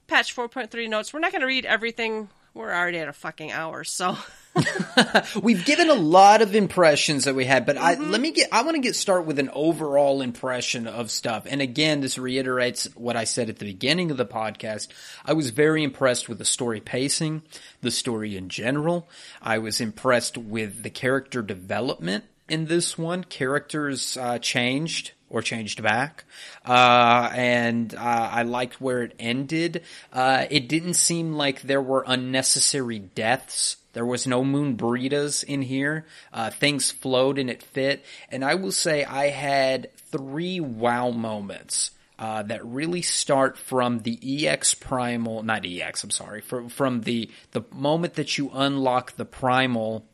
Patch 0.06 0.34
4.3 0.34 0.88
notes. 0.88 1.12
We're 1.12 1.20
not 1.20 1.32
going 1.32 1.40
to 1.42 1.46
read 1.46 1.66
everything. 1.66 2.28
We're 2.54 2.72
already 2.72 2.98
at 2.98 3.08
a 3.08 3.12
fucking 3.12 3.52
hour, 3.52 3.84
so 3.84 4.16
We've 5.42 5.64
given 5.64 5.88
a 5.90 5.94
lot 5.94 6.42
of 6.42 6.54
impressions 6.54 7.24
that 7.24 7.34
we 7.34 7.44
had, 7.44 7.64
but 7.66 7.76
I 7.76 7.94
Mm-hmm. 7.94 8.10
let 8.10 8.20
me 8.20 8.30
get 8.32 8.48
I 8.52 8.62
want 8.62 8.74
to 8.74 8.80
get 8.80 8.96
start 8.96 9.24
with 9.26 9.38
an 9.38 9.50
overall 9.52 10.20
impression 10.22 10.86
of 10.86 11.10
stuff. 11.10 11.46
And 11.48 11.60
again, 11.62 12.00
this 12.00 12.18
reiterates 12.18 12.84
what 12.96 13.16
I 13.16 13.24
said 13.24 13.48
at 13.48 13.58
the 13.58 13.64
beginning 13.66 14.10
of 14.10 14.16
the 14.16 14.26
podcast. 14.26 14.88
I 15.24 15.32
was 15.34 15.50
very 15.50 15.82
impressed 15.84 16.28
with 16.28 16.38
the 16.38 16.44
story 16.44 16.80
pacing, 16.80 17.42
the 17.82 17.90
story 17.90 18.36
in 18.36 18.48
general. 18.48 19.08
I 19.40 19.58
was 19.58 19.80
impressed 19.80 20.36
with 20.36 20.82
the 20.82 20.90
character 20.90 21.42
development 21.42 22.24
in 22.48 22.66
this 22.66 22.98
one. 22.98 23.24
Characters 23.24 24.16
uh, 24.16 24.38
changed 24.38 25.12
or 25.30 25.42
changed 25.42 25.82
back. 25.82 26.24
Uh, 26.64 27.30
and 27.34 27.94
uh, 27.94 27.98
I 27.98 28.42
liked 28.42 28.80
where 28.80 29.02
it 29.02 29.14
ended. 29.18 29.82
Uh, 30.12 30.46
it 30.50 30.68
didn't 30.68 30.94
seem 30.94 31.34
like 31.34 31.62
there 31.62 31.82
were 31.82 32.04
unnecessary 32.06 32.98
deaths. 32.98 33.76
There 33.92 34.06
was 34.06 34.26
no 34.26 34.44
moon 34.44 34.76
burritos 34.76 35.44
in 35.44 35.62
here. 35.62 36.06
Uh, 36.32 36.50
things 36.50 36.90
flowed 36.90 37.38
and 37.38 37.50
it 37.50 37.62
fit. 37.62 38.04
And 38.30 38.44
I 38.44 38.54
will 38.54 38.72
say 38.72 39.04
I 39.04 39.28
had 39.28 39.90
three 39.96 40.60
wow 40.60 41.10
moments. 41.10 41.92
Uh, 42.20 42.42
that 42.42 42.66
really 42.66 43.00
start 43.00 43.56
from 43.56 44.00
the 44.00 44.44
EX 44.44 44.74
primal, 44.74 45.44
not 45.44 45.64
EX, 45.64 46.02
I'm 46.02 46.10
sorry, 46.10 46.40
from, 46.40 46.68
from 46.68 47.02
the, 47.02 47.30
the 47.52 47.62
moment 47.70 48.14
that 48.14 48.36
you 48.36 48.50
unlock 48.52 49.14
the 49.14 49.24
primal, 49.24 50.04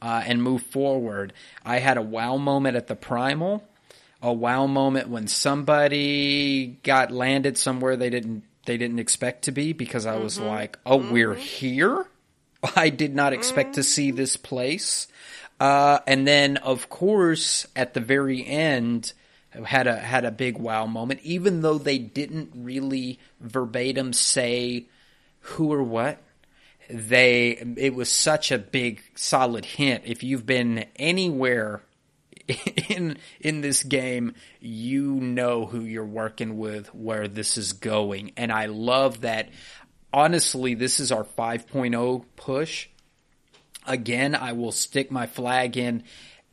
uh, 0.00 0.22
and 0.24 0.42
move 0.42 0.62
forward. 0.62 1.32
I 1.64 1.78
had 1.78 1.96
a 1.96 2.02
wow 2.02 2.36
moment 2.36 2.76
at 2.76 2.86
the 2.86 2.96
primal, 2.96 3.64
a 4.22 4.32
wow 4.32 4.66
moment 4.66 5.08
when 5.08 5.26
somebody 5.28 6.78
got 6.82 7.10
landed 7.10 7.58
somewhere 7.58 7.96
they 7.96 8.10
didn't 8.10 8.44
they 8.66 8.76
didn't 8.76 8.98
expect 8.98 9.44
to 9.44 9.52
be 9.52 9.72
because 9.72 10.06
I 10.06 10.16
was 10.16 10.40
like, 10.40 10.78
"Oh, 10.84 10.96
we're 10.96 11.34
here." 11.34 12.04
I 12.76 12.88
did 12.88 13.14
not 13.14 13.32
expect 13.32 13.74
to 13.74 13.82
see 13.82 14.10
this 14.10 14.36
place. 14.36 15.06
Uh, 15.60 16.00
and 16.06 16.26
then, 16.26 16.56
of 16.58 16.88
course, 16.88 17.66
at 17.76 17.94
the 17.94 18.00
very 18.00 18.44
end, 18.44 19.12
had 19.64 19.86
a 19.86 19.96
had 19.96 20.24
a 20.24 20.30
big 20.30 20.58
wow 20.58 20.86
moment. 20.86 21.20
Even 21.22 21.62
though 21.62 21.78
they 21.78 21.98
didn't 21.98 22.50
really 22.54 23.18
verbatim 23.40 24.12
say 24.12 24.86
who 25.40 25.72
or 25.72 25.82
what, 25.82 26.18
they 26.88 27.50
it 27.76 27.94
was 27.94 28.10
such 28.10 28.52
a 28.52 28.58
big 28.58 29.02
solid 29.14 29.64
hint. 29.64 30.04
If 30.06 30.22
you've 30.22 30.46
been 30.46 30.86
anywhere 30.96 31.82
in 32.88 33.18
in 33.40 33.60
this 33.60 33.82
game, 33.82 34.34
you 34.60 35.14
know 35.14 35.66
who 35.66 35.80
you're 35.80 36.04
working 36.04 36.58
with, 36.58 36.94
where 36.94 37.28
this 37.28 37.56
is 37.56 37.72
going, 37.72 38.32
and 38.36 38.52
I 38.52 38.66
love 38.66 39.22
that. 39.22 39.48
Honestly, 40.12 40.74
this 40.74 40.98
is 40.98 41.12
our 41.12 41.24
5.0 41.24 42.24
push. 42.36 42.88
Again, 43.86 44.34
I 44.34 44.52
will 44.52 44.72
stick 44.72 45.10
my 45.10 45.26
flag 45.26 45.76
in. 45.76 46.04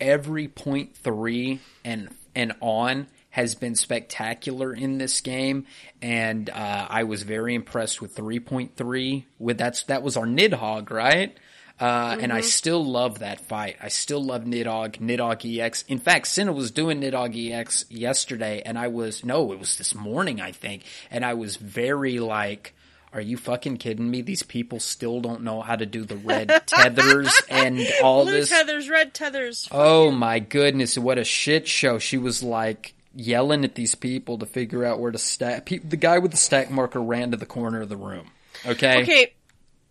Every 0.02 0.50
point 0.50 0.98
three 0.98 1.62
and 1.86 2.10
and 2.36 2.54
on 2.60 3.08
has 3.34 3.56
been 3.56 3.74
spectacular 3.74 4.72
in 4.76 5.00
this 5.00 5.20
game, 5.22 5.66
and 6.04 6.52
uh, 6.52 6.86
I 6.88 7.04
was 7.04 7.24
very 7.24 7.56
impressed 7.56 8.00
with 8.00 8.16
3.3. 8.16 9.24
With 9.40 9.58
that's 9.58 9.82
that 9.86 10.04
was 10.04 10.16
our 10.18 10.28
Nidhogg, 10.28 10.92
right? 10.92 11.36
Uh, 11.80 12.12
mm-hmm. 12.12 12.22
And 12.26 12.32
I 12.32 12.42
still 12.42 12.86
love 12.86 13.20
that 13.20 13.40
fight. 13.40 13.78
I 13.82 13.88
still 13.88 14.24
love 14.24 14.44
Nidhogg, 14.44 15.00
Nidhogg 15.00 15.60
EX. 15.60 15.82
In 15.88 15.98
fact, 15.98 16.28
Cinna 16.28 16.54
was 16.54 16.70
doing 16.70 17.02
Nidhogg 17.02 17.52
EX 17.52 17.86
yesterday, 17.90 18.62
and 18.64 18.78
I 18.78 18.90
was 18.90 19.26
no, 19.26 19.52
it 19.52 19.58
was 19.58 19.80
this 19.80 19.96
morning, 19.96 20.40
I 20.40 20.52
think, 20.52 20.84
and 21.10 21.26
I 21.26 21.34
was 21.34 21.56
very 21.56 22.20
like 22.20 22.76
are 23.14 23.22
you 23.22 23.38
fucking 23.38 23.78
kidding 23.78 24.10
me? 24.10 24.22
These 24.22 24.44
people 24.44 24.80
still 24.80 25.22
don't 25.22 25.42
know 25.42 25.62
how 25.62 25.76
to 25.76 25.86
do 25.88 26.04
the 26.04 26.18
red 26.18 26.50
tethers 26.68 27.32
and 27.50 27.80
all 28.04 28.26
Blue 28.26 28.34
this. 28.34 28.50
tethers, 28.50 28.90
red 28.90 29.14
tethers. 29.16 29.68
Oh 29.72 30.12
my 30.12 30.38
goodness, 30.38 31.00
what 31.00 31.18
a 31.18 31.24
shit 31.24 31.68
show. 31.68 31.98
She 31.98 32.18
was 32.20 32.44
like 32.44 32.94
yelling 33.16 33.64
at 33.64 33.76
these 33.76 33.96
people 33.96 34.40
to 34.40 34.46
figure 34.46 34.84
out 34.84 35.00
where 35.00 35.12
to 35.12 35.18
stack. 35.18 35.68
the 35.68 35.98
guy 35.98 36.20
with 36.20 36.32
the 36.32 36.38
stack 36.38 36.72
marker 36.72 37.02
ran 37.02 37.32
to 37.32 37.38
the 37.38 37.46
corner 37.46 37.82
of 37.82 37.90
the 37.90 37.98
room. 37.98 38.32
Okay. 38.66 39.02
Okay. 39.02 39.34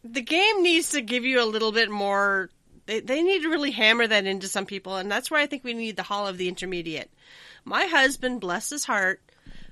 The 0.05 0.23
game 0.23 0.63
needs 0.63 0.91
to 0.91 1.01
give 1.01 1.25
you 1.25 1.43
a 1.43 1.47
little 1.47 1.73
bit 1.73 1.91
more. 1.91 2.51
They, 2.87 3.01
they 3.01 3.23
need 3.23 3.43
to 3.43 3.49
really 3.49 3.71
hammer 3.71 4.07
that 4.07 4.27
into 4.27 4.49
some 4.49 4.67
people, 4.67 4.97
and 4.97 5.11
that's 5.11 5.31
where 5.31 5.41
I 5.41 5.47
think 5.47 5.63
we 5.63 5.75
need 5.75 5.97
the 5.97 6.03
Hall 6.03 6.27
of 6.27 6.39
the 6.39 6.49
Intermediate. 6.49 7.11
My 7.65 7.87
husband, 7.87 8.41
bless 8.41 8.71
his 8.71 8.85
heart, 8.85 9.23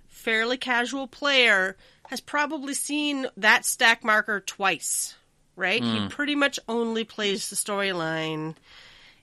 fairly 0.06 0.56
casual 0.56 1.08
player, 1.08 1.76
has 2.06 2.20
probably 2.20 2.74
seen 2.74 3.26
that 3.36 3.64
stack 3.64 4.04
marker 4.04 4.40
twice, 4.40 5.16
right? 5.56 5.82
Mm. 5.82 5.92
He 5.92 5.98
hmm. 5.98 6.08
pretty 6.08 6.34
much 6.36 6.60
only 6.68 7.04
plays 7.04 7.50
the 7.50 7.56
storyline. 7.56 8.54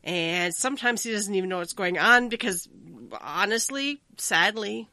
And 0.03 0.53
sometimes 0.53 1.03
he 1.03 1.11
doesn't 1.11 1.35
even 1.35 1.49
know 1.49 1.57
what's 1.57 1.73
going 1.73 1.97
on 1.97 2.29
because, 2.29 2.67
honestly, 3.21 4.01
sadly, 4.17 4.87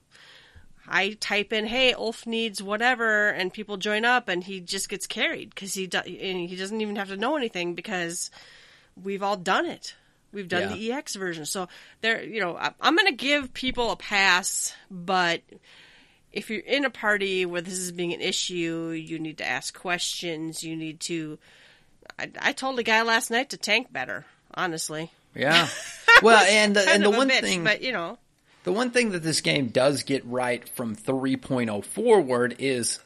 I 0.87 1.17
type 1.21 1.53
in, 1.53 1.67
"Hey, 1.67 1.93
Ulf 1.93 2.27
needs 2.27 2.63
whatever," 2.63 3.31
and 3.31 3.53
people 3.53 3.77
join 3.77 4.05
up, 4.05 4.29
and 4.29 4.45
he 4.45 4.61
just 4.61 4.89
gets 4.89 5.07
carried 5.07 5.51
because 5.51 5.75
he 5.75 5.87
do- 5.87 6.03
he 6.05 6.57
doesn't 6.57 6.81
even 6.81 6.97
have 6.97 7.09
to 7.09 7.17
know 7.17 7.37
anything 7.37 7.75
because 7.75 8.31
we've 9.01 9.23
all 9.23 9.37
done 9.37 9.67
it. 9.67 9.95
We've 10.33 10.49
done 10.49 10.63
yeah. 10.63 10.75
the 10.75 10.93
EX 10.93 11.15
version, 11.15 11.47
so 11.47 11.69
there, 12.01 12.23
you 12.23 12.41
know, 12.41 12.59
I'm 12.81 12.97
going 12.97 13.07
to 13.07 13.15
give 13.15 13.55
people 13.55 13.93
a 13.93 13.97
pass, 13.97 14.75
but 14.91 15.43
if 16.35 16.51
you're 16.51 16.61
in 16.61 16.85
a 16.85 16.91
party 16.91 17.47
where 17.47 17.61
this 17.61 17.79
is 17.79 17.93
being 17.93 18.13
an 18.13 18.21
issue, 18.21 18.91
you 18.91 19.19
need 19.19 19.39
to 19.39 19.47
ask 19.47 19.79
questions. 19.79 20.65
You 20.65 20.77
need 20.77 21.01
to. 21.01 21.39
I, 22.19 22.31
I 22.41 22.53
told 22.53 22.79
a 22.79 22.83
guy 22.83 23.03
last 23.03 23.31
night 23.31 23.51
to 23.51 23.57
tank 23.57 23.93
better. 23.93 24.27
Honestly. 24.53 25.11
Yeah. 25.35 25.69
Well, 26.25 26.45
and 26.45 26.77
the, 26.77 26.89
and 26.89 27.03
the 27.03 27.11
one 27.11 27.29
bitch, 27.29 27.41
thing, 27.41 27.65
but 27.65 27.83
you 27.83 27.93
know, 27.93 28.19
the 28.65 28.73
one 28.73 28.91
thing 28.91 29.11
that 29.11 29.23
this 29.23 29.41
game 29.41 29.69
does 29.69 30.03
get 30.03 30.25
right 30.25 30.67
from 30.71 30.97
3.0 30.97 31.85
forward 31.85 32.57
is 32.59 32.99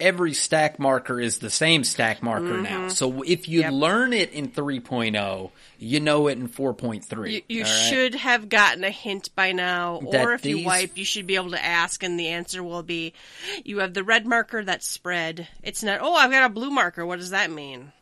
every 0.00 0.34
stack 0.34 0.78
marker 0.78 1.20
is 1.20 1.38
the 1.38 1.50
same 1.50 1.84
stack 1.84 2.22
marker 2.22 2.46
mm-hmm. 2.46 2.62
now. 2.62 2.88
So 2.88 3.22
if 3.22 3.48
you 3.48 3.60
yep. 3.60 3.72
learn 3.72 4.12
it 4.12 4.32
in 4.32 4.48
3.0, 4.48 5.50
you 5.78 6.00
know 6.00 6.26
it 6.26 6.38
in 6.38 6.48
4.3. 6.48 7.32
You, 7.32 7.42
you 7.48 7.64
should 7.64 8.14
have 8.16 8.48
gotten 8.48 8.84
a 8.84 8.90
hint 8.90 9.30
by 9.34 9.52
now, 9.52 10.00
that 10.10 10.24
or 10.24 10.32
if 10.34 10.42
these... 10.42 10.58
you 10.58 10.66
wipe, 10.66 10.96
you 10.98 11.04
should 11.04 11.26
be 11.26 11.36
able 11.36 11.52
to 11.52 11.64
ask, 11.64 12.02
and 12.02 12.18
the 12.18 12.28
answer 12.28 12.62
will 12.62 12.82
be 12.82 13.12
you 13.64 13.78
have 13.78 13.94
the 13.94 14.04
red 14.04 14.26
marker 14.26 14.64
that's 14.64 14.88
spread. 14.88 15.48
It's 15.62 15.82
not, 15.82 16.00
oh, 16.02 16.14
I've 16.14 16.30
got 16.30 16.44
a 16.44 16.52
blue 16.52 16.70
marker. 16.70 17.06
What 17.06 17.20
does 17.20 17.30
that 17.30 17.50
mean? 17.50 17.92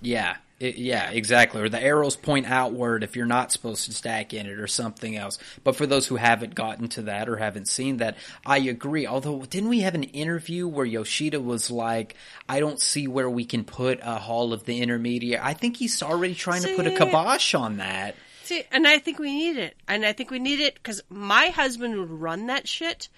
Yeah. 0.00 0.36
It, 0.62 0.76
yeah, 0.76 1.10
exactly. 1.10 1.60
Or 1.60 1.68
the 1.68 1.82
arrows 1.82 2.14
point 2.14 2.46
outward 2.46 3.02
if 3.02 3.16
you're 3.16 3.26
not 3.26 3.50
supposed 3.50 3.86
to 3.86 3.92
stack 3.92 4.32
in 4.32 4.46
it 4.46 4.60
or 4.60 4.68
something 4.68 5.16
else. 5.16 5.40
But 5.64 5.74
for 5.74 5.86
those 5.86 6.06
who 6.06 6.14
haven't 6.14 6.54
gotten 6.54 6.86
to 6.90 7.02
that 7.02 7.28
or 7.28 7.36
haven't 7.36 7.66
seen 7.66 7.96
that, 7.96 8.16
I 8.46 8.58
agree. 8.58 9.04
Although, 9.04 9.40
didn't 9.44 9.70
we 9.70 9.80
have 9.80 9.96
an 9.96 10.04
interview 10.04 10.68
where 10.68 10.86
Yoshida 10.86 11.40
was 11.40 11.68
like, 11.68 12.14
I 12.48 12.60
don't 12.60 12.80
see 12.80 13.08
where 13.08 13.28
we 13.28 13.44
can 13.44 13.64
put 13.64 13.98
a 14.04 14.20
Hall 14.20 14.52
of 14.52 14.64
the 14.64 14.80
Intermediate. 14.80 15.44
I 15.44 15.54
think 15.54 15.78
he's 15.78 16.00
already 16.00 16.36
trying 16.36 16.60
see, 16.60 16.70
to 16.70 16.76
put 16.76 16.86
a 16.86 16.96
kibosh 16.96 17.54
on 17.54 17.78
that. 17.78 18.14
See, 18.44 18.62
and 18.70 18.86
I 18.86 19.00
think 19.00 19.18
we 19.18 19.34
need 19.34 19.56
it. 19.56 19.74
And 19.88 20.06
I 20.06 20.12
think 20.12 20.30
we 20.30 20.38
need 20.38 20.60
it 20.60 20.74
because 20.74 21.02
my 21.10 21.46
husband 21.46 21.98
would 21.98 22.08
run 22.08 22.46
that 22.46 22.68
shit 22.68 23.08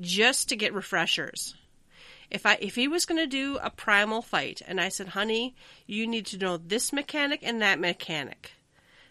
just 0.00 0.50
to 0.50 0.56
get 0.56 0.74
refreshers 0.74 1.54
if 2.30 2.46
I 2.46 2.58
if 2.60 2.74
he 2.74 2.88
was 2.88 3.06
going 3.06 3.20
to 3.20 3.26
do 3.26 3.58
a 3.62 3.70
primal 3.70 4.22
fight 4.22 4.62
and 4.66 4.80
I 4.80 4.88
said, 4.88 5.08
"Honey, 5.08 5.54
you 5.86 6.06
need 6.06 6.26
to 6.26 6.38
know 6.38 6.56
this 6.56 6.92
mechanic 6.92 7.40
and 7.42 7.60
that 7.62 7.78
mechanic." 7.78 8.52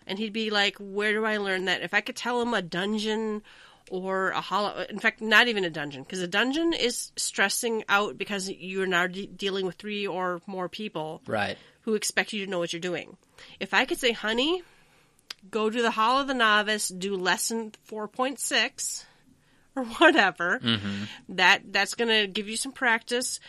And 0.08 0.18
he'd 0.18 0.34
be 0.34 0.50
like, 0.50 0.78
"Where 0.80 1.14
do 1.14 1.26
I 1.26 1.38
learn 1.38 1.66
that?" 1.66 1.82
If 1.82 1.94
I 1.94 2.02
could 2.02 2.16
tell 2.16 2.42
him 2.42 2.54
a 2.54 2.62
dungeon 2.62 3.44
or 3.90 4.30
a 4.30 4.42
hollow 4.42 4.86
in 4.90 5.00
fact 5.00 5.22
not 5.22 5.48
even 5.48 5.66
a 5.66 5.70
dungeon 5.70 6.04
because 6.04 6.22
a 6.22 6.28
dungeon 6.28 6.74
is 6.74 7.12
stressing 7.16 7.84
out 7.90 8.18
because 8.18 8.50
you're 8.50 8.86
now 8.86 9.08
de- 9.08 9.28
dealing 9.28 9.66
with 9.66 9.76
three 9.76 10.06
or 10.06 10.42
more 10.46 10.70
people 10.70 11.22
right 11.26 11.58
who 11.82 11.96
expect 11.96 12.34
you 12.34 12.46
to 12.46 12.52
know 12.52 12.60
what 12.60 12.72
you're 12.72 12.80
doing 12.80 13.18
if 13.60 13.74
i 13.74 13.86
could 13.86 13.98
say 13.98 14.12
honey 14.12 14.62
go 15.50 15.70
to 15.70 15.82
the 15.82 15.92
hall 15.92 16.22
of 16.22 16.28
the 16.28 16.34
novice 16.34 16.90
do 16.90 17.16
lesson 17.16 17.72
4.6 17.90 19.06
or 19.80 19.86
whatever. 19.98 20.60
Mm-hmm. 20.60 21.04
That 21.30 21.72
that's 21.72 21.96
going 21.96 22.10
to 22.10 22.28
give 22.28 22.50
you 22.50 22.58
some 22.58 22.72
practice. 22.72 23.40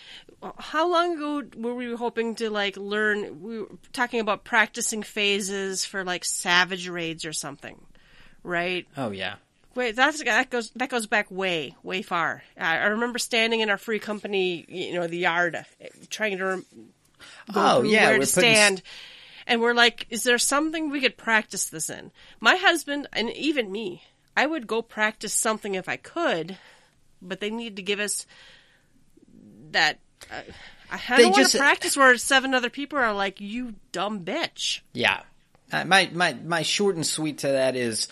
How 0.59 0.91
long 0.91 1.17
ago 1.17 1.43
were 1.57 1.75
we 1.75 1.95
hoping 1.95 2.35
to 2.37 2.51
like 2.51 2.77
learn? 2.77 3.43
We 3.43 3.61
were 3.61 3.69
talking 3.93 4.21
about 4.21 4.45
practicing 4.45 5.03
phases 5.03 5.85
for 5.85 6.05
like 6.05 6.25
savage 6.25 6.89
raids 6.89 7.25
or 7.25 7.33
something, 7.33 7.81
right? 8.43 8.87
Oh 8.97 9.11
yeah. 9.11 9.37
Wait, 9.75 9.95
that's 9.95 10.23
that 10.25 10.51
goes 10.51 10.71
that 10.71 10.89
goes 10.89 11.07
back 11.07 11.31
way 11.31 11.77
way 11.83 12.03
far. 12.03 12.43
I, 12.59 12.79
I 12.79 12.87
remember 12.87 13.19
standing 13.19 13.61
in 13.61 13.71
our 13.71 13.79
free 13.79 13.99
company, 13.99 14.65
you 14.69 14.95
know, 14.95 15.07
the 15.07 15.19
yard, 15.19 15.65
trying 16.09 16.39
to 16.39 16.65
oh 17.55 17.83
yeah, 17.83 18.11
where 18.11 18.19
to 18.19 18.27
stand. 18.27 18.83
And 19.47 19.61
we're 19.61 19.75
like, 19.75 20.07
is 20.11 20.23
there 20.23 20.39
something 20.39 20.91
we 20.91 21.01
could 21.01 21.17
practice 21.17 21.71
this 21.71 21.91
in? 21.91 22.13
My 22.41 22.57
husband 22.57 23.09
and 23.13 23.31
even 23.31 23.73
me 23.73 24.05
I 24.41 24.47
would 24.47 24.67
go 24.67 24.81
practice 24.81 25.35
something 25.35 25.75
if 25.75 25.87
I 25.87 25.97
could, 25.97 26.57
but 27.21 27.41
they 27.41 27.51
need 27.51 27.77
to 27.77 27.83
give 27.83 28.01
us 28.01 28.27
that. 29.73 29.99
Uh, 30.33 30.41
I 30.91 31.19
don't 31.19 31.33
want 31.33 31.51
to 31.51 31.59
practice 31.59 31.95
where 31.95 32.17
seven 32.17 32.55
other 32.55 32.71
people 32.71 32.99
are 32.99 33.13
like, 33.13 33.39
"You 33.39 33.75
dumb 33.93 34.25
bitch." 34.25 34.81
Yeah, 34.95 35.21
uh, 35.71 35.85
my 35.85 36.09
my 36.15 36.33
my 36.33 36.63
short 36.63 36.97
and 36.97 37.07
sweet 37.07 37.37
to 37.39 37.49
that 37.49 37.77
is, 37.77 38.09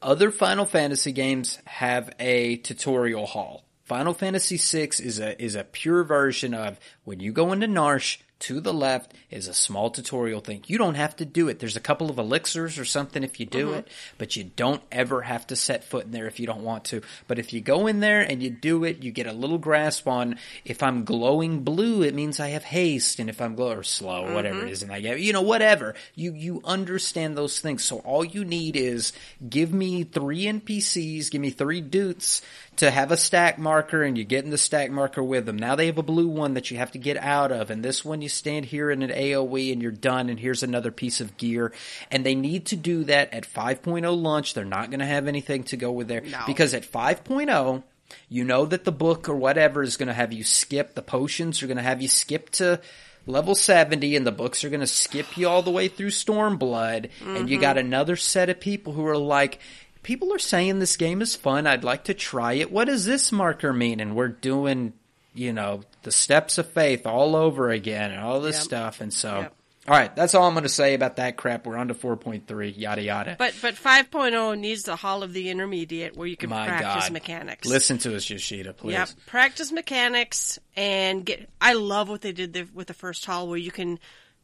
other 0.00 0.30
Final 0.30 0.66
Fantasy 0.66 1.10
games 1.10 1.58
have 1.64 2.14
a 2.20 2.58
tutorial 2.58 3.26
hall. 3.26 3.64
Final 3.82 4.14
Fantasy 4.14 4.58
VI 4.58 4.90
is 5.00 5.18
a 5.18 5.42
is 5.42 5.56
a 5.56 5.64
pure 5.64 6.04
version 6.04 6.54
of 6.54 6.78
when 7.02 7.18
you 7.18 7.32
go 7.32 7.50
into 7.52 7.66
Narshe, 7.66 8.18
to 8.42 8.60
the 8.60 8.74
left 8.74 9.14
is 9.30 9.46
a 9.46 9.54
small 9.54 9.88
tutorial 9.88 10.40
thing. 10.40 10.64
You 10.66 10.76
don't 10.76 10.96
have 10.96 11.14
to 11.16 11.24
do 11.24 11.48
it. 11.48 11.60
There's 11.60 11.76
a 11.76 11.80
couple 11.80 12.10
of 12.10 12.18
elixirs 12.18 12.76
or 12.76 12.84
something 12.84 13.22
if 13.22 13.38
you 13.38 13.46
do 13.46 13.68
mm-hmm. 13.68 13.78
it, 13.78 13.88
but 14.18 14.34
you 14.34 14.44
don't 14.44 14.82
ever 14.90 15.22
have 15.22 15.46
to 15.46 15.56
set 15.56 15.84
foot 15.84 16.06
in 16.06 16.10
there 16.10 16.26
if 16.26 16.40
you 16.40 16.46
don't 16.46 16.64
want 16.64 16.84
to. 16.86 17.02
But 17.28 17.38
if 17.38 17.52
you 17.52 17.60
go 17.60 17.86
in 17.86 18.00
there 18.00 18.20
and 18.20 18.42
you 18.42 18.50
do 18.50 18.82
it, 18.82 19.02
you 19.04 19.12
get 19.12 19.28
a 19.28 19.32
little 19.32 19.58
grasp 19.58 20.08
on 20.08 20.38
if 20.64 20.82
I'm 20.82 21.04
glowing 21.04 21.60
blue, 21.60 22.02
it 22.02 22.16
means 22.16 22.40
I 22.40 22.48
have 22.48 22.64
haste, 22.64 23.20
and 23.20 23.30
if 23.30 23.40
I'm 23.40 23.54
glow 23.54 23.72
or 23.72 23.84
slow, 23.84 24.24
mm-hmm. 24.24 24.34
whatever 24.34 24.66
it 24.66 24.72
is, 24.72 24.82
and 24.82 24.92
I 24.92 25.00
get 25.00 25.20
you 25.20 25.32
know 25.32 25.42
whatever. 25.42 25.94
You 26.16 26.34
you 26.34 26.62
understand 26.64 27.38
those 27.38 27.60
things. 27.60 27.84
So 27.84 27.98
all 27.98 28.24
you 28.24 28.44
need 28.44 28.76
is 28.76 29.12
give 29.48 29.72
me 29.72 30.02
three 30.02 30.46
NPCs, 30.46 31.30
give 31.30 31.40
me 31.40 31.50
three 31.50 31.80
dudes 31.80 32.42
to 32.76 32.90
have 32.90 33.12
a 33.12 33.16
stack 33.16 33.58
marker 33.58 34.02
and 34.02 34.16
you 34.16 34.24
get 34.24 34.44
in 34.44 34.50
the 34.50 34.58
stack 34.58 34.90
marker 34.90 35.22
with 35.22 35.44
them. 35.46 35.56
Now 35.58 35.74
they 35.74 35.86
have 35.86 35.98
a 35.98 36.02
blue 36.02 36.28
one 36.28 36.54
that 36.54 36.70
you 36.70 36.78
have 36.78 36.92
to 36.92 36.98
get 36.98 37.16
out 37.16 37.52
of 37.52 37.70
and 37.70 37.84
this 37.84 38.04
one 38.04 38.22
you 38.22 38.28
stand 38.28 38.64
here 38.64 38.90
in 38.90 39.02
an 39.02 39.10
AoE 39.10 39.72
and 39.72 39.82
you're 39.82 39.92
done 39.92 40.30
and 40.30 40.40
here's 40.40 40.62
another 40.62 40.90
piece 40.90 41.20
of 41.20 41.36
gear. 41.36 41.72
And 42.10 42.24
they 42.24 42.34
need 42.34 42.66
to 42.66 42.76
do 42.76 43.04
that 43.04 43.34
at 43.34 43.44
5.0 43.44 44.20
launch. 44.20 44.54
They're 44.54 44.64
not 44.64 44.90
going 44.90 45.00
to 45.00 45.06
have 45.06 45.28
anything 45.28 45.64
to 45.64 45.76
go 45.76 45.92
with 45.92 46.08
there 46.08 46.22
no. 46.22 46.38
because 46.46 46.74
at 46.74 46.90
5.0 46.90 47.82
you 48.28 48.44
know 48.44 48.66
that 48.66 48.84
the 48.84 48.92
book 48.92 49.28
or 49.28 49.36
whatever 49.36 49.82
is 49.82 49.96
going 49.96 50.08
to 50.08 50.12
have 50.12 50.32
you 50.32 50.44
skip 50.44 50.94
the 50.94 51.02
potions 51.02 51.62
are 51.62 51.66
going 51.66 51.78
to 51.78 51.82
have 51.82 52.02
you 52.02 52.08
skip 52.08 52.50
to 52.50 52.78
level 53.26 53.54
70 53.54 54.16
and 54.16 54.26
the 54.26 54.32
books 54.32 54.64
are 54.64 54.68
going 54.68 54.80
to 54.80 54.86
skip 54.86 55.36
you 55.36 55.48
all 55.48 55.62
the 55.62 55.70
way 55.70 55.88
through 55.88 56.10
Stormblood 56.10 57.08
mm-hmm. 57.08 57.36
and 57.36 57.48
you 57.48 57.58
got 57.58 57.76
mm-hmm. 57.76 57.86
another 57.86 58.16
set 58.16 58.50
of 58.50 58.60
people 58.60 58.92
who 58.92 59.06
are 59.06 59.16
like 59.16 59.60
people 60.02 60.32
are 60.32 60.38
saying 60.38 60.78
this 60.78 60.96
game 60.96 61.22
is 61.22 61.36
fun. 61.36 61.66
I'd 61.66 61.84
like 61.84 62.04
to 62.04 62.14
try 62.14 62.54
it. 62.54 62.70
What 62.70 62.86
does 62.86 63.04
this 63.04 63.32
marker 63.32 63.72
mean? 63.72 64.00
And 64.00 64.16
we're 64.16 64.28
doing, 64.28 64.92
you 65.34 65.52
know, 65.52 65.82
the 66.02 66.12
steps 66.12 66.58
of 66.58 66.70
faith 66.70 67.06
all 67.06 67.36
over 67.36 67.70
again 67.70 68.10
and 68.10 68.20
all 68.20 68.40
this 68.40 68.56
yep. 68.56 68.64
stuff. 68.64 69.00
And 69.00 69.12
so, 69.12 69.40
yep. 69.40 69.54
all 69.88 69.94
right, 69.94 70.14
that's 70.14 70.34
all 70.34 70.46
I'm 70.46 70.54
going 70.54 70.64
to 70.64 70.68
say 70.68 70.94
about 70.94 71.16
that 71.16 71.36
crap. 71.36 71.66
We're 71.66 71.76
on 71.76 71.88
to 71.88 71.94
4.3, 71.94 72.76
yada 72.76 73.02
yada. 73.02 73.36
But 73.38 73.54
but 73.62 73.74
5.0 73.74 74.58
needs 74.58 74.82
the 74.82 74.96
Hall 74.96 75.22
of 75.22 75.32
the 75.32 75.50
Intermediate 75.50 76.16
where 76.16 76.26
you 76.26 76.36
can 76.36 76.50
My 76.50 76.66
practice 76.66 77.04
God. 77.04 77.12
mechanics. 77.12 77.68
Listen 77.68 77.98
to 77.98 78.16
us, 78.16 78.28
Yoshida, 78.28 78.72
please. 78.72 78.92
Yep, 78.92 79.08
practice 79.26 79.72
mechanics 79.72 80.58
and 80.76 81.24
get. 81.24 81.48
I 81.60 81.74
love 81.74 82.08
what 82.08 82.22
they 82.22 82.32
did 82.32 82.74
with 82.74 82.88
the 82.88 82.94
first 82.94 83.24
hall 83.24 83.48
where 83.48 83.58
you 83.58 83.70
can 83.70 83.98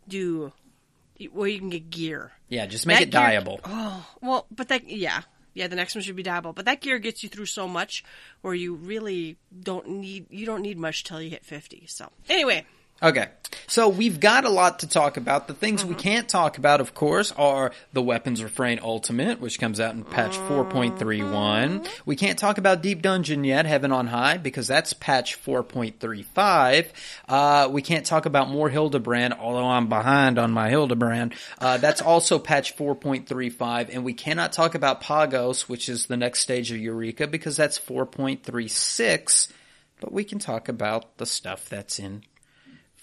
do 0.06 0.52
where 1.32 1.48
you 1.48 1.58
can 1.58 1.70
get 1.70 1.90
gear. 1.90 2.32
Yeah, 2.48 2.66
just 2.66 2.86
make 2.86 2.98
that 2.98 3.02
it 3.02 3.10
gear, 3.10 3.40
dyeable. 3.40 3.60
Oh 3.64 4.06
well, 4.22 4.46
but 4.50 4.68
that 4.68 4.88
yeah, 4.88 5.22
Yeah, 5.58 5.66
the 5.66 5.74
next 5.74 5.96
one 5.96 6.02
should 6.02 6.14
be 6.14 6.22
Dabble. 6.22 6.52
But 6.52 6.66
that 6.66 6.80
gear 6.80 7.00
gets 7.00 7.24
you 7.24 7.28
through 7.28 7.46
so 7.46 7.66
much 7.66 8.04
where 8.42 8.54
you 8.54 8.76
really 8.76 9.38
don't 9.60 9.88
need 9.88 10.26
you 10.30 10.46
don't 10.46 10.62
need 10.62 10.78
much 10.78 11.02
till 11.02 11.20
you 11.20 11.30
hit 11.30 11.44
fifty. 11.44 11.84
So 11.88 12.12
anyway, 12.28 12.64
Okay. 13.00 13.28
So 13.68 13.88
we've 13.88 14.18
got 14.18 14.44
a 14.44 14.48
lot 14.48 14.80
to 14.80 14.88
talk 14.88 15.16
about. 15.16 15.46
The 15.46 15.54
things 15.54 15.84
we 15.84 15.94
can't 15.94 16.28
talk 16.28 16.58
about, 16.58 16.80
of 16.80 16.94
course, 16.94 17.32
are 17.32 17.70
the 17.92 18.02
Weapons 18.02 18.42
Refrain 18.42 18.80
Ultimate, 18.82 19.40
which 19.40 19.60
comes 19.60 19.78
out 19.78 19.94
in 19.94 20.04
patch 20.04 20.36
4.31. 20.36 21.88
We 22.04 22.16
can't 22.16 22.38
talk 22.38 22.58
about 22.58 22.82
Deep 22.82 23.02
Dungeon 23.02 23.44
yet, 23.44 23.66
Heaven 23.66 23.92
on 23.92 24.08
High, 24.08 24.38
because 24.38 24.66
that's 24.66 24.94
patch 24.94 25.40
4.35. 25.44 26.88
Uh, 27.28 27.68
we 27.70 27.82
can't 27.82 28.04
talk 28.04 28.26
about 28.26 28.48
more 28.48 28.68
Hildebrand, 28.68 29.34
although 29.34 29.68
I'm 29.68 29.88
behind 29.88 30.38
on 30.38 30.50
my 30.50 30.68
Hildebrand. 30.68 31.34
Uh, 31.60 31.76
that's 31.76 32.02
also 32.08 32.38
patch 32.38 32.76
4.35. 32.76 33.90
And 33.92 34.04
we 34.04 34.12
cannot 34.12 34.52
talk 34.52 34.74
about 34.74 35.02
Pagos, 35.02 35.68
which 35.68 35.88
is 35.88 36.06
the 36.06 36.16
next 36.16 36.40
stage 36.40 36.72
of 36.72 36.78
Eureka, 36.78 37.28
because 37.28 37.56
that's 37.56 37.78
4.36. 37.78 39.48
But 40.00 40.12
we 40.12 40.24
can 40.24 40.38
talk 40.38 40.68
about 40.68 41.16
the 41.18 41.26
stuff 41.26 41.68
that's 41.68 41.98
in 41.98 42.22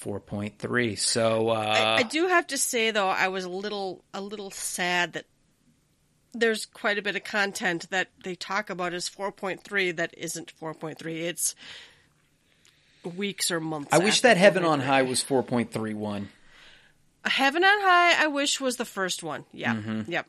4.3. 0.05 0.97
So, 0.97 1.49
uh, 1.49 1.53
I, 1.53 1.99
I 1.99 2.03
do 2.03 2.27
have 2.27 2.47
to 2.47 2.57
say 2.57 2.91
though, 2.91 3.07
I 3.07 3.29
was 3.29 3.43
a 3.43 3.49
little 3.49 4.03
a 4.13 4.21
little 4.21 4.51
sad 4.51 5.13
that 5.13 5.25
there's 6.33 6.65
quite 6.65 6.97
a 6.97 7.01
bit 7.01 7.15
of 7.15 7.23
content 7.23 7.89
that 7.89 8.09
they 8.23 8.35
talk 8.35 8.69
about 8.69 8.93
as 8.93 9.09
4.3 9.09 9.95
that 9.95 10.13
isn't 10.17 10.53
4.3. 10.59 11.05
It's 11.23 11.55
weeks 13.15 13.51
or 13.51 13.59
months. 13.59 13.89
I 13.91 13.99
wish 13.99 14.21
that 14.21 14.37
Heaven 14.37 14.65
on 14.65 14.81
High 14.81 15.03
was 15.03 15.23
4.31. 15.23 16.27
Heaven 17.25 17.63
on 17.63 17.81
High, 17.81 18.23
I 18.23 18.27
wish 18.27 18.59
was 18.61 18.77
the 18.77 18.85
first 18.85 19.23
one. 19.23 19.45
Yeah. 19.51 19.75
Yep. 19.75 20.05
Yep. 20.07 20.27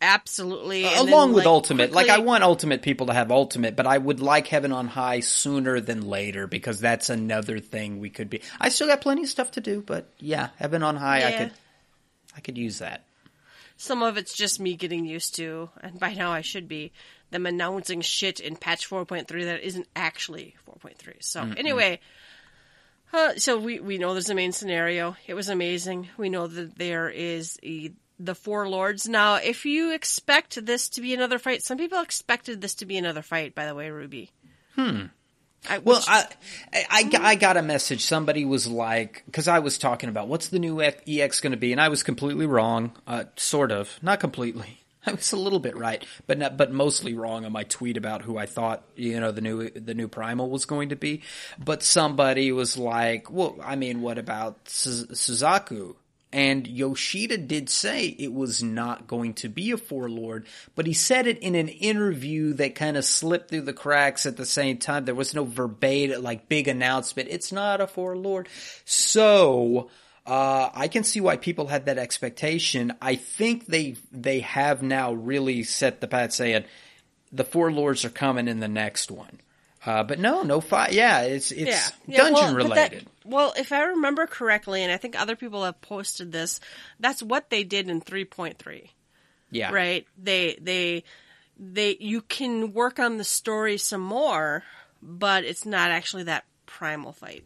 Absolutely. 0.00 0.82
Then, 0.82 0.92
Mm-hmm. 0.92 1.08
Along 1.08 1.32
with 1.32 1.44
like, 1.44 1.46
Ultimate. 1.46 1.92
Like, 1.92 2.08
I 2.08 2.18
want 2.18 2.42
Ultimate 2.42 2.82
people 2.82 3.08
to 3.08 3.12
have 3.12 3.30
Ultimate, 3.30 3.76
but 3.76 3.86
I 3.86 3.98
would 3.98 4.20
like 4.20 4.46
Heaven 4.46 4.72
on 4.72 4.86
High 4.88 5.20
sooner 5.20 5.80
than 5.80 6.08
later 6.08 6.46
because 6.46 6.80
that's 6.80 7.10
another 7.10 7.58
thing 7.58 8.00
we 8.00 8.10
could 8.10 8.30
be. 8.30 8.40
I 8.60 8.70
still 8.70 8.86
got 8.86 9.00
plenty 9.00 9.24
of 9.24 9.28
stuff 9.28 9.52
to 9.52 9.60
do, 9.60 9.82
but 9.84 10.06
yeah, 10.18 10.48
Heaven 10.56 10.82
on 10.82 10.96
High, 10.96 11.26
I 11.26 11.32
could, 11.32 11.52
I 12.36 12.40
could 12.40 12.56
use 12.58 12.78
that. 12.78 13.04
Some 13.76 14.02
of 14.02 14.16
it's 14.16 14.34
just 14.34 14.60
me 14.60 14.74
getting 14.76 15.04
used 15.06 15.36
to, 15.36 15.70
and 15.82 15.98
by 15.98 16.12
now 16.14 16.32
I 16.32 16.42
should 16.42 16.68
be, 16.68 16.92
them 17.30 17.46
announcing 17.46 18.00
shit 18.00 18.40
in 18.40 18.56
patch 18.56 18.88
4.3 18.88 19.26
that 19.44 19.62
isn't 19.62 19.86
actually 19.96 20.56
4.3. 20.68 21.14
So, 21.20 21.40
anyway, 21.56 22.00
uh, 23.12 23.34
so 23.36 23.58
we, 23.58 23.80
we 23.80 23.98
know 23.98 24.12
there's 24.12 24.30
a 24.30 24.34
main 24.34 24.52
scenario. 24.52 25.16
It 25.26 25.34
was 25.34 25.48
amazing. 25.48 26.08
We 26.16 26.28
know 26.28 26.46
that 26.46 26.76
there 26.76 27.08
is 27.08 27.58
a, 27.62 27.92
the 28.20 28.34
Four 28.34 28.68
Lords. 28.68 29.08
Now, 29.08 29.36
if 29.36 29.64
you 29.64 29.92
expect 29.92 30.64
this 30.64 30.88
to 30.90 31.00
be 31.00 31.14
another 31.14 31.38
fight, 31.38 31.62
some 31.62 31.78
people 31.78 32.00
expected 32.00 32.60
this 32.60 32.74
to 32.76 32.86
be 32.86 32.96
another 32.98 33.22
fight, 33.22 33.54
by 33.54 33.66
the 33.66 33.74
way, 33.74 33.90
Ruby. 33.90 34.30
Hmm. 34.76 35.06
I, 35.68 35.78
Well, 35.78 35.98
which- 35.98 36.08
I, 36.08 36.26
I, 36.72 37.10
I, 37.20 37.34
got 37.34 37.56
a 37.56 37.62
message. 37.62 38.02
Somebody 38.04 38.44
was 38.44 38.66
like, 38.66 39.22
because 39.26 39.48
I 39.48 39.58
was 39.58 39.78
talking 39.78 40.08
about 40.08 40.28
what's 40.28 40.48
the 40.48 40.58
new 40.58 40.80
EX 40.80 41.40
going 41.40 41.52
to 41.52 41.58
be, 41.58 41.72
and 41.72 41.80
I 41.80 41.88
was 41.88 42.02
completely 42.02 42.46
wrong. 42.46 42.92
Uh, 43.06 43.24
sort 43.36 43.72
of, 43.72 43.98
not 44.02 44.20
completely. 44.20 44.80
I 45.06 45.12
was 45.12 45.32
a 45.32 45.36
little 45.36 45.60
bit 45.60 45.76
right, 45.76 46.04
but 46.26 46.38
not, 46.38 46.56
but 46.56 46.72
mostly 46.72 47.14
wrong 47.14 47.44
on 47.46 47.52
my 47.52 47.64
tweet 47.64 47.96
about 47.96 48.22
who 48.22 48.36
I 48.36 48.44
thought 48.44 48.84
you 48.96 49.18
know 49.18 49.32
the 49.32 49.40
new 49.40 49.70
the 49.70 49.94
new 49.94 50.08
Primal 50.08 50.50
was 50.50 50.66
going 50.66 50.90
to 50.90 50.96
be. 50.96 51.22
But 51.58 51.82
somebody 51.82 52.52
was 52.52 52.76
like, 52.76 53.30
"Well, 53.30 53.56
I 53.64 53.76
mean, 53.76 54.02
what 54.02 54.18
about 54.18 54.66
Suzaku?" 54.66 55.94
And 56.32 56.66
Yoshida 56.66 57.38
did 57.38 57.68
say 57.68 58.06
it 58.06 58.32
was 58.32 58.62
not 58.62 59.08
going 59.08 59.34
to 59.34 59.48
be 59.48 59.72
a 59.72 59.76
Four 59.76 60.08
Lord, 60.08 60.46
but 60.76 60.86
he 60.86 60.92
said 60.92 61.26
it 61.26 61.38
in 61.40 61.56
an 61.56 61.68
interview 61.68 62.52
that 62.54 62.76
kind 62.76 62.96
of 62.96 63.04
slipped 63.04 63.50
through 63.50 63.62
the 63.62 63.72
cracks 63.72 64.26
at 64.26 64.36
the 64.36 64.46
same 64.46 64.78
time. 64.78 65.04
There 65.04 65.14
was 65.14 65.34
no 65.34 65.44
verbatim, 65.44 66.22
like, 66.22 66.48
big 66.48 66.68
announcement. 66.68 67.28
It's 67.30 67.50
not 67.50 67.80
a 67.80 67.88
Four 67.88 68.16
Lord. 68.16 68.48
So, 68.84 69.90
uh, 70.24 70.70
I 70.72 70.86
can 70.86 71.02
see 71.02 71.20
why 71.20 71.36
people 71.36 71.66
had 71.66 71.86
that 71.86 71.98
expectation. 71.98 72.92
I 73.02 73.16
think 73.16 73.66
they, 73.66 73.96
they 74.12 74.40
have 74.40 74.82
now 74.82 75.12
really 75.12 75.64
set 75.64 76.00
the 76.00 76.06
path 76.06 76.32
saying 76.32 76.64
the 77.32 77.44
Four 77.44 77.72
Lords 77.72 78.04
are 78.04 78.10
coming 78.10 78.46
in 78.46 78.60
the 78.60 78.68
next 78.68 79.10
one. 79.10 79.40
Uh, 79.84 80.02
but 80.02 80.18
no, 80.18 80.42
no 80.42 80.60
fight. 80.60 80.92
Yeah, 80.92 81.22
it's, 81.22 81.52
it's 81.52 81.70
yeah. 81.70 81.88
Yeah, 82.06 82.16
dungeon 82.30 82.56
well, 82.56 82.68
but 82.68 82.74
that- 82.74 82.90
related. 82.90 83.08
well, 83.24 83.54
if 83.56 83.72
I 83.72 83.82
remember 83.84 84.26
correctly, 84.26 84.82
and 84.82 84.92
I 84.92 84.96
think 84.98 85.18
other 85.18 85.36
people 85.36 85.64
have 85.64 85.80
posted 85.80 86.32
this, 86.32 86.60
that's 86.98 87.22
what 87.22 87.48
they 87.50 87.64
did 87.64 87.88
in 87.88 88.00
3.3. 88.00 88.90
yeah. 89.50 89.72
right 89.72 90.06
they 90.16 90.56
they 90.60 91.02
they 91.58 91.96
you 91.98 92.20
can 92.20 92.72
work 92.72 92.98
on 92.98 93.16
the 93.18 93.24
story 93.24 93.76
some 93.78 94.00
more 94.00 94.62
but 95.02 95.44
it's 95.44 95.64
not 95.66 95.90
actually 95.90 96.22
that 96.24 96.44
primal 96.66 97.12
fight 97.12 97.44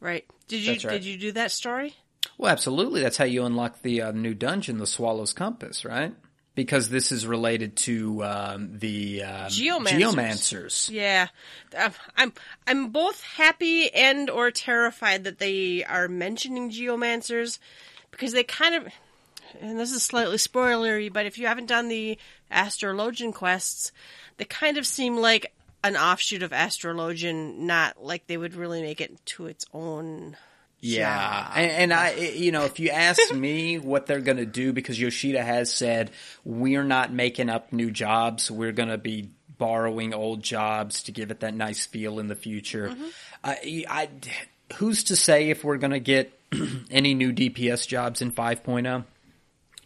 right 0.00 0.24
did 0.48 0.60
you 0.60 0.72
right. 0.72 0.80
did 0.82 1.04
you 1.04 1.16
do 1.16 1.32
that 1.32 1.50
story 1.50 1.94
Well, 2.36 2.50
absolutely. 2.52 3.00
That's 3.00 3.16
how 3.16 3.24
you 3.24 3.44
unlock 3.44 3.80
the 3.82 4.02
uh, 4.02 4.12
new 4.12 4.34
dungeon, 4.34 4.76
the 4.78 4.86
Swallow's 4.86 5.32
Compass, 5.32 5.84
right? 5.84 6.12
Because 6.56 6.88
this 6.88 7.12
is 7.12 7.24
related 7.26 7.76
to 7.76 8.24
um, 8.24 8.78
the 8.78 9.22
um, 9.22 9.46
Geomancers. 9.46 10.00
Geomancers. 10.00 10.90
yeah 10.90 11.28
Um, 11.76 11.92
i'm 12.16 12.32
i'm 12.66 12.88
both 12.88 13.22
happy 13.22 13.92
and 13.94 14.28
or 14.28 14.50
terrified 14.50 15.22
that 15.24 15.38
they 15.38 15.84
are 15.84 16.08
mentioning 16.08 16.70
geomancers 16.70 17.60
because 18.10 18.32
they 18.32 18.42
kind 18.42 18.74
of 18.74 18.88
and 19.60 19.78
this 19.78 19.92
is 19.92 20.02
slightly 20.02 20.36
spoilery 20.38 21.12
but 21.12 21.26
if 21.26 21.38
you 21.38 21.46
haven't 21.46 21.66
done 21.66 21.88
the 21.88 22.18
astrologian 22.50 23.32
quests 23.32 23.92
they 24.38 24.44
kind 24.44 24.76
of 24.78 24.86
seem 24.86 25.16
like 25.16 25.52
an 25.84 25.96
offshoot 25.96 26.42
of 26.42 26.52
astrologian 26.52 27.58
not 27.66 28.02
like 28.02 28.26
they 28.26 28.36
would 28.36 28.54
really 28.54 28.82
make 28.82 29.00
it 29.00 29.24
to 29.26 29.46
its 29.46 29.64
own 29.72 30.36
Yeah, 30.80 31.52
and, 31.54 31.70
and 31.70 31.92
I, 31.92 32.14
you 32.14 32.52
know, 32.52 32.64
if 32.64 32.78
you 32.78 32.90
ask 32.90 33.32
me 33.34 33.78
what 33.78 34.06
they're 34.06 34.20
going 34.20 34.36
to 34.36 34.46
do, 34.46 34.72
because 34.72 35.00
Yoshida 35.00 35.42
has 35.42 35.72
said 35.72 36.10
we're 36.44 36.84
not 36.84 37.12
making 37.12 37.48
up 37.48 37.72
new 37.72 37.90
jobs, 37.90 38.50
we're 38.50 38.72
going 38.72 38.90
to 38.90 38.98
be 38.98 39.30
borrowing 39.58 40.12
old 40.12 40.42
jobs 40.42 41.04
to 41.04 41.12
give 41.12 41.30
it 41.30 41.40
that 41.40 41.54
nice 41.54 41.86
feel 41.86 42.18
in 42.18 42.28
the 42.28 42.34
future. 42.34 42.90
Mm-hmm. 42.90 43.06
I, 43.42 43.84
I, 43.88 44.08
who's 44.74 45.04
to 45.04 45.16
say 45.16 45.50
if 45.50 45.64
we're 45.64 45.78
going 45.78 45.92
to 45.92 46.00
get 46.00 46.38
any 46.90 47.14
new 47.14 47.32
DPS 47.32 47.86
jobs 47.86 48.22
in 48.22 48.32
5.0? 48.32 49.04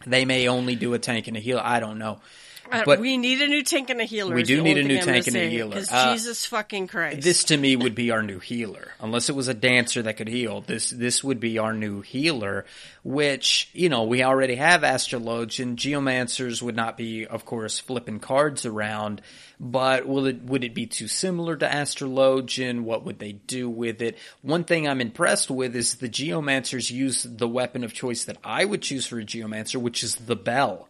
They 0.05 0.25
may 0.25 0.47
only 0.47 0.75
do 0.75 0.93
a 0.93 0.99
tank 0.99 1.27
and 1.27 1.37
a 1.37 1.39
healer. 1.39 1.61
I 1.63 1.79
don't 1.79 1.99
know. 1.99 2.21
Uh, 2.69 2.83
But 2.85 2.99
we 2.99 3.17
need 3.17 3.41
a 3.41 3.47
new 3.47 3.63
tank 3.63 3.89
and 3.89 4.01
a 4.01 4.03
healer. 4.03 4.35
We 4.35 4.43
do 4.43 4.61
need 4.61 4.77
a 4.77 4.83
new 4.83 4.97
I'm 4.97 5.05
tank 5.05 5.27
and 5.27 5.35
a 5.35 5.49
healer. 5.49 5.81
Uh, 5.89 6.13
Jesus 6.13 6.45
fucking 6.45 6.87
Christ. 6.87 7.21
This 7.21 7.45
to 7.45 7.57
me 7.57 7.75
would 7.75 7.95
be 7.95 8.11
our 8.11 8.21
new 8.21 8.39
healer, 8.39 8.91
unless 8.99 9.29
it 9.29 9.35
was 9.35 9.47
a 9.47 9.53
dancer 9.53 10.01
that 10.03 10.17
could 10.17 10.27
heal. 10.27 10.61
This 10.61 10.89
this 10.89 11.23
would 11.23 11.39
be 11.39 11.57
our 11.57 11.73
new 11.73 12.01
healer, 12.01 12.65
which 13.03 13.69
you 13.73 13.89
know 13.89 14.03
we 14.03 14.23
already 14.23 14.55
have 14.55 14.81
astrologian. 14.81 15.75
Geomancers 15.75 16.61
would 16.61 16.75
not 16.75 16.97
be, 16.97 17.25
of 17.25 17.45
course, 17.45 17.79
flipping 17.79 18.19
cards 18.19 18.65
around. 18.65 19.21
But 19.59 20.07
will 20.07 20.25
it 20.25 20.41
would 20.41 20.63
it 20.63 20.73
be 20.73 20.87
too 20.87 21.07
similar 21.07 21.55
to 21.55 21.67
astrologian? 21.67 22.81
What 22.81 23.05
would 23.05 23.19
they 23.19 23.33
do 23.33 23.69
with 23.69 24.01
it? 24.01 24.17
One 24.41 24.63
thing 24.63 24.87
I'm 24.87 25.01
impressed 25.01 25.51
with 25.51 25.75
is 25.75 25.95
the 25.95 26.09
geomancers 26.09 26.89
use 26.89 27.23
the 27.23 27.47
weapon 27.47 27.83
of 27.83 27.93
choice 27.93 28.25
that 28.25 28.37
I 28.43 28.65
would 28.65 28.81
choose 28.81 29.05
for 29.05 29.19
a 29.19 29.23
geomancer, 29.23 29.79
which 29.79 30.03
is 30.03 30.15
the 30.15 30.35
bell. 30.35 30.87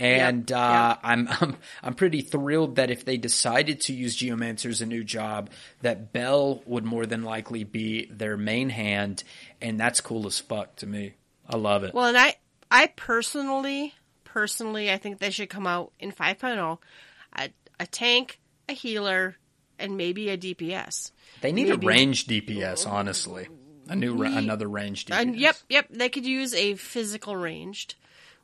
And 0.00 0.50
Yep, 0.50 0.58
uh, 0.58 0.88
yep. 0.88 1.00
I'm, 1.02 1.28
I'm 1.40 1.56
I'm 1.82 1.94
pretty 1.94 2.22
thrilled 2.22 2.76
that 2.76 2.90
if 2.90 3.04
they 3.04 3.16
decided 3.16 3.80
to 3.82 3.92
use 3.92 4.16
Geomancer 4.16 4.70
as 4.70 4.80
a 4.80 4.86
new 4.86 5.04
job, 5.04 5.50
that 5.82 6.12
Bell 6.12 6.62
would 6.66 6.84
more 6.84 7.06
than 7.06 7.22
likely 7.22 7.64
be 7.64 8.06
their 8.06 8.36
main 8.36 8.70
hand, 8.70 9.22
and 9.60 9.78
that's 9.78 10.00
cool 10.00 10.26
as 10.26 10.38
fuck 10.38 10.76
to 10.76 10.86
me. 10.86 11.14
I 11.48 11.56
love 11.56 11.84
it. 11.84 11.92
well, 11.94 12.06
and 12.06 12.16
I, 12.16 12.36
I 12.70 12.86
personally, 12.96 13.94
personally, 14.24 14.90
I 14.90 14.96
think 14.96 15.18
they 15.18 15.30
should 15.30 15.50
come 15.50 15.66
out 15.66 15.92
in 15.98 16.10
5.0, 16.12 16.78
a, 17.36 17.50
a 17.78 17.86
tank, 17.86 18.40
a 18.68 18.72
healer, 18.72 19.36
and 19.78 19.96
maybe 19.96 20.30
a 20.30 20.38
DPS. 20.38 21.10
they 21.42 21.52
need 21.52 21.68
maybe- 21.68 21.86
a 21.86 21.88
range 21.88 22.26
DPS, 22.26 22.86
honestly. 22.88 23.48
A 23.88 23.96
new 23.96 24.22
another 24.22 24.68
range 24.68 25.06
DPS. 25.06 25.20
And 25.20 25.36
yep, 25.36 25.56
yep, 25.68 25.86
they 25.90 26.08
could 26.08 26.24
use 26.24 26.54
a 26.54 26.74
physical 26.76 27.36
ranged. 27.36 27.96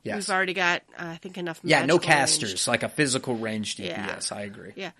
Yes. 0.03 0.15
We've 0.27 0.35
already 0.35 0.53
got, 0.53 0.81
uh, 0.97 1.05
I 1.07 1.17
think, 1.17 1.37
enough. 1.37 1.59
yeah, 1.63 1.85
no 1.85 1.99
casters, 1.99 2.51
ranged. 2.51 2.67
like 2.67 2.83
a 2.83 2.89
physical 2.89 3.35
range 3.35 3.77
Yeah. 3.79 4.07
DPS. 4.07 4.31
I 4.31 4.41
agree. 4.43 4.71
Yeah. 4.75 4.91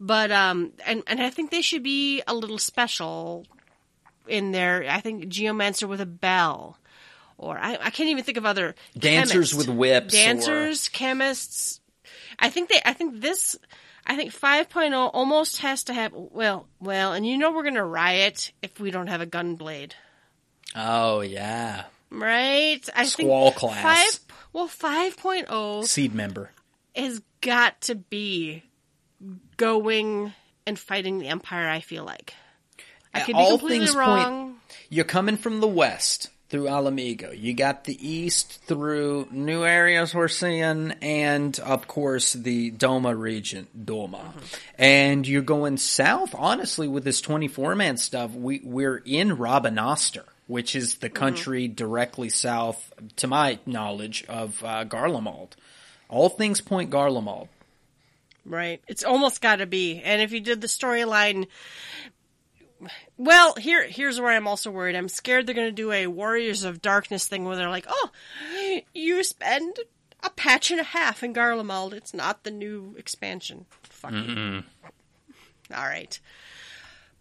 But 0.00 0.30
um 0.30 0.72
and 0.86 1.02
and 1.08 1.20
I 1.20 1.30
think 1.30 1.50
they 1.50 1.60
should 1.62 1.82
be 1.82 2.22
a 2.26 2.34
little 2.34 2.58
special 2.58 3.46
in 4.28 4.52
there. 4.52 4.86
I 4.88 5.00
think 5.00 5.24
geomancer 5.26 5.88
with 5.88 6.00
a 6.00 6.06
bell. 6.06 6.78
Or 7.36 7.56
I, 7.58 7.78
I 7.80 7.90
can't 7.90 8.08
even 8.10 8.24
think 8.24 8.36
of 8.38 8.44
other 8.46 8.74
Dancers 8.96 9.52
chemists. 9.52 9.54
with 9.54 9.68
whips 9.68 10.14
or- 10.14 10.16
Dancers, 10.16 10.88
chemists. 10.88 11.80
I 12.38 12.48
think 12.50 12.68
they 12.68 12.80
I 12.84 12.92
think 12.92 13.20
this 13.20 13.56
I 14.06 14.16
think 14.16 14.32
5.0 14.32 15.10
almost 15.12 15.58
has 15.58 15.84
to 15.84 15.94
have 15.94 16.12
well, 16.14 16.66
well, 16.80 17.12
and 17.12 17.26
you 17.26 17.36
know 17.36 17.50
we're 17.52 17.62
going 17.62 17.74
to 17.74 17.84
riot 17.84 18.52
if 18.62 18.78
we 18.80 18.90
don't 18.90 19.08
have 19.08 19.20
a 19.20 19.26
gun 19.26 19.56
blade. 19.56 19.94
Oh 20.76 21.20
yeah, 21.22 21.84
Right? 22.10 22.80
I 22.96 23.04
Squall 23.04 23.50
think 23.50 23.56
class. 23.56 24.16
Five, 24.16 24.34
well, 24.52 24.68
5.0 24.68 25.84
seed 25.84 26.14
member. 26.14 26.50
has 26.96 27.20
got 27.40 27.80
to 27.82 27.94
be 27.94 28.62
going 29.56 30.32
and 30.66 30.78
fighting 30.78 31.18
the 31.18 31.28
Empire. 31.28 31.68
I 31.68 31.80
feel 31.80 32.04
like 32.04 32.34
I 33.14 33.20
could 33.20 33.34
be 33.34 33.38
All 33.38 33.58
completely 33.58 33.96
wrong. 33.96 34.44
point. 34.52 34.56
You're 34.90 35.04
coming 35.04 35.36
from 35.36 35.60
the 35.60 35.66
west 35.68 36.30
through 36.48 36.66
Ala 36.68 36.90
Mhigo. 36.90 37.38
You 37.38 37.52
got 37.52 37.84
the 37.84 38.08
east 38.08 38.62
through 38.64 39.28
new 39.30 39.64
areas 39.64 40.14
we're 40.14 40.28
seeing, 40.28 40.92
and 41.02 41.58
of 41.60 41.86
course 41.88 42.32
the 42.32 42.70
Doma 42.70 43.18
region, 43.18 43.66
Doma. 43.78 44.20
Mm-hmm. 44.20 44.38
And 44.78 45.28
you're 45.28 45.42
going 45.42 45.76
south. 45.76 46.34
Honestly, 46.36 46.88
with 46.88 47.04
this 47.04 47.20
24 47.20 47.74
man 47.74 47.96
stuff, 47.98 48.32
we 48.34 48.60
we're 48.64 49.02
in 49.04 49.36
Rabanastre, 49.36 50.24
which 50.48 50.74
is 50.74 50.96
the 50.96 51.10
country 51.10 51.68
directly 51.68 52.30
south, 52.30 52.92
to 53.16 53.28
my 53.28 53.60
knowledge, 53.66 54.24
of 54.28 54.64
uh, 54.64 54.84
Garlemald. 54.84 55.50
All 56.08 56.30
things 56.30 56.60
point 56.60 56.90
Garlemald. 56.90 57.48
Right. 58.44 58.80
It's 58.88 59.04
almost 59.04 59.42
got 59.42 59.56
to 59.56 59.66
be. 59.66 60.00
And 60.02 60.22
if 60.22 60.32
you 60.32 60.40
did 60.40 60.62
the 60.62 60.66
storyline, 60.66 61.48
well, 63.18 63.54
here 63.56 63.86
here's 63.86 64.18
where 64.18 64.30
I'm 64.30 64.48
also 64.48 64.70
worried. 64.70 64.96
I'm 64.96 65.08
scared 65.08 65.46
they're 65.46 65.54
going 65.54 65.68
to 65.68 65.72
do 65.72 65.92
a 65.92 66.06
Warriors 66.06 66.64
of 66.64 66.80
Darkness 66.80 67.26
thing 67.28 67.44
where 67.44 67.56
they're 67.56 67.68
like, 67.68 67.86
"Oh, 67.88 68.10
you 68.94 69.22
spend 69.24 69.76
a 70.22 70.30
patch 70.30 70.70
and 70.70 70.80
a 70.80 70.84
half 70.84 71.22
in 71.22 71.34
Garlemald. 71.34 71.92
It's 71.92 72.14
not 72.14 72.44
the 72.44 72.50
new 72.50 72.94
expansion." 72.96 73.66
Fuck 73.82 74.12
you. 74.12 74.62
All 75.74 75.84
right. 75.84 76.18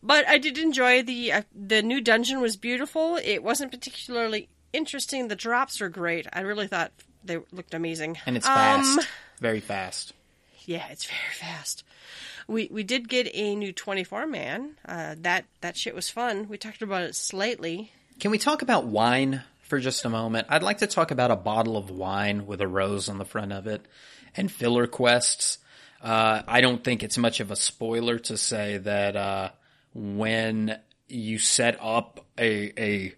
But 0.04 0.28
I 0.28 0.38
did 0.38 0.58
enjoy 0.58 1.04
the 1.04 1.32
uh, 1.32 1.42
the 1.56 1.82
new 1.82 2.02
dungeon 2.02 2.40
was 2.42 2.56
beautiful. 2.58 3.18
It 3.18 3.44
wasn't 3.44 3.72
particularly 3.72 4.50
interesting. 4.74 5.28
The 5.28 5.36
drops 5.36 5.80
were 5.82 5.90
great. 5.90 6.28
I 6.32 6.42
really 6.42 6.68
thought 6.68 6.92
they 7.24 7.38
looked 7.52 7.74
amazing. 7.74 8.18
And 8.26 8.38
it's 8.38 8.46
Um, 8.46 8.54
fast. 8.54 9.08
Very 9.40 9.60
fast. 9.60 10.14
yeah, 10.66 10.88
it's 10.90 11.06
very 11.06 11.34
fast. 11.34 11.84
We 12.48 12.70
we 12.72 12.84
did 12.84 13.10
get 13.10 13.30
a 13.34 13.56
new 13.56 13.74
24 13.74 14.28
man. 14.28 14.78
Uh, 14.88 15.16
that 15.20 15.46
that 15.62 15.76
shit 15.76 15.96
was 15.96 16.10
fun. 16.10 16.48
We 16.48 16.58
talked 16.58 16.82
about 16.82 17.02
it 17.04 17.16
slightly. 17.16 17.92
Can 18.20 18.32
we 18.32 18.38
talk 18.38 18.62
about 18.62 18.86
wine 18.86 19.44
for 19.64 19.80
just 19.80 20.06
a 20.06 20.10
moment? 20.10 20.48
I'd 20.50 20.64
like 20.64 20.78
to 20.80 20.88
talk 20.88 21.12
about 21.12 21.32
a 21.32 21.36
bottle 21.36 21.76
of 21.76 21.90
wine 21.90 22.46
with 22.48 22.62
a 22.62 22.68
rose 22.68 23.10
on 23.10 23.18
the 23.18 23.26
front 23.26 23.52
of 23.52 23.68
it 23.68 23.86
and 24.36 24.52
filler 24.52 24.88
quests. 24.88 25.58
Uh, 26.02 26.44
I 26.48 26.62
don't 26.62 26.84
think 26.84 27.04
it's 27.04 27.18
much 27.18 27.40
of 27.40 27.50
a 27.52 27.56
spoiler 27.56 28.20
to 28.20 28.38
say 28.38 28.78
that 28.78 29.16
uh, 29.16 29.50
when 29.98 30.78
you 31.08 31.40
set 31.40 31.76
up 31.82 32.24
a 32.38 32.72
a 32.80 33.14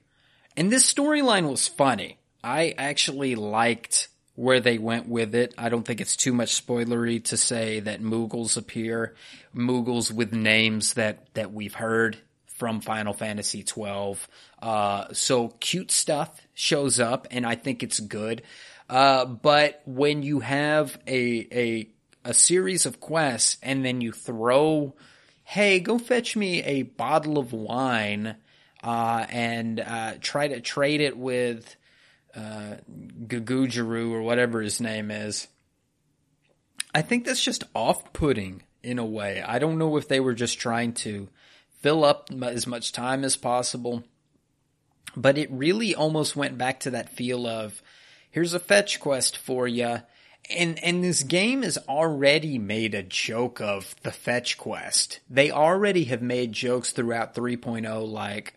and 0.55 0.71
this 0.71 0.91
storyline 0.91 1.49
was 1.49 1.67
funny. 1.67 2.17
I 2.41 2.73
actually 2.77 3.35
liked 3.35 4.07
where 4.35 4.61
they 4.61 4.77
went 4.77 5.09
with 5.09 5.35
it. 5.35 5.53
I 5.57 5.67
don't 5.67 5.83
think 5.83 5.99
it's 5.99 6.15
too 6.15 6.31
much 6.31 6.65
spoilery 6.65 7.21
to 7.25 7.35
say 7.35 7.81
that 7.81 8.01
Moogles 8.01 8.55
appear, 8.55 9.13
Moogles 9.53 10.09
with 10.09 10.31
names 10.31 10.93
that 10.93 11.27
that 11.33 11.51
we've 11.51 11.73
heard 11.73 12.17
from 12.45 12.79
Final 12.79 13.13
Fantasy 13.13 13.63
twelve. 13.63 14.25
Uh, 14.61 15.07
so 15.11 15.49
cute 15.59 15.91
stuff 15.91 16.39
shows 16.53 16.99
up, 16.99 17.27
and 17.31 17.45
I 17.45 17.55
think 17.55 17.83
it's 17.83 17.99
good. 17.99 18.41
Uh, 18.89 19.25
but 19.25 19.81
when 19.85 20.23
you 20.23 20.39
have 20.39 20.97
a 21.05 21.47
a 21.51 21.89
a 22.23 22.33
series 22.33 22.85
of 22.85 23.01
quests 23.01 23.57
and 23.61 23.83
then 23.83 23.99
you 24.01 24.11
throw, 24.11 24.93
hey, 25.49 25.79
go 25.79 25.97
fetch 25.97 26.35
me 26.35 26.61
a 26.61 26.83
bottle 26.83 27.39
of 27.39 27.53
wine, 27.53 28.35
uh, 28.83 29.25
and 29.31 29.79
uh, 29.79 30.13
try 30.21 30.47
to 30.47 30.61
trade 30.61 31.01
it 31.01 31.17
with 31.17 31.75
uh, 32.35 32.75
or 34.13 34.21
whatever 34.21 34.61
his 34.61 34.79
name 34.79 35.09
is. 35.09 35.47
I 36.93 37.01
think 37.01 37.25
that's 37.25 37.43
just 37.43 37.63
off-putting 37.73 38.61
in 38.83 38.99
a 38.99 39.05
way. 39.05 39.41
I 39.41 39.57
don't 39.57 39.79
know 39.79 39.97
if 39.97 40.07
they 40.07 40.19
were 40.19 40.35
just 40.35 40.59
trying 40.59 40.93
to 40.93 41.27
fill 41.79 42.05
up 42.05 42.29
as 42.43 42.67
much 42.67 42.91
time 42.91 43.23
as 43.23 43.35
possible, 43.35 44.03
but 45.17 45.39
it 45.39 45.49
really 45.51 45.95
almost 45.95 46.35
went 46.35 46.59
back 46.59 46.81
to 46.81 46.91
that 46.91 47.09
feel 47.09 47.47
of 47.47 47.81
here's 48.29 48.53
a 48.53 48.59
fetch 48.59 48.99
quest 48.99 49.35
for 49.35 49.67
you. 49.67 49.97
And 50.49 50.79
and 50.83 51.03
this 51.03 51.23
game 51.23 51.61
has 51.61 51.77
already 51.87 52.57
made 52.57 52.95
a 52.95 53.03
joke 53.03 53.61
of 53.61 53.95
the 54.01 54.11
fetch 54.11 54.57
quest. 54.57 55.19
They 55.29 55.51
already 55.51 56.05
have 56.05 56.21
made 56.21 56.53
jokes 56.53 56.91
throughout 56.91 57.35
3.0 57.35 58.11
like 58.11 58.55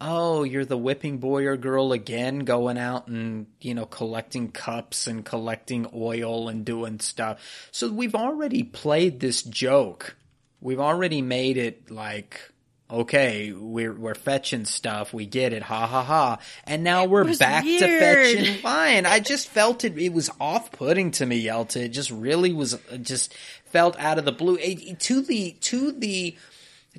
oh, 0.00 0.44
you're 0.44 0.64
the 0.64 0.78
whipping 0.78 1.18
boy 1.18 1.46
or 1.46 1.56
girl 1.56 1.92
again, 1.92 2.40
going 2.40 2.78
out 2.78 3.08
and, 3.08 3.46
you 3.60 3.74
know, 3.74 3.86
collecting 3.86 4.50
cups 4.50 5.06
and 5.06 5.24
collecting 5.24 5.86
oil 5.94 6.48
and 6.48 6.64
doing 6.64 7.00
stuff. 7.00 7.68
So 7.70 7.90
we've 7.90 8.14
already 8.14 8.62
played 8.62 9.20
this 9.20 9.42
joke. 9.42 10.16
We've 10.60 10.80
already 10.80 11.22
made 11.22 11.56
it 11.56 11.90
like, 11.90 12.52
okay, 13.00 13.52
we're, 13.52 13.92
we're 13.92 14.14
fetching 14.14 14.64
stuff. 14.64 15.12
We 15.12 15.26
get 15.26 15.52
it. 15.52 15.62
Ha 15.62 15.86
ha 15.86 16.02
ha. 16.02 16.38
And 16.64 16.84
now 16.84 17.04
we're 17.04 17.24
back 17.38 17.64
to 17.64 17.78
fetching 17.78 18.62
wine. 18.62 19.06
I 19.06 19.20
just 19.20 19.48
felt 19.48 19.84
it. 19.84 19.98
It 19.98 20.12
was 20.12 20.30
off 20.40 20.72
putting 20.72 21.10
to 21.12 21.26
me, 21.26 21.44
Yelta. 21.44 21.76
It 21.84 21.88
just 21.88 22.10
really 22.10 22.52
was, 22.52 22.74
uh, 22.74 22.96
just 22.98 23.34
felt 23.66 23.98
out 23.98 24.18
of 24.18 24.24
the 24.24 24.32
blue. 24.32 24.56
It- 24.60 25.00
to 25.00 25.22
the, 25.22 25.52
to 25.60 25.92
the, 25.92 26.36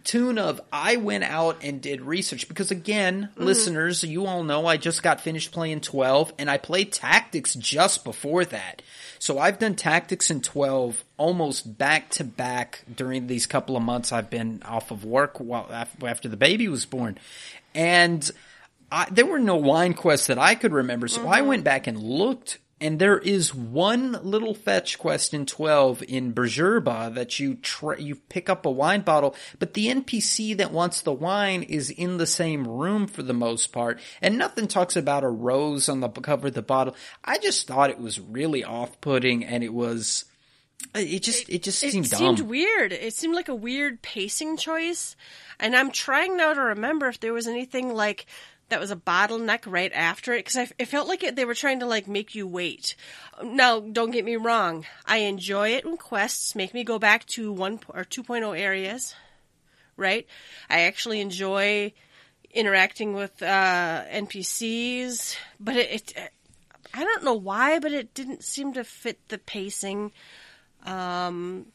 tune 0.03 0.37
of 0.37 0.61
I 0.71 0.97
went 0.97 1.23
out 1.23 1.63
and 1.63 1.81
did 1.81 2.01
research 2.01 2.47
because 2.47 2.71
again, 2.71 3.29
mm-hmm. 3.31 3.43
listeners, 3.43 4.03
you 4.03 4.25
all 4.25 4.43
know 4.43 4.65
I 4.65 4.77
just 4.77 5.01
got 5.03 5.21
finished 5.21 5.51
playing 5.51 5.81
12 5.81 6.33
and 6.37 6.49
I 6.49 6.57
played 6.57 6.91
tactics 6.91 7.55
just 7.55 8.03
before 8.03 8.45
that. 8.45 8.81
So 9.19 9.39
I've 9.39 9.59
done 9.59 9.75
tactics 9.75 10.29
in 10.29 10.41
12 10.41 11.03
almost 11.17 11.77
back 11.77 12.09
to 12.11 12.23
back 12.23 12.83
during 12.93 13.27
these 13.27 13.47
couple 13.47 13.77
of 13.77 13.83
months 13.83 14.11
I've 14.11 14.29
been 14.29 14.61
off 14.63 14.91
of 14.91 15.05
work 15.05 15.39
while 15.39 15.67
after 16.03 16.27
the 16.27 16.37
baby 16.37 16.67
was 16.67 16.85
born. 16.85 17.17
And 17.73 18.29
I, 18.91 19.07
there 19.09 19.25
were 19.25 19.39
no 19.39 19.55
wine 19.55 19.93
quests 19.93 20.27
that 20.27 20.37
I 20.37 20.55
could 20.55 20.73
remember, 20.73 21.07
so 21.07 21.27
I 21.27 21.39
mm-hmm. 21.39 21.47
went 21.47 21.63
back 21.63 21.87
and 21.87 21.97
looked, 21.97 22.59
and 22.85 22.99
there 22.99 23.17
is 23.17 23.53
one 23.53 24.13
little 24.23 24.53
fetch 24.53 24.97
quest 24.99 25.33
in 25.33 25.45
twelve 25.45 26.03
in 26.07 26.33
Bhujerba 26.33 27.13
that 27.15 27.39
you 27.39 27.55
try, 27.55 27.97
you 27.97 28.15
pick 28.15 28.49
up 28.49 28.65
a 28.65 28.71
wine 28.71 29.01
bottle, 29.01 29.35
but 29.59 29.73
the 29.73 29.87
NPC 29.87 30.55
that 30.57 30.71
wants 30.71 31.01
the 31.01 31.11
wine 31.13 31.63
is 31.63 31.89
in 31.89 32.17
the 32.17 32.27
same 32.27 32.67
room 32.67 33.07
for 33.07 33.23
the 33.23 33.33
most 33.33 33.71
part, 33.71 33.99
and 34.21 34.37
nothing 34.37 34.67
talks 34.67 34.95
about 34.95 35.23
a 35.23 35.29
rose 35.29 35.89
on 35.89 35.99
the 35.99 36.09
cover 36.09 36.47
of 36.47 36.53
the 36.53 36.61
bottle. 36.61 36.95
I 37.23 37.37
just 37.39 37.67
thought 37.67 37.89
it 37.89 37.99
was 37.99 38.19
really 38.19 38.63
off-putting, 38.63 39.43
and 39.43 39.63
it 39.63 39.73
was. 39.73 40.25
Uh, 40.93 40.99
it 40.99 41.23
just 41.23 41.49
it 41.49 41.63
just 41.63 41.83
It 41.83 41.91
seemed 41.91 42.07
seemed 42.07 42.37
dumb. 42.37 42.47
weird. 42.47 42.91
It 42.93 43.13
seemed 43.13 43.33
like 43.33 43.49
a 43.49 43.55
weird 43.55 44.01
pacing 44.01 44.57
choice. 44.57 45.15
And 45.59 45.75
I'm 45.75 45.89
trying 45.89 46.35
now 46.37 46.53
to 46.53 46.61
remember 46.61 47.07
if 47.07 47.19
there 47.21 47.33
was 47.33 47.47
anything 47.47 47.93
like 47.93 48.25
that 48.69 48.79
was 48.79 48.91
a 48.91 48.95
bottleneck 48.95 49.61
right 49.65 49.91
after 49.93 50.33
it 50.33 50.39
because 50.39 50.55
I 50.55 50.67
it 50.79 50.87
felt 50.87 51.07
like 51.07 51.23
it, 51.23 51.35
they 51.35 51.45
were 51.45 51.53
trying 51.53 51.79
to 51.81 51.85
like 51.85 52.07
make 52.07 52.35
you 52.35 52.47
wait. 52.47 52.95
Now, 53.43 53.79
don't 53.79 54.11
get 54.11 54.25
me 54.25 54.35
wrong. 54.37 54.85
I 55.05 55.17
enjoy 55.17 55.69
it 55.69 55.85
when 55.85 55.97
quests 55.97 56.55
make 56.55 56.73
me 56.73 56.83
go 56.83 56.97
back 56.97 57.25
to 57.27 57.51
one 57.51 57.79
or 57.89 58.03
2.0 58.03 58.59
areas. 58.59 59.13
Right? 59.97 60.27
I 60.69 60.81
actually 60.81 61.21
enjoy 61.21 61.93
interacting 62.51 63.13
with 63.13 63.41
uh, 63.41 64.03
NPCs, 64.11 65.37
but 65.59 65.75
it, 65.75 66.13
it 66.15 66.31
I 66.93 67.03
don't 67.03 67.23
know 67.23 67.33
why, 67.33 67.79
but 67.79 67.91
it 67.91 68.13
didn't 68.13 68.43
seem 68.43 68.73
to 68.73 68.83
fit 68.83 69.19
the 69.27 69.37
pacing. 69.37 70.11
Um, 70.85 71.67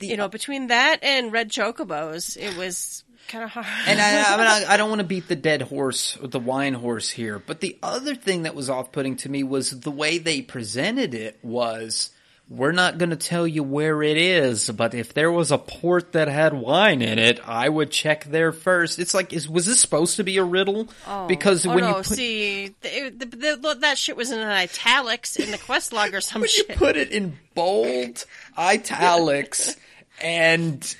you 0.00 0.16
know, 0.16 0.28
between 0.28 0.68
that 0.68 0.98
and 1.02 1.32
Red 1.32 1.50
Chocobos, 1.50 2.36
it 2.36 2.56
was 2.56 3.04
kind 3.28 3.44
of 3.44 3.50
hard. 3.50 3.66
And 3.86 4.00
I, 4.00 4.34
I 4.34 4.36
mean, 4.36 4.46
I, 4.46 4.64
I 4.74 4.76
don't 4.76 4.88
want 4.88 5.00
to 5.00 5.06
beat 5.06 5.28
the 5.28 5.36
dead 5.36 5.62
horse, 5.62 6.16
or 6.16 6.28
the 6.28 6.40
wine 6.40 6.74
horse 6.74 7.10
here, 7.10 7.38
but 7.38 7.60
the 7.60 7.76
other 7.82 8.14
thing 8.14 8.42
that 8.42 8.54
was 8.54 8.70
off-putting 8.70 9.16
to 9.18 9.28
me 9.28 9.42
was 9.42 9.80
the 9.80 9.90
way 9.90 10.18
they 10.18 10.42
presented 10.42 11.14
it 11.14 11.38
was, 11.42 12.10
we're 12.48 12.72
not 12.72 12.98
going 12.98 13.10
to 13.10 13.16
tell 13.16 13.46
you 13.46 13.62
where 13.62 14.02
it 14.02 14.18
is, 14.18 14.68
but 14.70 14.92
if 14.92 15.14
there 15.14 15.32
was 15.32 15.50
a 15.50 15.56
port 15.56 16.12
that 16.12 16.28
had 16.28 16.52
wine 16.52 17.00
in 17.00 17.18
it, 17.18 17.40
I 17.46 17.68
would 17.68 17.90
check 17.90 18.24
there 18.24 18.52
first. 18.52 18.98
It's 18.98 19.14
like, 19.14 19.32
is, 19.32 19.48
was 19.48 19.64
this 19.64 19.80
supposed 19.80 20.16
to 20.16 20.24
be 20.24 20.36
a 20.36 20.44
riddle? 20.44 20.88
Oh. 21.06 21.26
because 21.26 21.64
oh 21.66 21.70
when 21.70 21.80
no, 21.80 21.88
you 21.88 21.94
put, 21.94 22.06
see, 22.06 22.74
the, 22.82 23.08
the, 23.10 23.56
the, 23.56 23.76
that 23.80 23.96
shit 23.96 24.16
was 24.16 24.30
in 24.30 24.38
italics 24.40 25.36
in 25.36 25.50
the 25.50 25.58
quest 25.58 25.92
log 25.92 26.12
or 26.14 26.20
some 26.22 26.42
when 26.42 26.50
you 26.54 26.64
shit. 26.66 26.76
put 26.76 26.96
it 26.96 27.10
in 27.10 27.38
bold 27.54 28.26
italics 28.58 29.76
and 30.22 30.96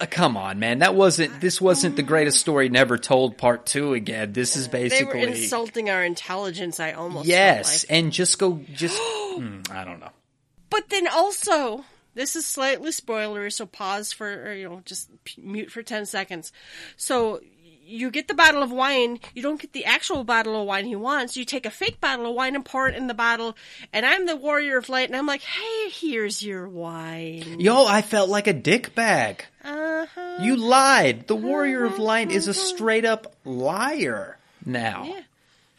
uh, 0.00 0.06
come 0.10 0.36
on 0.36 0.58
man 0.58 0.80
that 0.80 0.94
wasn't 0.94 1.40
this 1.40 1.60
wasn't 1.60 1.96
the 1.96 2.02
greatest 2.02 2.38
story 2.38 2.68
never 2.68 2.98
told 2.98 3.38
part 3.38 3.66
two 3.66 3.94
again 3.94 4.32
this 4.32 4.56
is 4.56 4.68
they 4.68 4.78
were 4.78 4.88
basically 4.88 5.22
insulting 5.22 5.90
our 5.90 6.04
intelligence. 6.04 6.80
I 6.80 6.92
almost 6.92 7.26
yes 7.26 7.84
like. 7.88 7.96
and 7.98 8.12
just 8.12 8.38
go 8.38 8.60
just 8.72 9.00
mm, 9.38 9.70
i 9.70 9.84
don't 9.84 10.00
know 10.00 10.10
But 10.70 10.88
then 10.88 11.06
also, 11.06 11.84
this 12.14 12.34
is 12.34 12.44
slightly 12.46 12.90
spoilery, 12.90 13.52
so 13.52 13.64
pause 13.66 14.12
for, 14.12 14.26
or, 14.26 14.54
you 14.54 14.68
know, 14.68 14.82
just 14.84 15.08
mute 15.38 15.70
for 15.70 15.82
10 15.84 16.06
seconds. 16.06 16.50
So, 16.96 17.40
you 17.86 18.10
get 18.10 18.28
the 18.28 18.34
bottle 18.34 18.62
of 18.62 18.72
wine, 18.72 19.20
you 19.34 19.42
don't 19.42 19.60
get 19.60 19.72
the 19.72 19.84
actual 19.84 20.24
bottle 20.24 20.60
of 20.60 20.66
wine 20.66 20.86
he 20.86 20.96
wants. 20.96 21.36
You 21.36 21.44
take 21.44 21.66
a 21.66 21.70
fake 21.70 22.00
bottle 22.00 22.26
of 22.26 22.34
wine 22.34 22.54
and 22.54 22.64
pour 22.64 22.88
it 22.88 22.96
in 22.96 23.06
the 23.06 23.14
bottle, 23.14 23.56
and 23.92 24.06
I'm 24.06 24.26
the 24.26 24.36
warrior 24.36 24.78
of 24.78 24.88
light, 24.88 25.08
and 25.08 25.16
I'm 25.16 25.26
like, 25.26 25.42
hey, 25.42 25.90
here's 25.90 26.42
your 26.42 26.68
wine. 26.68 27.60
Yo, 27.60 27.86
I 27.86 28.02
felt 28.02 28.28
like 28.28 28.46
a 28.46 28.52
dick 28.52 28.94
bag. 28.94 29.44
Uh-huh. 29.62 30.38
You 30.40 30.56
lied. 30.56 31.26
The 31.26 31.36
Warrior 31.36 31.84
of 31.84 31.98
Light 31.98 32.30
is 32.30 32.48
a 32.48 32.54
straight 32.54 33.04
up 33.06 33.34
liar 33.44 34.36
now. 34.64 35.04
Yeah. 35.04 35.20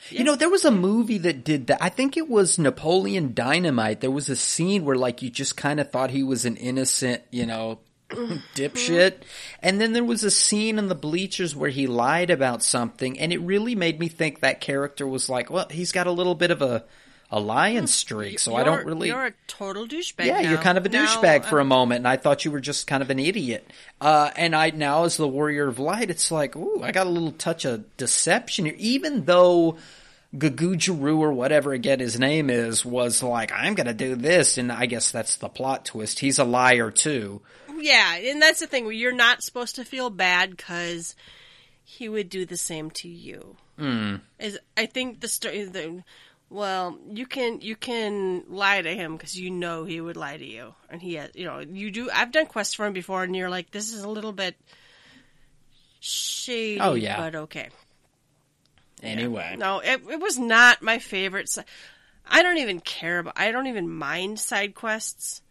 You 0.09 0.23
know, 0.23 0.35
there 0.35 0.49
was 0.49 0.65
a 0.65 0.71
movie 0.71 1.17
that 1.19 1.43
did 1.43 1.67
that. 1.67 1.83
I 1.83 1.89
think 1.89 2.15
it 2.15 2.29
was 2.29 2.59
Napoleon 2.59 3.33
Dynamite. 3.33 4.01
There 4.01 4.11
was 4.11 4.29
a 4.29 4.35
scene 4.35 4.85
where 4.85 4.95
like 4.95 5.21
you 5.21 5.29
just 5.29 5.57
kind 5.57 5.79
of 5.79 5.91
thought 5.91 6.11
he 6.11 6.23
was 6.23 6.45
an 6.45 6.57
innocent, 6.57 7.23
you 7.31 7.45
know, 7.45 7.79
dipshit. 8.55 9.21
And 9.61 9.79
then 9.79 9.93
there 9.93 10.03
was 10.03 10.23
a 10.23 10.31
scene 10.31 10.77
in 10.77 10.87
the 10.87 10.95
bleachers 10.95 11.55
where 11.55 11.69
he 11.69 11.87
lied 11.87 12.29
about 12.29 12.63
something 12.63 13.19
and 13.19 13.33
it 13.33 13.39
really 13.39 13.75
made 13.75 13.99
me 13.99 14.07
think 14.07 14.39
that 14.39 14.61
character 14.61 15.07
was 15.07 15.29
like, 15.29 15.49
well, 15.49 15.67
he's 15.69 15.91
got 15.91 16.07
a 16.07 16.11
little 16.11 16.35
bit 16.35 16.51
of 16.51 16.61
a 16.61 16.83
a 17.31 17.39
lion 17.39 17.87
streak, 17.87 18.39
so 18.39 18.55
I 18.55 18.63
don't 18.63 18.85
really 18.85 19.07
You're 19.07 19.25
a 19.25 19.33
total 19.47 19.87
douchebag. 19.87 20.25
yeah, 20.25 20.41
now. 20.41 20.49
you're 20.49 20.59
kind 20.59 20.77
of 20.77 20.85
a 20.85 20.89
douchebag 20.89 21.45
for 21.45 21.57
a 21.57 21.63
um, 21.63 21.69
moment, 21.69 21.99
and 21.99 22.07
I 22.07 22.17
thought 22.17 22.45
you 22.45 22.51
were 22.51 22.59
just 22.59 22.87
kind 22.87 23.01
of 23.01 23.09
an 23.09 23.19
idiot. 23.19 23.69
Uh, 23.99 24.29
and 24.35 24.55
I 24.55 24.69
now, 24.69 25.05
as 25.05 25.17
the 25.17 25.27
Warrior 25.27 25.67
of 25.67 25.79
Light, 25.79 26.09
it's 26.09 26.31
like, 26.31 26.55
ooh, 26.55 26.81
I 26.83 26.91
got 26.91 27.07
a 27.07 27.09
little 27.09 27.31
touch 27.31 27.65
of 27.65 27.97
deception 27.97 28.65
here. 28.65 28.75
Even 28.77 29.25
though 29.25 29.77
Gagujaru 30.35 31.17
or 31.17 31.33
whatever 31.33 31.73
again 31.73 31.99
his 31.99 32.19
name 32.19 32.49
is 32.49 32.85
was 32.85 33.23
like, 33.23 33.51
I'm 33.51 33.73
gonna 33.73 33.93
do 33.93 34.15
this, 34.15 34.57
and 34.57 34.71
I 34.71 34.85
guess 34.85 35.11
that's 35.11 35.37
the 35.37 35.49
plot 35.49 35.85
twist. 35.85 36.19
He's 36.19 36.39
a 36.39 36.45
liar 36.45 36.91
too. 36.91 37.41
Yeah, 37.77 38.15
and 38.15 38.41
that's 38.41 38.59
the 38.59 38.67
thing. 38.67 38.91
You're 38.91 39.11
not 39.11 39.43
supposed 39.43 39.75
to 39.75 39.85
feel 39.85 40.09
bad 40.09 40.51
because 40.55 41.15
he 41.83 42.09
would 42.09 42.29
do 42.29 42.45
the 42.45 42.57
same 42.57 42.91
to 42.91 43.07
you. 43.07 43.55
Mm. 43.79 44.21
Is 44.39 44.59
I 44.77 44.85
think 44.85 45.21
the 45.21 45.27
story. 45.27 45.65
The, 45.65 46.03
well, 46.49 46.97
you 47.09 47.25
can 47.25 47.61
you 47.61 47.75
can 47.75 48.43
lie 48.47 48.81
to 48.81 48.95
him 48.95 49.15
because 49.17 49.37
you 49.37 49.49
know 49.49 49.83
he 49.83 49.99
would 49.99 50.17
lie 50.17 50.37
to 50.37 50.45
you, 50.45 50.73
and 50.89 51.01
he 51.01 51.15
has. 51.15 51.31
You 51.33 51.45
know, 51.45 51.59
you 51.59 51.91
do. 51.91 52.09
I've 52.11 52.31
done 52.31 52.45
quests 52.45 52.73
for 52.73 52.85
him 52.85 52.93
before, 52.93 53.23
and 53.23 53.35
you're 53.35 53.49
like, 53.49 53.71
this 53.71 53.93
is 53.93 54.03
a 54.03 54.09
little 54.09 54.31
bit 54.31 54.55
shady. 55.99 56.79
Oh, 56.79 56.93
yeah. 56.93 57.17
but 57.17 57.35
okay. 57.35 57.69
Anyway, 59.03 59.55
No, 59.57 59.79
it, 59.79 60.01
it 60.09 60.19
was 60.19 60.39
not 60.39 60.81
my 60.81 60.99
favorite. 60.99 61.49
I 62.27 62.43
don't 62.43 62.57
even 62.57 62.79
care 62.79 63.19
about. 63.19 63.33
I 63.37 63.51
don't 63.51 63.67
even 63.67 63.89
mind 63.89 64.39
side 64.39 64.73
quests, 64.73 65.41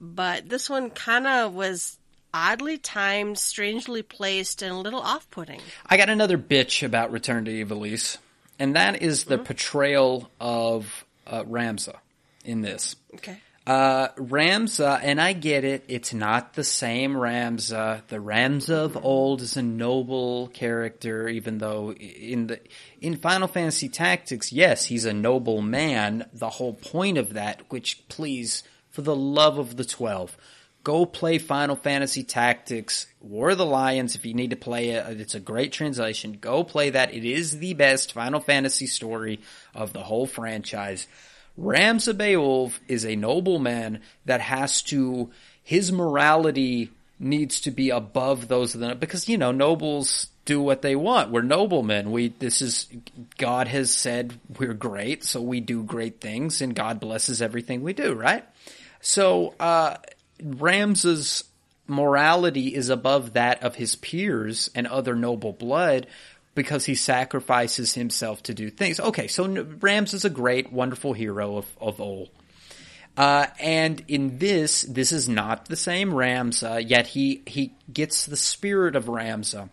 but 0.00 0.48
this 0.48 0.70
one 0.70 0.90
kind 0.90 1.26
of 1.26 1.54
was 1.54 1.98
oddly 2.32 2.78
timed, 2.78 3.38
strangely 3.38 4.02
placed, 4.02 4.62
and 4.62 4.72
a 4.72 4.78
little 4.78 5.00
off-putting. 5.00 5.60
I 5.86 5.96
got 5.96 6.08
another 6.08 6.38
bitch 6.38 6.84
about 6.84 7.12
Return 7.12 7.44
to 7.44 7.50
Ivalice, 7.50 8.16
and 8.58 8.76
that 8.76 9.02
is 9.02 9.24
the 9.24 9.38
portrayal 9.38 10.30
of 10.40 11.04
uh, 11.26 11.44
Ramza 11.44 11.96
in 12.44 12.62
this. 12.62 12.96
Okay. 13.14 13.38
Uh, 13.66 14.08
Ramza, 14.16 14.98
and 15.02 15.20
I 15.20 15.32
get 15.32 15.64
it, 15.64 15.84
it's 15.86 16.14
not 16.14 16.54
the 16.54 16.64
same 16.64 17.12
Ramza. 17.12 18.02
The 18.08 18.16
Ramza 18.16 18.70
of 18.70 19.04
old 19.04 19.42
is 19.42 19.56
a 19.56 19.62
noble 19.62 20.48
character, 20.48 21.28
even 21.28 21.58
though 21.58 21.92
in 21.92 22.48
the, 22.48 22.60
in 23.00 23.16
Final 23.16 23.48
Fantasy 23.48 23.88
Tactics, 23.88 24.50
yes, 24.50 24.86
he's 24.86 25.04
a 25.04 25.12
noble 25.12 25.62
man. 25.62 26.26
The 26.32 26.48
whole 26.48 26.72
point 26.72 27.18
of 27.18 27.34
that, 27.34 27.62
which 27.68 28.08
please, 28.08 28.62
for 29.00 29.04
the 29.04 29.16
love 29.16 29.58
of 29.58 29.76
the 29.76 29.84
twelve, 29.84 30.36
go 30.84 31.06
play 31.06 31.38
Final 31.38 31.76
Fantasy 31.76 32.22
Tactics, 32.22 33.06
War 33.20 33.50
of 33.50 33.58
the 33.58 33.66
Lions 33.66 34.14
if 34.14 34.26
you 34.26 34.34
need 34.34 34.50
to 34.50 34.56
play 34.56 34.90
it. 34.90 35.06
Uh, 35.06 35.10
it's 35.10 35.34
a 35.34 35.40
great 35.40 35.72
translation. 35.72 36.38
Go 36.40 36.64
play 36.64 36.90
that. 36.90 37.14
It 37.14 37.24
is 37.24 37.58
the 37.58 37.74
best 37.74 38.12
Final 38.12 38.40
Fantasy 38.40 38.86
story 38.86 39.40
of 39.74 39.92
the 39.92 40.02
whole 40.02 40.26
franchise. 40.26 41.06
Ramza 41.58 42.16
Beowulf 42.16 42.78
is 42.88 43.04
a 43.04 43.16
nobleman 43.16 44.00
that 44.26 44.40
has 44.40 44.82
to, 44.82 45.30
his 45.62 45.90
morality 45.90 46.90
needs 47.18 47.60
to 47.62 47.70
be 47.70 47.90
above 47.90 48.48
those 48.48 48.74
of 48.74 48.80
the, 48.80 48.94
because, 48.94 49.28
you 49.28 49.38
know, 49.38 49.52
nobles 49.52 50.28
do 50.46 50.60
what 50.60 50.80
they 50.82 50.96
want. 50.96 51.30
We're 51.30 51.42
noblemen. 51.42 52.12
We, 52.12 52.28
this 52.28 52.62
is, 52.62 52.88
God 53.36 53.68
has 53.68 53.92
said 53.92 54.40
we're 54.58 54.74
great, 54.74 55.24
so 55.24 55.42
we 55.42 55.60
do 55.60 55.82
great 55.82 56.20
things, 56.20 56.62
and 56.62 56.74
God 56.74 56.98
blesses 56.98 57.42
everything 57.42 57.82
we 57.82 57.92
do, 57.92 58.14
right? 58.14 58.44
So, 59.00 59.54
uh, 59.58 59.96
Ramza's 60.42 61.44
morality 61.86 62.74
is 62.74 62.88
above 62.88 63.34
that 63.34 63.62
of 63.62 63.74
his 63.74 63.96
peers 63.96 64.70
and 64.74 64.86
other 64.86 65.14
noble 65.14 65.52
blood 65.52 66.06
because 66.54 66.84
he 66.84 66.94
sacrifices 66.94 67.94
himself 67.94 68.42
to 68.44 68.54
do 68.54 68.70
things. 68.70 69.00
Okay, 69.00 69.26
so 69.26 69.46
Rams 69.80 70.14
is 70.14 70.24
a 70.24 70.30
great, 70.30 70.72
wonderful 70.72 71.12
hero 71.12 71.56
of, 71.56 71.66
of 71.80 72.00
old. 72.00 72.30
Uh, 73.16 73.46
and 73.58 74.02
in 74.08 74.38
this, 74.38 74.82
this 74.82 75.12
is 75.12 75.28
not 75.28 75.66
the 75.66 75.76
same 75.76 76.10
Ramza, 76.10 76.82
yet 76.86 77.06
he, 77.08 77.42
he 77.46 77.74
gets 77.92 78.26
the 78.26 78.36
spirit 78.36 78.96
of 78.96 79.06
Ramza. 79.06 79.68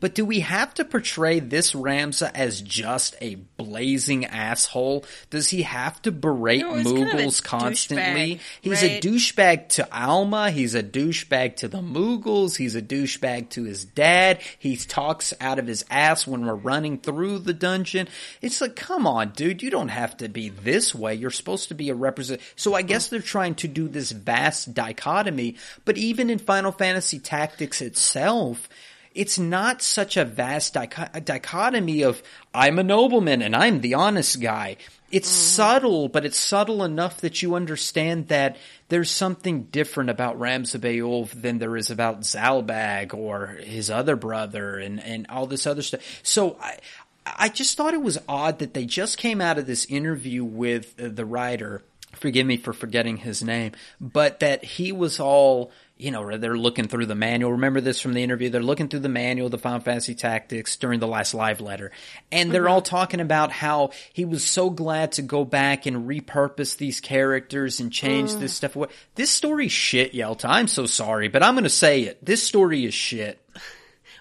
But 0.00 0.14
do 0.14 0.24
we 0.24 0.40
have 0.40 0.74
to 0.74 0.84
portray 0.84 1.40
this 1.40 1.72
Ramza 1.72 2.30
as 2.34 2.60
just 2.60 3.16
a 3.20 3.34
blazing 3.34 4.24
asshole? 4.24 5.04
Does 5.30 5.48
he 5.48 5.62
have 5.62 6.00
to 6.02 6.12
berate 6.12 6.60
No, 6.62 6.72
kind 6.82 7.20
of 7.20 7.42
constantly? 7.44 8.36
douchebag, 8.36 8.40
He's 8.60 8.82
right? 8.82 9.04
a 9.04 9.08
douchebag 9.08 9.68
to 9.70 9.88
Alma. 9.96 10.50
He's 10.50 10.74
a 10.74 10.82
douchebag 10.82 11.56
to 11.56 11.68
the 11.68 11.78
Moogles. 11.78 12.56
He's 12.56 12.74
a 12.74 12.82
douchebag 12.82 13.50
to 13.50 13.64
his 13.64 13.84
dad. 13.84 14.40
He 14.58 14.76
talks 14.76 15.32
out 15.40 15.58
of 15.58 15.66
his 15.66 15.84
ass 15.90 16.26
when 16.26 16.44
we're 16.46 16.54
running 16.54 16.98
through 16.98 17.40
the 17.40 17.54
dungeon. 17.54 18.08
It's 18.40 18.60
like, 18.60 18.76
come 18.76 19.06
on, 19.06 19.30
dude, 19.30 19.62
you 19.62 19.70
don't 19.70 19.88
have 19.88 20.16
to 20.18 20.28
be 20.28 20.48
this 20.48 20.94
way. 20.94 21.14
You're 21.14 21.30
supposed 21.30 21.68
to 21.68 21.74
be 21.74 21.90
a 21.90 21.94
represent. 21.94 22.40
So 22.56 22.74
I 22.74 22.82
guess 22.82 23.08
they're 23.08 23.20
trying 23.20 23.54
to 23.56 23.68
do 23.68 23.88
this 23.88 24.10
vast 24.12 24.74
dichotomy, 24.74 25.56
but 25.84 25.96
even 25.98 26.30
in 26.30 26.38
Final 26.38 26.72
Fantasy 26.72 27.18
Tactics 27.18 27.80
itself, 27.80 28.68
it's 29.14 29.38
not 29.38 29.82
such 29.82 30.16
a 30.16 30.24
vast 30.24 30.74
dicho- 30.74 31.08
dichotomy 31.24 32.02
of 32.02 32.22
I'm 32.54 32.78
a 32.78 32.82
nobleman 32.82 33.42
and 33.42 33.54
I'm 33.54 33.80
the 33.80 33.94
honest 33.94 34.40
guy. 34.40 34.76
It's 35.10 35.28
subtle, 35.28 36.08
but 36.08 36.26
it's 36.26 36.38
subtle 36.38 36.84
enough 36.84 37.22
that 37.22 37.40
you 37.40 37.54
understand 37.54 38.28
that 38.28 38.58
there's 38.90 39.10
something 39.10 39.62
different 39.64 40.10
about 40.10 40.38
Ramza 40.38 40.78
Beowulf 40.78 41.32
than 41.32 41.58
there 41.58 41.78
is 41.78 41.90
about 41.90 42.20
Zalbag 42.20 43.14
or 43.14 43.46
his 43.46 43.90
other 43.90 44.16
brother 44.16 44.78
and, 44.78 45.02
and 45.02 45.26
all 45.28 45.46
this 45.46 45.66
other 45.66 45.80
stuff. 45.80 46.02
So 46.22 46.58
I, 46.60 46.76
I 47.24 47.48
just 47.48 47.76
thought 47.76 47.94
it 47.94 48.02
was 48.02 48.18
odd 48.28 48.58
that 48.58 48.74
they 48.74 48.84
just 48.84 49.16
came 49.18 49.40
out 49.40 49.58
of 49.58 49.66
this 49.66 49.86
interview 49.86 50.44
with 50.44 50.94
uh, 51.00 51.08
the 51.08 51.24
writer. 51.24 51.82
Forgive 52.12 52.46
me 52.46 52.56
for 52.56 52.72
forgetting 52.72 53.18
his 53.18 53.42
name, 53.42 53.72
but 54.00 54.40
that 54.40 54.64
he 54.64 54.92
was 54.92 55.20
all, 55.20 55.70
you 55.98 56.10
know, 56.10 56.36
they're 56.36 56.56
looking 56.56 56.86
through 56.86 57.06
the 57.06 57.14
manual. 57.14 57.52
Remember 57.52 57.80
this 57.80 58.00
from 58.00 58.14
the 58.14 58.22
interview? 58.22 58.50
They're 58.50 58.62
looking 58.62 58.88
through 58.88 59.00
the 59.00 59.08
manual, 59.08 59.48
the 59.48 59.58
Final 59.58 59.80
Fantasy 59.80 60.14
Tactics 60.14 60.76
during 60.76 61.00
the 61.00 61.08
last 61.08 61.34
live 61.34 61.60
letter. 61.60 61.90
And 62.30 62.52
they're 62.52 62.62
mm-hmm. 62.62 62.72
all 62.72 62.82
talking 62.82 63.20
about 63.20 63.50
how 63.50 63.90
he 64.12 64.24
was 64.24 64.44
so 64.44 64.70
glad 64.70 65.12
to 65.12 65.22
go 65.22 65.44
back 65.44 65.86
and 65.86 66.08
repurpose 66.08 66.76
these 66.76 67.00
characters 67.00 67.80
and 67.80 67.92
change 67.92 68.34
this 68.34 68.52
mm. 68.52 68.56
stuff 68.56 68.76
away. 68.76 68.88
This 69.16 69.30
story's 69.30 69.72
shit, 69.72 70.12
Yelta. 70.12 70.48
I'm 70.48 70.68
so 70.68 70.86
sorry, 70.86 71.28
but 71.28 71.42
I'm 71.42 71.54
gonna 71.54 71.68
say 71.68 72.02
it. 72.02 72.24
This 72.24 72.42
story 72.42 72.84
is 72.84 72.94
shit. 72.94 73.44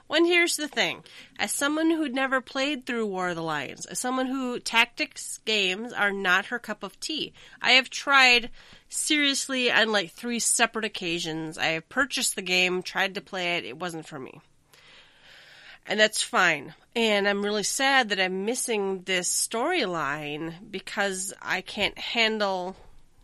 When 0.07 0.25
here's 0.25 0.55
the 0.55 0.69
thing. 0.69 1.03
As 1.38 1.51
someone 1.51 1.91
who'd 1.91 2.15
never 2.15 2.39
played 2.39 2.85
through 2.85 3.07
War 3.07 3.29
of 3.29 3.35
the 3.35 3.43
Lions, 3.43 3.85
as 3.85 3.99
someone 3.99 4.27
who 4.27 4.59
tactics 4.59 5.39
games 5.45 5.91
are 5.91 6.11
not 6.11 6.47
her 6.47 6.59
cup 6.59 6.81
of 6.81 6.99
tea, 6.99 7.34
I 7.61 7.71
have 7.71 7.89
tried 7.89 8.49
seriously 8.88 9.69
on 9.69 9.91
like 9.91 10.11
three 10.11 10.39
separate 10.39 10.85
occasions. 10.85 11.57
I 11.57 11.67
have 11.67 11.89
purchased 11.89 12.35
the 12.35 12.41
game, 12.41 12.81
tried 12.81 13.15
to 13.15 13.21
play 13.21 13.57
it, 13.57 13.65
it 13.65 13.77
wasn't 13.77 14.07
for 14.07 14.17
me. 14.17 14.39
And 15.85 15.99
that's 15.99 16.21
fine. 16.21 16.73
And 16.95 17.27
I'm 17.27 17.43
really 17.43 17.63
sad 17.63 18.09
that 18.09 18.19
I'm 18.19 18.45
missing 18.45 19.03
this 19.03 19.29
storyline 19.29 20.53
because 20.69 21.34
I 21.41 21.61
can't 21.61 21.97
handle 21.97 22.75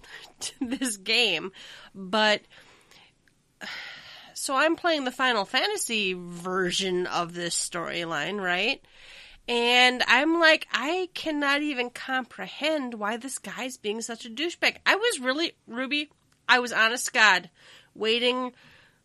this 0.61 0.97
game. 0.97 1.51
But 1.93 2.41
so 4.43 4.57
I'm 4.57 4.75
playing 4.75 5.05
the 5.05 5.11
Final 5.11 5.45
Fantasy 5.45 6.13
version 6.13 7.07
of 7.07 7.33
this 7.33 7.55
storyline, 7.55 8.41
right? 8.41 8.83
And 9.47 10.03
I'm 10.05 10.37
like, 10.41 10.67
I 10.73 11.07
cannot 11.13 11.61
even 11.61 11.89
comprehend 11.89 12.93
why 12.95 13.15
this 13.15 13.37
guy's 13.37 13.77
being 13.77 14.01
such 14.01 14.25
a 14.25 14.29
douchebag. 14.29 14.75
I 14.85 14.95
was 14.95 15.19
really, 15.21 15.53
Ruby, 15.65 16.09
I 16.47 16.59
was 16.59 16.73
honest 16.73 17.13
God, 17.13 17.49
waiting 17.95 18.51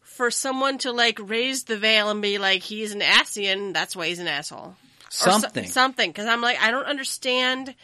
for 0.00 0.32
someone 0.32 0.78
to 0.78 0.90
like 0.90 1.20
raise 1.22 1.64
the 1.64 1.78
veil 1.78 2.10
and 2.10 2.20
be 2.20 2.38
like, 2.38 2.64
he's 2.64 2.92
an 2.92 3.02
Asian, 3.02 3.72
that's 3.72 3.94
why 3.94 4.08
he's 4.08 4.18
an 4.18 4.26
asshole. 4.26 4.74
Or 4.74 4.76
so- 5.08 5.30
Something. 5.30 5.66
something. 5.66 6.12
Cause 6.12 6.26
I'm 6.26 6.40
like, 6.40 6.60
I 6.60 6.72
don't 6.72 6.86
understand. 6.86 7.76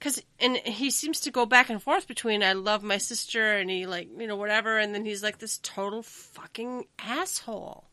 Cause, 0.00 0.22
and 0.38 0.56
he 0.58 0.90
seems 0.90 1.18
to 1.20 1.32
go 1.32 1.44
back 1.44 1.70
and 1.70 1.82
forth 1.82 2.06
between 2.06 2.44
I 2.44 2.52
love 2.52 2.84
my 2.84 2.98
sister 2.98 3.58
and 3.58 3.68
he 3.68 3.84
like, 3.84 4.08
you 4.16 4.28
know, 4.28 4.36
whatever. 4.36 4.78
And 4.78 4.94
then 4.94 5.04
he's 5.04 5.24
like 5.24 5.38
this 5.38 5.58
total 5.58 6.02
fucking 6.02 6.86
asshole. 7.00 7.87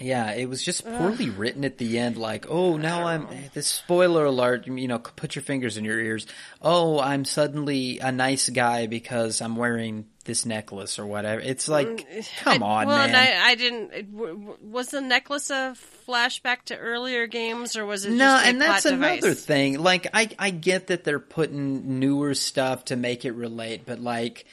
Yeah, 0.00 0.32
it 0.32 0.48
was 0.48 0.60
just 0.62 0.84
poorly 0.84 1.30
written 1.30 1.64
at 1.64 1.78
the 1.78 1.98
end. 2.00 2.16
Like, 2.16 2.46
oh, 2.48 2.76
now 2.76 3.06
I'm 3.06 3.26
eh, 3.28 3.48
this 3.54 3.68
spoiler 3.68 4.24
alert. 4.24 4.66
You 4.66 4.88
know, 4.88 4.98
put 4.98 5.36
your 5.36 5.42
fingers 5.44 5.76
in 5.76 5.84
your 5.84 6.00
ears. 6.00 6.26
Oh, 6.60 6.98
I'm 6.98 7.24
suddenly 7.24 8.00
a 8.00 8.10
nice 8.10 8.48
guy 8.48 8.88
because 8.88 9.40
I'm 9.40 9.54
wearing 9.54 10.06
this 10.24 10.44
necklace 10.46 10.98
or 10.98 11.06
whatever. 11.06 11.40
It's 11.40 11.68
like, 11.68 11.86
mm, 11.86 12.04
eh, 12.10 12.22
come 12.40 12.62
I, 12.64 12.66
on, 12.66 12.86
well, 12.88 12.96
man. 12.98 13.08
and 13.10 13.16
I, 13.16 13.50
I 13.50 13.54
didn't. 13.54 13.92
Eh, 13.92 13.98
it- 13.98 14.16
w- 14.16 14.56
Was 14.62 14.88
the 14.88 15.00
necklace 15.00 15.50
a 15.50 15.76
flashback 16.08 16.62
to 16.66 16.76
earlier 16.76 17.28
games, 17.28 17.76
or 17.76 17.86
was 17.86 18.04
it 18.04 18.10
no, 18.10 18.24
just 18.24 18.44
a 18.44 18.48
and 18.48 18.60
that's 18.60 18.84
another 18.86 19.20
device? 19.20 19.44
thing. 19.44 19.78
Like, 19.78 20.08
I 20.12 20.28
I 20.40 20.50
get 20.50 20.88
that 20.88 21.04
they're 21.04 21.20
putting 21.20 22.00
newer 22.00 22.34
stuff 22.34 22.86
to 22.86 22.96
make 22.96 23.24
it 23.24 23.32
relate, 23.32 23.82
but 23.86 24.00
like, 24.00 24.44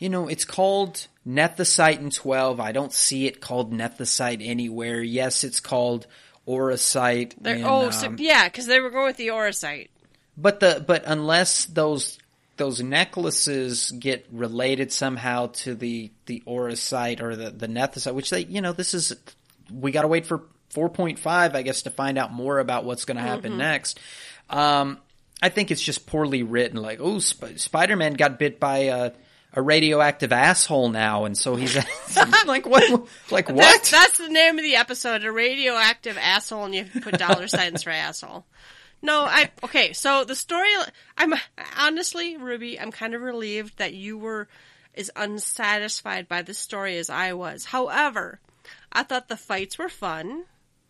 you 0.00 0.08
know, 0.08 0.26
it's 0.26 0.44
called 0.44 1.06
Nethicite 1.24 2.00
in 2.00 2.10
twelve. 2.10 2.58
I 2.58 2.72
don't 2.72 2.92
see 2.92 3.26
it 3.26 3.40
called 3.40 3.72
Nethicite 3.72 4.44
anywhere. 4.44 5.00
Yes, 5.00 5.44
it's 5.44 5.60
called. 5.60 6.08
They're- 7.40 7.56
in, 7.56 7.64
oh, 7.64 7.90
so, 7.90 8.08
um, 8.08 8.16
yeah, 8.18 8.48
because 8.48 8.66
they 8.66 8.80
were 8.80 8.90
going 8.90 9.06
with 9.06 9.18
the 9.18 9.28
Auracite. 9.28 9.90
But 10.36 10.58
the 10.60 10.82
but 10.84 11.04
unless 11.06 11.66
those 11.66 12.18
those 12.56 12.82
necklaces 12.82 13.90
get 13.90 14.26
related 14.32 14.90
somehow 14.90 15.48
to 15.48 15.74
the 15.74 16.10
the 16.26 16.42
auracite 16.46 17.20
or 17.20 17.36
the 17.36 17.50
the 17.50 17.68
nethicite, 17.68 18.14
which 18.14 18.30
they 18.30 18.44
you 18.44 18.60
know 18.62 18.72
this 18.72 18.94
is 18.94 19.14
we 19.70 19.92
got 19.92 20.02
to 20.02 20.08
wait 20.08 20.26
for 20.26 20.42
four 20.70 20.88
point 20.88 21.18
five 21.18 21.54
I 21.54 21.62
guess 21.62 21.82
to 21.82 21.90
find 21.90 22.16
out 22.16 22.32
more 22.32 22.58
about 22.58 22.84
what's 22.84 23.04
going 23.04 23.16
to 23.18 23.22
happen 23.22 23.58
next. 23.58 24.00
Um, 24.48 24.98
I 25.42 25.50
think 25.50 25.70
it's 25.70 25.82
just 25.82 26.06
poorly 26.06 26.42
written. 26.42 26.80
Like 26.80 27.00
oh, 27.00 27.18
Sp- 27.20 27.56
Spider 27.56 27.96
Man 27.96 28.14
got 28.14 28.38
bit 28.38 28.58
by 28.58 28.78
a. 28.78 29.12
A 29.52 29.60
radioactive 29.60 30.32
asshole 30.32 30.90
now, 30.90 31.24
and 31.24 31.36
so 31.36 31.56
he's 31.56 31.76
like 32.46 32.66
what? 32.66 33.08
Like 33.30 33.48
what? 33.48 33.56
That's, 33.56 33.90
that's 33.90 34.18
the 34.18 34.28
name 34.28 34.58
of 34.58 34.62
the 34.62 34.76
episode: 34.76 35.24
a 35.24 35.32
radioactive 35.32 36.16
asshole, 36.16 36.66
and 36.66 36.74
you 36.74 36.84
put 37.02 37.18
dollar 37.18 37.48
signs 37.48 37.82
for 37.82 37.90
asshole. 37.90 38.44
No, 39.02 39.22
I 39.22 39.50
okay. 39.64 39.92
So 39.92 40.24
the 40.24 40.36
story, 40.36 40.68
I'm 41.18 41.34
honestly, 41.76 42.36
Ruby, 42.36 42.78
I'm 42.78 42.92
kind 42.92 43.14
of 43.14 43.22
relieved 43.22 43.78
that 43.78 43.92
you 43.92 44.18
were 44.18 44.46
as 44.94 45.10
unsatisfied 45.16 46.28
by 46.28 46.42
the 46.42 46.54
story 46.54 46.98
as 46.98 47.10
I 47.10 47.32
was. 47.32 47.64
However, 47.64 48.38
I 48.92 49.02
thought 49.02 49.28
the 49.28 49.36
fights 49.36 49.78
were 49.78 49.88
fun. 49.88 50.44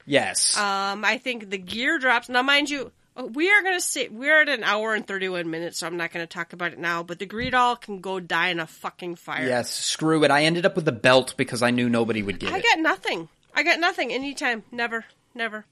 yes. 0.07 0.57
Um, 0.57 1.05
I 1.05 1.19
think 1.19 1.49
the 1.51 1.59
gear 1.59 1.99
drops. 1.99 2.29
Now, 2.29 2.43
mind 2.43 2.69
you, 2.69 2.93
we 3.17 3.51
are 3.51 3.63
going 3.63 3.77
to 3.77 3.81
say 3.81 4.09
we're 4.09 4.41
at 4.41 4.49
an 4.49 4.65
hour 4.65 4.95
and 4.95 5.07
31 5.07 5.51
minutes, 5.51 5.79
so 5.79 5.87
I'm 5.87 5.97
not 5.97 6.13
going 6.13 6.27
to 6.27 6.33
talk 6.33 6.53
about 6.53 6.73
it 6.73 6.79
now. 6.79 7.03
But 7.03 7.19
the 7.19 7.27
Greedall 7.27 7.81
can 7.81 8.01
go 8.01 8.21
die 8.21 8.49
in 8.49 8.61
a 8.61 8.67
fucking 8.67 9.17
fire. 9.17 9.47
yes. 9.47 9.73
Screw 9.73 10.25
it. 10.25 10.31
I 10.31 10.45
ended 10.45 10.65
up 10.67 10.77
with 10.77 10.87
a 10.89 10.93
belt 10.93 11.35
because 11.37 11.63
I 11.63 11.71
knew 11.71 11.89
nobody 11.89 12.23
would 12.23 12.39
get 12.39 12.53
I 12.53 12.57
it. 12.57 12.65
I 12.65 12.75
got 12.75 12.79
nothing. 12.81 13.29
I 13.55 13.63
got 13.63 13.81
nothing 13.81 14.13
anytime. 14.13 14.63
Never. 14.71 15.05
Never. 15.35 15.65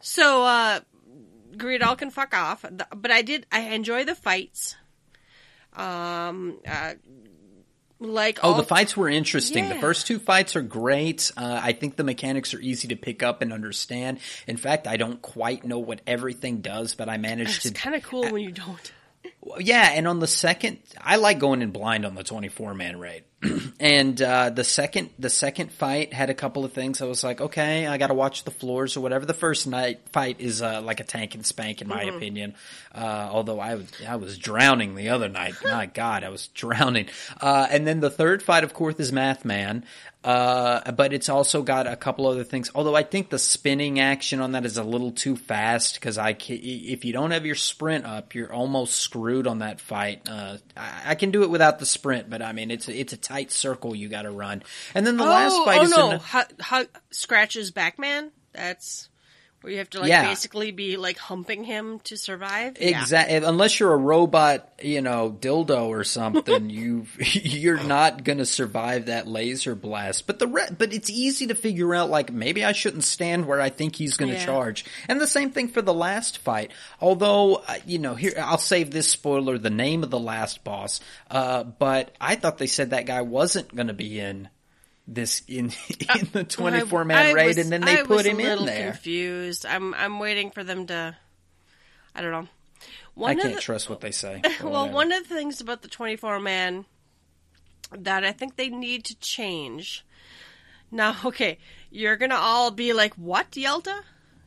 So, 0.00 0.44
uh, 0.44 0.80
Greedall 1.56 1.96
can 1.96 2.10
fuck 2.10 2.34
off. 2.34 2.64
But 2.94 3.10
I 3.10 3.22
did, 3.22 3.46
I 3.50 3.60
enjoy 3.60 4.04
the 4.04 4.14
fights. 4.14 4.76
Um, 5.74 6.58
uh, 6.66 6.94
like 7.98 8.40
Oh, 8.42 8.56
the 8.56 8.62
fights 8.62 8.96
were 8.96 9.08
interesting. 9.08 9.68
The 9.68 9.76
first 9.76 10.06
two 10.06 10.18
fights 10.18 10.56
are 10.56 10.62
great. 10.62 11.30
Uh, 11.36 11.60
I 11.62 11.72
think 11.72 11.96
the 11.96 12.04
mechanics 12.04 12.52
are 12.54 12.60
easy 12.60 12.88
to 12.88 12.96
pick 12.96 13.22
up 13.22 13.42
and 13.42 13.52
understand. 13.52 14.18
In 14.46 14.56
fact, 14.56 14.86
I 14.86 14.96
don't 14.96 15.20
quite 15.22 15.64
know 15.64 15.78
what 15.78 16.00
everything 16.06 16.60
does, 16.60 16.94
but 16.94 17.08
I 17.08 17.16
managed 17.16 17.64
It's 17.66 17.74
to. 17.74 17.80
kind 17.80 17.96
of 17.96 18.02
cool 18.02 18.30
when 18.30 18.42
you 18.42 18.52
don't. 18.52 18.92
Yeah, 19.58 19.90
and 19.92 20.06
on 20.08 20.18
the 20.20 20.26
second, 20.26 20.78
I 21.00 21.16
like 21.16 21.38
going 21.38 21.62
in 21.62 21.70
blind 21.70 22.04
on 22.04 22.14
the 22.14 22.22
twenty-four 22.24 22.74
man 22.74 22.98
raid. 22.98 23.24
and 23.80 24.20
uh, 24.22 24.50
the 24.50 24.64
second, 24.64 25.10
the 25.18 25.28
second 25.28 25.70
fight 25.72 26.12
had 26.12 26.30
a 26.30 26.34
couple 26.34 26.64
of 26.64 26.72
things. 26.72 27.02
I 27.02 27.04
was 27.04 27.22
like, 27.22 27.40
okay, 27.40 27.86
I 27.86 27.98
got 27.98 28.06
to 28.06 28.14
watch 28.14 28.44
the 28.44 28.50
floors 28.50 28.96
or 28.96 29.00
whatever. 29.00 29.26
The 29.26 29.34
first 29.34 29.66
night 29.66 30.00
fight 30.10 30.40
is 30.40 30.62
uh, 30.62 30.80
like 30.82 31.00
a 31.00 31.04
tank 31.04 31.34
and 31.34 31.44
spank, 31.44 31.82
in 31.82 31.88
my 31.88 32.04
opinion. 32.04 32.54
Uh, 32.94 33.28
although 33.30 33.60
I 33.60 33.74
was, 33.74 33.92
I 34.08 34.16
was 34.16 34.38
drowning 34.38 34.94
the 34.94 35.10
other 35.10 35.28
night. 35.28 35.54
my 35.62 35.86
God, 35.94 36.24
I 36.24 36.30
was 36.30 36.48
drowning. 36.48 37.08
Uh, 37.40 37.66
and 37.70 37.86
then 37.86 38.00
the 38.00 38.10
third 38.10 38.42
fight, 38.42 38.64
of 38.64 38.72
course, 38.72 38.96
is 38.96 39.12
Math 39.12 39.44
Man. 39.44 39.84
Uh, 40.26 40.90
but 40.90 41.12
it's 41.12 41.28
also 41.28 41.62
got 41.62 41.86
a 41.86 41.94
couple 41.94 42.26
other 42.26 42.42
things. 42.42 42.68
Although 42.74 42.96
I 42.96 43.04
think 43.04 43.30
the 43.30 43.38
spinning 43.38 44.00
action 44.00 44.40
on 44.40 44.52
that 44.52 44.66
is 44.66 44.76
a 44.76 44.82
little 44.82 45.12
too 45.12 45.36
fast 45.36 45.94
because 45.94 46.18
I 46.18 46.32
ca 46.32 46.52
if 46.56 47.04
you 47.04 47.12
don't 47.12 47.30
have 47.30 47.46
your 47.46 47.54
sprint 47.54 48.04
up, 48.04 48.34
you're 48.34 48.52
almost 48.52 48.96
screwed 48.96 49.46
on 49.46 49.60
that 49.60 49.80
fight. 49.80 50.28
Uh, 50.28 50.56
I, 50.76 51.10
I 51.10 51.14
can 51.14 51.30
do 51.30 51.44
it 51.44 51.50
without 51.50 51.78
the 51.78 51.86
sprint, 51.86 52.28
but 52.28 52.42
I 52.42 52.50
mean 52.50 52.72
it's 52.72 52.88
it's 52.88 53.12
a 53.12 53.16
tight 53.26 53.50
circle 53.50 53.94
you 53.94 54.08
got 54.08 54.22
to 54.22 54.30
run. 54.30 54.62
And 54.94 55.06
then 55.06 55.16
the 55.16 55.24
last 55.24 55.52
oh, 55.54 55.64
fight 55.64 55.80
oh 55.80 55.82
is 55.82 55.90
no, 55.90 56.10
an- 56.12 56.20
Hu- 56.20 56.76
Hu- 56.76 56.88
scratches 57.10 57.72
Backman. 57.72 58.30
That's 58.52 59.08
where 59.66 59.72
you 59.72 59.78
have 59.78 59.90
to 59.90 60.00
like 60.00 60.08
Yeah. 60.08 60.22
basically 60.28 60.70
be 60.70 60.96
like 60.96 61.18
humping 61.18 61.64
him 61.64 61.98
to 62.04 62.16
survive. 62.16 62.78
Yeah. 62.80 63.00
Exactly. 63.00 63.36
Unless 63.38 63.80
you're 63.80 63.92
a 63.92 63.96
robot, 63.96 64.68
you 64.80 65.02
know, 65.02 65.36
dildo 65.38 65.88
or 65.88 66.04
something, 66.04 66.70
you 66.70 67.06
you're 67.18 67.82
not 67.82 68.22
going 68.22 68.38
to 68.38 68.46
survive 68.46 69.06
that 69.06 69.26
laser 69.26 69.74
blast. 69.74 70.28
But 70.28 70.38
the 70.38 70.46
re- 70.46 70.68
but 70.78 70.92
it's 70.92 71.10
easy 71.10 71.48
to 71.48 71.56
figure 71.56 71.92
out. 71.96 72.10
Like 72.10 72.32
maybe 72.32 72.64
I 72.64 72.70
shouldn't 72.70 73.02
stand 73.02 73.46
where 73.46 73.60
I 73.60 73.70
think 73.70 73.96
he's 73.96 74.16
going 74.16 74.30
to 74.30 74.38
Yeah. 74.38 74.44
charge. 74.46 74.84
And 75.08 75.20
the 75.20 75.26
same 75.26 75.50
thing 75.50 75.66
for 75.68 75.82
the 75.82 75.92
last 75.94 76.38
fight. 76.38 76.70
Although 77.00 77.56
uh, 77.56 77.74
you 77.86 77.98
know, 77.98 78.14
here 78.14 78.34
I'll 78.40 78.58
save 78.58 78.92
this 78.92 79.10
spoiler: 79.10 79.58
the 79.58 79.68
name 79.68 80.04
of 80.04 80.10
the 80.10 80.20
last 80.20 80.62
boss. 80.62 81.00
Uh, 81.28 81.64
but 81.64 82.14
I 82.20 82.36
thought 82.36 82.58
they 82.58 82.68
said 82.68 82.90
that 82.90 83.06
guy 83.06 83.22
wasn't 83.22 83.74
going 83.74 83.88
to 83.88 83.94
be 83.94 84.20
in 84.20 84.48
this 85.06 85.42
in 85.46 85.66
in 86.18 86.28
the 86.32 86.44
24 86.44 87.00
I 87.00 87.04
man 87.04 87.34
raid, 87.34 87.46
was- 87.48 87.58
and 87.58 87.70
then 87.72 87.80
they 87.82 88.00
I 88.00 88.02
put 88.02 88.08
was 88.08 88.26
him 88.26 88.40
a 88.40 88.42
little 88.42 88.60
in 88.60 88.66
there. 88.66 88.90
Confused. 88.92 89.66
I'm 89.66 89.94
I'm 89.94 90.18
waiting 90.18 90.50
for 90.50 90.64
them 90.64 90.86
to. 90.88 91.16
I 92.14 92.22
don't 92.22 92.32
know. 92.32 92.48
I 92.48 92.86
One 93.14 93.36
of 93.36 93.42
can't 93.42 93.54
the, 93.56 93.60
trust 93.60 93.88
what 93.90 94.00
they 94.00 94.10
say. 94.10 94.42
well, 94.62 94.72
Whatever. 94.82 94.94
one 94.94 95.12
of 95.12 95.28
the 95.28 95.34
things 95.34 95.60
about 95.60 95.82
the 95.82 95.88
24 95.88 96.38
man 96.40 96.84
that 97.96 98.24
I 98.24 98.32
think 98.32 98.56
they 98.56 98.68
need 98.68 99.04
to 99.06 99.14
change. 99.18 100.04
Now, 100.90 101.16
okay, 101.24 101.58
you're 101.90 102.16
gonna 102.16 102.34
all 102.36 102.70
be 102.70 102.92
like, 102.92 103.14
"What, 103.14 103.50
Yelta? 103.52 104.02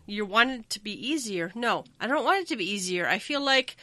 You 0.05 0.25
want 0.25 0.51
it 0.51 0.69
to 0.71 0.79
be 0.79 0.91
easier?" 0.91 1.51
No, 1.55 1.85
I 1.99 2.07
don't 2.07 2.23
want 2.25 2.41
it 2.41 2.47
to 2.49 2.57
be 2.57 2.69
easier. 2.69 3.07
I 3.07 3.19
feel 3.19 3.41
like 3.41 3.75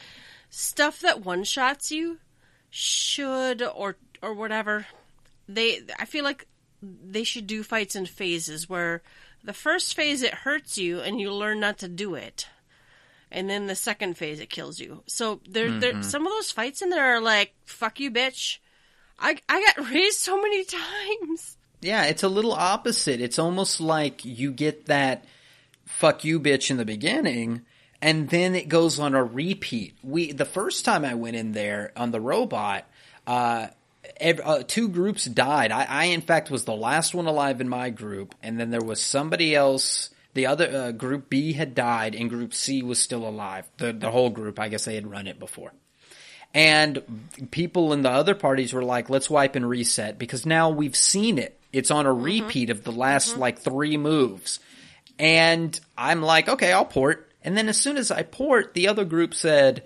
stuff 0.50 1.00
that 1.00 1.24
one 1.24 1.44
shots 1.44 1.90
you 1.90 2.18
should 2.70 3.62
or 3.62 3.96
or 4.22 4.34
whatever. 4.34 4.86
They, 5.48 5.80
I 5.98 6.06
feel 6.06 6.24
like 6.24 6.46
they 7.04 7.24
should 7.24 7.46
do 7.46 7.62
fights 7.62 7.96
in 7.96 8.06
phases 8.06 8.68
where 8.68 9.02
the 9.44 9.52
first 9.52 9.94
phase 9.94 10.22
it 10.22 10.34
hurts 10.34 10.76
you 10.78 11.00
and 11.00 11.20
you 11.20 11.32
learn 11.32 11.60
not 11.60 11.78
to 11.78 11.88
do 11.88 12.14
it 12.14 12.46
and 13.30 13.50
then 13.50 13.66
the 13.66 13.74
second 13.74 14.16
phase 14.16 14.40
it 14.40 14.50
kills 14.50 14.78
you. 14.78 15.02
So 15.06 15.40
there, 15.48 15.70
there, 15.70 16.02
some 16.02 16.26
of 16.26 16.32
those 16.32 16.50
fights 16.50 16.80
in 16.80 16.90
there 16.90 17.16
are 17.16 17.20
like, 17.20 17.54
"Fuck 17.64 17.98
you, 18.00 18.10
bitch." 18.10 18.58
I 19.18 19.36
I 19.48 19.72
got 19.76 19.90
raised 19.90 20.20
so 20.20 20.40
many 20.40 20.64
times. 20.64 21.56
Yeah, 21.80 22.04
it's 22.04 22.22
a 22.22 22.28
little 22.28 22.52
opposite. 22.52 23.20
It's 23.20 23.38
almost 23.38 23.80
like 23.80 24.24
you 24.24 24.52
get 24.52 24.86
that 24.86 25.24
fuck 25.84 26.24
you 26.24 26.40
bitch 26.40 26.70
in 26.70 26.78
the 26.78 26.84
beginning 26.84 27.62
and 28.02 28.28
then 28.28 28.54
it 28.54 28.68
goes 28.68 28.98
on 28.98 29.14
a 29.14 29.22
repeat. 29.22 29.94
We 30.02 30.32
the 30.32 30.44
first 30.44 30.84
time 30.84 31.04
I 31.04 31.14
went 31.14 31.36
in 31.36 31.52
there 31.52 31.92
on 31.96 32.10
the 32.10 32.20
robot, 32.20 32.84
uh 33.26 33.68
ev 34.20 34.40
uh, 34.44 34.62
two 34.66 34.88
groups 34.88 35.24
died. 35.24 35.72
I, 35.72 35.84
I 35.84 36.04
in 36.06 36.20
fact 36.20 36.50
was 36.50 36.64
the 36.64 36.74
last 36.76 37.14
one 37.14 37.26
alive 37.26 37.60
in 37.60 37.68
my 37.68 37.90
group 37.90 38.34
and 38.42 38.58
then 38.58 38.70
there 38.70 38.82
was 38.82 39.00
somebody 39.00 39.54
else 39.54 40.10
the 40.34 40.46
other 40.46 40.68
uh, 40.68 40.92
group 40.92 41.30
B 41.30 41.54
had 41.54 41.74
died 41.74 42.14
and 42.14 42.28
group 42.28 42.52
C 42.52 42.82
was 42.82 43.00
still 43.00 43.26
alive. 43.26 43.66
The 43.78 43.92
the 43.92 44.10
whole 44.10 44.30
group, 44.30 44.60
I 44.60 44.68
guess 44.68 44.84
they 44.84 44.94
had 44.94 45.10
run 45.10 45.26
it 45.26 45.38
before. 45.38 45.72
And 46.54 47.02
people 47.50 47.92
in 47.92 48.02
the 48.02 48.10
other 48.10 48.34
parties 48.34 48.72
were 48.72 48.84
like, 48.84 49.10
let's 49.10 49.28
wipe 49.28 49.56
and 49.56 49.68
reset 49.68 50.18
because 50.18 50.46
now 50.46 50.70
we've 50.70 50.96
seen 50.96 51.38
it. 51.38 51.58
It's 51.72 51.90
on 51.90 52.06
a 52.06 52.12
repeat 52.12 52.70
of 52.70 52.84
the 52.84 52.92
last 52.92 53.36
like 53.36 53.58
three 53.58 53.96
moves. 53.96 54.60
And 55.18 55.78
I'm 55.96 56.22
like, 56.22 56.48
okay, 56.48 56.72
I'll 56.72 56.84
port. 56.84 57.30
And 57.42 57.56
then 57.56 57.68
as 57.68 57.78
soon 57.78 57.96
as 57.96 58.10
I 58.10 58.22
port, 58.22 58.74
the 58.74 58.88
other 58.88 59.04
group 59.04 59.34
said, 59.34 59.84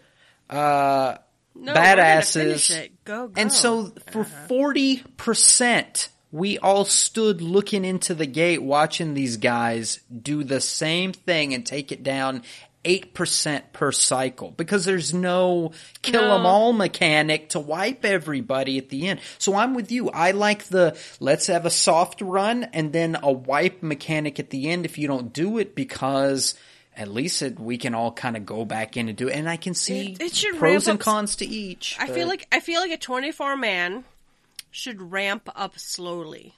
uh, 0.49 1.17
No, 1.55 1.75
badasses. 1.75 2.91
Go, 3.05 3.29
go. 3.29 3.33
And 3.41 3.53
so 3.53 3.93
for 4.11 4.25
40%, 4.25 6.09
we 6.33 6.59
all 6.59 6.85
stood 6.85 7.41
looking 7.43 7.85
into 7.85 8.15
the 8.15 8.27
gate 8.27 8.63
watching 8.63 9.15
these 9.15 9.37
guys 9.37 10.01
do 10.23 10.45
the 10.45 10.61
same 10.61 11.13
thing 11.13 11.55
and 11.55 11.67
take 11.67 11.91
it 11.93 12.03
down 12.03 12.43
8% 12.85 13.63
per 13.75 13.93
cycle 13.93 14.53
because 14.53 14.87
there's 14.87 15.13
no 15.13 15.73
kill 16.01 16.23
'em 16.33 16.45
No. 16.45 16.49
all 16.49 16.73
mechanic 16.73 17.51
to 17.51 17.61
wipe 17.61 18.07
everybody 18.07 18.79
at 18.79 18.89
the 18.89 19.09
end. 19.09 19.21
So 19.39 19.55
I'm 19.55 19.75
with 19.75 19.93
you. 19.93 20.09
I 20.09 20.31
like 20.31 20.65
the 20.65 20.97
let's 21.19 21.49
have 21.49 21.67
a 21.67 21.71
soft 21.71 22.23
run 22.23 22.65
and 22.73 22.91
then 22.93 23.19
a 23.23 23.31
wipe 23.31 23.83
mechanic 23.83 24.39
at 24.41 24.49
the 24.49 24.71
end 24.71 24.87
if 24.87 24.97
you 24.97 25.09
don't 25.09 25.31
do 25.33 25.59
it 25.59 25.75
because 25.75 26.55
at 27.01 27.09
least 27.09 27.41
it, 27.43 27.59
we 27.59 27.79
can 27.79 27.95
all 27.95 28.13
kind 28.13 28.37
of 28.37 28.45
go 28.45 28.65
back 28.65 28.97
in 28.97 29.09
and 29.09 29.17
do 29.17 29.29
it. 29.29 29.35
And 29.35 29.49
I 29.49 29.57
can 29.57 29.73
see 29.75 30.13
It- 30.13 30.21
it 30.23 30.35
should 30.37 30.57
pros 30.57 30.87
and 30.87 31.01
cons 31.01 31.35
to 31.37 31.47
each. 31.47 31.97
I 31.99 32.07
but- 32.07 32.15
feel 32.15 32.29
like 32.29 32.47
I 32.53 32.61
feel 32.61 32.81
like 32.81 32.93
a 32.93 32.97
24 32.99 33.57
man 33.57 34.05
should 34.71 35.01
ramp 35.11 35.49
up 35.57 35.79
slowly. 35.79 36.55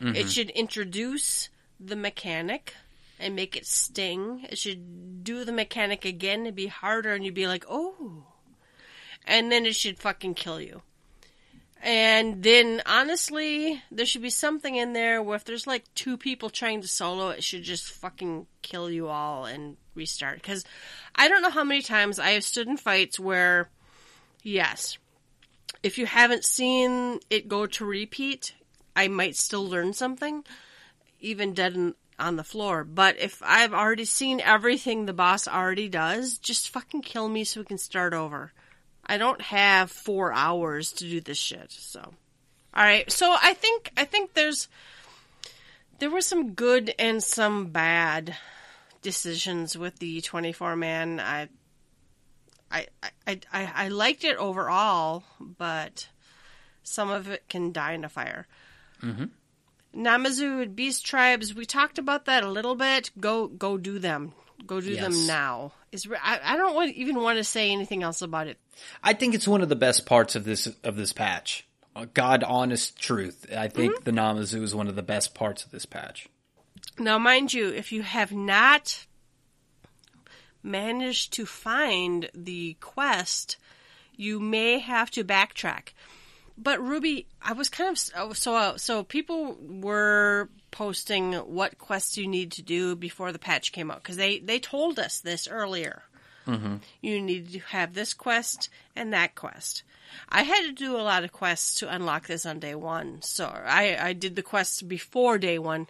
Mm-hmm. 0.00 0.16
It 0.16 0.30
should 0.30 0.50
introduce 0.50 1.48
the 1.78 1.96
mechanic 1.96 2.74
and 3.20 3.36
make 3.36 3.56
it 3.56 3.66
sting. 3.66 4.46
It 4.50 4.58
should 4.58 5.22
do 5.22 5.44
the 5.44 5.52
mechanic 5.52 6.04
again 6.04 6.44
and 6.46 6.56
be 6.56 6.66
harder, 6.66 7.14
and 7.14 7.24
you'd 7.24 7.34
be 7.34 7.46
like, 7.46 7.64
oh. 7.68 8.24
And 9.24 9.52
then 9.52 9.64
it 9.64 9.76
should 9.76 9.98
fucking 10.00 10.34
kill 10.34 10.60
you. 10.60 10.82
And 11.84 12.44
then, 12.44 12.80
honestly, 12.86 13.82
there 13.90 14.06
should 14.06 14.22
be 14.22 14.30
something 14.30 14.76
in 14.76 14.92
there 14.92 15.20
where 15.20 15.34
if 15.34 15.44
there's 15.44 15.66
like 15.66 15.82
two 15.96 16.16
people 16.16 16.48
trying 16.48 16.80
to 16.80 16.86
solo, 16.86 17.30
it 17.30 17.42
should 17.42 17.64
just 17.64 17.90
fucking 17.90 18.46
kill 18.62 18.88
you 18.88 19.08
all 19.08 19.46
and 19.46 19.76
restart. 19.96 20.36
Because 20.36 20.64
I 21.16 21.28
don't 21.28 21.42
know 21.42 21.50
how 21.50 21.64
many 21.64 21.82
times 21.82 22.20
I 22.20 22.30
have 22.30 22.44
stood 22.44 22.68
in 22.68 22.76
fights 22.76 23.18
where, 23.18 23.68
yes, 24.44 24.96
if 25.82 25.98
you 25.98 26.06
haven't 26.06 26.44
seen 26.44 27.18
it 27.30 27.48
go 27.48 27.66
to 27.66 27.84
repeat, 27.84 28.54
I 28.94 29.08
might 29.08 29.34
still 29.34 29.68
learn 29.68 29.92
something, 29.92 30.44
even 31.20 31.52
dead 31.52 31.74
in, 31.74 31.96
on 32.16 32.36
the 32.36 32.44
floor. 32.44 32.84
But 32.84 33.18
if 33.18 33.42
I've 33.44 33.74
already 33.74 34.04
seen 34.04 34.40
everything 34.40 35.06
the 35.06 35.12
boss 35.12 35.48
already 35.48 35.88
does, 35.88 36.38
just 36.38 36.68
fucking 36.68 37.02
kill 37.02 37.28
me 37.28 37.42
so 37.42 37.60
we 37.60 37.66
can 37.66 37.78
start 37.78 38.14
over. 38.14 38.52
I 39.06 39.18
don't 39.18 39.40
have 39.40 39.90
four 39.90 40.32
hours 40.32 40.92
to 40.92 41.04
do 41.04 41.20
this 41.20 41.38
shit. 41.38 41.72
So, 41.72 42.00
all 42.00 42.84
right. 42.84 43.10
So 43.10 43.34
I 43.40 43.54
think 43.54 43.90
I 43.96 44.04
think 44.04 44.34
there's 44.34 44.68
there 45.98 46.10
were 46.10 46.20
some 46.20 46.54
good 46.54 46.94
and 46.98 47.22
some 47.22 47.66
bad 47.66 48.36
decisions 49.02 49.76
with 49.76 49.98
the 49.98 50.20
24 50.20 50.76
man. 50.76 51.20
I 51.20 51.48
I 52.70 52.86
I 53.26 53.40
I, 53.52 53.72
I 53.74 53.88
liked 53.88 54.24
it 54.24 54.36
overall, 54.36 55.24
but 55.40 56.08
some 56.82 57.10
of 57.10 57.28
it 57.28 57.48
can 57.48 57.72
die 57.72 57.92
in 57.92 58.04
a 58.04 58.08
fire. 58.08 58.46
Mm-hmm. 59.02 59.24
Namazu 59.94 60.74
Beast 60.74 61.04
Tribes. 61.04 61.54
We 61.54 61.66
talked 61.66 61.98
about 61.98 62.24
that 62.24 62.44
a 62.44 62.50
little 62.50 62.74
bit. 62.74 63.10
Go 63.20 63.46
go 63.46 63.76
do 63.76 63.98
them. 63.98 64.32
Go 64.66 64.80
do 64.80 64.90
Yes. 64.92 65.02
them 65.02 65.26
now. 65.26 65.72
Is 65.90 66.06
I, 66.22 66.40
I 66.42 66.56
don't 66.56 66.74
want, 66.74 66.92
even 66.94 67.20
want 67.20 67.38
to 67.38 67.44
say 67.44 67.70
anything 67.70 68.02
else 68.02 68.22
about 68.22 68.46
it. 68.46 68.58
I 69.02 69.12
think 69.12 69.34
it's 69.34 69.46
one 69.48 69.60
of 69.62 69.68
the 69.68 69.76
best 69.76 70.06
parts 70.06 70.34
of 70.36 70.44
this 70.44 70.66
of 70.84 70.96
this 70.96 71.12
patch. 71.12 71.66
Uh, 71.94 72.06
God, 72.14 72.42
honest 72.42 72.98
truth. 72.98 73.46
I 73.54 73.68
think 73.68 74.04
the 74.04 74.12
Namazu 74.12 74.62
is 74.62 74.74
one 74.74 74.88
of 74.88 74.96
the 74.96 75.02
best 75.02 75.34
parts 75.34 75.64
of 75.64 75.70
this 75.70 75.84
patch. 75.84 76.26
Now, 76.98 77.18
mind 77.18 77.52
you, 77.52 77.68
if 77.68 77.92
you 77.92 78.02
have 78.02 78.32
not 78.32 79.06
managed 80.62 81.32
to 81.34 81.46
find 81.46 82.30
the 82.34 82.76
quest, 82.80 83.56
you 84.16 84.38
may 84.40 84.78
have 84.78 85.10
to 85.12 85.24
backtrack. 85.24 85.88
But 86.56 86.80
Ruby, 86.80 87.26
I 87.40 87.52
was 87.54 87.68
kind 87.68 87.90
of 87.90 88.36
so 88.36 88.76
so 88.76 89.02
people 89.04 89.56
were 89.60 90.48
posting 90.72 91.34
what 91.34 91.78
quests 91.78 92.16
you 92.18 92.26
need 92.26 92.50
to 92.52 92.62
do 92.62 92.96
before 92.96 93.30
the 93.30 93.38
patch 93.38 93.70
came 93.70 93.90
out. 93.92 94.02
Because 94.02 94.16
they 94.16 94.40
they 94.40 94.58
told 94.58 94.98
us 94.98 95.20
this 95.20 95.46
earlier. 95.46 96.02
Mm-hmm. 96.46 96.76
You 97.00 97.20
need 97.22 97.52
to 97.52 97.58
have 97.60 97.94
this 97.94 98.14
quest 98.14 98.68
and 98.96 99.12
that 99.12 99.36
quest. 99.36 99.84
I 100.28 100.42
had 100.42 100.62
to 100.62 100.72
do 100.72 100.96
a 100.96 101.02
lot 101.06 101.22
of 101.22 101.30
quests 101.32 101.76
to 101.76 101.94
unlock 101.94 102.26
this 102.26 102.44
on 102.44 102.58
day 102.58 102.74
one, 102.74 103.22
so 103.22 103.46
I 103.46 103.96
I 103.98 104.12
did 104.12 104.34
the 104.34 104.42
quests 104.42 104.82
before 104.82 105.38
day 105.38 105.58
one. 105.60 105.86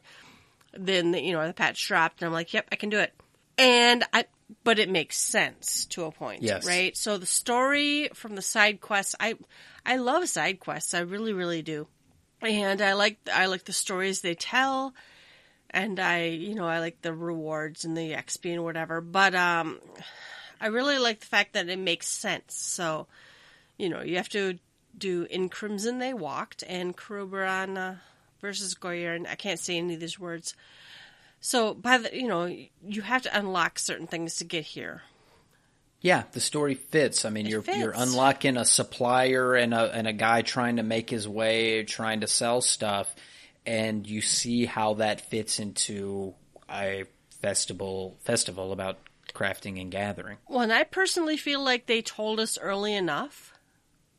Then 0.74 1.14
you 1.14 1.32
know 1.32 1.46
the 1.46 1.54
patch 1.54 1.86
dropped 1.88 2.20
and 2.20 2.26
i'm 2.26 2.32
like 2.32 2.52
yep 2.52 2.66
i 2.70 2.76
can 2.76 2.90
do 2.90 2.98
it. 2.98 3.12
And 3.59 4.04
i 4.12 4.24
but 4.64 4.78
it 4.78 4.90
makes 4.90 5.16
sense 5.18 5.86
to 5.86 6.04
a 6.04 6.10
point 6.12 6.42
Yes. 6.42 6.66
right? 6.66 6.94
So 6.96 7.16
the 7.16 7.26
story 7.26 8.10
from 8.14 8.36
the 8.36 8.42
side 8.42 8.80
quests 8.80 9.14
i 9.18 9.34
i 9.86 9.96
love 9.96 10.28
side 10.28 10.60
quests. 10.60 10.92
I 10.94 11.00
really 11.00 11.32
really 11.32 11.62
do 11.62 11.86
and 12.43 12.81
i 12.82 12.93
like 12.93 13.19
i 13.32 13.47
like 13.47 13.64
the 13.64 13.73
stories 13.73 14.20
they 14.20 14.35
tell 14.35 14.94
and 15.70 15.98
i 15.98 16.24
you 16.24 16.55
know 16.55 16.66
i 16.66 16.78
like 16.78 17.01
the 17.02 17.14
rewards 17.14 17.85
and 17.85 17.97
the 17.97 18.12
xp 18.12 18.52
and 18.52 18.64
whatever 18.64 19.01
but 19.01 19.35
um 19.35 19.78
i 20.60 20.66
really 20.66 20.98
like 20.98 21.20
the 21.20 21.27
fact 21.27 21.52
that 21.52 21.69
it 21.69 21.78
makes 21.78 22.09
sense 22.09 22.55
so 22.55 23.06
you 23.78 23.89
know 23.89 24.02
you 24.02 24.16
have 24.16 24.28
to 24.28 24.59
do 24.97 25.27
in 25.31 25.48
crimson 25.48 25.98
they 25.98 26.12
walked 26.12 26.62
and 26.69 26.97
Kurubarana 26.97 27.98
versus 28.43 28.74
Goyer, 28.74 29.16
and 29.16 29.27
I 29.27 29.36
can't 29.36 29.59
say 29.59 29.78
any 29.78 29.94
of 29.94 30.01
these 30.01 30.19
words. 30.19 30.55
So 31.40 31.73
by 31.73 31.98
the 31.98 32.14
you 32.14 32.28
know 32.28 32.55
you 32.86 33.02
have 33.02 33.23
to 33.23 33.39
unlock 33.39 33.78
certain 33.78 34.06
things 34.06 34.36
to 34.36 34.44
get 34.44 34.64
here. 34.64 35.02
Yeah, 36.03 36.24
the 36.33 36.41
story 36.41 36.74
fits. 36.74 37.24
I 37.24 37.31
mean, 37.31 37.47
you're 37.47 37.62
you're 37.65 37.95
unlocking 37.97 38.57
a 38.57 38.65
supplier 38.65 39.55
and 39.55 39.73
a 39.73 39.91
and 39.95 40.07
a 40.09 40.12
guy 40.12 40.43
trying 40.43 40.77
to 40.77 40.83
make 40.83 41.09
his 41.09 41.29
way, 41.29 41.85
trying 41.85 42.20
to 42.20 42.27
sell 42.27 42.61
stuff, 42.61 43.15
and 43.65 44.05
you 44.07 44.20
see 44.20 44.66
how 44.66 44.95
that 44.95 45.31
fits 45.31 45.61
into 45.61 46.35
a 46.69 47.05
festival 47.41 48.16
festival 48.24 48.73
about 48.73 48.99
crafting 49.33 49.81
and 49.81 49.93
gathering. 49.93 50.39
Well, 50.49 50.61
and 50.62 50.73
I 50.73 50.83
personally 50.83 51.37
feel 51.37 51.65
like 51.65 51.87
they 51.87 52.03
told 52.03 52.41
us 52.41 52.59
early 52.59 52.95
enough 52.95 53.53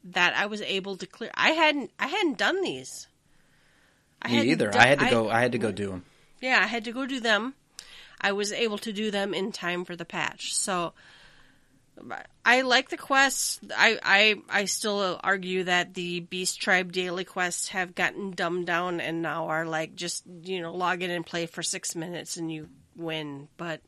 that 0.05 0.33
I 0.37 0.45
was 0.45 0.61
able 0.61 0.95
to 0.97 1.05
clear. 1.05 1.31
I 1.35 1.49
hadn't 1.49 1.91
I 1.99 2.07
hadn't 2.07 2.37
done 2.37 2.61
these. 2.61 3.07
I 4.21 4.29
Me 4.29 4.51
either. 4.51 4.69
done- 4.71 4.81
I 4.81 4.87
had 4.87 4.99
to 4.99 5.09
go. 5.09 5.29
I 5.29 5.41
had 5.41 5.51
to 5.51 5.57
go 5.57 5.73
do 5.73 5.89
them. 5.89 6.05
Yeah, 6.39 6.59
I 6.63 6.67
had 6.67 6.85
to 6.85 6.93
go 6.93 7.05
do 7.05 7.19
them. 7.19 7.55
I 8.21 8.31
was 8.31 8.53
able 8.53 8.77
to 8.79 8.93
do 8.93 9.11
them 9.11 9.33
in 9.33 9.51
time 9.51 9.83
for 9.83 9.97
the 9.97 10.05
patch. 10.05 10.55
So 10.55 10.93
I 12.45 12.61
like 12.61 12.89
the 12.89 12.97
quests. 12.97 13.59
I, 13.75 13.99
I 14.03 14.35
I 14.49 14.65
still 14.65 15.19
argue 15.23 15.63
that 15.65 15.93
the 15.93 16.21
Beast 16.21 16.61
Tribe 16.61 16.91
daily 16.91 17.23
quests 17.23 17.69
have 17.69 17.95
gotten 17.95 18.31
dumbed 18.31 18.67
down 18.67 18.99
and 18.99 19.21
now 19.21 19.47
are 19.47 19.65
like 19.65 19.95
just 19.95 20.23
you 20.43 20.61
know 20.61 20.73
log 20.75 21.01
in 21.01 21.11
and 21.11 21.25
play 21.25 21.45
for 21.45 21.63
six 21.63 21.95
minutes 21.95 22.37
and 22.37 22.51
you 22.51 22.69
win. 22.95 23.47
But 23.57 23.81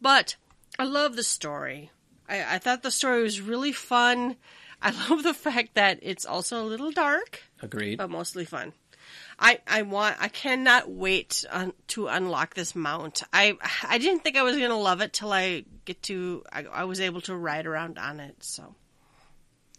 but 0.00 0.36
I 0.78 0.84
love 0.84 1.16
the 1.16 1.22
story. 1.22 1.90
I, 2.28 2.54
I 2.54 2.58
thought 2.58 2.82
the 2.82 2.90
story 2.90 3.22
was 3.22 3.40
really 3.40 3.72
fun. 3.72 4.36
I 4.80 4.90
love 5.10 5.22
the 5.22 5.34
fact 5.34 5.74
that 5.74 5.98
it's 6.02 6.26
also 6.26 6.62
a 6.62 6.66
little 6.66 6.90
dark 6.90 7.42
Agreed. 7.60 7.98
but 7.98 8.10
mostly 8.10 8.44
fun. 8.44 8.72
I, 9.42 9.58
I 9.66 9.82
want 9.82 10.16
I 10.20 10.28
cannot 10.28 10.88
wait 10.88 11.44
to 11.88 12.06
unlock 12.06 12.54
this 12.54 12.76
mount. 12.76 13.24
I 13.32 13.56
I 13.86 13.98
didn't 13.98 14.22
think 14.22 14.36
I 14.36 14.44
was 14.44 14.56
gonna 14.56 14.78
love 14.78 15.00
it 15.00 15.12
till 15.12 15.32
I 15.32 15.64
get 15.84 16.00
to 16.04 16.44
I, 16.52 16.62
I 16.62 16.84
was 16.84 17.00
able 17.00 17.20
to 17.22 17.36
ride 17.36 17.66
around 17.66 17.98
on 17.98 18.20
it. 18.20 18.36
So 18.38 18.76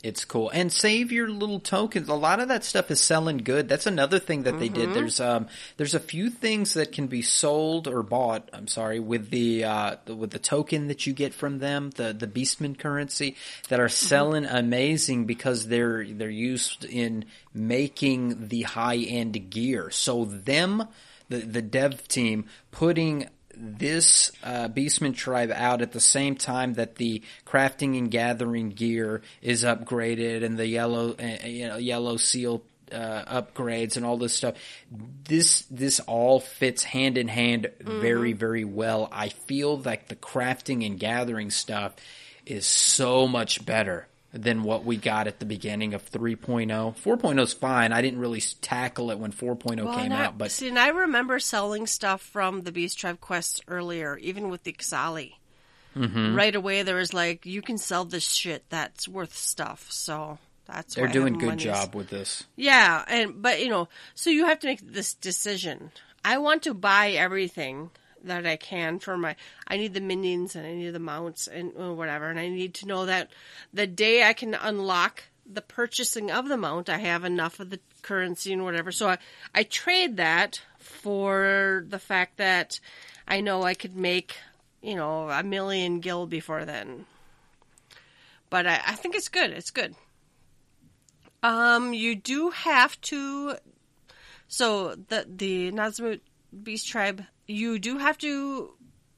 It's 0.04 0.26
cool. 0.26 0.50
And 0.50 0.70
save 0.70 1.14
your 1.14 1.30
little 1.30 1.62
tokens. 1.62 2.10
A 2.10 2.14
lot 2.14 2.42
of 2.42 2.50
that 2.50 2.66
stuff 2.66 2.92
is 2.92 3.00
selling 3.00 3.38
good. 3.38 3.70
That's 3.70 3.86
another 3.86 4.20
thing 4.20 4.44
that 4.44 4.60
they 4.60 4.66
Mm-hmm. 4.68 4.74
did. 4.74 4.94
There's 4.94 5.22
um 5.22 5.48
there's 5.78 5.96
a 5.96 6.00
few 6.02 6.30
things 6.30 6.74
that 6.74 6.92
can 6.92 7.08
be 7.08 7.22
sold 7.22 7.88
or 7.88 8.04
bought, 8.04 8.50
I'm 8.52 8.68
sorry, 8.68 9.00
with 9.00 9.30
the 9.30 9.64
uh 9.64 9.96
the, 10.04 10.14
with 10.14 10.32
the 10.32 10.40
token 10.40 10.90
that 10.90 11.08
you 11.08 11.14
get 11.14 11.34
from 11.34 11.60
them, 11.60 11.90
the 11.92 12.12
the 12.12 12.28
Beastman 12.28 12.78
currency 12.78 13.38
that 13.70 13.80
are 13.80 13.86
Mm-hmm. 13.88 14.06
selling 14.08 14.46
amazing 14.46 15.24
because 15.26 15.68
they're 15.70 16.06
they're 16.06 16.30
used 16.30 16.84
in 16.84 17.24
making 17.54 18.50
the 18.50 18.64
high-end 18.64 19.50
gear. 19.50 19.90
So 19.90 20.26
them 20.26 20.86
the 21.30 21.38
the 21.38 21.62
dev 21.62 22.10
team 22.10 22.46
putting 22.72 23.30
this 23.56 24.32
uh, 24.44 24.68
Beastman 24.68 25.16
tribe 25.16 25.52
out 25.52 25.82
at 25.82 25.92
the 25.92 26.00
same 26.00 26.36
time 26.36 26.74
that 26.74 26.96
the 26.96 27.24
crafting 27.46 27.98
and 27.98 28.10
gathering 28.10 28.70
gear 28.70 29.22
is 29.42 29.64
upgraded 29.64 30.44
and 30.44 30.58
the 30.58 30.68
yellow, 30.68 31.16
uh, 31.16 31.46
you 31.46 31.68
know, 31.68 31.78
yellow 31.78 32.18
seal 32.18 32.64
uh, 32.92 33.42
upgrades 33.42 33.98
and 33.98 34.06
all 34.06 34.18
this 34.18 34.34
stuff. 34.34 34.56
This 34.92 35.64
this 35.64 36.00
all 36.02 36.40
fits 36.40 36.84
hand 36.84 37.18
in 37.18 37.28
hand 37.28 37.72
very 37.80 38.34
very 38.34 38.66
well. 38.66 39.10
I 39.12 39.30
feel 39.30 39.78
like 39.78 40.08
the 40.08 40.16
crafting 40.16 40.86
and 40.86 41.00
gathering 41.00 41.50
stuff 41.50 41.96
is 42.46 42.66
so 42.66 43.28
much 43.28 43.66
better 43.66 44.08
than 44.34 44.64
what 44.64 44.84
we 44.84 44.98
got 44.98 45.28
at 45.28 45.40
the 45.40 45.46
beginning 45.46 45.94
of 45.94 46.10
3.0. 46.10 46.68
4.0 46.68 47.40
is 47.40 47.54
fine. 47.54 47.94
I 47.94 48.02
didn't 48.02 48.20
really 48.20 48.42
tackle 48.62 49.12
it 49.12 49.20
when 49.20 49.32
4.0 49.32 49.86
Well, 49.86 49.96
came 50.00 50.12
I- 50.12 50.26
out, 50.26 50.38
but 50.38 50.52
see, 50.52 50.68
and 50.70 50.80
I 50.80 50.88
remember 50.90 51.40
selling 51.40 51.86
stuff 51.88 52.22
from 52.22 52.62
the 52.64 52.72
Beast 52.72 52.98
Tribe 53.00 53.20
quests 53.22 53.62
earlier, 53.68 54.18
even 54.18 54.50
with 54.50 54.64
the 54.64 54.74
Ixali. 54.74 55.34
Mm-hmm. 55.96 56.36
Right 56.36 56.56
away, 56.56 56.82
there 56.82 56.96
was 56.96 57.14
like, 57.14 57.46
you 57.46 57.62
can 57.62 57.78
sell 57.78 58.04
this 58.06 58.28
shit 58.28 58.66
that's 58.70 59.08
worth 59.08 59.36
stuff. 59.38 59.86
So 59.92 60.40
that's 60.66 60.96
they're 60.96 61.08
doing 61.08 61.34
good 61.38 61.50
monies. 61.50 61.64
job 61.66 61.94
with 61.94 62.10
this. 62.10 62.44
Yeah, 62.56 63.04
and 63.08 63.40
but 63.44 63.62
you 63.62 63.70
know, 63.70 63.88
so 64.16 64.32
you 64.32 64.48
have 64.48 64.58
to 64.62 64.68
make 64.68 64.82
this 64.82 65.14
decision. 65.14 65.92
I 66.26 66.40
want 66.40 66.64
to 66.64 66.74
buy 66.74 67.12
everything 67.12 67.92
that 68.24 68.46
I 68.46 68.56
can 68.56 69.00
for 69.00 69.18
my. 69.18 69.36
I 69.68 69.78
need 69.78 69.94
the 69.94 70.02
minions 70.02 70.56
and 70.56 70.66
I 70.66 70.74
need 70.74 70.92
the 70.92 71.00
mounts 71.00 71.48
and 71.48 71.72
uh, 71.80 71.94
whatever, 71.94 72.30
and 72.30 72.40
I 72.40 72.50
need 72.50 72.74
to 72.76 72.88
know 72.88 73.06
that 73.06 73.32
the 73.74 73.88
day 73.88 74.24
I 74.24 74.34
can 74.34 74.54
unlock 74.54 75.24
the 75.46 75.62
purchasing 75.62 76.32
of 76.32 76.48
the 76.48 76.58
mount, 76.58 76.90
I 76.90 77.00
have 77.00 77.24
enough 77.24 77.60
of 77.60 77.70
the 77.70 77.80
currency 78.02 78.54
and 78.54 78.64
whatever. 78.64 78.92
So 78.92 79.10
I, 79.10 79.18
I 79.54 79.64
trade 79.64 80.18
that 80.18 80.62
for 80.78 81.84
the 81.88 82.00
fact 82.00 82.38
that 82.38 82.80
I 83.28 83.42
know 83.42 83.64
I 83.64 83.74
could 83.74 83.96
make 83.96 84.38
you 84.82 84.96
know 84.96 85.30
a 85.30 85.44
million 85.44 86.00
gil 86.00 86.28
before 86.28 86.66
then. 86.66 87.06
But 88.50 88.68
I, 88.68 88.82
I 88.86 88.94
think 88.94 89.16
it's 89.16 89.30
good. 89.30 89.50
It's 89.52 89.72
good. 89.72 89.96
Um, 91.42 91.94
you 91.94 92.16
do 92.16 92.52
have 92.52 93.00
to. 93.02 93.56
So 94.48 94.96
the 94.96 95.26
the 95.28 95.72
Namazu 95.72 96.20
Beast 96.62 96.88
Tribe 96.88 97.24
you 97.48 97.80
do 97.80 97.98
have 97.98 98.18
to 98.20 98.74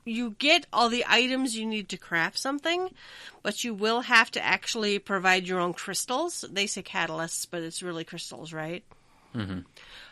you 0.06 0.36
get 0.38 0.68
all 0.72 0.88
the 0.90 1.04
items 1.08 1.58
you 1.58 1.66
need 1.66 1.90
to 1.90 1.98
craft 1.98 2.38
something, 2.38 2.90
but 3.42 3.64
you 3.64 3.74
will 3.74 4.02
have 4.02 4.30
to 4.32 4.44
actually 4.44 5.00
provide 5.00 5.48
your 5.48 5.60
own 5.60 5.74
crystals. 5.74 6.46
They 6.50 6.68
say 6.68 6.84
catalysts, 6.84 7.48
but 7.50 7.64
it's 7.64 7.82
really 7.82 8.04
crystals, 8.04 8.54
right? 8.54 8.84
Mm-hmm. 9.34 9.62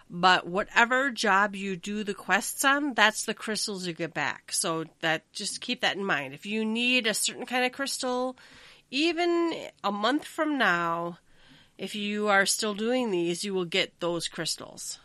But 0.10 0.48
whatever 0.48 1.12
job 1.12 1.56
you 1.56 1.76
do 1.76 2.04
the 2.04 2.14
quests 2.14 2.66
on, 2.66 2.94
that's 2.94 3.26
the 3.26 3.34
crystals 3.34 3.88
you 3.88 3.94
get 3.94 4.14
back. 4.14 4.52
So 4.52 4.86
that 5.02 5.32
just 5.32 5.62
keep 5.62 5.82
that 5.82 5.96
in 5.96 6.04
mind. 6.04 6.34
If 6.34 6.46
you 6.46 6.66
need 6.66 7.08
a 7.08 7.14
certain 7.14 7.46
kind 7.46 7.66
of 7.66 7.72
crystal, 7.72 8.36
even 8.92 9.54
a 9.84 9.92
month 9.92 10.26
from 10.26 10.58
now, 10.58 11.20
if 11.78 11.96
you 11.96 12.28
are 12.28 12.46
still 12.46 12.74
doing 12.74 13.12
these, 13.12 13.44
you 13.44 13.54
will 13.54 13.66
get 13.66 14.00
those 14.00 14.28
crystals. 14.28 15.00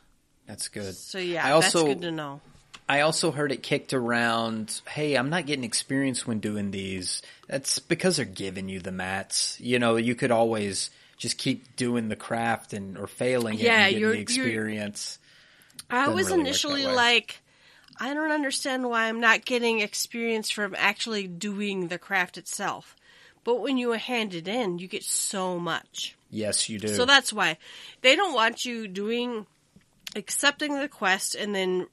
That's 0.47 0.69
good. 0.69 0.95
So 0.97 1.19
yeah, 1.19 1.47
I 1.47 1.53
also- 1.53 1.85
that's 1.85 1.95
good 1.95 2.03
to 2.03 2.11
know. 2.11 2.41
I 2.89 3.01
also 3.01 3.31
heard 3.31 3.53
it 3.53 3.63
kicked 3.63 3.93
around. 3.93 4.81
Hey, 4.89 5.17
I'm 5.17 5.29
not 5.29 5.47
getting 5.47 5.65
experience 5.65 6.27
when 6.27 6.41
doing 6.41 6.71
these. 6.71 7.21
That's 7.47 7.79
because 7.79 8.17
they're 8.17 8.25
giving 8.25 8.69
you 8.69 8.81
the 8.81 8.93
mats. 8.93 9.59
You 9.61 9.79
know, 9.79 9.97
you 9.97 10.15
could 10.15 10.31
always 10.31 10.91
just 11.19 11.37
keep 11.37 11.77
doing 11.77 12.09
the 12.09 12.17
craft 12.17 12.73
and 12.73 12.97
or 12.97 13.07
failing 13.07 13.59
Yeah, 13.59 13.81
and 13.81 13.91
getting 13.91 14.01
you're- 14.01 14.17
the 14.17 14.23
experience. 14.23 15.19
I 15.91 16.09
was 16.09 16.29
really 16.29 16.41
initially 16.41 16.87
like, 16.87 17.41
I 17.99 18.15
don't 18.15 18.31
understand 18.31 18.89
why 18.89 19.05
I'm 19.09 19.21
not 19.21 19.45
getting 19.45 19.81
experience 19.81 20.51
from 20.51 20.75
actually 20.77 21.27
doing 21.27 21.89
the 21.89 21.99
craft 21.99 22.37
itself. 22.39 22.95
But 23.45 23.61
when 23.61 23.79
you 23.79 23.93
hand 23.93 24.35
it 24.35 24.49
in, 24.49 24.79
you 24.79 24.89
get 24.89 25.05
so 25.05 25.59
much. 25.59 26.17
Yes, 26.31 26.69
you 26.69 26.79
do. 26.79 26.89
So 26.89 27.07
that's 27.07 27.33
why 27.33 27.57
they 28.03 28.17
don't 28.17 28.35
want 28.35 28.65
you 28.65 28.87
doing 28.89 29.47
accepting 30.15 30.79
the 30.79 30.89
quest 30.89 31.35
and 31.35 31.55
then 31.55 31.87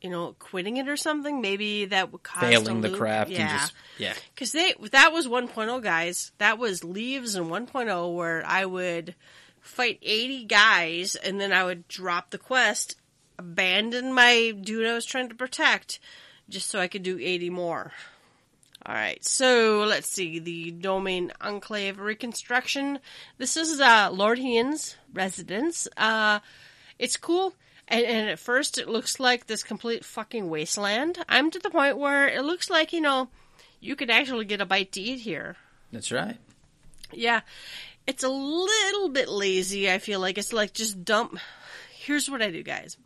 you 0.00 0.10
know 0.10 0.34
quitting 0.38 0.76
it 0.76 0.88
or 0.88 0.96
something. 0.96 1.40
Maybe 1.40 1.86
that 1.86 2.12
would 2.12 2.22
cause 2.22 2.42
failing 2.42 2.80
the 2.80 2.90
craft 2.90 3.30
Yeah. 3.30 3.40
and 3.40 3.60
just 3.60 3.72
yeah. 3.98 4.14
Because 4.34 4.52
they 4.52 4.74
that 4.92 5.12
was 5.12 5.26
1.0 5.26 5.82
guys. 5.82 6.32
That 6.38 6.58
was 6.58 6.84
leaves 6.84 7.34
and 7.34 7.46
1.0 7.50 8.14
where 8.14 8.44
I 8.46 8.64
would 8.64 9.14
fight 9.60 9.98
80 10.02 10.44
guys 10.46 11.14
and 11.16 11.40
then 11.40 11.52
I 11.52 11.64
would 11.64 11.86
drop 11.88 12.30
the 12.30 12.38
quest, 12.38 12.96
abandon 13.38 14.12
my 14.12 14.52
dude 14.52 14.86
I 14.86 14.94
was 14.94 15.04
trying 15.04 15.28
to 15.28 15.34
protect, 15.34 16.00
just 16.48 16.68
so 16.68 16.80
I 16.80 16.88
could 16.88 17.02
do 17.02 17.18
80 17.20 17.50
more. 17.50 17.92
All 18.86 18.94
right, 18.94 19.22
so 19.22 19.84
let's 19.86 20.08
see 20.08 20.38
the 20.38 20.70
Doman 20.70 21.32
Enclave 21.42 21.98
reconstruction. 22.00 22.98
This 23.36 23.58
is 23.58 23.78
uh, 23.78 24.08
Lord 24.10 24.38
Hien's 24.38 24.96
residence. 25.12 25.86
Uh, 25.98 26.38
it's 26.98 27.18
cool. 27.18 27.52
And, 27.90 28.06
and 28.06 28.30
at 28.30 28.38
first, 28.38 28.78
it 28.78 28.88
looks 28.88 29.18
like 29.18 29.46
this 29.46 29.64
complete 29.64 30.04
fucking 30.04 30.48
wasteland. 30.48 31.18
I'm 31.28 31.50
to 31.50 31.58
the 31.58 31.70
point 31.70 31.98
where 31.98 32.28
it 32.28 32.44
looks 32.44 32.70
like, 32.70 32.92
you 32.92 33.00
know, 33.00 33.28
you 33.80 33.96
could 33.96 34.10
actually 34.10 34.44
get 34.44 34.60
a 34.60 34.66
bite 34.66 34.92
to 34.92 35.00
eat 35.00 35.20
here. 35.20 35.56
That's 35.90 36.12
right. 36.12 36.36
Yeah. 37.12 37.40
It's 38.06 38.22
a 38.22 38.28
little 38.28 39.08
bit 39.08 39.28
lazy, 39.28 39.90
I 39.90 39.98
feel 39.98 40.20
like. 40.20 40.38
It's 40.38 40.52
like 40.52 40.72
just 40.72 41.04
dump. 41.04 41.38
Here's 41.92 42.30
what 42.30 42.42
I 42.42 42.50
do, 42.50 42.62
guys. 42.62 42.96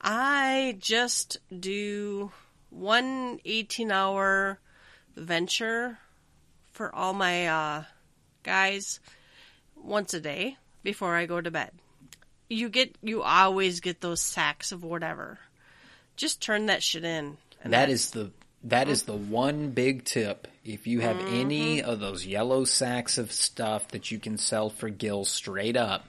I 0.00 0.76
just 0.78 1.38
do 1.58 2.30
one 2.70 3.40
18 3.44 3.90
hour 3.90 4.60
venture 5.16 5.98
for 6.70 6.94
all 6.94 7.12
my 7.12 7.48
uh, 7.48 7.84
guys 8.44 9.00
once 9.74 10.14
a 10.14 10.20
day 10.20 10.56
before 10.84 11.16
I 11.16 11.26
go 11.26 11.40
to 11.40 11.50
bed. 11.50 11.72
You 12.48 12.68
get, 12.68 12.96
you 13.02 13.22
always 13.22 13.80
get 13.80 14.00
those 14.00 14.20
sacks 14.20 14.72
of 14.72 14.82
whatever. 14.84 15.38
Just 16.16 16.40
turn 16.42 16.66
that 16.66 16.82
shit 16.82 17.04
in. 17.04 17.36
And 17.62 17.72
That 17.72 17.90
is 17.90 18.10
the 18.10 18.30
that 18.64 18.88
is 18.88 19.04
the 19.04 19.16
one 19.16 19.70
big 19.70 20.04
tip. 20.04 20.48
If 20.64 20.86
you 20.88 21.00
have 21.00 21.16
Mm-hmm. 21.16 21.34
any 21.34 21.82
of 21.82 22.00
those 22.00 22.26
yellow 22.26 22.64
sacks 22.64 23.16
of 23.16 23.30
stuff 23.30 23.88
that 23.88 24.10
you 24.10 24.18
can 24.18 24.36
sell 24.36 24.68
for 24.68 24.88
gil 24.88 25.24
straight 25.24 25.76
up, 25.76 26.06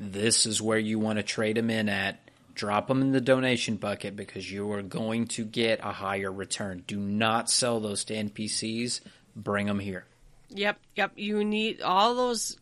this 0.00 0.46
is 0.46 0.62
where 0.62 0.78
you 0.78 0.98
want 0.98 1.18
to 1.18 1.22
trade 1.22 1.56
them 1.56 1.68
in 1.68 1.88
at. 1.90 2.18
Drop 2.54 2.88
them 2.88 3.00
in 3.02 3.12
the 3.12 3.20
donation 3.20 3.76
bucket 3.76 4.16
because 4.16 4.50
you 4.50 4.70
are 4.72 4.82
going 4.82 5.26
to 5.28 5.44
get 5.44 5.80
a 5.82 5.92
higher 5.92 6.32
return. 6.32 6.82
Do 6.86 6.98
not 6.98 7.50
sell 7.50 7.78
those 7.80 8.04
to 8.04 8.14
NPCs. 8.14 9.00
Bring 9.36 9.66
them 9.66 9.78
here. 9.78 10.04
Yep, 10.50 10.78
yep. 10.96 11.12
You 11.16 11.44
need 11.44 11.80
all 11.82 12.14
those 12.14 12.56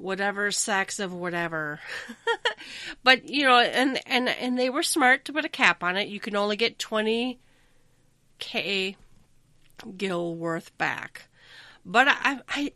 whatever 0.00 0.50
sex 0.50 0.98
of 0.98 1.12
whatever. 1.12 1.80
but 3.04 3.28
you 3.28 3.44
know, 3.44 3.58
and 3.58 4.00
and 4.06 4.28
and 4.28 4.58
they 4.58 4.70
were 4.70 4.82
smart 4.82 5.24
to 5.26 5.32
put 5.32 5.44
a 5.44 5.48
cap 5.48 5.82
on 5.82 5.96
it. 5.96 6.08
You 6.08 6.20
can 6.20 6.36
only 6.36 6.56
get 6.56 6.78
twenty 6.78 7.38
k 8.38 8.96
gil 9.96 10.34
worth 10.34 10.76
back. 10.78 11.28
But 11.84 12.08
I, 12.08 12.40
I, 12.48 12.72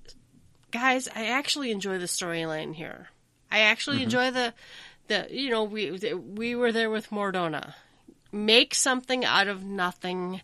guys, 0.71 1.09
I 1.15 1.27
actually 1.27 1.71
enjoy 1.71 1.99
the 1.99 2.07
storyline 2.07 2.75
here. 2.75 3.09
I 3.51 3.61
actually 3.61 3.97
mm-hmm. 3.97 4.05
enjoy 4.05 4.31
the, 4.31 4.55
the 5.09 5.27
you 5.31 5.51
know 5.51 5.65
we 5.65 5.99
we 6.13 6.55
were 6.55 6.73
there 6.73 6.91
with 6.91 7.13
Mor 7.13 7.33
Dhona. 7.33 7.75
Make 8.33 8.75
something 8.75 9.25
out 9.25 9.49
of 9.49 9.65
nothing. 9.65 10.41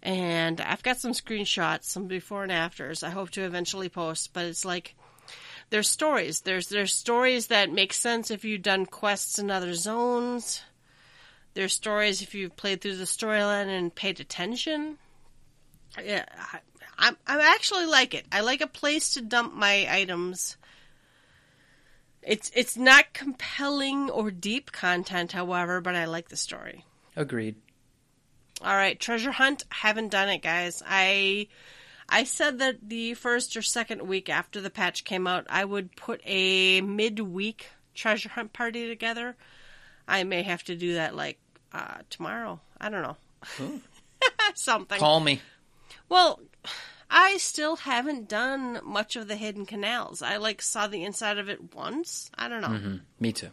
And 0.00 0.60
I've 0.60 0.84
got 0.84 0.98
some 0.98 1.10
screenshots, 1.10 1.84
some 1.84 2.06
before 2.06 2.44
and 2.44 2.52
afters. 2.52 3.02
I 3.02 3.10
hope 3.10 3.30
to 3.30 3.42
eventually 3.42 3.88
post, 3.88 4.32
but 4.32 4.44
it's 4.44 4.64
like 4.64 4.94
there's 5.70 5.88
stories. 5.88 6.40
There's 6.40 6.68
there's 6.68 6.94
stories 6.94 7.48
that 7.48 7.72
make 7.72 7.92
sense 7.92 8.30
if 8.30 8.44
you've 8.44 8.62
done 8.62 8.86
quests 8.86 9.38
in 9.38 9.50
other 9.50 9.74
zones. 9.74 10.62
There's 11.54 11.72
stories 11.72 12.22
if 12.22 12.34
you've 12.34 12.56
played 12.56 12.80
through 12.80 12.96
the 12.96 13.04
storyline 13.04 13.66
and 13.66 13.94
paid 13.94 14.20
attention. 14.20 14.98
Yeah, 16.02 16.24
I, 16.36 16.58
I, 16.98 17.12
I 17.26 17.54
actually 17.54 17.86
like 17.86 18.14
it. 18.14 18.26
I 18.30 18.40
like 18.40 18.60
a 18.60 18.66
place 18.66 19.14
to 19.14 19.22
dump 19.22 19.54
my 19.54 19.86
items. 19.90 20.56
It's 22.22 22.50
it's 22.54 22.76
not 22.76 23.12
compelling 23.12 24.10
or 24.10 24.30
deep 24.30 24.72
content, 24.72 25.32
however, 25.32 25.80
but 25.80 25.94
I 25.94 26.04
like 26.04 26.28
the 26.28 26.36
story. 26.36 26.84
Agreed. 27.16 27.56
All 28.62 28.74
right, 28.74 28.98
treasure 28.98 29.32
hunt. 29.32 29.64
Haven't 29.70 30.10
done 30.10 30.28
it, 30.28 30.42
guys. 30.42 30.82
I 30.86 31.48
I 32.08 32.24
said 32.24 32.58
that 32.60 32.88
the 32.88 33.14
first 33.14 33.56
or 33.56 33.62
second 33.62 34.02
week 34.02 34.28
after 34.28 34.60
the 34.60 34.70
patch 34.70 35.04
came 35.04 35.26
out, 35.26 35.46
I 35.50 35.64
would 35.64 35.94
put 35.94 36.20
a 36.24 36.80
midweek 36.80 37.66
treasure 37.94 38.30
hunt 38.30 38.52
party 38.52 38.88
together. 38.88 39.36
I 40.06 40.24
may 40.24 40.42
have 40.42 40.62
to 40.64 40.76
do 40.76 40.94
that 40.94 41.14
like 41.14 41.38
uh, 41.72 41.98
tomorrow. 42.08 42.60
I 42.80 42.88
don't 42.88 43.02
know. 43.02 43.16
Something. 44.54 44.98
Call 44.98 45.20
me. 45.20 45.42
Well, 46.08 46.40
I 47.10 47.36
still 47.36 47.76
haven't 47.76 48.28
done 48.28 48.80
much 48.82 49.16
of 49.16 49.28
the 49.28 49.36
hidden 49.36 49.66
canals. 49.66 50.22
I 50.22 50.38
like 50.38 50.62
saw 50.62 50.86
the 50.86 51.04
inside 51.04 51.38
of 51.38 51.48
it 51.48 51.74
once. 51.74 52.30
I 52.36 52.48
don't 52.48 52.62
know. 52.62 53.00
Me 53.20 53.32
too. 53.32 53.50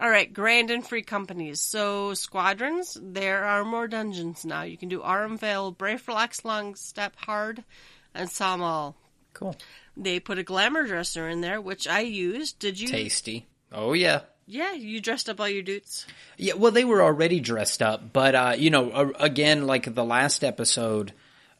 All 0.00 0.08
right, 0.08 0.32
grand 0.32 0.70
and 0.70 0.86
free 0.86 1.02
companies. 1.02 1.60
So 1.60 2.14
squadrons, 2.14 2.96
there 3.00 3.44
are 3.44 3.64
more 3.64 3.86
dungeons 3.86 4.46
now. 4.46 4.62
You 4.62 4.78
can 4.78 4.88
do 4.88 5.00
Armvale, 5.00 5.76
Brayflox, 5.76 6.42
Longstop, 6.42 7.14
Hard, 7.16 7.62
and 8.14 8.30
Dzemael. 8.30 8.94
Cool. 9.34 9.54
They 9.98 10.18
put 10.18 10.38
a 10.38 10.42
glamour 10.42 10.86
dresser 10.86 11.28
in 11.28 11.42
there, 11.42 11.60
which 11.60 11.86
I 11.86 12.00
used. 12.00 12.58
Did 12.58 12.80
you? 12.80 12.88
Tasty. 12.88 13.46
Oh 13.70 13.92
yeah. 13.92 14.20
Yeah, 14.46 14.72
you 14.72 15.00
dressed 15.00 15.28
up 15.28 15.38
all 15.38 15.48
your 15.48 15.62
dudes. 15.62 16.06
Yeah, 16.36 16.54
well, 16.54 16.72
they 16.72 16.84
were 16.84 17.02
already 17.02 17.38
dressed 17.38 17.82
up, 17.82 18.12
but 18.12 18.34
uh, 18.34 18.54
you 18.56 18.70
know, 18.70 19.12
again, 19.20 19.66
like 19.66 19.94
the 19.94 20.04
last 20.04 20.42
episode, 20.42 21.12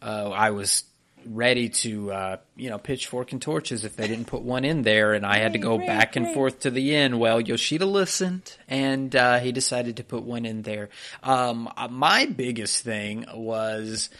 uh, 0.02 0.30
I 0.30 0.50
was 0.50 0.84
ready 1.26 1.68
to, 1.68 2.12
uh, 2.12 2.36
you 2.56 2.70
know, 2.70 2.78
pitchfork 2.78 3.32
and 3.32 3.40
torches 3.42 3.84
if 3.84 3.96
they 3.96 4.08
didn't 4.08 4.26
put 4.26 4.42
one 4.42 4.64
in 4.64 4.82
there, 4.82 5.12
and 5.14 5.24
I 5.26 5.38
had 5.38 5.52
to 5.54 5.58
go 5.58 5.78
Right, 5.78 5.86
back 5.86 6.16
and 6.16 6.26
right. 6.26 6.34
forth 6.34 6.60
to 6.60 6.70
the 6.70 6.94
inn. 6.94 7.18
Well, 7.18 7.40
Yoshida 7.40 7.86
listened, 7.86 8.56
and 8.68 9.14
uh, 9.14 9.38
he 9.38 9.52
decided 9.52 9.96
to 9.98 10.04
put 10.04 10.22
one 10.24 10.44
in 10.44 10.62
there. 10.62 10.88
Um, 11.22 11.68
uh, 11.76 11.88
my 11.88 12.26
biggest 12.26 12.84
thing 12.84 13.24
was. 13.34 14.10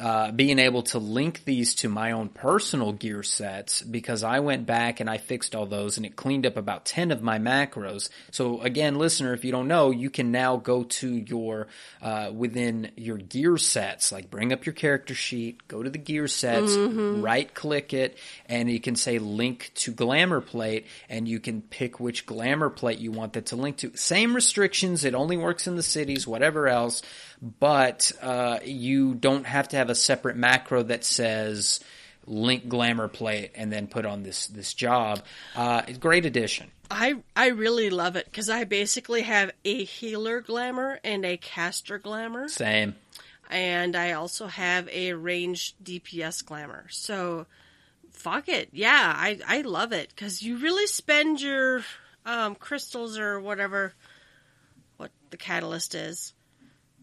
Uh, 0.00 0.32
being 0.32 0.58
able 0.58 0.82
to 0.82 0.98
link 0.98 1.44
these 1.44 1.74
to 1.74 1.88
my 1.90 2.12
own 2.12 2.30
personal 2.30 2.90
gear 2.90 3.22
sets 3.22 3.82
because 3.82 4.24
I 4.24 4.40
went 4.40 4.64
back 4.64 5.00
and 5.00 5.10
I 5.10 5.18
fixed 5.18 5.54
all 5.54 5.66
those 5.66 5.98
and 5.98 6.06
it 6.06 6.16
cleaned 6.16 6.46
up 6.46 6.56
about 6.56 6.86
10 6.86 7.10
of 7.10 7.22
my 7.22 7.38
macros. 7.38 8.08
So 8.30 8.62
again, 8.62 8.94
listener, 8.94 9.34
if 9.34 9.44
you 9.44 9.52
don't 9.52 9.68
know, 9.68 9.90
you 9.90 10.08
can 10.08 10.32
now 10.32 10.56
go 10.56 10.84
to 10.84 11.14
your, 11.14 11.66
uh, 12.00 12.30
within 12.34 12.92
your 12.96 13.18
gear 13.18 13.58
sets, 13.58 14.10
like 14.10 14.30
bring 14.30 14.54
up 14.54 14.64
your 14.64 14.72
character 14.72 15.14
sheet, 15.14 15.68
go 15.68 15.82
to 15.82 15.90
the 15.90 15.98
gear 15.98 16.28
sets, 16.28 16.74
right 16.76 17.52
click 17.52 17.92
it, 17.92 18.16
and 18.46 18.70
you 18.70 18.80
can 18.80 18.96
say 18.96 19.18
link 19.18 19.70
to 19.74 19.92
glamour 19.92 20.40
plate 20.40 20.86
and 21.10 21.28
you 21.28 21.40
can 21.40 21.60
pick 21.60 22.00
which 22.00 22.24
glamour 22.24 22.70
plate 22.70 23.00
you 23.00 23.12
want 23.12 23.34
that 23.34 23.46
to 23.46 23.56
link 23.56 23.76
to. 23.76 23.94
Same 23.98 24.34
restrictions. 24.34 25.04
It 25.04 25.14
only 25.14 25.36
works 25.36 25.66
in 25.66 25.76
the 25.76 25.82
cities, 25.82 26.26
whatever 26.26 26.68
else 26.68 27.02
but 27.58 28.12
uh, 28.20 28.58
you 28.64 29.14
don't 29.14 29.46
have 29.46 29.68
to 29.68 29.76
have 29.76 29.89
a 29.90 29.94
separate 29.94 30.36
macro 30.36 30.82
that 30.84 31.04
says 31.04 31.80
link 32.26 32.68
glamour 32.68 33.08
plate 33.08 33.52
and 33.54 33.72
then 33.72 33.86
put 33.86 34.06
on 34.06 34.22
this 34.22 34.46
this 34.46 34.74
job. 34.74 35.22
Uh, 35.54 35.82
great 35.98 36.24
addition. 36.24 36.70
I 36.90 37.16
I 37.36 37.48
really 37.48 37.90
love 37.90 38.16
it 38.16 38.24
because 38.26 38.50
I 38.50 38.64
basically 38.64 39.22
have 39.22 39.52
a 39.64 39.84
healer 39.84 40.40
glamour 40.40 40.98
and 41.04 41.24
a 41.24 41.36
caster 41.36 41.98
glamour, 41.98 42.48
Same. 42.48 42.96
and 43.48 43.94
I 43.94 44.12
also 44.12 44.46
have 44.46 44.88
a 44.88 45.12
ranged 45.12 45.76
DPS 45.84 46.44
glamour. 46.44 46.86
So, 46.90 47.46
fuck 48.10 48.48
it, 48.48 48.70
yeah, 48.72 49.12
I 49.16 49.38
I 49.46 49.60
love 49.62 49.92
it 49.92 50.08
because 50.08 50.42
you 50.42 50.56
really 50.58 50.86
spend 50.88 51.40
your 51.40 51.84
um, 52.26 52.56
crystals 52.56 53.18
or 53.18 53.40
whatever, 53.40 53.94
what 54.96 55.10
the 55.30 55.36
catalyst 55.36 55.94
is. 55.94 56.32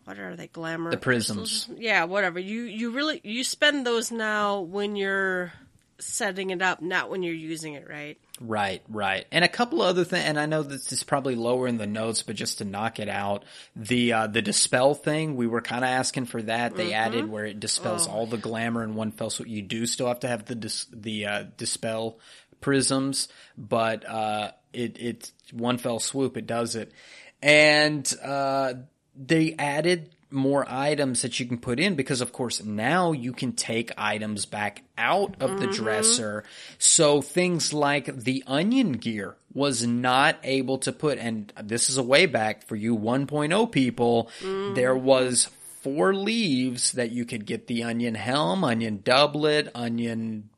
What 0.08 0.20
are 0.20 0.38
they? 0.38 0.48
Glamour. 0.48 0.92
The 0.92 0.98
prisms. 0.98 1.68
Yeah, 1.76 2.06
whatever. 2.06 2.40
You 2.40 2.62
you 2.62 2.92
really 2.92 3.20
you 3.26 3.44
spend 3.44 3.86
those 3.86 4.10
now 4.10 4.62
when 4.62 4.96
you're 4.96 5.52
setting 6.00 6.52
it 6.52 6.62
up, 6.62 6.82
not 6.82 7.10
when 7.10 7.24
you're 7.24 7.34
using 7.34 7.74
it, 7.74 7.90
right? 7.90 8.18
Right, 8.40 8.82
right. 8.88 9.26
And 9.34 9.44
a 9.44 9.50
couple 9.50 9.82
of 9.82 9.90
other 9.90 10.06
things, 10.06 10.24
and 10.24 10.40
I 10.40 10.46
know 10.46 10.64
this 10.64 10.94
is 10.94 11.04
probably 11.04 11.36
lower 11.36 11.68
in 11.68 11.78
the 11.78 11.88
notes, 11.88 12.24
but 12.24 12.38
just 12.38 12.60
to 12.60 12.66
knock 12.66 13.00
it 13.00 13.10
out, 13.10 13.44
the, 13.76 14.14
uh, 14.14 14.28
the 14.28 14.42
dispel 14.42 14.94
thing, 14.94 15.36
we 15.36 15.48
were 15.48 15.60
kind 15.60 15.84
of 15.84 15.90
asking 15.90 16.28
for 16.28 16.42
that. 16.44 16.78
They 16.78 16.94
added 16.94 17.28
where 17.30 17.46
it 17.46 17.60
dispels 17.60 18.08
all 18.08 18.28
the 18.28 18.38
glamour 18.38 18.84
in 18.84 18.96
one 18.96 19.12
fell 19.12 19.30
swoop. 19.30 19.50
You 19.50 19.62
do 19.64 19.86
still 19.88 20.08
have 20.08 20.20
to 20.22 20.28
have 20.30 20.46
the, 20.46 20.56
dis- 20.56 20.88
the, 20.94 21.26
uh, 21.26 21.44
dispel 21.58 22.20
prisms, 22.62 23.28
but, 23.58 24.08
uh, 24.08 24.52
it, 24.72 24.98
it's 25.00 25.34
one 25.52 25.80
fell 25.80 26.00
swoop. 26.00 26.38
It 26.38 26.46
does 26.46 26.76
it. 26.76 26.94
And, 27.42 28.10
uh, 28.24 28.76
they 29.18 29.56
added 29.58 30.10
more 30.30 30.66
items 30.68 31.22
that 31.22 31.40
you 31.40 31.46
can 31.46 31.58
put 31.58 31.80
in 31.80 31.96
because 31.96 32.20
of 32.20 32.34
course 32.34 32.62
now 32.64 33.14
you 33.14 33.32
can 33.32 33.54
take 33.54 33.92
items 33.98 34.46
back 34.46 34.84
out 34.98 35.36
of 35.40 35.60
the 35.60 35.68
mm-hmm. 35.68 35.84
dresser. 35.84 36.44
So 36.78 37.22
things 37.22 37.74
like 37.74 38.14
the 38.14 38.44
onion 38.46 38.94
gear 38.94 39.36
was 39.54 39.88
not 39.88 40.38
able 40.44 40.80
to 40.80 40.92
put, 40.92 41.18
and 41.18 41.52
this 41.64 41.90
is 41.90 41.98
a 41.98 42.04
way 42.04 42.26
back 42.26 42.68
for 42.68 42.76
you 42.76 42.98
1.0 42.98 43.72
people, 43.72 44.30
mm. 44.42 44.76
there 44.76 44.96
was 44.96 45.50
four 45.82 46.14
leaves 46.14 46.92
that 46.94 47.12
you 47.12 47.26
could 47.26 47.46
get 47.46 47.68
the 47.68 47.84
onion 47.84 48.16
helm, 48.16 48.64
onion 48.64 49.02
doublet, 49.04 49.70
onion 49.74 50.50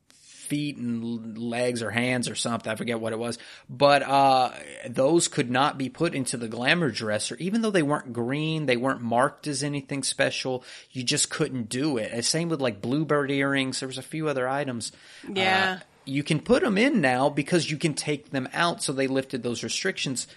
feet 0.49 0.77
and 0.77 1.37
legs 1.37 1.81
or 1.81 1.91
hands 1.91 2.27
or 2.27 2.35
something. 2.35 2.71
I 2.71 2.75
forget 2.75 2.99
what 2.99 3.13
it 3.13 3.19
was. 3.19 3.37
But 3.69 4.03
uh, 4.03 4.51
those 4.89 5.27
could 5.27 5.49
not 5.49 5.77
be 5.77 5.89
put 5.89 6.15
into 6.15 6.37
the 6.37 6.47
glamour 6.47 6.89
dresser, 6.89 7.35
even 7.37 7.61
though 7.61 7.71
they 7.71 7.83
weren't 7.83 8.11
green. 8.11 8.65
They 8.65 8.77
weren't 8.77 9.01
marked 9.01 9.47
as 9.47 9.63
anything 9.63 10.03
special. 10.03 10.63
You 10.91 11.03
just 11.03 11.29
couldn't 11.29 11.69
do 11.69 11.97
it. 11.97 12.11
And 12.11 12.25
same 12.25 12.49
with 12.49 12.61
like 12.61 12.81
bluebird 12.81 13.31
earrings. 13.31 13.79
There 13.79 13.87
was 13.87 13.99
a 13.99 14.03
few 14.03 14.27
other 14.27 14.49
items. 14.49 14.91
Yeah. 15.31 15.77
Uh, 15.79 15.83
you 16.05 16.23
can 16.23 16.39
put 16.39 16.63
them 16.63 16.77
in 16.77 17.01
now 17.01 17.29
because 17.29 17.69
you 17.69 17.77
can 17.77 17.93
take 17.93 18.31
them 18.31 18.49
out. 18.53 18.81
So 18.81 18.91
they 18.91 19.07
lifted 19.07 19.43
those 19.43 19.63
restrictions. 19.63 20.27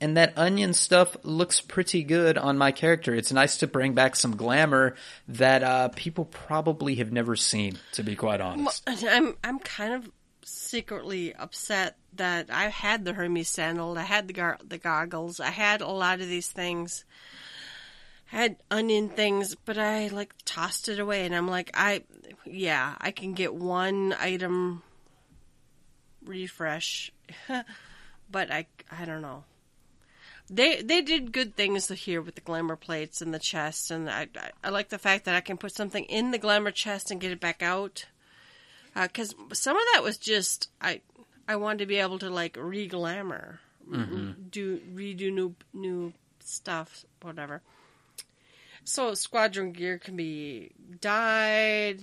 And 0.00 0.16
that 0.16 0.32
onion 0.36 0.74
stuff 0.74 1.16
looks 1.24 1.60
pretty 1.60 2.04
good 2.04 2.38
on 2.38 2.56
my 2.56 2.70
character. 2.70 3.14
It's 3.14 3.32
nice 3.32 3.56
to 3.58 3.66
bring 3.66 3.94
back 3.94 4.14
some 4.14 4.36
glamour 4.36 4.94
that 5.26 5.64
uh, 5.64 5.88
people 5.88 6.24
probably 6.24 6.96
have 6.96 7.10
never 7.10 7.34
seen, 7.34 7.78
to 7.92 8.04
be 8.04 8.14
quite 8.14 8.40
honest. 8.40 8.84
I'm 8.86 9.36
I'm 9.42 9.58
kind 9.58 9.94
of 9.94 10.08
secretly 10.48 11.34
upset 11.34 11.96
that 12.14 12.50
I 12.50 12.68
had 12.68 13.04
the 13.04 13.12
Hermes 13.12 13.48
sandal, 13.48 13.96
I 13.98 14.02
had 14.02 14.28
the 14.28 14.32
gar- 14.32 14.58
the 14.66 14.78
goggles, 14.78 15.40
I 15.40 15.50
had 15.50 15.80
a 15.80 15.88
lot 15.88 16.20
of 16.20 16.28
these 16.28 16.48
things, 16.48 17.04
I 18.32 18.36
had 18.36 18.56
onion 18.70 19.08
things, 19.08 19.54
but 19.54 19.78
I 19.78 20.08
like 20.08 20.34
tossed 20.44 20.88
it 20.88 21.00
away, 21.00 21.26
and 21.26 21.34
I'm 21.34 21.48
like, 21.48 21.70
I 21.74 22.02
yeah, 22.44 22.94
I 23.00 23.10
can 23.10 23.34
get 23.34 23.54
one 23.54 24.14
item 24.18 24.82
refresh, 26.24 27.12
but 28.30 28.50
I 28.50 28.66
I 28.90 29.04
don't 29.04 29.22
know. 29.22 29.44
They 30.50 30.80
they 30.80 31.02
did 31.02 31.32
good 31.32 31.56
things 31.56 31.88
here 31.88 32.22
with 32.22 32.34
the 32.34 32.40
glamour 32.40 32.76
plates 32.76 33.20
and 33.20 33.34
the 33.34 33.38
chest, 33.38 33.90
and 33.90 34.08
I, 34.08 34.28
I 34.36 34.50
I 34.64 34.68
like 34.70 34.88
the 34.88 34.98
fact 34.98 35.26
that 35.26 35.34
I 35.34 35.40
can 35.40 35.58
put 35.58 35.72
something 35.72 36.04
in 36.04 36.30
the 36.30 36.38
glamour 36.38 36.70
chest 36.70 37.10
and 37.10 37.20
get 37.20 37.32
it 37.32 37.40
back 37.40 37.62
out. 37.62 38.06
Uh, 38.96 39.06
because 39.06 39.34
some 39.52 39.76
of 39.76 39.82
that 39.92 40.02
was 40.02 40.16
just 40.16 40.70
I 40.80 41.02
I 41.46 41.56
wanted 41.56 41.80
to 41.80 41.86
be 41.86 41.96
able 41.96 42.18
to 42.20 42.30
like 42.30 42.56
re-glamour, 42.58 43.60
mm-hmm. 43.88 44.32
do 44.50 44.78
redo 44.94 45.32
new 45.32 45.54
new 45.74 46.12
stuff, 46.40 47.04
whatever. 47.20 47.60
So 48.84 49.12
squadron 49.12 49.72
gear 49.72 49.98
can 49.98 50.16
be 50.16 50.70
dyed. 51.00 52.00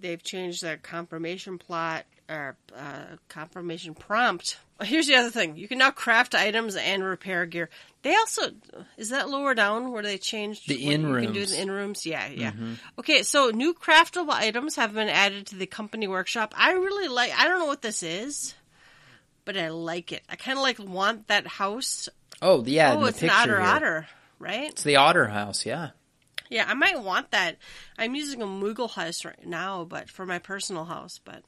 They've 0.00 0.22
changed 0.22 0.62
their 0.62 0.78
confirmation 0.78 1.58
plot 1.58 2.06
or 2.28 2.56
uh, 2.76 3.16
confirmation 3.28 3.94
prompt. 3.94 4.58
Here's 4.82 5.06
the 5.06 5.16
other 5.16 5.30
thing: 5.30 5.56
you 5.56 5.68
can 5.68 5.78
now 5.78 5.90
craft 5.90 6.34
items 6.34 6.76
and 6.76 7.02
repair 7.04 7.46
gear. 7.46 7.70
They 8.02 8.14
also 8.14 8.50
is 8.96 9.10
that 9.10 9.28
lower 9.30 9.54
down 9.54 9.92
where 9.92 10.02
they 10.02 10.18
changed 10.18 10.68
The 10.68 10.74
what 10.74 10.82
you 10.82 10.90
can 10.90 11.32
do 11.32 11.42
in 11.42 11.48
the 11.48 11.60
in 11.60 11.70
rooms. 11.70 12.06
Yeah, 12.06 12.28
yeah. 12.28 12.52
Okay, 12.98 13.22
so 13.22 13.50
new 13.50 13.74
craftable 13.74 14.30
items 14.30 14.76
have 14.76 14.94
been 14.94 15.08
added 15.08 15.46
to 15.48 15.56
the 15.56 15.66
company 15.66 16.08
workshop. 16.08 16.54
I 16.56 16.72
really 16.72 17.08
like. 17.08 17.32
I 17.38 17.46
don't 17.46 17.60
know 17.60 17.66
what 17.66 17.82
this 17.82 18.02
is, 18.02 18.54
but 19.44 19.56
I 19.56 19.68
like 19.68 20.12
it. 20.12 20.22
I 20.28 20.36
kind 20.36 20.58
of 20.58 20.62
like 20.62 20.78
want 20.78 21.28
that 21.28 21.46
house. 21.46 22.08
Oh, 22.42 22.64
yeah, 22.64 22.92
in 22.92 22.98
oh, 22.98 23.02
the 23.02 23.08
it's 23.08 23.22
an 23.22 23.30
otter 23.30 23.60
here. 23.60 23.66
otter, 23.66 24.08
right? 24.38 24.70
It's 24.70 24.82
the 24.82 24.96
Otter 24.96 25.28
House, 25.28 25.64
yeah. 25.64 25.90
Yeah, 26.50 26.66
I 26.68 26.74
might 26.74 27.02
want 27.02 27.30
that. 27.30 27.56
I'm 27.98 28.14
using 28.14 28.42
a 28.42 28.46
Moogle 28.46 28.90
house 28.90 29.24
right 29.24 29.46
now, 29.46 29.84
but 29.84 30.10
for 30.10 30.26
my 30.26 30.38
personal 30.38 30.84
house. 30.84 31.20
But 31.24 31.42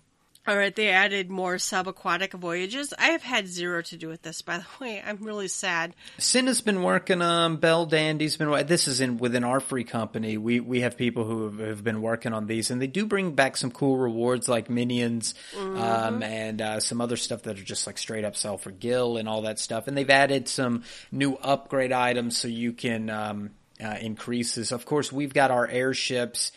all 0.46 0.56
right, 0.56 0.74
they 0.74 0.90
added 0.90 1.28
more 1.28 1.56
subaquatic 1.56 2.32
voyages. 2.32 2.94
I 2.98 3.08
have 3.08 3.22
had 3.22 3.48
zero 3.48 3.82
to 3.82 3.96
do 3.96 4.08
with 4.08 4.22
this, 4.22 4.42
by 4.42 4.58
the 4.58 4.66
way. 4.80 5.02
I'm 5.04 5.18
really 5.18 5.48
sad. 5.48 5.94
Cinna's 6.18 6.60
been 6.60 6.82
working 6.82 7.20
on 7.20 7.56
Bell 7.56 7.86
Dandy's 7.86 8.36
been. 8.36 8.66
This 8.66 8.86
is 8.86 9.00
in 9.00 9.18
within 9.18 9.44
our 9.44 9.60
free 9.60 9.84
company. 9.84 10.38
We 10.38 10.60
we 10.60 10.80
have 10.80 10.96
people 10.96 11.24
who 11.24 11.44
have, 11.44 11.58
have 11.58 11.84
been 11.84 12.00
working 12.00 12.32
on 12.32 12.46
these, 12.46 12.70
and 12.70 12.80
they 12.80 12.86
do 12.86 13.06
bring 13.06 13.32
back 13.32 13.56
some 13.56 13.70
cool 13.70 13.96
rewards 13.96 14.48
like 14.48 14.70
minions 14.70 15.34
um, 15.56 16.22
and 16.22 16.62
uh, 16.62 16.80
some 16.80 17.00
other 17.00 17.16
stuff 17.16 17.42
that 17.42 17.58
are 17.58 17.64
just 17.64 17.86
like 17.86 17.98
straight 17.98 18.24
up 18.24 18.36
sell 18.36 18.56
for 18.56 18.70
Gil 18.70 19.16
and 19.16 19.28
all 19.28 19.42
that 19.42 19.58
stuff. 19.58 19.88
And 19.88 19.96
they've 19.96 20.08
added 20.08 20.48
some 20.48 20.84
new 21.10 21.34
upgrade 21.34 21.92
items 21.92 22.36
so 22.36 22.48
you 22.48 22.72
can 22.72 23.10
um, 23.10 23.50
uh, 23.82 23.96
increases. 24.00 24.72
Of 24.72 24.86
course, 24.86 25.10
we've 25.10 25.34
got 25.34 25.50
our 25.50 25.66
airships, 25.66 26.52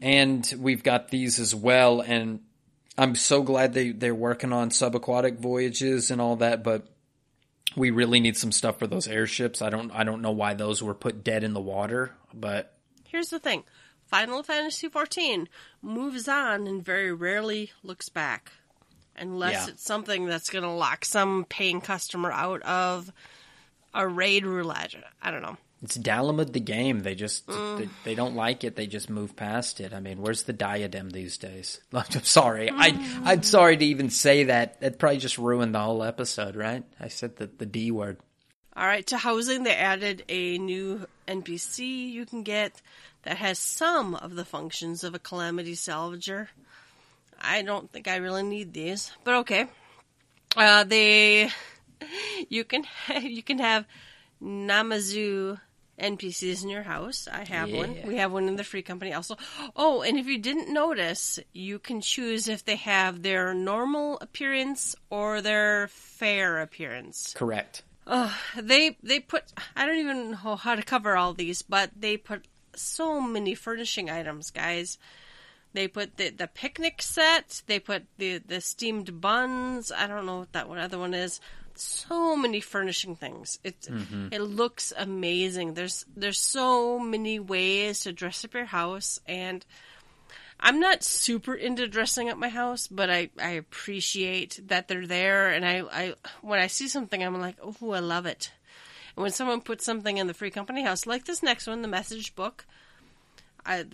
and 0.00 0.52
we've 0.58 0.82
got 0.82 1.08
these 1.08 1.38
as 1.38 1.54
well. 1.54 2.00
And 2.00 2.40
I'm 2.98 3.14
so 3.14 3.42
glad 3.42 3.72
they 3.72 3.90
they're 3.90 4.14
working 4.14 4.52
on 4.52 4.70
subaquatic 4.70 5.38
voyages 5.38 6.10
and 6.10 6.20
all 6.20 6.36
that, 6.36 6.62
but 6.62 6.86
we 7.74 7.90
really 7.90 8.20
need 8.20 8.36
some 8.36 8.52
stuff 8.52 8.78
for 8.78 8.86
those 8.86 9.08
airships. 9.08 9.62
I 9.62 9.70
don't 9.70 9.90
I 9.92 10.04
don't 10.04 10.20
know 10.22 10.32
why 10.32 10.54
those 10.54 10.82
were 10.82 10.94
put 10.94 11.24
dead 11.24 11.42
in 11.44 11.54
the 11.54 11.60
water, 11.60 12.12
but 12.34 12.76
Here's 13.08 13.28
the 13.28 13.38
thing 13.38 13.64
Final 14.06 14.42
Fantasy 14.42 14.88
XIV 14.88 15.46
moves 15.80 16.28
on 16.28 16.66
and 16.66 16.84
very 16.84 17.12
rarely 17.12 17.72
looks 17.82 18.08
back. 18.10 18.52
Unless 19.16 19.52
Yeah. 19.52 19.72
it's 19.74 19.84
something 19.84 20.26
that's 20.26 20.48
going 20.50 20.64
to 20.64 20.70
lock 20.70 21.04
some 21.04 21.44
paying 21.48 21.80
customer 21.82 22.30
out 22.32 22.62
of 22.62 23.12
a 23.94 24.06
raid 24.08 24.46
roulette. 24.46 24.94
I 25.22 25.30
don't 25.30 25.42
know. 25.42 25.56
It's 25.82 25.98
Dalamud 25.98 26.52
the 26.52 26.60
game. 26.60 27.00
They 27.00 27.14
just 27.14 27.46
they, 27.48 27.88
they 28.04 28.14
don't 28.14 28.36
like 28.36 28.62
it. 28.62 28.76
They 28.76 28.86
just 28.86 29.10
move 29.10 29.34
past 29.34 29.80
it. 29.80 29.92
I 29.92 30.00
mean, 30.00 30.22
where's 30.22 30.44
the 30.44 30.52
diadem 30.52 31.10
these 31.10 31.38
days? 31.38 31.80
I'm 31.92 32.22
sorry. 32.22 32.70
I 32.72 33.20
I'm 33.24 33.42
sorry 33.42 33.76
to 33.76 33.84
even 33.84 34.10
say 34.10 34.44
that. 34.44 34.80
That 34.80 34.98
probably 34.98 35.18
just 35.18 35.38
ruined 35.38 35.74
the 35.74 35.80
whole 35.80 36.04
episode, 36.04 36.54
right? 36.54 36.84
I 37.00 37.08
said 37.08 37.36
the 37.36 37.46
the 37.46 37.66
D 37.66 37.90
word. 37.90 38.18
All 38.74 38.86
right, 38.86 39.06
to 39.08 39.18
housing, 39.18 39.64
they 39.64 39.74
added 39.74 40.24
a 40.30 40.56
new 40.56 41.06
NPC 41.28 42.10
you 42.10 42.24
can 42.24 42.42
get 42.42 42.80
that 43.22 43.36
has 43.36 43.58
some 43.58 44.14
of 44.14 44.34
the 44.34 44.46
functions 44.46 45.04
of 45.04 45.14
a 45.14 45.18
calamity 45.18 45.74
salvager. 45.74 46.48
I 47.40 47.62
don't 47.62 47.90
think 47.90 48.08
I 48.08 48.16
really 48.16 48.44
need 48.44 48.72
these, 48.72 49.12
but 49.24 49.34
okay. 49.40 49.66
Uh, 50.56 50.84
they 50.84 51.50
you 52.48 52.64
can 52.64 52.84
you 53.20 53.42
can 53.42 53.58
have 53.58 53.84
Namazu 54.42 55.60
NPCs 56.02 56.62
in 56.62 56.68
your 56.68 56.82
house. 56.82 57.28
I 57.30 57.44
have 57.44 57.72
one. 57.72 57.96
We 58.04 58.16
have 58.16 58.32
one 58.32 58.48
in 58.48 58.56
the 58.56 58.64
free 58.64 58.82
company 58.82 59.12
also. 59.12 59.36
Oh, 59.76 60.02
and 60.02 60.18
if 60.18 60.26
you 60.26 60.38
didn't 60.38 60.72
notice, 60.72 61.38
you 61.52 61.78
can 61.78 62.00
choose 62.00 62.48
if 62.48 62.64
they 62.64 62.76
have 62.76 63.22
their 63.22 63.54
normal 63.54 64.18
appearance 64.20 64.96
or 65.10 65.40
their 65.40 65.88
fair 65.88 66.60
appearance 66.60 67.34
Correct. 67.34 67.82
they 68.56 68.96
they 69.02 69.20
put 69.20 69.44
I 69.76 69.86
don't 69.86 69.98
even 69.98 70.32
know 70.32 70.56
how 70.56 70.74
to 70.74 70.82
cover 70.82 71.16
all 71.16 71.34
these, 71.34 71.62
but 71.62 71.90
they 71.96 72.16
put 72.16 72.46
so 72.74 73.20
many 73.20 73.54
furnishing 73.54 74.10
items, 74.10 74.50
guys. 74.50 74.98
They 75.72 75.88
put 75.88 76.16
the 76.16 76.30
the 76.30 76.48
picnic 76.48 77.00
set. 77.00 77.62
They 77.66 77.78
put 77.78 78.04
the 78.18 78.38
the 78.38 78.60
steamed 78.60 79.20
buns. 79.20 79.92
I 79.92 80.06
don't 80.06 80.26
know 80.26 80.40
what 80.40 80.52
that 80.52 80.68
one 80.68 80.78
other 80.78 80.98
one 80.98 81.14
is. 81.14 81.40
So 81.78 82.36
many 82.36 82.60
furnishing 82.60 83.16
things. 83.16 83.58
It 83.64 83.88
it 84.32 84.40
looks 84.40 84.92
amazing. 84.96 85.74
There's 85.74 86.04
there's 86.16 86.38
so 86.38 86.98
many 86.98 87.38
ways 87.40 88.00
to 88.00 88.12
dress 88.12 88.44
up 88.44 88.54
your 88.54 88.64
house, 88.66 89.20
and 89.26 89.64
I'm 90.62 90.78
not 90.78 91.02
super 91.02 91.54
into 91.54 91.88
dressing 91.88 92.30
up 92.30 92.38
my 92.38 92.48
house, 92.48 92.86
but 92.86 93.10
I, 93.10 93.30
I 93.40 93.50
appreciate 93.50 94.60
that 94.68 94.86
they're 94.86 95.06
there. 95.06 95.48
And 95.50 95.64
I, 95.66 95.82
I 95.90 96.14
when 96.40 96.60
I 96.60 96.68
see 96.68 96.86
something, 96.86 97.22
I'm 97.22 97.40
like, 97.40 97.56
oh, 97.62 97.90
I 97.90 97.98
love 97.98 98.26
it. 98.26 98.52
And 99.16 99.22
when 99.22 99.32
someone 99.32 99.60
puts 99.60 99.84
something 99.84 100.16
in 100.16 100.28
the 100.28 100.34
free 100.34 100.50
company 100.50 100.84
house, 100.84 101.04
like 101.04 101.24
this 101.24 101.42
next 101.42 101.66
one, 101.66 101.82
the 101.82 101.88
message 101.88 102.36
book, 102.36 102.64
I, 103.66 103.84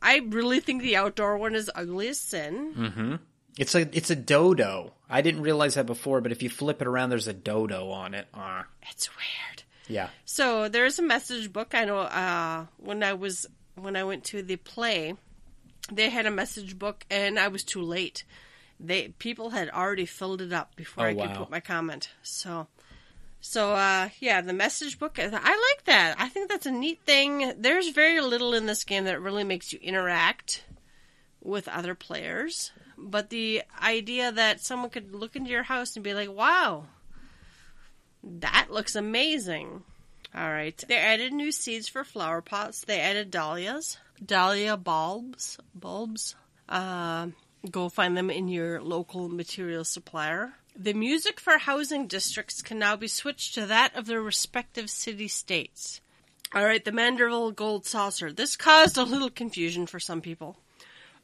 I 0.00 0.22
really 0.28 0.60
think 0.60 0.82
the 0.82 0.96
outdoor 0.96 1.38
one 1.38 1.54
is 1.54 1.70
ugly 1.74 2.08
as 2.08 2.18
sin. 2.18 2.74
Mm-hmm. 2.76 3.14
It's 3.58 3.74
a 3.74 3.80
it's 3.96 4.10
a 4.10 4.16
dodo. 4.16 4.92
I 5.08 5.22
didn't 5.22 5.42
realize 5.42 5.74
that 5.74 5.86
before, 5.86 6.20
but 6.20 6.32
if 6.32 6.42
you 6.42 6.50
flip 6.50 6.80
it 6.82 6.86
around, 6.88 7.10
there's 7.10 7.28
a 7.28 7.32
dodo 7.32 7.90
on 7.90 8.14
it. 8.14 8.26
Uh, 8.34 8.64
It's 8.90 9.08
weird. 9.16 9.62
yeah. 9.88 10.08
So 10.24 10.68
there's 10.68 10.98
a 10.98 11.02
message 11.02 11.52
book. 11.52 11.74
I 11.74 11.84
know 11.84 11.98
uh, 11.98 12.66
when 12.78 13.02
I 13.02 13.14
was 13.14 13.46
when 13.76 13.96
I 13.96 14.04
went 14.04 14.24
to 14.24 14.42
the 14.42 14.56
play, 14.56 15.14
they 15.90 16.10
had 16.10 16.26
a 16.26 16.30
message 16.30 16.78
book, 16.78 17.04
and 17.10 17.38
I 17.38 17.48
was 17.48 17.62
too 17.64 17.82
late. 17.82 18.24
They 18.78 19.08
people 19.18 19.50
had 19.50 19.70
already 19.70 20.04
filled 20.06 20.42
it 20.42 20.52
up 20.52 20.76
before 20.76 21.06
Oh, 21.06 21.08
I 21.08 21.14
could 21.14 21.36
put 21.36 21.50
my 21.50 21.60
comment. 21.60 22.10
So, 22.22 22.66
so 23.40 23.72
uh, 23.72 24.10
yeah, 24.20 24.42
the 24.42 24.52
message 24.52 24.98
book. 24.98 25.18
I 25.18 25.24
like 25.28 25.84
that. 25.86 26.16
I 26.18 26.28
think 26.28 26.50
that's 26.50 26.66
a 26.66 26.70
neat 26.70 27.00
thing. 27.06 27.54
There's 27.56 27.88
very 27.90 28.20
little 28.20 28.52
in 28.52 28.66
this 28.66 28.84
game 28.84 29.04
that 29.04 29.22
really 29.22 29.44
makes 29.44 29.72
you 29.72 29.78
interact 29.80 30.64
with 31.42 31.68
other 31.68 31.94
players, 31.94 32.72
but 32.96 33.30
the 33.30 33.62
idea 33.82 34.32
that 34.32 34.60
someone 34.60 34.90
could 34.90 35.14
look 35.14 35.36
into 35.36 35.50
your 35.50 35.64
house 35.64 35.96
and 35.96 36.04
be 36.04 36.14
like, 36.14 36.30
"Wow, 36.30 36.86
that 38.22 38.68
looks 38.70 38.94
amazing." 38.96 39.82
All 40.34 40.50
right. 40.50 40.76
They 40.86 40.96
added 40.96 41.32
new 41.32 41.50
seeds 41.50 41.88
for 41.88 42.04
flower 42.04 42.42
pots. 42.42 42.82
They 42.82 43.00
added 43.00 43.30
dahlias, 43.30 43.96
dahlia 44.24 44.76
bulbs, 44.76 45.58
bulbs. 45.74 46.34
Uh, 46.68 47.28
go 47.70 47.88
find 47.88 48.16
them 48.16 48.30
in 48.30 48.48
your 48.48 48.82
local 48.82 49.28
material 49.28 49.84
supplier. 49.84 50.54
The 50.74 50.92
music 50.92 51.40
for 51.40 51.56
housing 51.56 52.06
districts 52.06 52.60
can 52.60 52.78
now 52.78 52.96
be 52.96 53.08
switched 53.08 53.54
to 53.54 53.64
that 53.66 53.96
of 53.96 54.04
their 54.04 54.20
respective 54.20 54.90
city 54.90 55.28
states. 55.28 56.02
All 56.54 56.64
right, 56.64 56.84
the 56.84 56.92
Manderville 56.92 57.54
Gold 57.54 57.86
Saucer. 57.86 58.30
This 58.30 58.56
caused 58.56 58.98
a 58.98 59.02
little 59.02 59.30
confusion 59.30 59.86
for 59.86 59.98
some 59.98 60.20
people. 60.20 60.58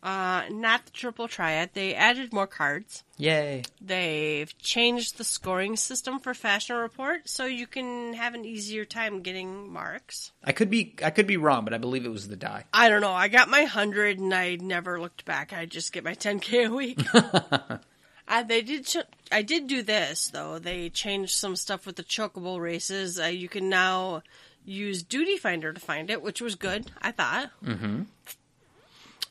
Uh, 0.03 0.43
not 0.51 0.85
the 0.85 0.91
triple 0.91 1.29
triad. 1.29 1.71
They 1.75 1.95
added 1.95 2.33
more 2.33 2.49
cards. 2.49 3.05
Yay. 3.19 3.63
They've 3.81 4.53
changed 4.59 5.17
the 5.17 5.23
scoring 5.23 5.77
system 5.77 6.19
for 6.19 6.35
Fashion 6.35 6.75
Report 6.75 7.29
so 7.29 7.47
you 7.47 7.69
can 7.69 8.13
have 8.15 8.35
an 8.35 8.45
easier 8.45 8.85
time 8.85 9.23
getting 9.23 9.73
marks. 9.73 10.33
I 10.43 10.51
could 10.51 10.71
be 10.71 10.95
I 11.05 11.11
could 11.11 11.29
be 11.29 11.37
wrong, 11.37 11.65
but 11.65 11.73
I 11.73 11.79
believe 11.79 12.05
it 12.05 12.09
was 12.11 12.27
the 12.27 12.35
die. 12.35 12.65
I 12.73 12.89
don't 12.89 13.01
know. 13.01 13.13
I 13.13 13.29
got 13.29 13.49
my 13.49 13.61
100 13.61 14.19
and 14.19 14.35
I 14.35 14.57
never 14.57 15.01
looked 15.01 15.25
back. 15.25 15.53
I 15.53 15.67
just 15.67 15.93
get 15.93 16.03
my 16.03 16.15
10k 16.15 16.67
a 16.67 16.75
week. 16.75 16.99
uh, 17.15 18.43
they 18.43 18.63
did 18.63 18.87
ch- 18.87 18.97
I 19.31 19.43
did 19.43 19.69
do 19.69 19.83
this 19.83 20.31
though. 20.31 20.59
They 20.59 20.91
changed 20.91 21.33
some 21.35 21.55
stuff 21.55 21.87
with 21.87 21.95
the 21.95 22.03
chocobo 22.05 22.59
races. 22.61 23.21
Uh, 23.21 23.27
you 23.27 23.49
can 23.49 23.69
now 23.69 24.23
use 24.65 25.05
Duty 25.05 25.37
Finder 25.37 25.73
to 25.73 25.81
find 25.81 26.11
it, 26.11 26.23
which 26.23 26.41
was 26.41 26.57
good, 26.57 26.91
I 27.01 27.13
thought. 27.13 27.51
Mhm. 27.65 28.07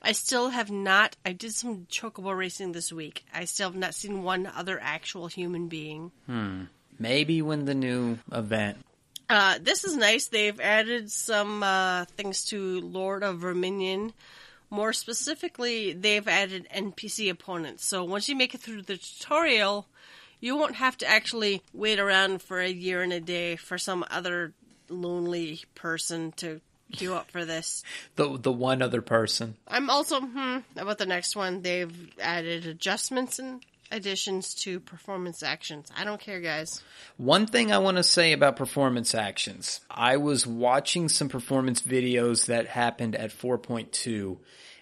I 0.01 0.13
still 0.13 0.49
have 0.49 0.71
not. 0.71 1.15
I 1.25 1.33
did 1.33 1.53
some 1.53 1.85
chocobo 1.85 2.35
racing 2.35 2.71
this 2.71 2.91
week. 2.91 3.23
I 3.33 3.45
still 3.45 3.69
have 3.69 3.79
not 3.79 3.93
seen 3.93 4.23
one 4.23 4.47
other 4.47 4.79
actual 4.81 5.27
human 5.27 5.67
being. 5.67 6.11
Hmm. 6.25 6.63
Maybe 6.97 7.41
when 7.41 7.65
the 7.65 7.75
new 7.75 8.19
event. 8.31 8.77
Uh, 9.29 9.59
this 9.61 9.83
is 9.83 9.95
nice. 9.95 10.27
They've 10.27 10.59
added 10.59 11.11
some 11.11 11.63
uh, 11.63 12.05
things 12.17 12.45
to 12.45 12.81
Lord 12.81 13.23
of 13.23 13.39
Verminion. 13.39 14.13
More 14.69 14.93
specifically, 14.93 15.93
they've 15.93 16.27
added 16.27 16.67
NPC 16.75 17.29
opponents. 17.29 17.85
So 17.85 18.03
once 18.03 18.27
you 18.27 18.35
make 18.35 18.53
it 18.53 18.61
through 18.61 18.83
the 18.83 18.97
tutorial, 18.97 19.87
you 20.39 20.55
won't 20.57 20.75
have 20.75 20.97
to 20.97 21.07
actually 21.07 21.61
wait 21.73 21.99
around 21.99 22.41
for 22.41 22.59
a 22.59 22.69
year 22.69 23.01
and 23.01 23.13
a 23.13 23.19
day 23.19 23.55
for 23.55 23.77
some 23.77 24.03
other 24.09 24.53
lonely 24.89 25.61
person 25.75 26.33
to 26.33 26.61
queue 26.91 27.13
up 27.13 27.31
for 27.31 27.45
this. 27.45 27.83
The 28.15 28.37
the 28.37 28.51
one 28.51 28.81
other 28.81 29.01
person. 29.01 29.55
I'm 29.67 29.89
also 29.89 30.21
hmm 30.21 30.59
about 30.75 30.97
the 30.97 31.05
next 31.05 31.35
one. 31.35 31.61
They've 31.61 31.93
added 32.19 32.65
adjustments 32.65 33.39
and 33.39 33.63
additions 33.91 34.55
to 34.55 34.79
performance 34.79 35.43
actions. 35.43 35.91
I 35.95 36.03
don't 36.03 36.19
care, 36.19 36.39
guys. 36.39 36.81
One 37.17 37.45
thing 37.45 37.71
I 37.71 37.79
want 37.79 37.97
to 37.97 38.03
say 38.03 38.31
about 38.31 38.55
performance 38.55 39.13
actions. 39.13 39.81
I 39.89 40.17
was 40.17 40.47
watching 40.47 41.09
some 41.09 41.29
performance 41.29 41.81
videos 41.81 42.45
that 42.45 42.67
happened 42.67 43.15
at 43.15 43.31
4.2 43.31 44.37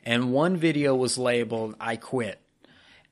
and 0.06 0.31
one 0.31 0.57
video 0.57 0.95
was 0.95 1.18
labeled 1.18 1.76
I 1.80 1.95
quit. 1.95 2.40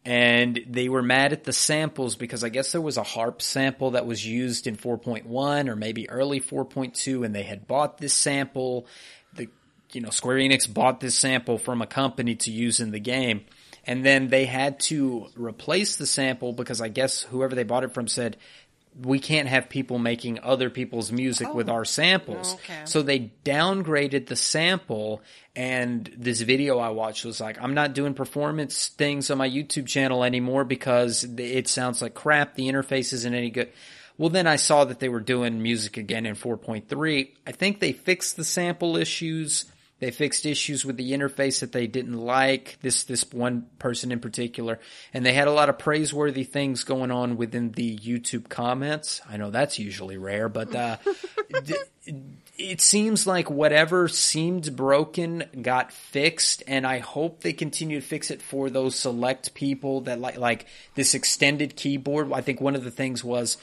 And 0.07 0.61
they 0.69 0.87
were 0.87 1.03
mad 1.03 1.33
at 1.33 1.43
the 1.43 1.51
samples 1.51 2.15
because 2.15 2.41
I 2.41 2.47
guess 2.47 2.71
there 2.71 2.79
was 2.79 2.95
a 2.95 3.03
harp 3.03 3.41
sample 3.41 3.91
that 3.91 4.05
was 4.05 4.25
used 4.25 4.65
in 4.65 4.77
4.1 4.77 5.67
or 5.67 5.75
maybe 5.75 6.09
early 6.09 6.39
4.2 6.39 7.25
and 7.25 7.35
they 7.35 7.43
had 7.43 7.67
bought 7.67 7.97
this 7.97 8.13
sample. 8.13 8.87
The, 9.33 9.49
you 9.91 9.99
know, 9.99 10.09
Square 10.09 10.37
Enix 10.37 10.73
bought 10.73 11.01
this 11.01 11.15
sample 11.15 11.57
from 11.57 11.81
a 11.81 11.87
company 11.87 12.35
to 12.35 12.51
use 12.51 12.79
in 12.79 12.91
the 12.91 13.01
game. 13.01 13.43
And 13.83 14.05
then 14.05 14.29
they 14.29 14.45
had 14.45 14.79
to 14.81 15.27
replace 15.35 15.97
the 15.97 16.05
sample 16.05 16.53
because 16.53 16.79
I 16.79 16.87
guess 16.87 17.23
whoever 17.23 17.53
they 17.53 17.63
bought 17.63 17.83
it 17.83 17.93
from 17.93 18.07
said, 18.07 18.37
we 19.01 19.19
can't 19.19 19.47
have 19.47 19.69
people 19.69 19.99
making 19.99 20.39
other 20.41 20.69
people's 20.69 21.11
music 21.11 21.53
with 21.53 21.69
oh. 21.69 21.73
our 21.73 21.85
samples. 21.85 22.53
Oh, 22.53 22.55
okay. 22.55 22.81
So 22.85 23.01
they 23.01 23.31
downgraded 23.43 24.27
the 24.27 24.35
sample 24.35 25.21
and 25.55 26.09
this 26.15 26.41
video 26.41 26.77
I 26.79 26.89
watched 26.89 27.25
was 27.25 27.41
like, 27.41 27.61
I'm 27.61 27.73
not 27.73 27.93
doing 27.93 28.13
performance 28.13 28.89
things 28.89 29.31
on 29.31 29.39
my 29.39 29.49
YouTube 29.49 29.87
channel 29.87 30.23
anymore 30.23 30.63
because 30.63 31.23
it 31.37 31.67
sounds 31.67 32.01
like 32.01 32.13
crap. 32.13 32.55
The 32.55 32.67
interface 32.67 33.13
isn't 33.13 33.33
any 33.33 33.49
good. 33.49 33.71
Well, 34.17 34.29
then 34.29 34.47
I 34.47 34.55
saw 34.55 34.85
that 34.85 34.99
they 34.99 35.09
were 35.09 35.19
doing 35.19 35.61
music 35.61 35.97
again 35.97 36.25
in 36.25 36.35
4.3. 36.35 37.29
I 37.45 37.51
think 37.51 37.79
they 37.79 37.91
fixed 37.91 38.35
the 38.35 38.43
sample 38.43 38.97
issues. 38.97 39.65
They 39.99 40.11
fixed 40.11 40.45
issues 40.45 40.85
with 40.85 40.97
the 40.97 41.11
interface 41.11 41.61
that 41.61 41.71
they 41.71 41.87
didn't 41.87 42.17
like. 42.17 42.77
This 42.81 43.03
this 43.03 43.25
one 43.31 43.65
person 43.79 44.11
in 44.11 44.19
particular, 44.19 44.79
and 45.13 45.25
they 45.25 45.33
had 45.33 45.47
a 45.47 45.51
lot 45.51 45.69
of 45.69 45.79
praiseworthy 45.79 46.43
things 46.43 46.83
going 46.83 47.09
on 47.09 47.35
within 47.35 47.71
the 47.71 47.97
YouTube 47.97 48.47
comments. 48.47 49.21
I 49.27 49.37
know 49.37 49.49
that's 49.49 49.79
usually 49.79 50.17
rare, 50.17 50.49
but 50.49 50.75
uh, 50.75 50.97
d- 51.63 51.75
it 52.57 52.81
seems 52.81 53.25
like 53.25 53.49
whatever 53.49 54.07
seemed 54.07 54.75
broken 54.75 55.45
got 55.61 55.91
fixed, 55.91 56.61
and 56.67 56.85
I 56.85 56.99
hope 56.99 57.41
they 57.41 57.53
continue 57.53 57.99
to 57.99 58.05
fix 58.05 58.29
it 58.29 58.41
for 58.41 58.69
those 58.69 58.95
select 58.95 59.53
people 59.55 60.01
that 60.01 60.19
like 60.19 60.37
like 60.37 60.67
this 60.93 61.15
extended 61.15 61.75
keyboard. 61.75 62.31
I 62.31 62.41
think 62.41 62.61
one 62.61 62.75
of 62.75 62.83
the 62.83 62.91
things 62.91 63.23
was 63.23 63.57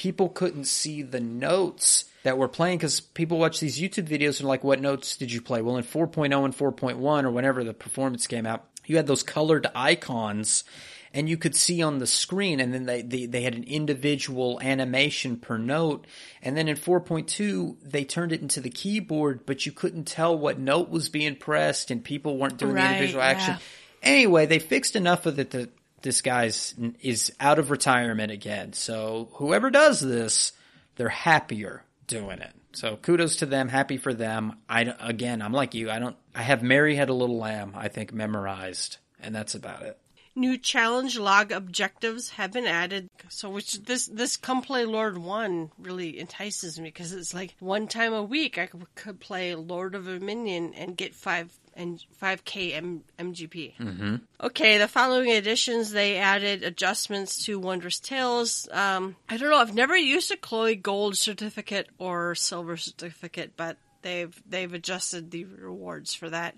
people 0.00 0.30
couldn't 0.30 0.64
see 0.64 1.02
the 1.02 1.20
notes 1.20 2.06
that 2.22 2.38
were 2.38 2.48
playing 2.48 2.78
because 2.78 3.00
people 3.00 3.36
watch 3.36 3.60
these 3.60 3.78
YouTube 3.78 4.08
videos 4.08 4.40
and 4.40 4.48
like, 4.48 4.64
what 4.64 4.80
notes 4.80 5.18
did 5.18 5.30
you 5.30 5.42
play? 5.42 5.60
Well, 5.60 5.76
in 5.76 5.84
4.0 5.84 6.42
and 6.42 6.56
4.1 6.56 7.24
or 7.24 7.30
whenever 7.30 7.62
the 7.64 7.74
performance 7.74 8.26
came 8.26 8.46
out, 8.46 8.64
you 8.86 8.96
had 8.96 9.06
those 9.06 9.22
colored 9.22 9.66
icons 9.74 10.64
and 11.12 11.28
you 11.28 11.36
could 11.36 11.54
see 11.54 11.82
on 11.82 11.98
the 11.98 12.06
screen 12.06 12.60
and 12.60 12.72
then 12.72 12.86
they, 12.86 13.02
they, 13.02 13.26
they 13.26 13.42
had 13.42 13.54
an 13.54 13.64
individual 13.64 14.58
animation 14.62 15.36
per 15.36 15.58
note. 15.58 16.06
And 16.40 16.56
then 16.56 16.66
in 16.66 16.76
4.2, 16.76 17.76
they 17.82 18.04
turned 18.04 18.32
it 18.32 18.40
into 18.40 18.62
the 18.62 18.70
keyboard, 18.70 19.44
but 19.44 19.66
you 19.66 19.72
couldn't 19.72 20.04
tell 20.04 20.34
what 20.34 20.58
note 20.58 20.88
was 20.88 21.10
being 21.10 21.36
pressed 21.36 21.90
and 21.90 22.02
people 22.02 22.38
weren't 22.38 22.56
doing 22.56 22.72
Right, 22.72 22.84
the 22.84 22.94
individual 22.94 23.22
yeah. 23.22 23.30
action. 23.30 23.56
Anyway, 24.02 24.46
they 24.46 24.60
fixed 24.60 24.96
enough 24.96 25.26
of 25.26 25.38
it 25.38 25.50
that 25.50 25.68
this 26.02 26.20
guy's 26.20 26.74
is 27.00 27.32
out 27.40 27.58
of 27.58 27.70
retirement 27.70 28.32
again. 28.32 28.72
So 28.72 29.28
whoever 29.34 29.70
does 29.70 30.00
this, 30.00 30.52
they're 30.96 31.08
happier 31.08 31.84
doing 32.06 32.40
it. 32.40 32.52
So 32.72 32.96
kudos 32.96 33.36
to 33.36 33.46
them. 33.46 33.68
Happy 33.68 33.96
for 33.96 34.14
them. 34.14 34.56
I 34.68 34.94
again, 35.00 35.42
I'm 35.42 35.52
like 35.52 35.74
you. 35.74 35.90
I 35.90 35.98
don't. 35.98 36.16
I 36.34 36.42
have 36.42 36.62
Mary 36.62 36.96
had 36.96 37.08
a 37.08 37.14
little 37.14 37.38
lamb. 37.38 37.72
I 37.74 37.88
think 37.88 38.12
memorized, 38.12 38.98
and 39.20 39.34
that's 39.34 39.54
about 39.54 39.82
it. 39.82 39.98
New 40.36 40.56
challenge 40.56 41.18
log 41.18 41.50
objectives 41.50 42.30
have 42.30 42.52
been 42.52 42.66
added. 42.66 43.08
So, 43.28 43.50
which 43.50 43.82
this 43.82 44.06
this 44.06 44.36
come 44.36 44.62
play 44.62 44.84
Lord 44.84 45.18
One 45.18 45.72
really 45.78 46.20
entices 46.20 46.78
me 46.78 46.88
because 46.88 47.12
it's 47.12 47.34
like 47.34 47.56
one 47.58 47.88
time 47.88 48.12
a 48.12 48.22
week 48.22 48.56
I 48.56 48.68
could, 48.94 49.18
play 49.18 49.56
Lord 49.56 49.96
of 49.96 50.04
Verminion 50.04 50.72
and 50.74 50.96
get 50.96 51.14
five 51.14 51.52
and 51.80 52.04
five 52.18 52.44
k 52.44 52.74
M- 52.74 53.02
MGP. 53.18 53.76
Mm-hmm. 53.76 54.16
Okay, 54.42 54.78
the 54.78 54.86
following 54.86 55.30
editions 55.30 55.90
they 55.90 56.18
added 56.18 56.62
adjustments 56.62 57.44
to 57.46 57.58
Wondrous 57.58 57.98
Tales. 57.98 58.68
Um, 58.70 59.16
I 59.28 59.36
don't 59.36 59.50
know. 59.50 59.56
I've 59.56 59.74
never 59.74 59.96
used 59.96 60.30
a 60.30 60.36
Khloe 60.36 60.80
Gold 60.80 61.16
certificate 61.16 61.88
or 61.98 62.34
silver 62.34 62.76
certificate, 62.76 63.52
but 63.56 63.78
they've 64.02 64.40
they've 64.48 64.72
adjusted 64.72 65.30
the 65.30 65.44
rewards 65.44 66.14
for 66.14 66.28
that. 66.30 66.54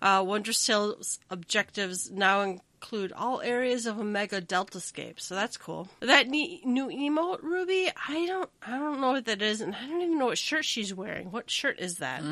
Uh, 0.00 0.22
Wondrous 0.24 0.64
Tales 0.64 1.18
objectives 1.30 2.10
now 2.10 2.58
include 2.84 3.12
all 3.12 3.40
areas 3.40 3.86
of 3.86 3.98
Omega 3.98 4.40
Delta 4.42 4.78
Deltascape, 4.78 5.18
so 5.18 5.34
that's 5.34 5.56
cool. 5.56 5.88
That 6.00 6.28
ne- 6.28 6.60
new 6.64 6.88
emote, 6.88 7.42
Ruby, 7.42 7.90
I 8.08 8.26
don't, 8.26 8.50
I 8.66 8.72
don't 8.78 9.00
know 9.00 9.12
what 9.12 9.24
that 9.24 9.40
is, 9.42 9.60
and 9.62 9.74
I 9.74 9.86
don't 9.86 10.02
even 10.02 10.18
know 10.18 10.26
what 10.26 10.38
shirt 10.38 10.64
she's 10.66 10.92
wearing. 10.92 11.30
What 11.30 11.50
shirt 11.50 11.80
is 11.80 11.96
that? 11.98 12.22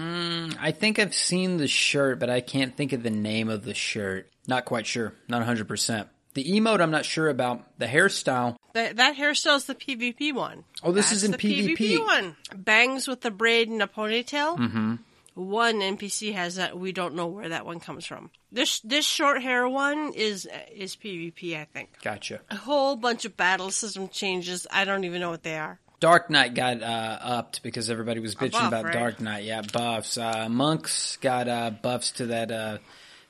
I 0.61 0.71
think 0.73 0.99
I've 0.99 1.15
seen 1.15 1.57
the 1.57 1.69
shirt, 1.69 2.19
but 2.19 2.29
I 2.31 2.41
can't 2.41 2.77
think 2.77 2.93
of 2.93 3.03
the 3.03 3.11
name 3.11 3.49
of 3.49 3.65
the 3.65 3.75
shirt. 3.75 4.31
Not 4.47 4.65
quite 4.67 4.87
sure. 4.87 5.15
Not 5.29 5.47
100%. 5.47 6.07
The 6.35 6.45
emote, 6.45 6.81
I'm 6.81 6.91
not 6.91 7.05
sure 7.05 7.29
about. 7.29 7.79
The 7.79 7.87
hairstyle, 7.87 8.57
That, 8.75 8.97
that 8.97 9.17
hairstyle 9.17 9.57
is 9.57 9.65
the 9.67 9.75
PvP 9.75 10.35
one. 10.35 10.65
Oh, 10.83 10.93
this 10.93 11.07
That's 11.11 11.19
is 11.19 11.25
in 11.25 11.31
the 11.33 11.39
PvP. 11.39 11.99
one. 12.05 12.37
Bangs 12.57 13.07
with 13.09 13.21
the 13.21 13.31
braid 13.31 13.69
and 13.69 13.83
a 13.83 13.87
ponytail. 13.87 14.59
Mm-hmm. 14.59 14.95
One 15.35 15.81
NPC 15.81 16.35
has 16.35 16.57
that. 16.57 16.79
We 16.79 16.93
don't 16.93 17.15
know 17.15 17.27
where 17.27 17.49
that 17.49 17.65
one 17.65 17.81
comes 17.81 18.05
from. 18.05 18.31
This 18.51 18.81
this 18.81 19.07
short 19.07 19.43
hair 19.43 19.69
one 19.69 20.13
is 20.15 20.47
is 20.75 20.97
PvP, 20.97 21.57
I 21.59 21.65
think. 21.65 21.91
gotcha. 22.03 22.41
A 22.51 22.57
whole 22.57 22.97
bunch 22.97 23.25
of 23.25 23.37
battle 23.37 23.71
system 23.71 24.09
changes. 24.09 24.67
I 24.71 24.85
don't 24.85 25.05
even 25.05 25.21
know 25.21 25.31
what 25.31 25.43
they 25.43 25.57
are. 25.57 25.81
Dark 26.01 26.31
Knight 26.31 26.55
got 26.55 26.83
uh, 26.83 27.19
upped 27.23 27.63
because 27.63 27.89
everybody 27.89 28.19
was 28.19 28.35
bitching 28.35 28.53
buff, 28.53 28.69
about 28.69 28.85
right? 28.87 28.93
Dark 28.93 29.21
Knight. 29.21 29.45
Yeah, 29.45 29.63
buffs. 29.63 30.19
Uh, 30.19 30.49
monks 30.49 31.17
got 31.21 31.49
uh, 31.49 31.71
buffs 31.71 32.11
to 32.13 32.27
that 32.27 32.51
uh, 32.51 32.79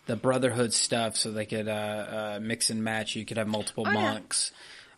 the 0.06 0.16
Brotherhood 0.16 0.72
stuff, 0.72 1.16
so 1.16 1.30
they 1.30 1.44
could 1.46 1.68
uh, 1.68 1.72
uh, 1.72 2.38
mix 2.42 2.70
and 2.70 2.82
match. 2.82 3.14
You 3.14 3.24
could 3.24 3.36
have 3.36 3.46
multiple 3.46 3.84
Oh, 3.86 3.92
yeah. 3.92 4.00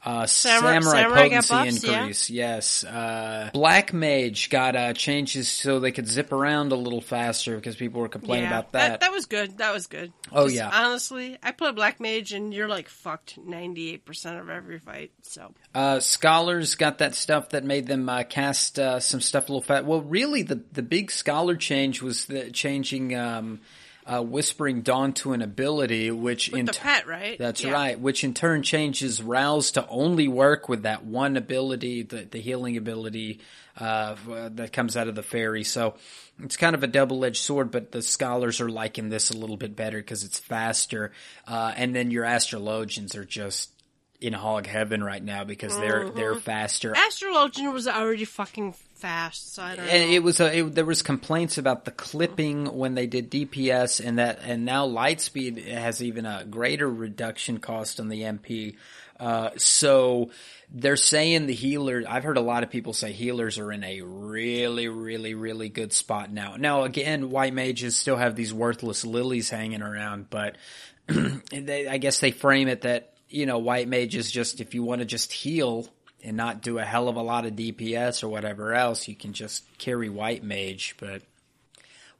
Uh, 0.05 0.27
Samurai- 0.27 0.81
samurai, 0.81 1.23
potency 1.23 1.55
buffs, 1.55 1.85
yeah. 1.85 1.99
increase, 1.99 2.29
yes. 2.31 2.85
Uh, 2.85 3.49
Black 3.55 3.95
Mage 3.95 4.51
got 4.51 4.77
uh, 4.77 4.93
changes 4.93 5.49
so 5.49 5.81
they 5.81 5.93
could 5.93 6.07
zip 6.07 6.31
around 6.31 6.73
a 6.73 6.77
little 6.77 7.01
faster 7.01 7.57
because 7.57 7.75
people 7.75 8.03
were 8.03 8.09
complaining 8.11 8.47
about 8.47 8.73
that. 8.73 9.01
that. 9.01 9.13
was 9.13 9.25
good. 9.25 9.57
That 9.59 9.73
was 9.73 9.87
good. 9.87 10.13
Oh, 10.31 10.45
Just 10.45 10.57
yeah. 10.57 10.69
Honestly, 10.71 11.39
I 11.43 11.53
play 11.53 11.73
Black 11.73 12.01
Mage 12.01 12.33
and 12.33 12.53
you're 12.53 12.69
like 12.69 12.91
fucked 12.91 13.39
ninety 13.39 13.93
eight 13.95 14.05
percent 14.05 14.39
of 14.39 14.51
every 14.51 14.79
fight. 14.79 15.13
So 15.23 15.55
Uh, 15.75 16.01
scholars 16.01 16.75
got 16.75 16.99
that 16.99 17.15
stuff 17.15 17.49
that 17.51 17.65
made 17.65 17.87
them 17.87 18.07
uh, 18.09 18.25
cast 18.25 18.79
uh, 18.79 19.01
some 19.01 19.23
stuff 19.23 19.49
a 19.49 19.53
little 19.53 19.63
fat. 19.63 19.87
Well, 19.87 20.03
really, 20.03 20.43
the 20.43 20.63
the 20.73 20.83
big 20.83 21.11
scholar 21.11 21.57
change 21.57 22.03
was 22.03 22.27
the 22.27 22.51
changing 22.51 23.15
um, 23.17 23.61
uh, 24.07 24.23
whispering 24.23 24.83
dawn 24.83 25.13
to 25.15 25.33
an 25.33 25.41
ability, 25.43 26.11
which 26.11 26.49
in 26.51 26.67
the 26.67 26.73
pet, 26.73 27.07
right? 27.07 27.39
That's 27.39 27.63
Yeah. 27.65 27.73
right. 27.73 27.99
Which 27.99 28.23
in 28.25 28.35
turn 28.35 28.63
changes 28.63 29.23
rouse 29.23 29.71
to 29.73 29.87
only 29.89 30.29
work 30.29 30.69
with 30.69 30.83
that 30.83 31.05
one 31.05 31.37
ability, 31.37 32.03
the 32.03 32.27
the 32.31 32.41
healing 32.41 32.77
ability 32.77 33.41
uh, 33.79 34.15
that 34.53 34.73
comes 34.73 34.97
out 34.97 35.09
of 35.09 35.15
the 35.15 35.23
fairy. 35.23 35.65
So 35.65 35.95
it's 36.43 36.57
kind 36.57 36.75
of 36.75 36.83
a 36.83 36.87
double 36.87 37.25
edged 37.25 37.43
sword. 37.43 37.71
But 37.71 37.93
the 37.93 38.03
scholars 38.03 38.61
are 38.61 38.69
liking 38.69 39.09
this 39.09 39.31
a 39.31 39.37
little 39.37 39.57
bit 39.57 39.75
better 39.75 39.97
because 39.99 40.23
it's 40.23 40.39
faster. 40.39 41.13
Uh, 41.49 41.73
and 41.77 41.95
then 41.97 42.11
your 42.11 42.25
astrologians 42.25 43.17
are 43.17 43.25
just 43.25 43.71
in 44.25 44.33
hog 44.33 44.67
heaven 44.67 45.05
right 45.05 45.23
now 45.23 45.45
because 45.45 45.77
they're 45.79 46.05
Mm-hmm. 46.05 46.17
they're 46.17 46.35
faster. 46.37 46.93
Astrologian 46.93 47.73
was 47.73 47.87
already 47.87 48.25
fucking 48.25 48.73
fast, 48.95 49.55
so 49.55 49.63
I 49.63 49.77
don't 49.77 49.87
know. 49.87 49.93
And 49.93 50.11
it 50.11 50.23
was 50.23 50.41
a, 50.41 50.59
it, 50.59 50.75
there 50.75 50.85
was 50.85 51.03
complaints 51.03 51.59
about 51.59 51.85
the 51.85 51.91
clipping 51.91 52.67
when 52.75 52.95
they 52.95 53.07
did 53.07 53.31
DPS 53.31 54.05
and 54.05 54.19
that 54.19 54.41
and 54.45 54.65
now 54.65 54.89
Lightspeed 54.89 55.67
has 55.69 56.03
even 56.03 56.25
a 56.25 56.45
greater 56.45 56.89
reduction 56.89 57.59
cost 57.59 58.01
on 58.01 58.09
the 58.09 58.23
MP. 58.23 58.77
Uh, 59.21 59.51
so 59.57 60.31
they're 60.73 60.97
saying 60.97 61.47
the 61.47 61.55
healer. 61.55 62.03
I've 62.09 62.25
heard 62.25 62.37
a 62.39 62.43
lot 62.43 62.65
of 62.65 62.71
people 62.71 62.93
say 62.95 63.13
healers 63.13 63.59
are 63.59 63.71
in 63.71 63.85
a 63.85 64.01
really, 64.01 64.89
really, 64.89 65.35
really 65.35 65.69
good 65.69 65.93
spot 65.93 66.33
now. 66.33 66.57
Now 66.57 66.83
again, 66.83 67.31
white 67.31 67.55
mages 67.55 67.97
still 67.97 68.17
have 68.17 68.35
these 68.35 68.53
worthless 68.55 69.05
lilies 69.05 69.51
hanging 69.51 69.83
around, 69.83 70.31
but 70.31 70.57
they, 71.07 71.87
I 71.87 71.99
guess 71.99 72.19
they 72.21 72.31
frame 72.33 72.69
it 72.69 72.81
that 72.83 73.14
you 73.35 73.47
know 73.47 73.59
white 73.59 73.89
mage 73.89 74.15
is 74.15 74.31
just 74.31 74.61
if 74.61 74.75
you 74.75 74.83
want 74.83 75.01
to 75.01 75.05
just 75.05 75.33
heal 75.33 75.89
and 76.23 76.37
not 76.37 76.63
do 76.63 76.79
a 76.79 76.85
hell 76.85 77.09
of 77.09 77.17
a 77.17 77.23
lot 77.23 77.45
of 77.45 77.53
DPS 77.53 78.23
or 78.23 78.29
whatever 78.29 78.73
else, 78.73 79.09
you 79.09 79.15
can 79.15 79.33
just 79.33 79.65
carry 79.79 80.09
white 80.09 80.43
mage. 80.43 80.95
But 80.99 81.23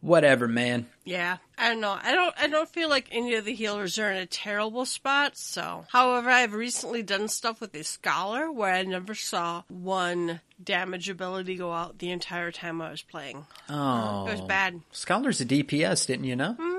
whatever, 0.01 0.47
man. 0.47 0.87
Yeah, 1.05 1.39
I 1.57 1.71
don't 1.71 1.81
know. 1.81 1.97
I 2.03 2.13
don't. 2.13 2.35
I 2.39 2.47
don't 2.49 2.69
feel 2.69 2.89
like 2.91 3.09
any 3.11 3.35
of 3.35 3.45
the 3.45 3.55
healers 3.55 3.99
are 3.99 4.11
in 4.11 4.19
a 4.19 4.27
terrible 4.27 4.85
spot. 4.85 5.37
So, 5.37 5.87
however, 5.91 6.29
I've 6.31 6.53
recently 6.53 7.03
done 7.03 7.29
stuff 7.29 7.61
with 7.61 7.75
a 7.75 7.85
scholar 7.85 8.51
where 8.53 8.73
I 8.73 8.83
never 8.83 9.15
saw 9.15 9.63
one 9.69 10.41
damage 10.63 11.09
ability 11.09 11.57
go 11.57 11.73
out 11.73 11.99
the 11.99 12.11
entire 12.11 12.51
time 12.53 12.83
I 12.83 12.91
was 12.91 13.03
playing. 13.03 13.47
Oh, 13.69 14.27
It 14.27 14.33
was 14.33 14.41
bad. 14.43 14.81
Scholar's 14.93 15.41
a 15.41 15.47
DPS, 15.47 16.07
didn't 16.07 16.25
you 16.25 16.37
know? 16.37 16.57
Mm-hmm. 16.59 16.74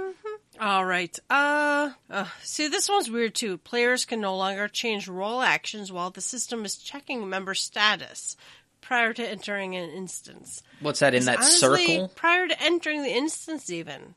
All 0.60 0.86
right. 0.86 1.18
Uh, 1.30 1.91
uh, 2.10 2.26
see, 2.41 2.68
this 2.68 2.88
one's 2.90 3.10
weird 3.11 3.36
too. 3.36 3.57
Players 3.57 4.06
can 4.06 4.22
no 4.22 4.38
longer 4.38 4.68
change 4.68 5.07
role 5.07 5.41
actions 5.41 5.91
while 5.91 6.10
the 6.11 6.22
system 6.22 6.64
is 6.65 6.77
checking 6.77 7.27
member 7.30 7.53
status 7.53 8.38
prior 8.82 9.14
to 9.14 9.27
entering 9.27 9.76
an 9.76 9.90
instance. 9.90 10.64
What's 10.80 10.99
that 10.99 11.14
in 11.14 11.26
that 11.26 11.38
Honestly, 11.40 11.86
circle? 11.88 12.07
prior 12.15 12.48
to 12.48 12.61
entering 12.61 13.03
the 13.03 13.14
instance 13.15 13.69
even 13.69 14.15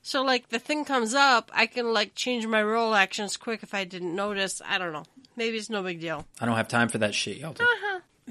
so 0.00 0.22
like 0.22 0.48
the 0.48 0.58
thing 0.60 0.84
comes 0.84 1.12
up 1.12 1.50
i 1.52 1.66
can 1.66 1.92
like 1.92 2.14
change 2.14 2.46
my 2.46 2.62
role 2.62 2.94
actions 2.94 3.36
quick 3.36 3.62
if 3.62 3.74
i 3.74 3.84
didn't 3.84 4.14
notice 4.14 4.62
i 4.64 4.78
don't 4.78 4.92
know 4.92 5.02
maybe 5.36 5.56
it's 5.56 5.68
no 5.68 5.82
big 5.82 6.00
deal 6.00 6.24
I 6.40 6.46
don't 6.46 6.56
have 6.56 6.68
time 6.68 6.88
for 6.88 6.98
that 6.98 7.14
shit, 7.14 7.40
they 7.42 7.64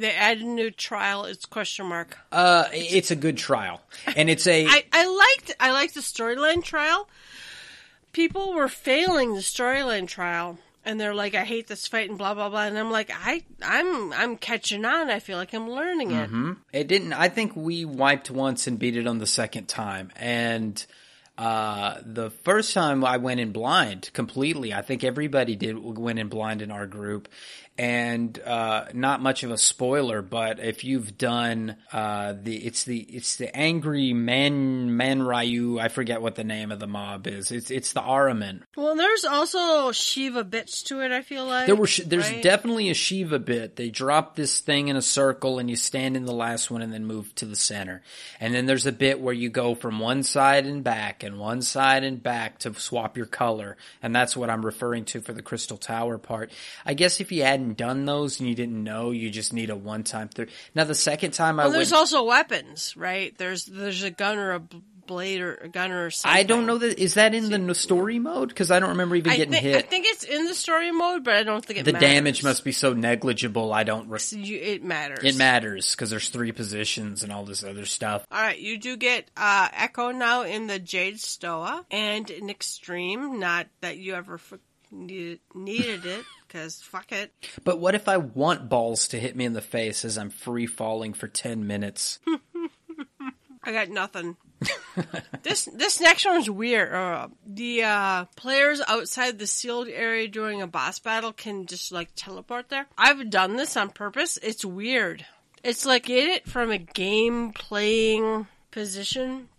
added 0.04 0.44
a 0.44 0.48
new 0.48 0.72
trial 0.72 1.26
it's 1.26 1.46
question 1.46 1.88
mark. 1.88 2.18
Uh, 2.32 2.66
it's 2.72 3.12
a 3.12 3.16
good 3.16 3.38
trial, 3.38 3.82
and 4.16 4.30
it's 4.30 4.48
a. 4.48 4.66
i 4.70 4.86
i 4.92 5.06
liked 5.06 5.56
i 5.60 5.72
liked 5.72 5.94
the 5.94 6.02
storyline 6.02 6.64
trial. 6.64 7.08
People 8.14 8.54
were 8.54 8.68
failing 8.68 9.36
the 9.36 9.42
storyline 9.42 10.08
trial 10.08 10.58
and 10.88 11.00
they're 11.00 11.14
like 11.14 11.36
i 11.36 11.44
hate 11.44 11.68
this 11.68 11.86
fight 11.86 12.10
and 12.10 12.18
blah 12.18 12.34
blah 12.34 12.50
blah. 12.50 12.64
And 12.64 12.80
i'm 12.80 12.90
like 12.90 13.12
i 13.14 13.44
i'm 13.62 14.14
i'm 14.14 14.38
catching 14.38 14.86
on. 14.86 15.10
I 15.10 15.20
feel 15.20 15.38
like 15.38 15.54
i'm 15.54 15.70
learning 15.70 16.12
it. 16.12 16.30
It 16.74 16.88
didn't. 16.88 17.14
I 17.14 17.30
think 17.30 17.56
we 17.56 17.86
wiped 17.86 18.32
once 18.32 18.66
and 18.66 18.80
beat 18.80 18.96
it 18.96 19.06
on 19.06 19.20
the 19.20 19.28
second 19.28 19.68
time, 19.68 20.12
and 20.16 20.84
uh, 21.38 22.00
the 22.04 22.32
first 22.32 22.74
time 22.74 23.06
I 23.06 23.18
went 23.18 23.40
in 23.40 23.52
blind 23.52 24.10
completely. 24.14 24.74
I 24.74 24.82
think 24.82 25.04
everybody 25.04 25.56
did 25.56 25.78
went 25.78 26.18
in 26.18 26.30
blind 26.30 26.62
in 26.64 26.72
our 26.72 26.88
group, 26.88 27.28
and 27.78 28.38
uh, 28.40 28.86
not 28.94 29.22
much 29.22 29.44
of 29.44 29.52
a 29.52 29.58
spoiler. 29.58 30.22
But 30.22 30.60
if 30.60 30.84
you've 30.84 31.18
done 31.18 31.76
uh, 31.92 32.34
the, 32.42 32.56
it's 32.58 32.84
the 32.84 33.00
it's 33.00 33.36
the 33.38 33.56
angry 33.56 34.14
men 34.14 34.96
man 34.98 35.22
Ryu. 35.24 35.80
I 35.80 35.88
forget 35.90 36.22
what 36.22 36.36
the 36.36 36.44
name 36.44 36.72
of 36.72 36.80
the 36.80 36.88
mob 36.88 37.28
is. 37.28 37.52
It's 37.52 37.72
it's 37.72 37.94
the 37.94 38.02
Araman. 38.02 38.62
well 38.76 38.96
there's 38.96 39.26
also 39.26 39.92
shiva 39.92 40.44
bits 40.44 40.84
to 40.84 41.02
it 41.02 41.12
i 41.12 41.22
feel 41.22 41.46
like 41.46 41.66
There 41.68 41.76
were 41.76 41.88
sh- 41.88 42.02
there's 42.06 42.30
right? 42.30 42.42
definitely 42.44 42.90
a 42.90 42.94
Shiva 42.94 43.40
bit. 43.40 43.76
They 43.76 43.90
drop 43.90 44.36
this 44.36 44.60
thing 44.60 44.88
in 44.88 44.96
a 44.96 45.02
circle 45.02 45.60
and 45.60 45.70
you 45.70 45.76
stand 45.76 46.16
in 46.18 46.26
the 46.26 46.34
last 46.34 46.72
one 46.72 46.82
and 46.82 46.92
then 46.92 47.06
move 47.06 47.34
to 47.36 47.46
the 47.46 47.56
center. 47.56 48.02
And 48.40 48.54
then 48.54 48.66
there's 48.66 48.86
a 48.86 48.92
bit 48.92 49.20
where 49.20 49.34
you 49.34 49.50
go 49.50 49.76
from 49.76 50.00
one 50.00 50.24
side 50.24 50.66
and 50.66 50.84
back 50.84 51.24
and 51.24 51.38
one 51.40 51.62
side 51.62 52.04
and 52.04 52.22
back 52.22 52.60
to 52.60 52.74
swap 52.74 53.18
your 53.18 53.26
color. 53.26 53.78
And 54.02 54.16
that's 54.16 54.36
what 54.36 54.50
I'm 54.50 54.66
referring 54.66 55.06
to 55.06 55.22
for 55.22 55.34
the 55.34 55.42
Crystal 55.42 55.78
Tower 55.78 56.18
part. 56.18 56.52
I 56.86 56.94
guess 56.94 57.20
if 57.22 57.32
you 57.32 57.44
hadn't 57.68 57.78
done 57.78 58.06
those 58.06 58.40
and 58.40 58.48
you 58.50 58.56
didn't 58.56 58.84
know, 58.84 59.12
you 59.12 59.30
just 59.30 59.54
need 59.54 59.70
a 59.70 59.76
one 59.76 60.04
time 60.04 60.30
through. 60.30 60.48
Now 60.76 60.84
the 60.86 60.96
second 60.96 61.32
time 61.32 61.60
I 61.60 61.64
Well, 61.64 61.72
went 61.72 61.78
there's 61.80 61.94
also 61.94 62.24
weapons, 62.24 62.96
right? 62.98 63.38
There's 63.38 63.66
there's 63.66 64.04
a 64.04 64.12
gun 64.12 64.38
or 64.38 64.54
a 64.54 64.60
blade 64.60 65.40
or 65.40 65.56
a 65.56 65.70
gun 65.70 65.92
or 65.92 66.10
something. 66.10 66.38
I 66.38 66.44
don't 66.44 66.66
know 66.66 66.78
that 66.80 67.00
is 67.00 67.14
that 67.14 67.34
in 67.34 67.68
the 67.68 67.74
story 67.76 68.20
mode 68.20 68.50
because 68.50 68.72
I 68.72 68.80
don't 68.82 68.90
remember 68.90 69.16
even 69.16 69.32
I 69.32 69.38
getting 69.38 69.54
think, 69.54 69.64
hit. 69.64 69.76
I 69.78 69.82
think 69.82 70.06
it's 70.06 70.24
in 70.26 70.46
the 70.46 70.54
story 70.54 70.92
mode, 70.92 71.24
but 71.24 71.36
I 71.36 71.44
don't 71.44 71.66
think 71.66 71.80
it 71.80 71.84
the 71.86 71.94
matters. 71.94 72.10
damage 72.10 72.44
must 72.44 72.64
be 72.66 72.74
so 72.74 72.92
negligible. 72.94 73.72
I 73.74 73.84
don't. 73.84 74.10
Re- 74.10 74.20
You- 74.32 74.60
It 74.60 74.84
matters. 74.84 75.24
It 75.24 75.38
matters 75.38 75.96
because 75.96 76.10
there's 76.10 76.28
three 76.30 76.52
positions 76.52 77.24
and 77.24 77.32
all 77.32 77.46
this 77.46 77.64
other 77.64 77.86
stuff. 77.86 78.26
All 78.32 78.42
right, 78.42 78.60
you 78.60 78.78
do 78.78 78.98
get 78.98 79.32
uh, 79.38 79.70
Echo 79.74 80.12
now 80.12 80.42
in 80.44 80.68
the 80.68 80.78
Jade 80.78 81.22
Stoa 81.22 81.86
and 81.90 82.30
in 82.30 82.50
Extreme. 82.50 83.40
Not 83.40 83.68
that 83.80 83.98
you 83.98 84.14
ever 84.14 84.36
f- 84.36 84.60
needed, 84.92 85.40
needed 85.56 86.06
it, 86.06 86.26
because 86.58 86.82
fuck 86.82 87.12
it. 87.12 87.32
But 87.64 87.80
what 87.80 87.94
if 87.94 88.08
I 88.08 88.18
want 88.18 88.68
balls 88.68 89.10
to 89.10 89.20
hit 89.20 89.36
me 89.36 89.46
in 89.46 89.54
the 89.54 89.62
face 89.62 90.04
as 90.04 90.18
I'm 90.18 90.32
free 90.32 90.66
falling 90.66 91.14
for 91.14 91.28
10 91.28 91.68
minutes? 91.68 92.20
I 93.64 93.72
got 93.72 93.90
nothing. 93.90 94.38
this 95.44 95.66
this 95.66 96.02
next 96.02 96.26
one's 96.26 96.50
weird. 96.50 96.92
Uh, 96.92 97.28
the 97.46 97.84
uh, 97.84 98.26
players 98.36 98.82
outside 98.88 99.38
the 99.38 99.46
sealed 99.46 99.88
area 99.88 100.28
during 100.28 100.64
a 100.64 100.68
boss 100.68 100.98
battle 101.00 101.32
can 101.32 101.68
just 101.68 101.92
like 101.92 102.10
teleport 102.16 102.70
there. 102.70 102.88
I've 102.98 103.30
done 103.30 103.56
this 103.56 103.78
on 103.78 103.92
purpose. 103.92 104.40
It's 104.42 104.66
weird. 104.66 105.26
It's 105.64 105.86
like 105.86 106.06
get 106.06 106.28
it 106.28 106.48
from 106.48 106.72
a 106.72 106.78
game 106.80 107.52
playing 107.52 108.48
position, 108.72 109.50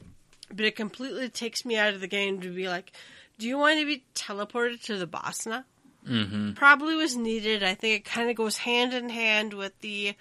but 0.49 0.65
it 0.65 0.75
completely 0.75 1.29
takes 1.29 1.65
me 1.65 1.77
out 1.77 1.95
of 1.95 2.01
the 2.01 2.09
game 2.09 2.41
to 2.41 2.53
be 2.53 2.69
like, 2.69 2.93
do 3.39 3.47
you 3.47 3.59
want 3.59 3.79
to 3.79 3.87
be 3.87 4.05
teleported 4.16 4.83
to 4.85 4.97
the 4.97 5.07
boss 5.07 5.47
now? 5.47 5.65
Mm-hmm. 6.09 6.52
Probably 6.52 6.94
was 6.94 7.16
needed. 7.16 7.62
I 7.62 7.74
think 7.74 7.97
it 7.97 8.05
kind 8.05 8.30
of 8.30 8.36
goes 8.36 8.56
hand 8.56 8.94
in 8.94 9.09
hand 9.09 9.55
with 9.55 9.78
the 9.80 10.14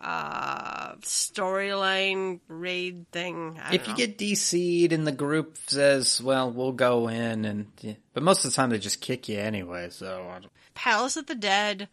uh, 0.00 0.94
storyline 0.96 2.40
raid 2.48 3.10
thing. 3.12 3.60
If 3.72 3.88
you 3.88 3.94
get 3.94 4.18
DC'd 4.18 4.92
and 4.92 5.06
the 5.06 5.12
group 5.12 5.56
says, 5.66 6.22
well, 6.22 6.50
we'll 6.50 6.72
go 6.72 7.08
in 7.08 7.44
and, 7.44 7.66
yeah. 7.80 7.94
but 8.12 8.22
most 8.22 8.44
of 8.44 8.50
the 8.50 8.56
time 8.56 8.70
they 8.70 8.78
just 8.78 9.00
kick 9.00 9.28
you 9.28 9.38
anyway, 9.38 9.88
so. 9.90 10.30
Palace 10.74 11.16
of 11.16 11.26
the 11.26 11.34
Dead. 11.34 11.88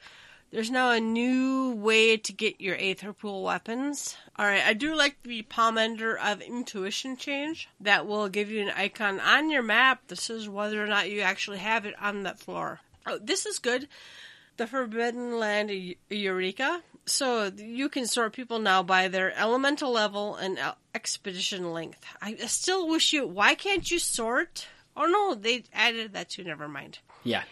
There's 0.51 0.71
now 0.71 0.91
a 0.91 0.99
new 0.99 1.73
way 1.73 2.15
to 2.15 2.31
get 2.31 2.61
your 2.61 2.77
Aether 2.79 3.11
Pool 3.11 3.43
weapons. 3.43 4.15
Alright, 4.39 4.63
I 4.63 4.73
do 4.73 4.95
like 4.95 5.21
the 5.23 5.41
Pomander 5.43 6.15
of 6.17 6.39
Intuition 6.41 7.17
change. 7.17 7.67
That 7.81 8.05
will 8.05 8.29
give 8.29 8.51
you 8.51 8.61
an 8.61 8.69
icon 8.69 9.19
on 9.19 9.49
your 9.49 9.63
map 9.63 10.07
that 10.07 10.19
says 10.19 10.47
whether 10.47 10.81
or 10.81 10.87
not 10.87 11.09
you 11.09 11.21
actually 11.21 11.57
have 11.57 11.85
it 11.85 11.95
on 11.99 12.23
that 12.23 12.39
floor. 12.39 12.79
Oh, 13.05 13.19
this 13.21 13.45
is 13.45 13.59
good. 13.59 13.87
The 14.57 14.67
Forbidden 14.67 15.37
Land 15.37 15.71
Eureka. 16.09 16.81
So 17.05 17.51
you 17.55 17.89
can 17.89 18.07
sort 18.07 18.33
people 18.33 18.59
now 18.59 18.81
by 18.81 19.07
their 19.07 19.37
elemental 19.37 19.91
level 19.91 20.35
and 20.35 20.57
expedition 20.93 21.71
length. 21.71 22.03
I 22.21 22.35
still 22.47 22.87
wish 22.87 23.13
you. 23.13 23.27
Why 23.27 23.53
can't 23.53 23.89
you 23.89 23.99
sort? 23.99 24.67
Oh 24.97 25.05
no, 25.05 25.35
they 25.35 25.63
added 25.73 26.13
that 26.13 26.29
too. 26.29 26.43
Never 26.43 26.67
mind. 26.67 26.99
Yeah. 27.23 27.43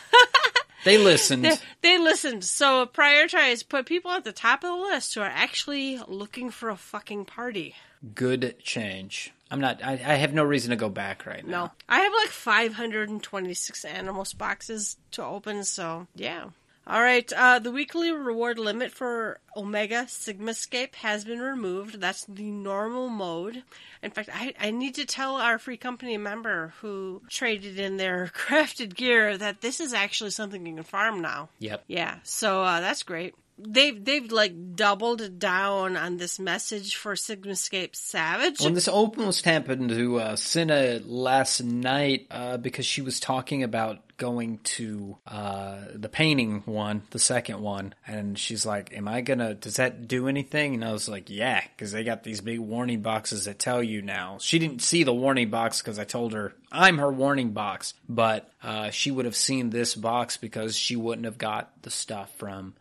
they 0.84 0.96
listened. 0.96 1.44
They, 1.44 1.56
they 1.82 1.98
listened. 1.98 2.44
So 2.44 2.86
prioritize, 2.86 3.68
put 3.68 3.86
people 3.86 4.10
at 4.12 4.24
the 4.24 4.32
top 4.32 4.64
of 4.64 4.70
the 4.70 4.76
list 4.76 5.14
who 5.14 5.20
are 5.20 5.26
actually 5.26 6.00
looking 6.06 6.50
for 6.50 6.70
a 6.70 6.76
fucking 6.76 7.26
party. 7.26 7.74
Good 8.14 8.58
change. 8.62 9.32
I'm 9.50 9.60
not, 9.60 9.82
I, 9.82 9.92
I 9.92 10.14
have 10.14 10.34
no 10.34 10.44
reason 10.44 10.70
to 10.70 10.76
go 10.76 10.88
back 10.88 11.26
right 11.26 11.46
now. 11.46 11.64
No, 11.64 11.70
I 11.88 12.00
have 12.00 12.12
like 12.12 12.30
526 12.30 13.84
Anemos 13.84 14.36
boxes 14.36 14.96
to 15.12 15.24
open. 15.24 15.64
So 15.64 16.06
yeah. 16.14 16.50
All 16.88 17.02
right. 17.02 17.30
Uh, 17.34 17.58
the 17.58 17.70
weekly 17.70 18.10
reward 18.12 18.58
limit 18.58 18.92
for 18.92 19.40
Omega 19.54 20.04
Sigmascape 20.04 20.94
has 20.96 21.22
been 21.22 21.40
removed. 21.40 22.00
That's 22.00 22.24
the 22.24 22.50
normal 22.50 23.10
mode. 23.10 23.62
In 24.02 24.10
fact, 24.10 24.30
I, 24.32 24.54
I 24.58 24.70
need 24.70 24.94
to 24.94 25.04
tell 25.04 25.36
our 25.36 25.58
free 25.58 25.76
company 25.76 26.16
member 26.16 26.72
who 26.80 27.20
traded 27.28 27.78
in 27.78 27.98
their 27.98 28.32
crafted 28.34 28.94
gear 28.94 29.36
that 29.36 29.60
this 29.60 29.80
is 29.80 29.92
actually 29.92 30.30
something 30.30 30.64
you 30.64 30.76
can 30.76 30.82
farm 30.82 31.20
now. 31.20 31.50
Yep. 31.58 31.84
Yeah, 31.88 32.16
so 32.22 32.62
uh, 32.62 32.80
that's 32.80 33.02
great. 33.02 33.34
They've 33.58 34.04
they've 34.04 34.30
like 34.30 34.76
doubled 34.76 35.38
down 35.38 35.96
on 35.96 36.16
this 36.16 36.38
message 36.38 36.94
for 36.94 37.14
Sigmascape 37.14 37.96
Savage. 37.96 38.60
Well, 38.60 38.70
this 38.70 38.88
almost 38.88 39.44
happened 39.44 39.90
to 39.90 40.20
uh, 40.20 40.36
Cinna 40.36 41.00
last 41.04 41.62
night 41.62 42.26
uh, 42.30 42.56
because 42.58 42.86
she 42.86 43.02
was 43.02 43.18
talking 43.18 43.62
about 43.62 43.98
going 44.18 44.58
to 44.58 45.16
uh, 45.26 45.78
the 45.94 46.08
painting 46.08 46.62
one, 46.66 47.02
the 47.10 47.18
second 47.18 47.60
one, 47.60 47.94
and 48.06 48.38
she's 48.38 48.66
like, 48.66 48.92
"Am 48.92 49.08
I 49.08 49.22
gonna? 49.22 49.54
Does 49.54 49.76
that 49.76 50.06
do 50.06 50.28
anything?" 50.28 50.74
And 50.74 50.84
I 50.84 50.92
was 50.92 51.08
like, 51.08 51.30
"Yeah," 51.30 51.62
because 51.76 51.92
they 51.92 52.04
got 52.04 52.22
these 52.22 52.40
big 52.40 52.58
warning 52.58 53.00
boxes 53.00 53.46
that 53.46 53.58
tell 53.58 53.82
you 53.82 54.02
now. 54.02 54.38
She 54.40 54.58
didn't 54.58 54.82
see 54.82 55.02
the 55.04 55.14
warning 55.14 55.50
box 55.50 55.80
because 55.80 55.98
I 55.98 56.04
told 56.04 56.32
her 56.32 56.52
I'm 56.70 56.98
her 56.98 57.10
warning 57.10 57.52
box, 57.52 57.94
but 58.08 58.50
uh, 58.62 58.90
she 58.90 59.10
would 59.10 59.24
have 59.24 59.36
seen 59.36 59.70
this 59.70 59.94
box 59.94 60.36
because 60.36 60.76
she 60.76 60.96
wouldn't 60.96 61.24
have 61.24 61.38
got 61.38 61.82
the 61.82 61.90
stuff 61.90 62.30
from 62.36 62.74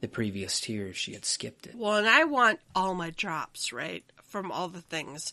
the 0.00 0.08
previous 0.08 0.60
tier 0.60 0.92
she 0.92 1.14
had 1.14 1.24
skipped 1.24 1.66
it. 1.66 1.74
well, 1.74 1.96
and 1.96 2.08
I 2.08 2.24
want 2.24 2.60
all 2.74 2.94
my 2.94 3.10
drops 3.10 3.72
right 3.72 4.04
from 4.22 4.52
all 4.52 4.68
the 4.68 4.82
things. 4.82 5.32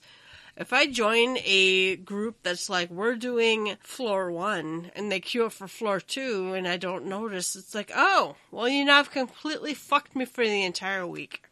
If 0.56 0.72
I 0.72 0.86
join 0.86 1.38
a 1.44 1.96
group 1.96 2.38
that's 2.44 2.70
like 2.70 2.92
we're 2.92 3.16
doing 3.16 3.76
floor 3.82 4.32
one 4.32 4.92
and 4.96 5.12
they 5.12 5.20
queue 5.20 5.46
up 5.46 5.54
for 5.54 5.68
floor 5.68 6.00
two 6.00 6.54
and 6.54 6.68
I 6.68 6.78
don't 6.78 7.08
notice, 7.08 7.56
it's 7.56 7.74
like, 7.74 7.92
oh, 7.96 8.36
well, 8.52 8.70
you 8.70 8.86
know, 8.86 8.94
I've 8.94 9.10
completely 9.10 9.74
fucked 9.74 10.16
me 10.16 10.26
for 10.26 10.46
the 10.46 10.64
entire 10.64 11.08
week. 11.08 11.46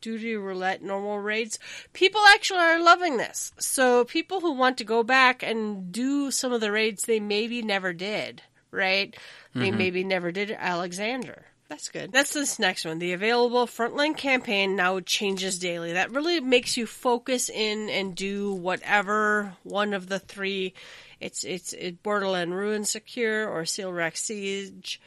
Duty 0.00 0.36
roulette 0.36 0.80
normal 0.80 1.18
raids. 1.18 1.58
People 1.92 2.22
actually 2.32 2.60
are 2.60 2.82
loving 2.82 3.16
this. 3.16 3.52
So 3.58 4.04
people 4.04 4.40
who 4.40 4.52
want 4.52 4.78
to 4.78 4.84
go 4.84 5.02
back 5.02 5.42
and 5.42 5.92
do 5.92 6.30
some 6.30 6.52
of 6.52 6.60
the 6.60 6.72
raids 6.72 7.04
they 7.04 7.20
maybe 7.20 7.62
never 7.62 7.92
did, 7.92 8.42
right? 8.70 9.14
They 9.54 9.68
mm-hmm. 9.68 9.76
maybe 9.78 10.04
never 10.04 10.30
did 10.30 10.52
Alexander. 10.52 11.46
That's 11.70 11.88
good. 11.88 12.10
That's 12.10 12.32
this 12.32 12.58
next 12.58 12.84
one. 12.84 12.98
The 12.98 13.12
available 13.12 13.64
frontline 13.68 14.16
campaign 14.16 14.74
now 14.74 14.98
changes 14.98 15.56
daily. 15.60 15.92
That 15.92 16.10
really 16.10 16.40
makes 16.40 16.76
you 16.76 16.84
focus 16.84 17.48
in 17.48 17.88
and 17.88 18.16
do 18.16 18.52
whatever 18.52 19.52
one 19.62 19.94
of 19.94 20.08
the 20.08 20.18
three. 20.18 20.74
It's 21.20 21.44
it's 21.44 21.72
it 21.72 22.02
Borderland 22.02 22.56
Ruin 22.56 22.84
Secure 22.84 23.48
or 23.48 23.64
Seal 23.64 23.92
Rock 23.92 24.16
Siege. 24.16 25.00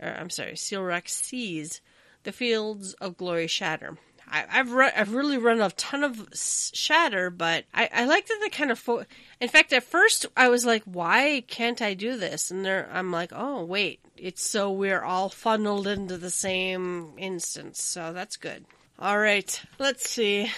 Or, 0.00 0.08
I'm 0.08 0.28
sorry, 0.28 0.56
Seal 0.56 0.82
Rock 0.82 1.08
Seize. 1.08 1.80
The 2.24 2.32
Fields 2.32 2.94
of 2.94 3.16
Glory 3.16 3.46
Shatter. 3.46 3.96
I, 4.30 4.44
I've 4.50 4.72
run, 4.72 4.92
I've 4.96 5.14
really 5.14 5.38
run 5.38 5.60
a 5.60 5.70
ton 5.70 6.04
of 6.04 6.28
Shatter, 6.34 7.30
but 7.30 7.64
I, 7.74 7.88
I 7.92 8.04
like 8.04 8.26
that 8.26 8.38
they 8.42 8.48
kind 8.50 8.70
of. 8.70 8.78
Fo- 8.78 9.04
In 9.40 9.48
fact, 9.48 9.72
at 9.72 9.84
first 9.84 10.26
I 10.36 10.48
was 10.48 10.64
like, 10.64 10.82
"Why 10.84 11.42
can't 11.46 11.80
I 11.82 11.94
do 11.94 12.16
this?" 12.16 12.50
And 12.50 12.64
there, 12.64 12.88
I'm 12.92 13.10
like, 13.10 13.32
"Oh, 13.34 13.64
wait, 13.64 14.00
it's 14.16 14.46
so 14.46 14.70
we're 14.70 15.02
all 15.02 15.28
funneled 15.28 15.86
into 15.86 16.18
the 16.18 16.30
same 16.30 17.12
instance, 17.18 17.80
so 17.82 18.12
that's 18.12 18.36
good." 18.36 18.64
All 18.98 19.18
right, 19.18 19.60
let's 19.78 20.08
see. 20.08 20.50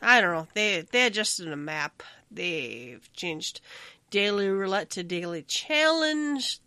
I 0.00 0.20
don't 0.20 0.32
know. 0.32 0.46
They 0.54 0.82
they 0.90 1.06
adjusted 1.06 1.48
a 1.48 1.56
map. 1.56 2.02
They've 2.30 3.08
changed 3.12 3.60
daily 4.10 4.48
roulette 4.48 4.90
to 4.90 5.02
daily 5.02 5.42
challenge. 5.42 6.60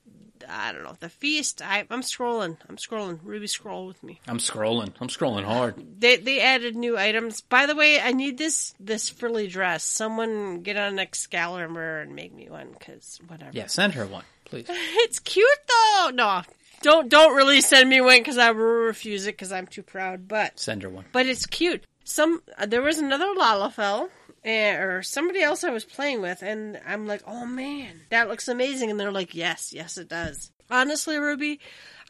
I 0.50 0.72
don't 0.72 0.84
know 0.84 0.96
the 1.00 1.10
feast. 1.10 1.62
I, 1.62 1.86
I'm 1.90 2.02
scrolling. 2.02 2.58
I'm 2.70 2.78
scrolling. 2.78 3.20
Ruby, 3.24 3.48
scroll 3.48 3.88
with 3.88 4.04
me 4.04 4.20
I'm 4.28 4.38
scrolling. 4.40 4.94
I'm 5.00 5.08
scrolling 5.08 5.44
hard. 5.44 5.76
they 6.00 6.18
they 6.18 6.42
added 6.42 6.76
new 6.76 6.98
items. 6.98 7.42
By 7.42 7.66
the 7.66 7.76
way, 7.76 8.00
I 8.00 8.12
need 8.12 8.38
this 8.38 8.74
this 8.80 9.10
frilly 9.10 9.48
dress. 9.48 9.84
Someone 9.84 10.62
get 10.62 10.78
on 10.78 10.94
an 10.94 11.00
Excalibur 11.00 12.02
and 12.02 12.16
make 12.16 12.34
me 12.34 12.50
one, 12.50 12.74
cause 12.80 13.20
whatever. 13.28 13.52
Yeah, 13.54 13.68
send 13.68 13.94
her 13.94 14.06
one, 14.06 14.24
please. 14.46 14.68
It's 14.70 15.20
cute 15.20 15.48
though. 15.68 16.12
No, 16.14 16.42
don't 16.82 17.10
don't 17.10 17.36
really 17.36 17.62
send 17.62 17.90
me 17.90 18.02
one 18.02 18.18
because 18.20 18.38
I 18.38 18.52
will 18.52 18.64
refuse 18.64 19.28
it 19.28 19.34
because 19.34 19.52
I'm 19.52 19.68
too 19.68 19.84
proud. 19.84 20.28
But 20.28 20.60
Send 20.60 20.84
her 20.84 20.90
one. 20.90 21.06
but 21.12 21.26
it's 21.26 21.46
cute. 21.46 21.84
Some 22.04 22.42
uh, 22.58 22.66
there 22.66 22.82
was 22.82 22.98
another 22.98 23.28
Lalafell. 23.38 24.10
Eh, 24.44 24.76
Or 24.76 25.04
somebody 25.04 25.42
else 25.42 25.64
I 25.64 25.70
was 25.72 25.86
playing 25.86 26.22
with, 26.22 26.42
and 26.42 26.80
I'm 26.88 27.08
like, 27.08 27.22
"Oh 27.28 27.46
man, 27.46 28.02
that 28.10 28.28
looks 28.30 28.48
amazing!" 28.48 28.90
And 28.92 29.00
they're 29.00 29.12
like, 29.12 29.36
"Yes, 29.36 29.72
yes, 29.74 29.98
it 29.98 30.08
does." 30.10 30.52
Honestly, 30.70 31.18
Ruby, 31.18 31.60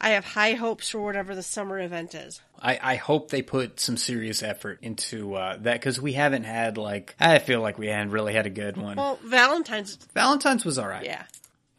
I 0.00 0.10
have 0.10 0.24
high 0.24 0.52
hopes 0.52 0.88
for 0.90 1.00
whatever 1.00 1.34
the 1.34 1.42
summer 1.42 1.80
event 1.80 2.14
is. 2.14 2.40
I, 2.60 2.78
I 2.80 2.94
hope 2.94 3.30
they 3.30 3.42
put 3.42 3.80
some 3.80 3.96
serious 3.96 4.40
effort 4.42 4.78
into 4.82 5.34
uh, 5.34 5.56
that 5.62 5.74
because 5.80 6.00
we 6.00 6.12
haven't 6.12 6.44
had 6.44 6.78
like 6.78 7.16
I 7.18 7.40
feel 7.40 7.60
like 7.60 7.76
we 7.76 7.88
hadn't 7.88 8.10
really 8.12 8.32
had 8.34 8.46
a 8.46 8.50
good 8.50 8.76
one. 8.76 8.96
Well, 8.96 9.18
Valentine's, 9.24 9.96
Valentine's 10.14 10.64
was 10.64 10.78
all 10.78 10.86
right. 10.88 11.04
yeah. 11.04 11.24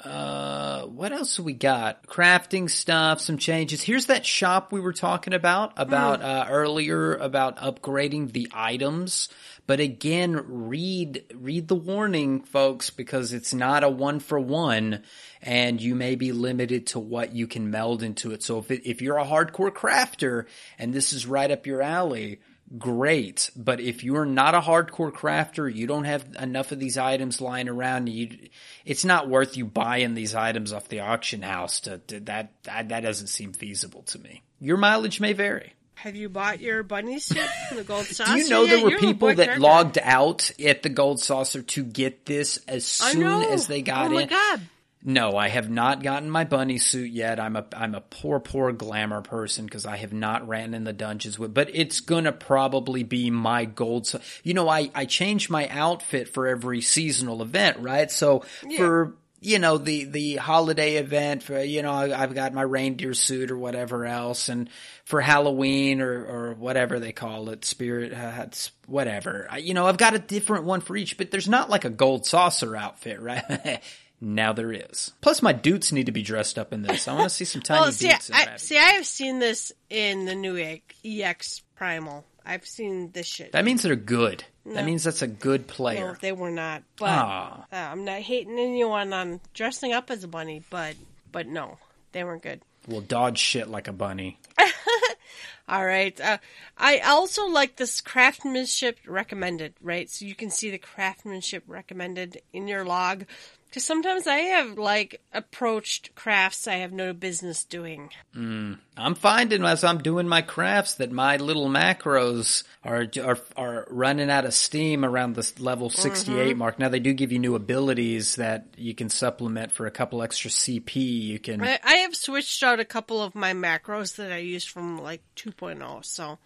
Uh, 0.03 0.81
what 0.88 1.13
else 1.13 1.39
we 1.39 1.53
got? 1.53 2.05
Crafting 2.07 2.69
stuff, 2.69 3.21
some 3.21 3.38
changes. 3.38 3.81
Here's 3.81 4.07
that 4.07 4.25
shop 4.25 4.73
we 4.73 4.81
were 4.81 4.91
talking 4.91 5.34
about 5.34 5.71
about 5.77 6.21
uh, 6.21 6.45
earlier 6.49 7.15
about 7.15 7.55
upgrading 7.57 8.34
the 8.34 8.49
items. 8.53 9.30
But 9.65 9.80
again, 9.80 10.44
read 10.48 11.23
read 11.34 11.68
the 11.68 11.76
warning, 11.76 12.41
folks, 12.41 12.90
because 12.90 13.31
it's 13.31 13.53
not 13.53 13.84
a 13.84 13.90
one 13.90 14.19
for 14.19 14.40
one, 14.40 15.03
and 15.41 15.81
you 15.81 15.95
may 15.95 16.15
be 16.15 16.34
limited 16.34 16.88
to 16.88 16.99
what 16.99 17.34
you 17.34 17.48
can 17.48 17.72
meld 17.72 18.03
into 18.03 18.31
it. 18.31 18.44
So 18.44 18.60
if 18.60 18.72
it, 18.72 18.88
if 18.88 19.02
you're 19.02 19.18
a 19.18 19.26
hardcore 19.26 19.72
crafter 19.72 20.45
and 20.77 20.94
this 20.94 21.14
is 21.14 21.26
right 21.26 21.49
up 21.49 21.65
your 21.65 21.81
alley, 21.81 22.41
great. 22.77 23.52
But 23.56 23.80
if 23.80 24.03
you're 24.03 24.26
not 24.26 24.56
a 24.56 24.60
hardcore 24.60 25.14
crafter, 25.14 25.73
you 25.73 25.88
don't 25.88 26.06
have 26.06 26.26
enough 26.40 26.73
of 26.73 26.80
these 26.80 26.98
items 26.98 27.40
lying 27.40 27.69
around. 27.69 28.10
You, 28.10 28.38
it's 28.84 29.06
not 29.06 29.30
worth 29.30 29.56
you 29.56 29.65
buying 29.65 30.14
these 30.14 30.35
items 30.35 30.73
off 30.73 30.90
the 30.90 31.02
auction 31.02 31.41
house. 31.41 31.81
To, 31.81 31.99
to 31.99 32.19
that, 32.22 32.52
that 32.64 32.90
that 32.90 33.02
doesn't 33.02 33.27
seem 33.27 33.53
feasible 33.53 34.03
to 34.03 34.19
me. 34.19 34.44
Your 34.60 34.77
mileage 34.77 35.22
may 35.22 35.34
vary. 35.34 35.73
Have 35.95 36.15
you 36.15 36.28
bought 36.30 36.60
your 36.60 36.84
bunny 36.84 37.20
suit 37.20 37.38
from 37.68 37.78
the 37.78 37.84
gold 37.84 38.06
saucer? 38.06 38.34
Do 38.34 38.40
you 38.40 38.49
know 38.49 38.65
there 38.65 38.84
were 38.84 38.98
people 38.98 39.34
that 39.36 39.60
logged 39.60 39.98
out 40.02 40.52
at 40.60 40.84
the 40.84 40.90
Gold 40.90 41.20
Saucer 41.22 41.61
to 41.61 41.84
get 41.84 42.26
this 42.26 42.60
as 42.68 42.86
soon 42.86 43.44
as 43.44 43.68
they 43.68 43.82
got 43.82 44.06
it? 44.06 44.11
oh 44.11 44.15
my 44.15 44.22
in? 44.24 44.30
god! 44.30 44.61
No, 45.06 45.36
I 45.36 45.49
have 45.49 45.70
not 45.70 46.02
gotten 46.02 46.30
my 46.30 46.45
bunny 46.45 46.78
suit 46.78 47.11
yet. 47.11 47.38
I'm 47.40 47.57
a 47.57 47.65
I'm 47.76 47.94
a 47.94 47.99
poor 47.99 48.40
poor 48.40 48.72
glamour 48.72 49.22
person 49.22 49.65
because 49.65 49.86
I 49.86 49.98
have 49.98 50.14
not 50.14 50.48
ran 50.48 50.74
in 50.74 50.86
the 50.86 50.94
dungeons 50.94 51.38
with. 51.38 51.53
But 51.53 51.70
it's 51.74 51.99
gonna 51.99 52.32
probably 52.32 53.03
be 53.03 53.30
my 53.30 53.65
gold. 53.65 54.07
So, 54.07 54.22
you 54.44 54.53
know, 54.53 54.70
I 54.70 54.90
I 54.95 55.03
change 55.06 55.49
my 55.49 55.68
outfit 55.68 56.30
for 56.30 56.48
every 56.48 56.80
seasonal 56.80 57.41
event, 57.41 57.80
right? 57.80 58.10
So 58.10 58.45
for 58.78 59.15
you 59.44 59.60
know 59.60 59.78
the 59.78 60.06
the 60.06 60.36
holiday 60.38 60.95
event 60.95 61.44
for 61.44 61.61
you 61.61 61.82
know 61.84 61.91
I've 61.94 62.34
got 62.34 62.53
my 62.53 62.61
reindeer 62.64 63.14
suit 63.14 63.52
or 63.52 63.57
whatever 63.57 64.06
else, 64.06 64.49
and 64.49 64.70
for 65.06 65.22
Halloween 65.22 66.02
or 66.02 66.26
or 66.26 66.53
whatever 66.53 66.99
they 66.99 67.11
call 67.11 67.49
it, 67.49 67.65
spirit 67.65 68.14
uh, 68.14 68.48
whatever. 68.88 69.48
I- 69.49 69.57
You 69.57 69.74
know, 69.74 69.86
I've 69.88 69.98
got 69.98 70.15
a 70.15 70.20
different 70.20 70.65
one 70.65 70.82
for 70.82 70.95
each, 70.95 71.18
but 71.18 71.30
there's 71.32 71.48
not 71.49 71.70
like 71.70 71.86
a 71.86 71.90
gold 71.90 72.26
saucer 72.26 72.76
outfit, 72.76 73.20
right? 73.22 73.82
Now 74.22 74.53
there 74.53 74.72
is. 74.72 75.11
Plus, 75.22 75.41
my 75.41 75.52
dudes 75.52 75.91
need 75.91 76.06
to 76.06 76.14
be 76.14 76.22
dressed 76.24 76.57
up 76.57 76.72
in 76.72 76.82
this. 76.82 77.07
I 77.10 77.14
want 77.14 77.26
to 77.26 77.30
see 77.30 77.44
some 77.45 77.61
tiny 77.64 77.82
Well, 77.82 77.91
see, 77.91 78.07
dudes. 78.10 78.32
I, 78.34 78.56
see, 78.56 78.78
I 78.78 78.91
have 78.94 79.06
seen 79.06 79.40
this 79.40 79.74
in 79.90 80.26
the 80.26 80.36
new 80.36 80.80
EX 81.03 81.61
Primal. 81.76 82.24
I've 82.45 82.65
seen 82.65 83.11
this 83.11 83.28
shit. 83.28 83.53
That 83.53 83.65
means 83.65 83.84
they're 83.84 83.95
good. 83.95 84.44
No. 84.65 84.76
That 84.76 84.86
means 84.86 85.03
that's 85.03 85.22
a 85.22 85.28
good 85.28 85.68
no, 85.68 85.74
player. 85.74 86.18
they 86.22 86.32
were 86.32 86.52
not. 86.52 86.84
But 86.98 87.06
uh, 87.10 87.64
I'm 87.72 88.06
not 88.06 88.22
hating 88.22 88.60
anyone 88.60 89.14
on 89.14 89.41
dressing 89.53 89.94
up 89.94 90.11
as 90.11 90.24
a 90.24 90.28
bunny, 90.28 90.64
but 90.70 90.95
but 91.32 91.48
no, 91.48 91.78
they 92.11 92.24
weren't 92.24 92.44
good. 92.44 92.61
Will 92.88 93.02
dodge 93.02 93.38
shit 93.38 93.70
like 93.70 93.88
a 93.88 93.94
bunny. 93.94 94.40
All 95.68 95.86
right. 95.86 96.20
Uh, 96.20 96.38
I 96.78 96.99
also 96.99 97.48
like 97.48 97.78
this 97.78 98.02
craftsmanship 98.02 98.99
recommended, 99.07 99.74
right? 99.82 100.10
So 100.10 100.26
you 100.26 100.36
can 100.36 100.49
see 100.49 100.70
the 100.70 100.78
craftsmanship 100.78 101.64
recommended 101.68 102.41
in 102.52 102.68
your 102.68 102.84
log. 102.84 103.26
Because 103.74 103.86
sometimes 103.86 104.28
I 104.28 104.36
have 104.36 104.78
like 104.78 105.20
approached 105.34 106.14
crafts 106.14 106.68
I 106.68 106.76
have 106.76 106.91
no 106.91 107.12
business 107.12 107.64
doing. 107.64 108.12
Hmm. 108.32 108.74
I'm 108.95 109.16
finding 109.16 109.66
as 109.66 109.84
I'm 109.84 109.98
doing 109.98 110.28
my 110.28 110.44
crafts 110.44 110.94
that 110.95 111.12
my 111.12 111.38
little 111.38 111.68
macros 111.70 112.64
are 112.84 113.08
are 113.20 113.40
are 113.58 113.88
running 113.90 114.30
out 114.30 114.45
of 114.45 114.54
steam 114.54 115.04
around 115.04 115.34
this 115.36 115.60
level 115.60 115.90
68 115.90 116.50
mm-hmm. 116.50 116.60
mark. 116.60 116.78
Now 116.78 116.90
they 116.90 117.00
do 117.00 117.14
give 117.14 117.32
you 117.32 117.40
new 117.40 117.56
abilities 117.56 118.36
that 118.36 118.68
you 118.78 118.94
can 118.94 119.10
supplement 119.10 119.72
for 119.72 119.88
a 119.88 119.91
couple 119.91 120.22
extra 120.22 120.52
CP. 120.52 120.95
You 120.95 121.40
can 121.40 121.64
I, 121.64 121.80
I 121.84 121.95
have 121.95 122.16
switched 122.16 122.62
out 122.62 122.80
a 122.80 122.86
couple 122.86 123.24
of 123.24 123.34
my 123.34 123.54
macros 123.54 124.18
that 124.18 124.32
I 124.32 124.38
used 124.38 124.70
from 124.70 125.00
like 125.00 125.24
2.0, 125.36 126.06
so. 126.06 126.38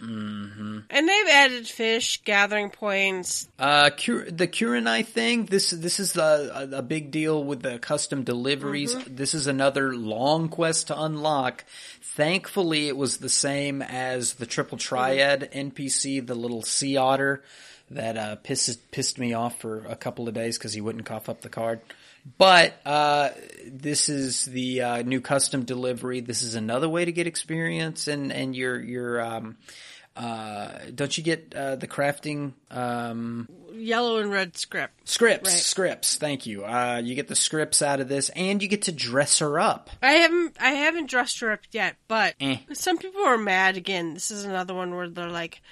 Mm-hmm. 0.00 0.78
And 0.90 1.08
they've 1.08 1.28
added 1.28 1.66
fish, 1.66 2.22
gathering 2.24 2.70
points. 2.70 3.48
Uh, 3.58 3.90
Cur- 3.90 4.30
the 4.30 4.46
Kurenai 4.46 5.04
thing. 5.04 5.46
This 5.46 5.70
this 5.70 6.00
is 6.00 6.16
a, 6.16 6.68
a, 6.72 6.82
big 6.82 7.10
deal 7.10 7.42
with 7.42 7.62
the 7.62 7.78
custom 7.78 8.22
deliveries. 8.22 8.94
This 9.04 9.34
is 9.34 9.46
another 9.46 9.94
long 9.94 10.48
quest 10.48 10.88
to 10.88 11.00
unlock. 11.00 11.64
Thankfully, 12.00 12.88
it 12.88 12.96
was 12.96 13.18
the 13.18 13.28
same 13.28 13.82
as 13.82 14.34
the 14.34 14.46
Triple 14.46 14.78
Triad 14.78 15.50
NPC, 15.52 16.26
the 16.26 16.34
little 16.34 16.62
sea 16.62 16.96
otter 16.96 17.42
that 17.90 18.16
uh, 18.16 18.36
pissed 18.36 18.90
pissed 18.90 19.18
me 19.18 19.34
off 19.34 19.60
for 19.60 19.84
a 19.86 19.96
couple 19.96 20.28
of 20.28 20.34
days 20.34 20.58
because 20.58 20.72
he 20.72 20.80
wouldn't 20.80 21.06
cough 21.06 21.28
up 21.28 21.40
the 21.40 21.48
card. 21.48 21.80
But 22.36 22.74
uh, 22.84 23.30
this 23.66 24.08
is 24.08 24.44
the 24.44 24.82
uh, 24.82 25.02
new 25.02 25.20
custom 25.20 25.64
delivery. 25.64 26.20
This 26.20 26.42
is 26.42 26.54
another 26.56 26.88
way 26.88 27.04
to 27.04 27.12
get 27.12 27.26
experience, 27.26 28.08
and 28.08 28.32
and 28.32 28.54
your 28.56 28.80
your 28.80 29.20
um, 29.20 29.56
uh, 30.16 30.70
don't 30.94 31.16
you 31.16 31.22
get 31.24 31.54
uh, 31.54 31.76
the 31.76 31.86
crafting 31.86 32.52
um, 32.70 33.48
Yellow 33.72 34.18
and 34.18 34.30
red 34.32 34.56
script. 34.56 35.08
Scripts, 35.08 35.48
Right. 35.50 35.58
scripts. 35.58 36.16
Thank 36.16 36.44
you. 36.46 36.64
Uh, 36.64 37.00
you 37.02 37.14
get 37.14 37.28
the 37.28 37.36
scripts 37.36 37.80
out 37.80 38.00
of 38.00 38.08
this, 38.08 38.28
and 38.30 38.60
you 38.60 38.68
get 38.68 38.82
to 38.82 38.92
dress 38.92 39.38
her 39.38 39.60
up. 39.60 39.88
I 40.02 40.14
haven't 40.14 40.56
I 40.60 40.70
haven't 40.70 41.08
dressed 41.08 41.38
her 41.40 41.52
up 41.52 41.60
yet, 41.70 41.96
but 42.08 42.34
Eh. 42.40 42.58
some 42.72 42.98
people 42.98 43.22
are 43.24 43.38
mad 43.38 43.76
again. 43.76 44.14
This 44.14 44.32
is 44.32 44.44
another 44.44 44.74
one 44.74 44.94
where 44.94 45.08
they're 45.08 45.30
like, 45.30 45.62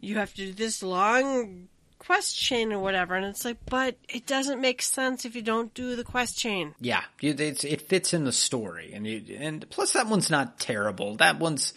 you 0.00 0.14
have 0.16 0.32
to 0.34 0.46
do 0.46 0.52
this 0.54 0.82
long 0.82 1.68
quest 2.06 2.38
chain 2.38 2.72
or 2.72 2.78
whatever, 2.78 3.14
and 3.14 3.26
it's 3.26 3.44
like, 3.44 3.58
but 3.68 3.96
it 4.08 4.26
doesn't 4.26 4.60
make 4.60 4.80
sense 4.80 5.24
if 5.24 5.34
you 5.34 5.42
don't 5.42 5.74
do 5.74 5.96
the 5.96 6.04
quest 6.04 6.38
chain. 6.38 6.74
Yeah, 6.80 7.02
it, 7.20 7.64
it 7.64 7.82
fits 7.82 8.14
in 8.14 8.24
the 8.24 8.32
story, 8.32 8.92
and 8.94 9.06
you, 9.06 9.36
and 9.38 9.68
plus 9.70 9.92
that 9.92 10.06
one's 10.06 10.30
not 10.30 10.58
terrible. 10.58 11.16
That 11.16 11.38
one's, 11.38 11.74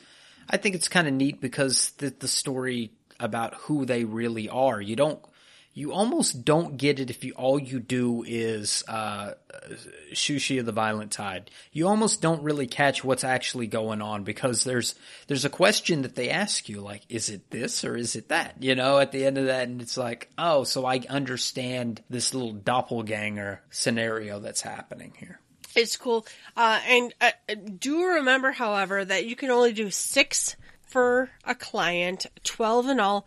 I 0.49 0.57
think 0.57 0.75
it's 0.75 0.87
kind 0.87 1.07
of 1.07 1.13
neat 1.13 1.41
because 1.41 1.91
the 1.97 2.09
the 2.11 2.27
story 2.27 2.91
about 3.19 3.55
who 3.55 3.85
they 3.85 4.05
really 4.05 4.47
are. 4.49 4.79
You 4.79 4.95
don't, 4.95 5.19
you 5.79 5.93
almost 5.93 6.43
don't 6.43 6.75
get 6.75 6.99
it 6.99 7.09
if 7.09 7.23
you 7.23 7.31
all 7.37 7.57
you 7.57 7.79
do 7.79 8.25
is 8.27 8.83
uh, 8.89 9.31
Shushi 10.11 10.59
of 10.59 10.65
the 10.65 10.73
Violent 10.73 11.09
Tide. 11.09 11.49
You 11.71 11.87
almost 11.87 12.21
don't 12.21 12.43
really 12.43 12.67
catch 12.67 13.01
what's 13.01 13.23
actually 13.23 13.67
going 13.67 14.01
on 14.01 14.25
because 14.25 14.65
there's 14.65 14.95
there's 15.27 15.45
a 15.45 15.49
question 15.49 16.01
that 16.01 16.15
they 16.15 16.31
ask 16.31 16.67
you 16.67 16.81
like, 16.81 17.03
is 17.07 17.29
it 17.29 17.49
this 17.49 17.85
or 17.85 17.95
is 17.95 18.17
it 18.17 18.27
that? 18.27 18.55
You 18.59 18.75
know, 18.75 18.99
at 18.99 19.13
the 19.13 19.25
end 19.25 19.37
of 19.37 19.45
that, 19.45 19.69
and 19.69 19.81
it's 19.81 19.95
like, 19.95 20.29
oh, 20.37 20.65
so 20.65 20.85
I 20.85 20.99
understand 21.09 22.03
this 22.09 22.33
little 22.33 22.51
doppelganger 22.51 23.61
scenario 23.69 24.41
that's 24.41 24.61
happening 24.61 25.13
here. 25.17 25.39
It's 25.77 25.95
cool. 25.95 26.27
Uh, 26.57 26.81
and 26.85 27.13
uh, 27.21 27.31
do 27.79 28.03
remember, 28.03 28.51
however, 28.51 29.05
that 29.05 29.27
you 29.27 29.37
can 29.37 29.49
only 29.49 29.71
do 29.71 29.91
six 29.91 30.57
for 30.81 31.29
a 31.45 31.55
client, 31.55 32.25
12 32.43 32.89
in 32.89 32.99
all, 32.99 33.25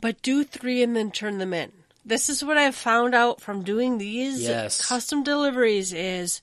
but 0.00 0.20
do 0.22 0.42
three 0.42 0.82
and 0.82 0.96
then 0.96 1.12
turn 1.12 1.38
them 1.38 1.54
in. 1.54 1.70
This 2.06 2.28
is 2.28 2.44
what 2.44 2.56
I've 2.56 2.76
found 2.76 3.14
out 3.16 3.40
from 3.40 3.64
doing 3.64 3.98
these 3.98 4.42
Yes. 4.42 4.86
custom 4.86 5.24
deliveries 5.24 5.92
is 5.92 6.40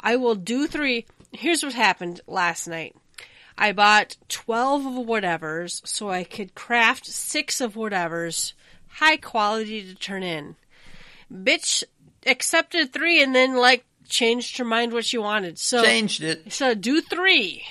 I 0.00 0.14
will 0.16 0.36
do 0.36 0.68
three. 0.68 1.06
Here's 1.32 1.64
what 1.64 1.74
happened 1.74 2.20
last 2.28 2.68
night. 2.68 2.94
I 3.58 3.72
bought 3.72 4.16
12 4.28 4.86
of 4.86 4.92
whatevers 5.06 5.86
so 5.86 6.08
I 6.08 6.22
could 6.24 6.54
craft 6.54 7.06
six 7.06 7.60
of 7.60 7.74
whatevers 7.74 8.52
high 8.88 9.16
quality 9.16 9.82
to 9.82 9.94
turn 9.96 10.22
in. 10.22 10.54
Bitch 11.32 11.82
accepted 12.24 12.92
three 12.92 13.20
and 13.22 13.34
then 13.34 13.56
like 13.56 13.84
changed 14.08 14.56
her 14.58 14.64
mind 14.64 14.92
what 14.92 15.04
she 15.04 15.18
wanted. 15.18 15.58
So 15.58 15.82
Changed 15.84 16.22
it. 16.22 16.52
so 16.52 16.74
do 16.74 17.00
three. 17.00 17.64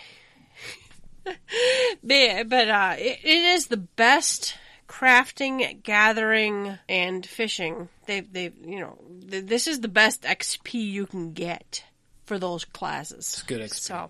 but 1.24 2.68
uh, 2.70 2.96
it, 2.98 3.20
it 3.24 3.44
is 3.56 3.68
the 3.68 3.78
best 3.78 4.56
crafting, 4.92 5.82
gathering, 5.84 6.78
and 6.90 7.26
fishing. 7.26 7.88
They 8.08 8.20
they 8.20 8.52
you 8.62 8.82
know 8.82 8.98
th- 9.30 9.46
this 9.46 9.68
is 9.68 9.80
the 9.80 9.88
best 9.88 10.24
XP 10.24 10.74
you 10.74 11.06
can 11.06 11.32
get 11.32 11.86
for 12.26 12.38
those 12.38 12.66
classes. 12.66 13.18
It's 13.20 13.44
good 13.44 13.62
XP. 13.62 13.74
So, 13.76 14.10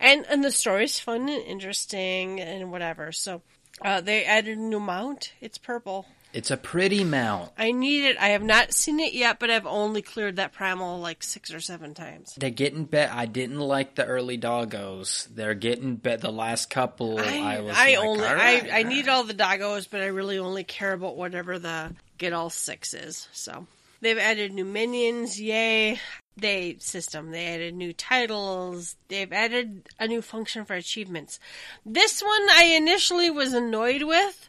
and 0.00 0.24
and 0.30 0.42
the 0.42 0.50
story's 0.50 0.98
fun 0.98 1.28
and 1.28 1.44
interesting 1.44 2.40
and 2.40 2.72
whatever. 2.72 3.12
So. 3.12 3.42
Uh, 3.82 4.00
they 4.00 4.24
added 4.24 4.56
a 4.56 4.60
new 4.60 4.78
mount. 4.78 5.32
It's 5.40 5.58
purple. 5.58 6.06
It's 6.34 6.50
a 6.50 6.56
pretty 6.56 7.04
mount. 7.04 7.52
I 7.56 7.70
need 7.70 8.04
it. 8.06 8.16
I 8.18 8.30
have 8.30 8.42
not 8.42 8.74
seen 8.74 8.98
it 8.98 9.12
yet, 9.12 9.38
but 9.38 9.50
I've 9.50 9.66
only 9.66 10.02
cleared 10.02 10.36
that 10.36 10.52
primal 10.52 10.98
like 10.98 11.22
six 11.22 11.54
or 11.54 11.60
seven 11.60 11.94
times. 11.94 12.34
They're 12.36 12.50
getting 12.50 12.86
bet. 12.86 13.12
I 13.12 13.26
didn't 13.26 13.60
like 13.60 13.94
the 13.94 14.04
early 14.04 14.36
doggos. 14.36 15.28
They're 15.32 15.54
getting 15.54 15.94
bet. 15.94 16.20
The 16.20 16.32
last 16.32 16.70
couple, 16.70 17.20
I, 17.20 17.38
I, 17.38 17.60
was. 17.60 17.76
I 17.76 17.94
like, 17.94 17.98
only 17.98 18.24
right, 18.24 18.64
I, 18.72 18.80
I 18.80 18.82
need 18.82 19.08
all 19.08 19.22
the 19.22 19.32
doggos, 19.32 19.88
but 19.88 20.00
I 20.00 20.06
really 20.06 20.38
only 20.38 20.64
care 20.64 20.92
about 20.92 21.16
whatever 21.16 21.60
the 21.60 21.94
get 22.18 22.32
all 22.32 22.50
six 22.50 22.94
is. 22.94 23.28
So 23.30 23.68
they've 24.00 24.18
added 24.18 24.52
new 24.52 24.64
minions, 24.64 25.40
yay! 25.40 26.00
They 26.36 26.78
system. 26.80 27.30
They 27.30 27.46
added 27.46 27.74
new 27.74 27.92
titles. 27.92 28.96
They've 29.06 29.32
added 29.32 29.88
a 30.00 30.08
new 30.08 30.20
function 30.20 30.64
for 30.64 30.74
achievements. 30.74 31.38
This 31.86 32.20
one 32.22 32.46
I 32.50 32.74
initially 32.76 33.30
was 33.30 33.52
annoyed 33.52 34.02
with, 34.02 34.48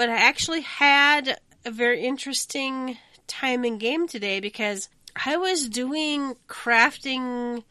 but 0.00 0.08
I 0.08 0.16
actually 0.16 0.62
had 0.62 1.38
a 1.66 1.70
very 1.70 2.06
interesting 2.06 2.96
time 3.26 3.66
in 3.66 3.76
game 3.76 4.08
today 4.08 4.40
because 4.40 4.88
I 5.26 5.36
was 5.36 5.68
doing 5.68 6.36
crafting 6.48 7.64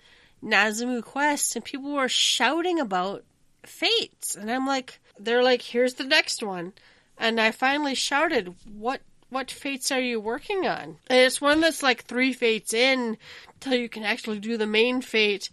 Namazu 0.44 1.02
quests 1.02 1.56
and 1.56 1.66
people 1.66 1.92
were 1.92 2.08
shouting 2.08 2.80
about 2.80 3.24
fates. 3.66 4.36
And 4.36 4.52
i'm 4.52 4.68
like 4.68 5.00
they're 5.20 5.42
like 5.42 5.64
here's 5.64 5.96
the 5.96 6.04
next 6.04 6.44
one. 6.44 6.74
And 7.18 7.42
i 7.42 7.50
finally 7.50 7.96
shouted 7.96 8.54
what 8.78 9.02
what 9.32 9.50
fates 9.50 9.92
are 9.92 10.00
you 10.00 10.20
working 10.20 10.68
on? 10.68 11.00
And 11.08 11.20
it's 11.22 11.42
one 11.42 11.62
that's 11.62 11.82
like 11.82 12.04
three 12.04 12.32
fates 12.32 12.76
in 12.76 13.18
till 13.60 13.74
you 13.74 13.90
can 13.90 14.04
actually 14.04 14.38
do 14.38 14.56
the 14.56 14.68
main 14.68 15.02
fate 15.02 15.50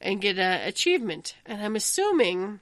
and 0.00 0.20
get 0.20 0.38
a 0.38 0.68
achievement. 0.68 1.34
And 1.44 1.60
i'm 1.60 1.74
assuming 1.74 2.60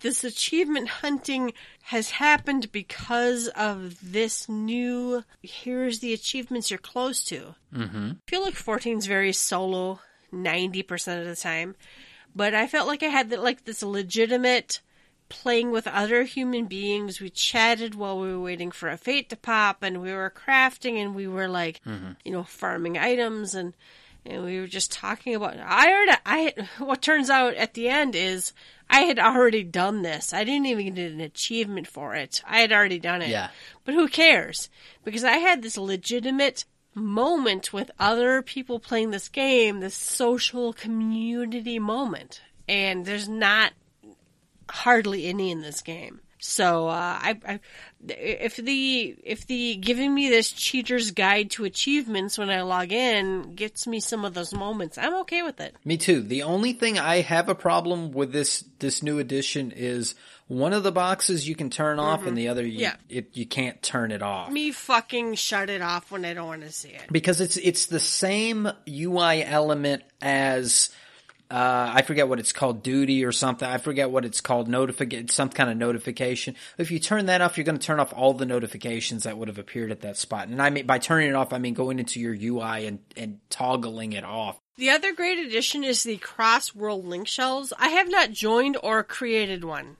this 0.00 0.24
achievement 0.24 0.88
hunting 0.88 1.52
has 1.82 2.10
happened 2.10 2.70
because 2.72 3.48
of 3.48 3.96
this 4.12 4.48
new 4.48 5.24
here's 5.42 5.98
the 5.98 6.12
achievements 6.12 6.70
you're 6.70 6.78
close 6.78 7.24
to 7.24 7.54
Mm-hmm. 7.74 8.10
I 8.26 8.30
feel 8.30 8.42
like 8.42 8.54
14 8.54 8.98
is 8.98 9.06
very 9.06 9.32
solo 9.32 10.00
90% 10.32 11.20
of 11.20 11.26
the 11.26 11.36
time, 11.36 11.76
but 12.34 12.54
I 12.54 12.66
felt 12.66 12.88
like 12.88 13.02
I 13.02 13.06
had 13.06 13.30
that 13.30 13.42
like 13.42 13.64
this 13.64 13.82
legitimate 13.82 14.80
playing 15.28 15.70
with 15.70 15.86
other 15.86 16.24
human 16.24 16.66
beings. 16.66 17.20
We 17.20 17.30
chatted 17.30 17.94
while 17.94 18.18
we 18.18 18.32
were 18.32 18.40
waiting 18.40 18.72
for 18.72 18.88
a 18.88 18.96
fate 18.96 19.30
to 19.30 19.36
pop 19.36 19.82
and 19.82 20.02
we 20.02 20.12
were 20.12 20.32
crafting 20.34 20.96
and 21.00 21.14
we 21.14 21.28
were 21.28 21.48
like, 21.48 21.80
you 22.24 22.32
know, 22.32 22.42
farming 22.42 22.98
items 22.98 23.54
and 23.54 23.74
and 24.26 24.44
we 24.44 24.60
were 24.60 24.66
just 24.66 24.92
talking 24.92 25.34
about 25.34 25.56
I 25.64 25.88
heard 25.90 26.08
I 26.26 26.54
what 26.78 27.00
turns 27.02 27.30
out 27.30 27.54
at 27.54 27.74
the 27.74 27.88
end 27.88 28.14
is 28.16 28.52
I 28.90 29.02
had 29.02 29.20
already 29.20 29.62
done 29.62 30.02
this. 30.02 30.34
I 30.34 30.42
didn't 30.42 30.66
even 30.66 30.94
get 30.94 31.12
an 31.12 31.20
achievement 31.20 31.86
for 31.86 32.16
it. 32.16 32.42
I 32.44 32.58
had 32.58 32.72
already 32.72 32.98
done 32.98 33.22
it. 33.22 33.28
Yeah. 33.28 33.50
But 33.84 33.94
who 33.94 34.08
cares? 34.08 34.68
Because 35.04 35.22
I 35.22 35.36
had 35.36 35.62
this 35.62 35.78
legitimate 35.78 36.64
moment 36.92 37.72
with 37.72 37.92
other 38.00 38.42
people 38.42 38.80
playing 38.80 39.12
this 39.12 39.28
game, 39.28 39.78
this 39.78 39.94
social 39.94 40.72
community 40.72 41.78
moment. 41.78 42.40
And 42.68 43.06
there's 43.06 43.28
not 43.28 43.72
hardly 44.68 45.26
any 45.26 45.52
in 45.52 45.62
this 45.62 45.82
game. 45.82 46.20
So 46.40 46.88
uh, 46.88 46.92
I, 47.22 47.38
I, 47.46 47.60
if 48.08 48.56
the 48.56 49.14
if 49.22 49.46
the 49.46 49.76
giving 49.76 50.14
me 50.14 50.28
this 50.30 50.50
cheater's 50.50 51.10
guide 51.10 51.50
to 51.52 51.64
achievements 51.64 52.38
when 52.38 52.48
I 52.50 52.62
log 52.62 52.92
in 52.92 53.54
gets 53.54 53.86
me 53.86 54.00
some 54.00 54.24
of 54.24 54.32
those 54.34 54.54
moments, 54.54 54.96
I'm 54.96 55.14
okay 55.20 55.42
with 55.42 55.60
it. 55.60 55.74
Me 55.84 55.96
too. 55.98 56.22
The 56.22 56.42
only 56.42 56.72
thing 56.72 56.98
I 56.98 57.20
have 57.20 57.48
a 57.48 57.54
problem 57.54 58.12
with 58.12 58.32
this 58.32 58.64
this 58.78 59.02
new 59.02 59.18
edition 59.18 59.70
is 59.74 60.14
one 60.48 60.72
of 60.72 60.82
the 60.82 60.90
boxes 60.90 61.48
you 61.48 61.54
can 61.54 61.70
turn 61.70 62.00
off, 62.00 62.26
and 62.26 62.36
the 62.36 62.48
other 62.48 62.66
you, 62.66 62.70
Mm-hmm. 62.86 62.96
Yeah. 63.10 63.18
it, 63.18 63.36
you 63.36 63.46
can't 63.46 63.80
turn 63.82 64.10
it 64.10 64.22
off. 64.22 64.50
Me 64.50 64.72
fucking 64.72 65.34
shut 65.34 65.70
it 65.70 65.80
off 65.82 66.10
when 66.10 66.24
I 66.24 66.34
don't 66.34 66.46
want 66.48 66.62
to 66.62 66.72
see 66.72 66.88
it. 66.88 67.02
because 67.12 67.40
it's 67.40 67.56
it's 67.58 67.86
the 67.86 68.00
same 68.00 68.66
UI 68.88 69.44
element 69.44 70.02
as 70.22 70.90
uh, 71.50 71.90
I 71.94 72.02
forget 72.02 72.28
what 72.28 72.38
it's 72.38 72.52
called, 72.52 72.82
duty 72.82 73.24
or 73.24 73.32
something. 73.32 73.68
I 73.68 73.78
forget 73.78 74.10
what 74.10 74.24
it's 74.24 74.40
called, 74.40 74.68
notification, 74.68 75.28
some 75.28 75.48
kind 75.48 75.68
of 75.68 75.76
notification. 75.76 76.54
If 76.78 76.90
you 76.90 77.00
turn 77.00 77.26
that 77.26 77.40
off, 77.40 77.56
you're 77.58 77.64
going 77.64 77.78
to 77.78 77.84
turn 77.84 77.98
off 77.98 78.12
all 78.14 78.34
the 78.34 78.46
notifications 78.46 79.24
that 79.24 79.36
would 79.36 79.48
have 79.48 79.58
appeared 79.58 79.90
at 79.90 80.02
that 80.02 80.16
spot. 80.16 80.48
And 80.48 80.62
I 80.62 80.70
mean 80.70 80.86
by 80.86 80.98
turning 80.98 81.28
it 81.28 81.34
off, 81.34 81.52
I 81.52 81.58
mean 81.58 81.74
going 81.74 81.98
into 81.98 82.20
your 82.20 82.34
UI 82.34 82.86
and 82.86 83.00
and 83.16 83.40
toggling 83.50 84.12
it 84.12 84.24
off. 84.24 84.58
The 84.76 84.90
other 84.90 85.12
great 85.12 85.38
addition 85.38 85.84
is 85.84 86.04
the 86.04 86.16
cross 86.18 86.74
world 86.74 87.04
link 87.04 87.26
shells. 87.28 87.72
I 87.78 87.88
have 87.88 88.08
not 88.10 88.30
joined 88.30 88.78
or 88.82 89.02
created 89.02 89.64
one. 89.64 89.96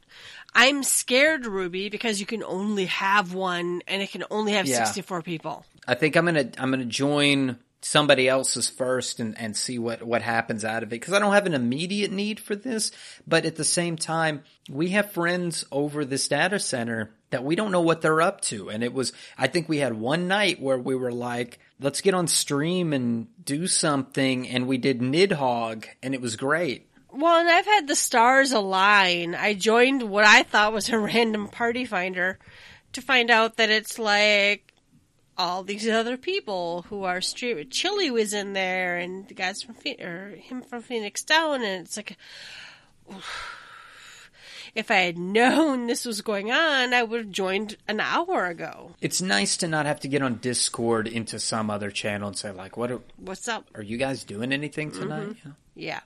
I'm 0.54 0.82
scared, 0.82 1.46
Ruby, 1.46 1.90
because 1.90 2.18
you 2.18 2.26
can 2.26 2.42
only 2.42 2.86
have 2.86 3.34
one 3.34 3.82
and 3.86 4.02
it 4.02 4.10
can 4.10 4.24
only 4.30 4.52
have 4.52 4.66
Yeah. 4.66 4.84
64 4.84 5.22
people. 5.22 5.64
I 5.86 5.94
think 5.94 6.16
I'm 6.16 6.24
gonna 6.24 6.50
I'm 6.58 6.70
gonna 6.70 6.84
join 6.84 7.58
somebody 7.82 8.28
else's 8.28 8.68
first 8.68 9.20
and, 9.20 9.38
and 9.38 9.56
see 9.56 9.78
what 9.78 10.02
what 10.02 10.22
happens 10.22 10.64
out 10.64 10.82
of 10.82 10.88
it 10.88 11.00
because 11.00 11.14
I 11.14 11.18
don't 11.18 11.32
have 11.32 11.46
an 11.46 11.54
immediate 11.54 12.12
need 12.12 12.38
for 12.38 12.54
this, 12.54 12.92
but 13.26 13.46
at 13.46 13.56
the 13.56 13.64
same 13.64 13.96
time 13.96 14.42
we 14.68 14.90
have 14.90 15.12
friends 15.12 15.64
over 15.72 16.04
this 16.04 16.28
data 16.28 16.58
center 16.58 17.10
that 17.30 17.44
we 17.44 17.56
don't 17.56 17.72
know 17.72 17.80
what 17.80 18.02
they're 18.02 18.20
up 18.20 18.40
to, 18.42 18.70
and 18.70 18.82
it 18.82 18.92
was 18.92 19.12
I 19.38 19.46
think 19.46 19.68
we 19.68 19.78
had 19.78 19.94
one 19.94 20.28
night 20.28 20.60
where 20.60 20.78
we 20.78 20.94
were 20.94 21.12
like, 21.12 21.58
let's 21.80 22.00
get 22.00 22.14
on 22.14 22.26
stream 22.26 22.92
and 22.92 23.28
do 23.44 23.66
something, 23.66 24.48
and 24.48 24.66
we 24.66 24.78
did 24.78 25.00
Nidhogg, 25.00 25.86
and 26.02 26.14
it 26.14 26.20
was 26.20 26.36
great. 26.36 26.86
Well, 27.12 27.40
and 27.40 27.48
I've 27.48 27.66
had 27.66 27.88
the 27.88 27.96
stars 27.96 28.52
align. 28.52 29.34
I 29.34 29.54
joined 29.54 30.02
what 30.02 30.24
I 30.24 30.42
thought 30.44 30.72
was 30.72 30.88
a 30.88 30.98
random 30.98 31.48
party 31.48 31.84
finder 31.84 32.38
to 32.92 33.00
find 33.00 33.30
out 33.30 33.56
that 33.56 33.70
it's 33.70 33.98
like 33.98 34.69
all 35.40 35.62
these 35.62 35.88
other 35.88 36.18
people 36.18 36.82
who 36.90 37.04
are 37.04 37.22
streaming. 37.22 37.70
Chili 37.70 38.10
was 38.10 38.34
in 38.34 38.52
there, 38.52 38.98
and 38.98 39.26
the 39.26 39.34
guys 39.34 39.62
from 39.62 39.74
Phoenix, 39.74 40.04
or 40.04 40.36
him 40.36 40.60
from 40.60 40.82
Phoenix 40.82 41.22
Down, 41.22 41.62
and 41.62 41.86
it's 41.86 41.96
like, 41.96 42.18
if 44.74 44.90
I 44.90 44.96
had 44.96 45.16
known 45.16 45.86
this 45.86 46.04
was 46.04 46.20
going 46.20 46.52
on, 46.52 46.92
I 46.92 47.02
would 47.02 47.20
have 47.20 47.30
joined 47.30 47.78
an 47.88 48.00
hour 48.00 48.46
ago. 48.46 48.92
It's 49.00 49.22
nice 49.22 49.56
to 49.58 49.68
not 49.68 49.86
have 49.86 50.00
to 50.00 50.08
get 50.08 50.20
on 50.20 50.36
Discord 50.36 51.08
into 51.08 51.38
some 51.38 51.70
other 51.70 51.90
channel 51.90 52.28
and 52.28 52.36
say 52.36 52.50
like, 52.50 52.76
what 52.76 52.90
are, 52.90 53.00
What's 53.16 53.48
up? 53.48 53.66
are 53.74 53.82
you 53.82 53.96
guys 53.96 54.24
doing 54.24 54.52
anything 54.52 54.90
tonight? 54.92 55.28
Mm-hmm. 55.28 55.48
Yeah. 55.48 55.52
Yeah, 55.74 56.00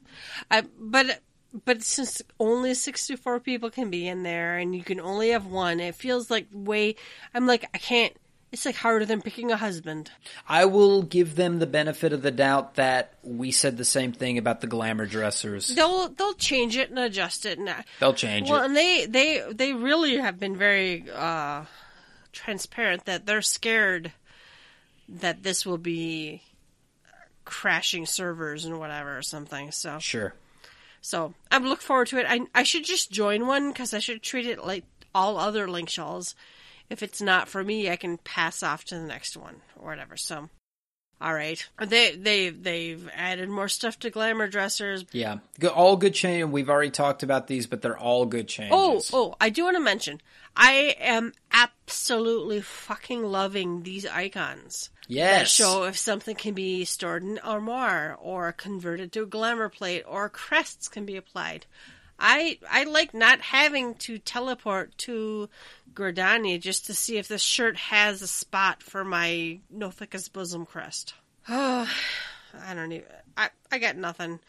I, 0.51 0.63
but 0.79 1.23
but 1.65 1.83
since 1.83 2.23
only 2.39 2.75
sixty 2.75 3.17
four 3.17 3.41
people 3.41 3.71
can 3.71 3.91
be 3.91 4.07
in 4.07 4.23
there, 4.23 4.59
and 4.59 4.77
you 4.77 4.85
can 4.85 5.01
only 5.01 5.31
have 5.31 5.47
one, 5.47 5.81
it 5.81 5.97
feels 5.97 6.31
like 6.31 6.47
way. 6.53 6.95
I'm 7.35 7.49
like 7.49 7.69
I 7.75 7.79
can't. 7.79 8.15
It's 8.55 8.65
like 8.65 8.77
harder 8.77 9.05
than 9.05 9.21
picking 9.21 9.51
a 9.51 9.57
husband. 9.57 10.13
I 10.49 10.67
will 10.67 11.03
give 11.03 11.35
them 11.35 11.59
the 11.59 11.67
benefit 11.67 12.13
of 12.13 12.23
the 12.23 12.31
doubt 12.31 12.77
that 12.77 13.15
we 13.25 13.51
said 13.51 13.77
the 13.77 13.85
same 13.85 14.13
thing 14.13 14.39
about 14.39 14.61
the 14.61 14.69
glamour 14.69 15.07
dressers. 15.07 15.75
They'll 15.75 16.09
they'll 16.09 16.35
change 16.35 16.77
it 16.77 16.89
and 16.89 17.01
adjust 17.01 17.47
it. 17.47 17.59
And 17.59 17.69
They'll 17.99 18.15
change 18.15 18.49
well, 18.49 18.63
it. 18.63 18.67
and 18.67 18.77
they 18.77 19.07
they 19.07 19.43
they 19.53 19.73
really 19.73 20.19
have 20.19 20.39
been 20.39 20.57
very 20.57 21.05
uh, 21.13 21.65
transparent 22.31 23.07
that 23.07 23.27
they're 23.27 23.43
scared 23.43 24.13
that 25.09 25.43
this 25.43 25.67
will 25.67 25.77
be 25.77 26.41
crashing 27.45 28.07
servers 28.07 28.65
and 28.65 28.79
whatever 28.79 29.19
or 29.19 29.23
something. 29.23 29.73
So 29.73 29.99
Sure. 29.99 30.33
So 31.01 31.35
I 31.51 31.59
look 31.59 31.83
forward 31.83 32.07
to 32.07 32.19
it. 32.19 32.27
I 32.29 32.43
I 32.55 32.63
should 32.63 32.85
just 32.85 33.11
join 33.11 33.49
one 33.49 33.71
because 33.71 33.93
I 33.93 33.99
should 33.99 34.23
treat 34.23 34.47
it 34.47 34.65
like 34.65 34.85
all 35.13 35.39
other 35.39 35.69
link 35.69 35.89
shells. 35.89 36.37
If 36.91 37.03
it's 37.03 37.21
not 37.21 37.49
for 37.49 37.65
me, 37.65 37.91
I 37.91 37.97
can 37.97 38.19
pass 38.19 38.63
off 38.63 38.85
to 38.87 38.95
the 38.97 39.07
next 39.07 39.37
one 39.37 39.57
or 39.77 39.89
whatever. 39.89 40.17
So, 40.17 40.49
all 41.21 41.35
right, 41.35 41.67
they 41.79 42.15
they 42.15 42.51
they've 42.51 43.09
added 43.15 43.49
more 43.49 43.69
stuff 43.69 43.99
to 44.01 44.11
glamour 44.11 44.49
dressers. 44.49 45.07
Yeah. 45.13 45.39
All 45.75 45.97
good 45.97 46.15
change. 46.15 46.51
We've 46.51 46.69
already 46.69 46.91
talked 46.91 47.23
about 47.23 47.47
these, 47.47 47.67
but 47.67 47.83
they're 47.83 47.99
all 47.99 48.27
good 48.27 48.49
changes. 48.49 48.73
Oh 48.75 49.03
oh, 49.13 49.35
I 49.41 49.49
do 49.51 49.65
want 49.65 49.77
to 49.77 49.83
mention 49.83 50.21
I 50.57 50.97
am 51.01 51.33
absolutely 51.53 52.61
fucking 52.61 53.23
loving 53.25 53.83
these 53.83 54.07
icons. 54.07 54.91
that 55.09 55.15
yes. 55.15 55.51
show 55.51 55.85
if 55.85 55.97
something 55.99 56.37
can 56.37 56.55
be 56.55 56.85
stored 56.85 57.23
in 57.23 57.39
armoire 57.39 58.17
or 58.21 58.53
converted 58.53 59.13
to 59.13 59.23
a 59.23 59.27
glamour 59.27 59.69
plate 59.69 60.05
or 60.07 60.29
crests 60.29 60.89
can 60.89 61.07
be 61.07 61.17
applied. 61.17 61.67
I 62.19 62.59
I 62.71 62.85
like 62.85 63.13
not 63.13 63.41
having 63.41 63.95
to 63.97 64.19
teleport 64.19 64.97
to 64.99 65.49
Gordani 65.95 66.61
just 66.61 66.87
to 66.87 66.95
see 66.95 67.19
if 67.19 67.29
this 67.29 67.43
shirt 67.43 67.77
has 67.77 68.23
a 68.23 68.27
spot 68.27 68.83
for 68.83 69.05
my 69.05 69.61
Nophica's 69.75 70.29
Bosom 70.29 70.67
crest. 70.67 71.15
Oh, 71.49 71.89
I 72.67 72.75
don't 72.75 72.93
even. 72.93 73.09
I 73.37 73.51
I 73.71 73.79
got 73.79 73.97
nothing. 73.97 74.41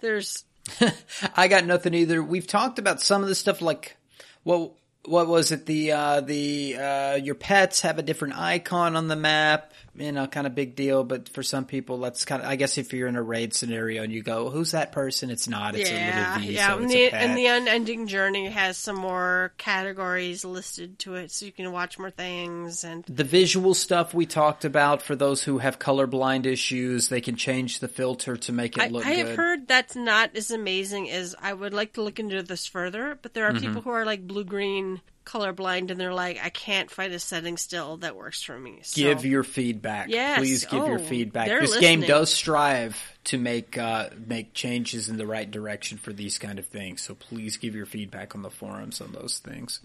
There's 0.00 0.44
I 1.36 1.48
got 1.48 1.64
nothing 1.64 1.94
either. 1.94 2.22
We've 2.22 2.46
talked 2.46 2.78
about 2.78 3.00
some 3.00 3.22
of 3.22 3.28
the 3.28 3.34
stuff 3.34 3.62
like, 3.62 3.96
well, 4.44 4.74
what 5.04 5.28
was 5.28 5.52
it? 5.52 5.66
The, 5.66 5.92
uh, 5.92 6.20
the, 6.20 6.76
uh, 6.76 7.14
your 7.14 7.34
pets 7.34 7.82
have 7.82 7.98
a 7.98 8.02
different 8.02 8.38
icon 8.38 8.96
on 8.96 9.08
the 9.08 9.16
map, 9.16 9.72
you 9.98 10.12
know, 10.12 10.26
kind 10.26 10.46
of 10.46 10.54
big 10.54 10.76
deal. 10.76 11.04
But 11.04 11.28
for 11.28 11.42
some 11.42 11.64
people, 11.64 11.98
that's 11.98 12.24
kind 12.24 12.42
of, 12.42 12.48
I 12.48 12.56
guess 12.56 12.78
if 12.78 12.92
you're 12.92 13.08
in 13.08 13.16
a 13.16 13.22
raid 13.22 13.54
scenario 13.54 14.02
and 14.02 14.12
you 14.12 14.22
go, 14.22 14.50
who's 14.50 14.70
that 14.70 14.92
person? 14.92 15.30
It's 15.30 15.48
not, 15.48 15.74
it's 15.74 15.90
a 15.90 15.92
yeah 15.92 16.34
little 16.36 16.48
V, 16.48 16.54
yeah, 16.54 16.68
so 16.68 16.78
and 16.78 16.90
the 16.90 17.04
a 17.06 17.10
and 17.10 17.36
the 17.36 17.46
unending 17.46 18.06
journey 18.06 18.46
has 18.48 18.76
some 18.78 18.96
more 18.96 19.52
categories 19.58 20.44
listed 20.44 20.98
to 21.00 21.16
it, 21.16 21.30
so 21.32 21.44
you 21.46 21.52
can 21.52 21.72
watch 21.72 21.98
more 21.98 22.10
things 22.10 22.84
and. 22.84 23.04
The 23.08 23.24
visual 23.24 23.74
stuff 23.74 24.14
we 24.14 24.26
talked 24.26 24.64
about 24.64 25.02
for 25.02 25.16
those 25.16 25.42
who 25.42 25.58
have 25.58 25.78
colorblind 25.78 26.46
issues, 26.46 27.08
they 27.08 27.20
can 27.20 27.36
change 27.36 27.80
the 27.80 27.88
filter 27.88 28.36
to 28.36 28.52
make 28.52 28.76
it 28.76 28.82
I, 28.84 28.88
look 28.88 29.04
I 29.04 29.16
good. 29.16 29.26
have 29.26 29.36
heard 29.36 29.66
that's 29.68 29.96
not 29.96 30.36
as 30.36 30.50
amazing 30.50 31.10
as 31.10 31.34
I 31.42 31.52
would 31.52 31.74
like 31.74 31.94
to 31.94 32.02
look 32.02 32.20
into 32.20 32.42
this 32.42 32.66
further, 32.66 33.18
but 33.20 33.34
there 33.34 33.44
are 33.44 33.56
Mm-hmm. 33.56 33.66
people 33.66 33.82
who 33.82 33.90
are 33.90 34.04
like 34.04 34.26
blue 34.26 34.44
green 34.44 35.00
colorblind 35.26 35.90
and 35.90 36.00
they're 36.00 36.14
like, 36.14 36.38
I 36.42 36.48
can't 36.48 36.90
find 36.90 37.12
a 37.12 37.18
setting 37.18 37.56
still 37.58 37.98
that 37.98 38.16
works 38.16 38.42
for 38.42 38.58
me. 38.58 38.78
So, 38.82 39.00
give 39.02 39.26
your 39.26 39.42
feedback. 39.42 40.08
Yes. 40.08 40.38
Please 40.38 40.64
give 40.64 40.86
your 40.86 40.98
Oh, 41.00 41.02
feedback. 41.02 41.48
they're 41.48 41.60
This 41.60 41.76
game 41.78 42.00
does 42.00 42.32
strive 42.32 42.96
to 43.24 43.36
make 43.36 43.76
uh, 43.76 44.08
make 44.26 44.54
changes 44.54 45.08
in 45.08 45.16
the 45.18 45.26
right 45.26 45.50
direction 45.50 45.98
for 45.98 46.12
these 46.12 46.38
kind 46.38 46.58
of 46.58 46.66
things. 46.66 47.02
So 47.02 47.14
please 47.14 47.56
give 47.56 47.74
your 47.74 47.86
feedback 47.86 48.34
on 48.34 48.42
the 48.42 48.50
forums 48.50 49.00
on 49.00 49.12
those 49.12 49.38
things. 49.38 49.80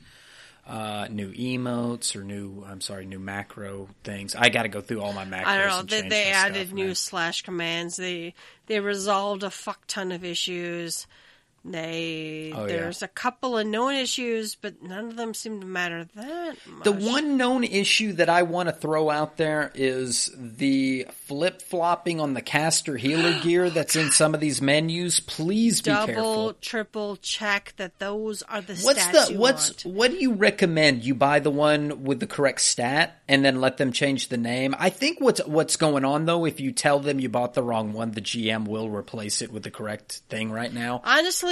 Uh, 0.68 1.08
new 1.10 1.32
emotes 1.34 2.16
or 2.16 2.24
new, 2.24 2.64
I'm 2.68 2.82
sorry, 2.82 3.06
new 3.08 3.18
macro 3.18 3.90
things. 4.04 4.36
I 4.36 4.50
got 4.50 4.62
to 4.64 4.70
go 4.70 4.80
through 4.80 5.02
all 5.02 5.12
my 5.12 5.26
macros. 5.26 5.46
I 5.46 5.58
don't 5.58 5.68
know. 5.68 5.82
They, 6.02 6.08
they 6.08 6.30
added 6.32 6.68
stuff, 6.68 6.76
new 6.76 6.86
man. 6.86 6.96
slash 6.96 7.42
commands. 7.42 7.96
They 7.98 8.36
they 8.68 8.80
resolved 8.80 9.42
a 9.42 9.50
fuck 9.50 9.80
ton 9.88 10.12
of 10.12 10.24
issues. 10.24 11.08
They 11.64 12.52
Oh, 12.56 12.62
yeah. 12.62 12.68
there's 12.68 13.02
a 13.02 13.08
couple 13.08 13.58
of 13.58 13.68
known 13.68 13.94
issues, 13.96 14.56
but 14.56 14.82
none 14.82 15.06
of 15.06 15.16
them 15.16 15.34
seem 15.34 15.60
to 15.62 15.66
matter 15.68 16.08
that 16.16 16.56
much. 16.68 16.84
The 16.84 16.92
one 16.92 17.38
known 17.38 17.64
issue 17.64 18.14
that 18.14 18.30
I 18.30 18.44
want 18.44 18.70
to 18.70 18.74
throw 18.74 19.10
out 19.10 19.38
there 19.38 19.72
is 19.76 20.32
the 20.36 21.08
flip 21.28 21.62
flopping 21.62 22.20
on 22.20 22.34
the 22.34 22.42
caster 22.42 22.98
healer 22.98 23.40
gear 23.44 23.70
that's 23.70 23.96
in 23.96 24.12
some 24.12 24.34
of 24.34 24.40
these 24.40 24.62
menus. 24.62 25.20
Please 25.20 25.82
be 25.82 25.92
double, 25.92 26.06
careful. 26.06 26.54
triple 26.62 27.16
check 27.18 27.74
that 27.78 28.00
those 28.00 28.42
are 28.44 28.62
the 28.62 28.76
What's 28.78 29.06
stats 29.06 29.28
the 29.30 29.38
what's 29.38 29.86
want. 29.86 29.96
what 29.96 30.12
do 30.12 30.18
you 30.18 30.34
recommend? 30.34 31.04
You 31.04 31.14
buy 31.16 31.40
the 31.40 31.52
one 31.52 32.04
with 32.04 32.20
the 32.20 32.28
correct 32.28 32.62
stat 32.62 33.22
and 33.28 33.46
then 33.46 33.62
let 33.62 33.78
them 33.78 33.92
change 33.92 34.30
the 34.30 34.38
name. 34.38 34.76
I 34.80 34.90
think 34.90 35.20
what's 35.22 35.46
what's 35.46 35.76
going 35.76 36.06
on 36.06 36.26
though, 36.26 36.46
if 36.46 36.60
you 36.60 36.72
tell 36.72 37.00
them 37.00 37.20
you 37.20 37.30
bought 37.30 37.54
the 37.54 37.64
wrong 37.64 37.94
one, 37.94 38.12
the 38.12 38.22
GM 38.22 38.68
will 38.68 38.90
replace 38.90 39.42
it 39.42 39.52
with 39.52 39.64
the 39.64 39.72
correct 39.72 40.22
thing 40.30 40.52
right 40.52 40.74
now. 40.74 41.02
Honestly, 41.04 41.51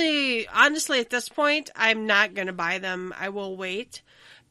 honestly, 0.54 1.00
at 1.00 1.10
this 1.10 1.30
point, 1.30 1.70
I'm 1.76 2.06
not 2.06 2.34
going 2.34 2.48
to 2.48 2.54
buy 2.54 2.80
them. 2.80 3.14
I 3.20 3.30
will 3.30 3.56
wait 3.56 4.02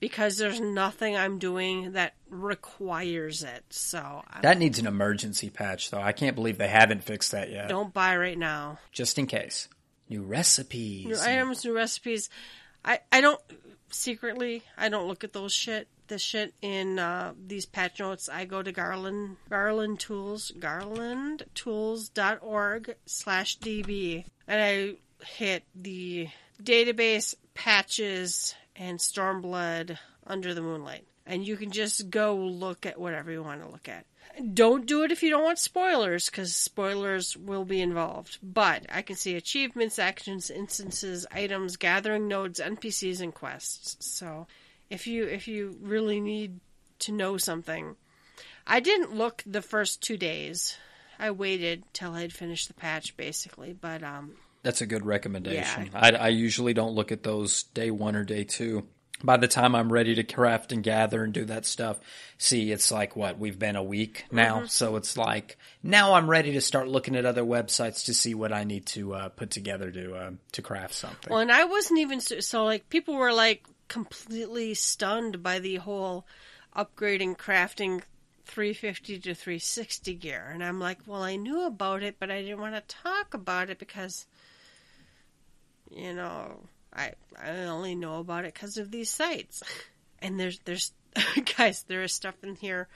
because 0.01 0.37
there's 0.37 0.61
nothing 0.61 1.16
I'm 1.16 1.39
doing 1.39 1.93
that 1.93 2.15
requires 2.29 3.43
it. 3.43 3.65
So 3.70 4.23
I 4.31 4.41
That 4.43 4.59
needs 4.59 4.79
an 4.79 4.87
emergency 4.87 5.51
patch 5.51 5.91
though. 5.91 6.01
I 6.01 6.12
can't 6.12 6.37
believe 6.37 6.59
they 6.59 6.69
haven't 6.69 7.05
fixed 7.05 7.33
that 7.33 7.51
yet. 7.51 7.69
don't 7.69 7.93
buy 7.93 8.16
right 8.16 8.39
now. 8.39 8.79
Just 8.93 9.19
in 9.19 9.27
case. 9.27 9.69
New 10.09 10.23
recipes. 10.23 11.07
New 11.07 11.19
items, 11.20 11.65
new 11.65 11.75
recipes. 11.75 12.31
I 12.85 13.01
I 13.12 13.20
don't 13.20 13.41
secretly. 13.91 14.62
I 14.77 14.89
don't 14.89 15.09
look 15.09 15.25
at 15.25 15.33
those 15.33 15.53
shit. 15.53 15.89
The 16.07 16.19
shit 16.19 16.55
in 16.62 16.99
uh, 16.99 17.35
these 17.47 17.66
patch 17.66 18.01
notes. 18.01 18.31
I 18.31 18.47
go 18.47 18.62
to 18.62 18.73
Garland 18.73 19.37
Garland 19.51 20.01
Tools 20.01 20.53
garland 20.59 21.45
garlandtools.org 21.55 22.95
slash 23.05 23.59
db 23.59 24.25
and 24.47 24.62
I 24.62 24.95
hit 25.24 25.65
the 25.74 26.28
database 26.62 27.35
patches 27.55 28.55
and 28.77 28.99
Stormblood 28.99 29.99
Under 30.27 30.55
the 30.55 30.62
Moonlight. 30.62 31.05
And 31.27 31.47
you 31.47 31.57
can 31.57 31.70
just 31.70 32.09
go 32.09 32.36
look 32.36 32.86
at 32.86 32.99
whatever 32.99 33.31
you 33.31 33.43
want 33.43 33.62
to 33.62 33.69
look 33.69 33.89
at. 33.89 34.07
Don't 34.55 34.86
do 34.86 35.03
it 35.03 35.11
if 35.11 35.23
you 35.23 35.31
don't 35.31 35.43
want 35.43 35.59
spoilers, 35.59 36.27
because 36.27 36.55
spoilers 36.55 37.36
will 37.36 37.65
be 37.65 37.81
involved. 37.81 38.39
But 38.43 38.86
I 38.89 39.03
can 39.03 39.16
see 39.16 39.35
achievements, 39.35 39.99
actions, 39.99 40.51
instances, 40.51 41.27
items, 41.32 41.77
gathering 41.77 42.28
nodes, 42.28 42.61
NPCs, 42.61 43.20
and 43.20 43.35
quests. 43.35 43.97
So 43.99 44.47
if 44.90 45.07
you 45.07 45.24
if 45.24 45.49
you 45.49 45.77
really 45.81 46.20
need 46.20 46.61
to 47.01 47.12
know 47.12 47.36
something, 47.36 47.97
I 48.66 48.81
didn't 48.81 49.15
look 49.15 49.43
the 49.45 49.62
first 49.62 50.03
two 50.03 50.16
days. 50.16 50.77
I 51.19 51.32
waited 51.32 51.82
till 51.93 52.12
I'd 52.12 52.32
finished 52.32 52.69
the 52.69 52.74
patch, 52.74 53.16
basically. 53.16 53.73
But 53.73 54.05
um, 54.05 54.35
That's 54.69 54.82
a 54.82 54.86
good 54.86 55.07
recommendation. 55.07 55.89
I, 55.95 56.11
I 56.11 56.28
usually 56.28 56.74
don't 56.74 56.93
look 56.93 57.11
at 57.11 57.23
those 57.23 57.62
day 57.62 57.90
one 57.90 58.15
or 58.15 58.23
day 58.23 58.45
two. 58.45 58.86
By 59.24 59.39
the 59.39 59.49
time 59.49 59.74
I'm 59.74 59.90
ready 59.90 60.15
to 60.16 60.24
craft 60.24 60.73
and 60.73 60.82
gather 60.82 61.24
and 61.24 61.32
do 61.32 61.47
that 61.47 61.65
stuff, 61.65 61.99
see, 62.36 62.70
it's 62.70 62.93
like 62.93 63.16
what 63.16 63.39
we've 63.39 63.59
been 63.59 63.77
a 63.77 63.82
week 63.82 64.27
now, 64.31 64.66
so 64.66 64.97
it's 64.97 65.16
like 65.16 65.57
now 65.82 66.12
I'm 66.12 66.28
ready 66.28 66.53
to 66.53 66.61
start 66.61 66.86
looking 66.86 67.16
at 67.16 67.24
other 67.24 67.45
websites 67.45 68.05
to 68.05 68.12
see 68.12 68.35
what 68.35 68.53
I 68.53 68.65
need 68.65 68.85
to 68.89 69.15
uh, 69.15 69.28
put 69.31 69.49
together 69.49 69.90
to 69.90 70.15
uh, 70.15 70.31
to 70.53 70.61
craft 70.61 70.93
something. 70.93 71.31
Well, 71.31 71.40
and 71.40 71.51
I 71.51 71.65
wasn't 71.65 72.01
even 72.01 72.20
so, 72.20 72.40
so 72.40 72.66
like 72.66 72.90
people 72.90 73.15
were 73.15 73.32
like 73.32 73.65
completely 73.89 74.74
stunned 74.74 75.43
by 75.43 75.61
the 75.61 75.77
whole 75.77 76.27
upgrading 76.77 77.39
crafting 77.39 78.03
350 78.49 79.19
to 79.20 79.35
360 79.35 80.15
gear, 80.15 80.51
and 80.53 80.65
I'm 80.65 80.81
like, 80.81 80.99
well, 81.07 81.23
I 81.23 81.36
knew 81.36 81.66
about 81.66 82.03
it, 82.03 82.16
but 82.19 82.31
I 82.31 82.43
didn't 82.43 82.61
want 82.61 82.74
to 82.74 82.97
talk 83.03 83.35
about 83.35 83.70
it 83.70 83.78
because, 83.78 84.27
you 85.90 86.15
know, 86.15 86.60
I 86.93 87.12
I 87.40 87.51
only 87.65 87.94
know 87.94 88.20
about 88.20 88.44
it 88.44 88.55
because 88.55 88.77
of 88.77 88.90
these 88.90 89.10
sites, 89.10 89.62
and 90.23 90.39
there's 90.39 90.59
there's 90.65 90.93
guys, 91.56 91.85
there 91.89 92.02
is 92.02 92.12
stuff 92.12 92.35
in 92.43 92.55
here 92.56 92.89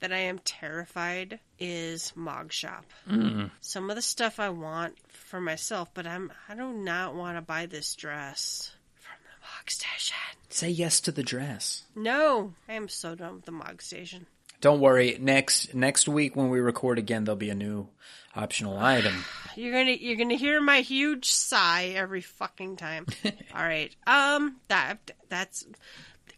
that 0.00 0.12
I 0.12 0.18
am 0.18 0.38
terrified 0.40 1.40
is 1.58 2.12
Mog 2.14 2.52
Shop. 2.52 2.84
Mm. 3.08 3.50
Some 3.60 3.90
of 3.90 3.96
the 3.96 4.02
stuff 4.02 4.38
I 4.38 4.50
want 4.50 4.96
for 5.08 5.40
myself, 5.40 5.90
but 5.94 6.06
I'm 6.06 6.32
I 6.48 6.54
do 6.54 6.72
not 6.72 7.14
want 7.14 7.36
to 7.36 7.42
buy 7.42 7.66
this 7.66 7.94
dress 7.94 8.72
from 8.96 9.16
the 9.24 9.40
Mog 9.40 9.70
Station. 9.70 10.16
Say 10.48 10.70
yes 10.70 11.00
to 11.00 11.12
the 11.12 11.22
dress. 11.22 11.84
No, 11.96 12.54
I 12.68 12.74
am 12.74 12.88
so 12.88 13.14
done 13.14 13.36
with 13.36 13.44
the 13.44 13.52
Mog 13.52 13.82
Station. 13.82 14.26
Don't 14.64 14.80
worry. 14.80 15.18
Next 15.20 15.74
next 15.74 16.08
week 16.08 16.34
when 16.36 16.48
we 16.48 16.58
record 16.58 16.98
again, 16.98 17.24
there'll 17.24 17.36
be 17.36 17.50
a 17.50 17.54
new 17.54 17.86
optional 18.34 18.78
item. 18.80 19.12
You're 19.56 19.72
gonna 19.72 19.90
you're 19.90 20.16
gonna 20.16 20.36
hear 20.36 20.58
my 20.58 20.80
huge 20.80 21.30
sigh 21.30 21.92
every 21.94 22.22
fucking 22.22 22.76
time. 22.76 23.04
All 23.54 23.62
right, 23.62 23.94
um, 24.06 24.56
that 24.68 25.10
that's 25.28 25.66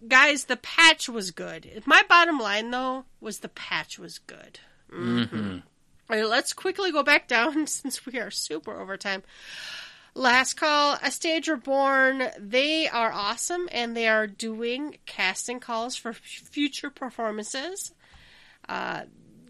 guys. 0.08 0.46
The 0.46 0.56
patch 0.56 1.08
was 1.08 1.30
good. 1.30 1.84
My 1.86 2.02
bottom 2.08 2.40
line 2.40 2.72
though 2.72 3.04
was 3.20 3.38
the 3.38 3.48
patch 3.48 3.96
was 3.96 4.18
good. 4.18 4.58
Mm-hmm. 4.92 5.58
All 6.10 6.16
right, 6.16 6.26
let's 6.26 6.52
quickly 6.52 6.90
go 6.90 7.04
back 7.04 7.28
down 7.28 7.66
since 7.68 8.04
we 8.06 8.18
are 8.18 8.32
super 8.32 8.80
over 8.80 8.96
time. 8.96 9.22
Last 10.14 10.54
call, 10.54 10.98
A 11.00 11.12
Stage 11.12 11.46
Reborn. 11.46 12.24
They 12.40 12.88
are 12.88 13.12
awesome 13.12 13.68
and 13.70 13.96
they 13.96 14.08
are 14.08 14.26
doing 14.26 14.96
casting 15.06 15.60
calls 15.60 15.94
for 15.94 16.08
f- 16.08 16.16
future 16.16 16.90
performances. 16.90 17.92
Uh, 18.68 19.02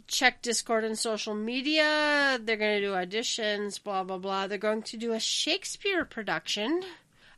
check 0.06 0.42
Discord 0.42 0.84
and 0.84 0.96
social 0.98 1.34
media. 1.34 2.38
They're 2.42 2.56
going 2.56 2.80
to 2.80 2.86
do 2.86 2.92
auditions, 2.92 3.82
blah, 3.82 4.04
blah, 4.04 4.18
blah. 4.18 4.46
They're 4.46 4.58
going 4.58 4.82
to 4.82 4.96
do 4.96 5.12
a 5.12 5.20
Shakespeare 5.20 6.04
production. 6.04 6.82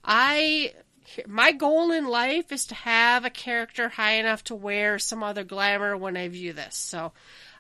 I. 0.05 0.75
My 1.27 1.53
goal 1.53 1.91
in 1.91 2.07
life 2.07 2.53
is 2.53 2.67
to 2.67 2.75
have 2.75 3.25
a 3.25 3.31
character 3.31 3.89
high 3.89 4.17
enough 4.17 4.45
to 4.45 4.55
wear 4.55 4.99
some 4.99 5.23
other 5.23 5.43
glamour 5.43 5.97
when 5.97 6.19
I 6.19 6.29
view 6.29 6.53
this. 6.53 6.77
So, 6.77 7.13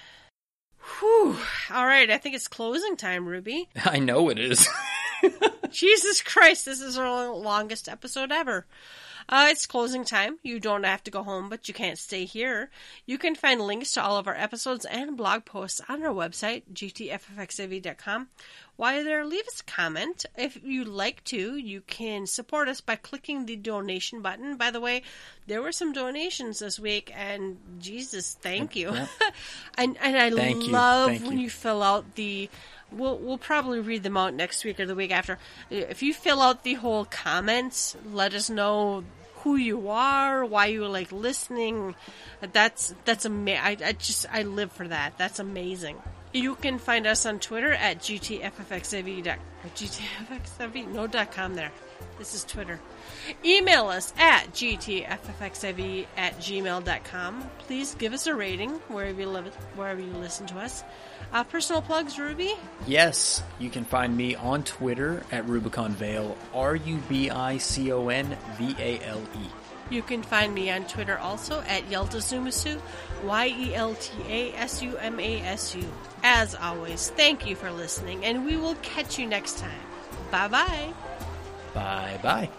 Whew. 1.00 1.38
All 1.74 1.86
right, 1.86 2.10
I 2.10 2.18
think 2.18 2.36
it's 2.36 2.48
closing 2.48 2.96
time, 2.96 3.28
Ruby. 3.28 3.68
I 3.86 4.00
know 4.00 4.30
it 4.30 4.40
is. 4.40 4.68
Jesus 5.72 6.22
Christ, 6.22 6.66
this 6.66 6.82
is 6.82 6.98
our 6.98 7.30
longest 7.30 7.90
episode 7.90 8.32
ever. 8.32 8.66
Uh, 9.30 9.48
it's 9.50 9.66
closing 9.66 10.06
time. 10.06 10.40
You 10.42 10.60
don't 10.60 10.86
have 10.86 11.04
to 11.04 11.12
go 11.12 11.22
home, 11.22 11.50
but 11.50 11.68
you 11.68 11.74
can't 11.74 11.98
stay 11.98 12.24
here. 12.24 12.70
You 13.06 13.18
can 13.18 13.36
find 13.36 13.60
links 13.60 13.92
to 13.94 14.02
all 14.02 14.18
of 14.18 14.26
our 14.26 14.36
episodes 14.36 14.86
and 14.86 15.18
blog 15.18 15.44
posts 15.44 15.82
on 15.90 16.02
our 16.04 16.14
website, 16.14 16.64
gtffxav.com. 16.74 18.30
While 18.78 18.96
you're 18.96 19.04
there, 19.04 19.26
leave 19.26 19.48
us 19.48 19.60
a 19.60 19.64
comment. 19.66 20.26
If 20.38 20.64
you'd 20.64 20.88
like 20.88 21.24
to, 21.26 21.58
you 21.58 21.82
can 21.82 22.26
support 22.26 22.70
us 22.70 22.80
by 22.80 22.96
clicking 22.96 23.46
the 23.46 23.56
donation 23.58 24.22
button. 24.22 24.56
By 24.56 24.72
the 24.72 24.80
way, 24.80 25.02
there 25.48 25.62
were 25.62 25.72
some 25.72 25.92
donations 25.92 26.60
this 26.60 26.80
week, 26.80 27.12
and 27.14 27.58
Jesus, 27.80 28.38
thank 28.40 28.76
you. 28.76 28.94
Yep. 28.94 29.10
and, 29.78 29.98
and 30.00 30.16
I 30.16 30.30
Thank 30.30 30.68
you. 30.68 30.72
love 30.72 31.10
Thank 31.10 31.24
when 31.24 31.38
you. 31.38 31.46
you 31.46 31.50
fill 31.50 31.84
out 31.84 32.16
the 32.16 32.50
we'll 32.92 33.18
we'll 33.18 33.38
probably 33.38 33.80
read 33.80 34.04
them 34.04 34.18
out 34.18 34.34
next 34.34 34.64
week 34.64 34.80
or 34.80 34.86
the 34.86 34.96
week 34.96 35.12
after. 35.12 35.38
If 35.70 36.04
you 36.04 36.14
fill 36.14 36.42
out 36.42 36.64
the 36.64 36.76
whole 36.76 37.06
comments, 37.06 37.96
let 38.12 38.34
us 38.34 38.50
know 38.50 39.04
who 39.38 39.56
you 39.56 39.90
are, 39.90 40.44
why 40.44 40.68
you 40.68 40.88
like 40.88 41.12
listening. 41.12 41.96
That's 42.54 42.94
that's 43.06 43.26
ama- 43.26 43.60
I, 43.62 43.76
just 43.94 44.26
I 44.32 44.44
live 44.44 44.72
for 44.72 44.88
that. 44.88 45.18
That's 45.18 45.40
amazing. 45.40 45.98
You 46.34 46.56
can 46.56 46.78
find 46.78 47.08
us 47.08 47.26
on 47.26 47.40
Twitter 47.40 47.72
at 47.72 48.00
gtffxav. 48.00 49.38
gtffxav 49.76 50.88
no 50.94 51.08
dot 51.08 51.32
com 51.32 51.56
there. 51.56 51.72
This 52.20 52.34
is 52.34 52.44
Twitter. 52.44 52.80
Email 53.46 53.88
us 53.88 54.14
at 54.18 54.48
gtffxav 54.52 56.08
at 56.18 56.38
gmail.com. 56.40 57.50
Please 57.60 57.96
give 57.96 58.14
us 58.14 58.28
a 58.28 58.36
rating 58.36 58.72
wherever 58.90 59.22
you 59.22 59.30
live, 59.30 59.54
wherever 59.76 60.02
you 60.02 60.14
listen 60.14 60.48
to 60.48 60.60
us. 60.60 60.84
Uh, 61.34 61.44
personal 61.44 61.82
plugs, 61.82 62.18
Ruby. 62.18 62.54
yes, 62.88 63.44
you 63.60 63.70
can 63.70 63.84
find 63.84 64.16
me 64.16 64.36
on 64.36 64.64
Twitter 64.64 65.24
at 65.32 65.48
Rubicon 65.48 65.92
Vale. 65.94 66.38
R 66.54 66.76
U 66.76 66.98
B 67.10 67.30
I 67.30 67.58
C 67.58 67.92
O 67.92 68.10
N 68.10 68.38
V 68.58 68.76
A 68.80 69.00
L 69.06 69.22
E. 69.36 69.48
You 69.90 70.02
can 70.02 70.22
find 70.24 70.54
me 70.54 70.70
on 70.70 70.86
Twitter 70.86 71.18
also 71.18 71.62
at 71.62 71.84
Yeltasumasu, 71.90 72.80
Y 73.24 73.48
E 73.48 73.76
L 73.76 73.94
T 73.96 74.14
A 74.28 74.54
S 74.56 74.82
U 74.82 74.98
M 74.98 75.20
A 75.20 75.42
S 75.42 75.76
U. 75.76 75.86
As 76.24 76.56
always, 76.56 77.10
thank 77.12 77.48
you 77.48 77.56
for 77.56 77.72
listening, 77.72 78.26
and 78.26 78.46
we 78.46 78.58
will 78.58 78.76
catch 78.76 79.20
you 79.20 79.26
next 79.26 79.58
time. 79.60 79.72
Bye 80.32 80.48
bye. 80.48 80.94
Bye 81.74 82.20
bye. 82.24 82.50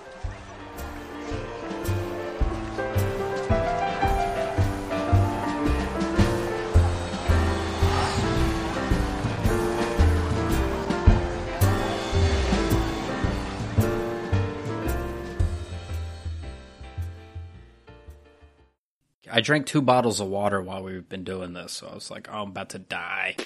I 19.30 19.40
drank 19.40 19.66
two 19.66 19.82
bottles 19.82 20.20
of 20.20 20.28
water 20.28 20.60
while 20.60 20.82
we've 20.82 21.08
been 21.08 21.24
doing 21.24 21.52
this, 21.52 21.72
so 21.72 21.88
I 21.88 21.94
was 21.94 22.10
like, 22.10 22.28
oh, 22.30 22.42
I'm 22.42 22.48
about 22.48 22.70
to 22.70 22.78
die. 22.78 23.36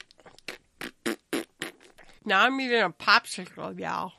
Now 2.25 2.45
I'm 2.47 2.61
eating 2.61 2.81
a 2.81 2.91
popsicle, 2.91 3.79
y'all. 3.79 4.13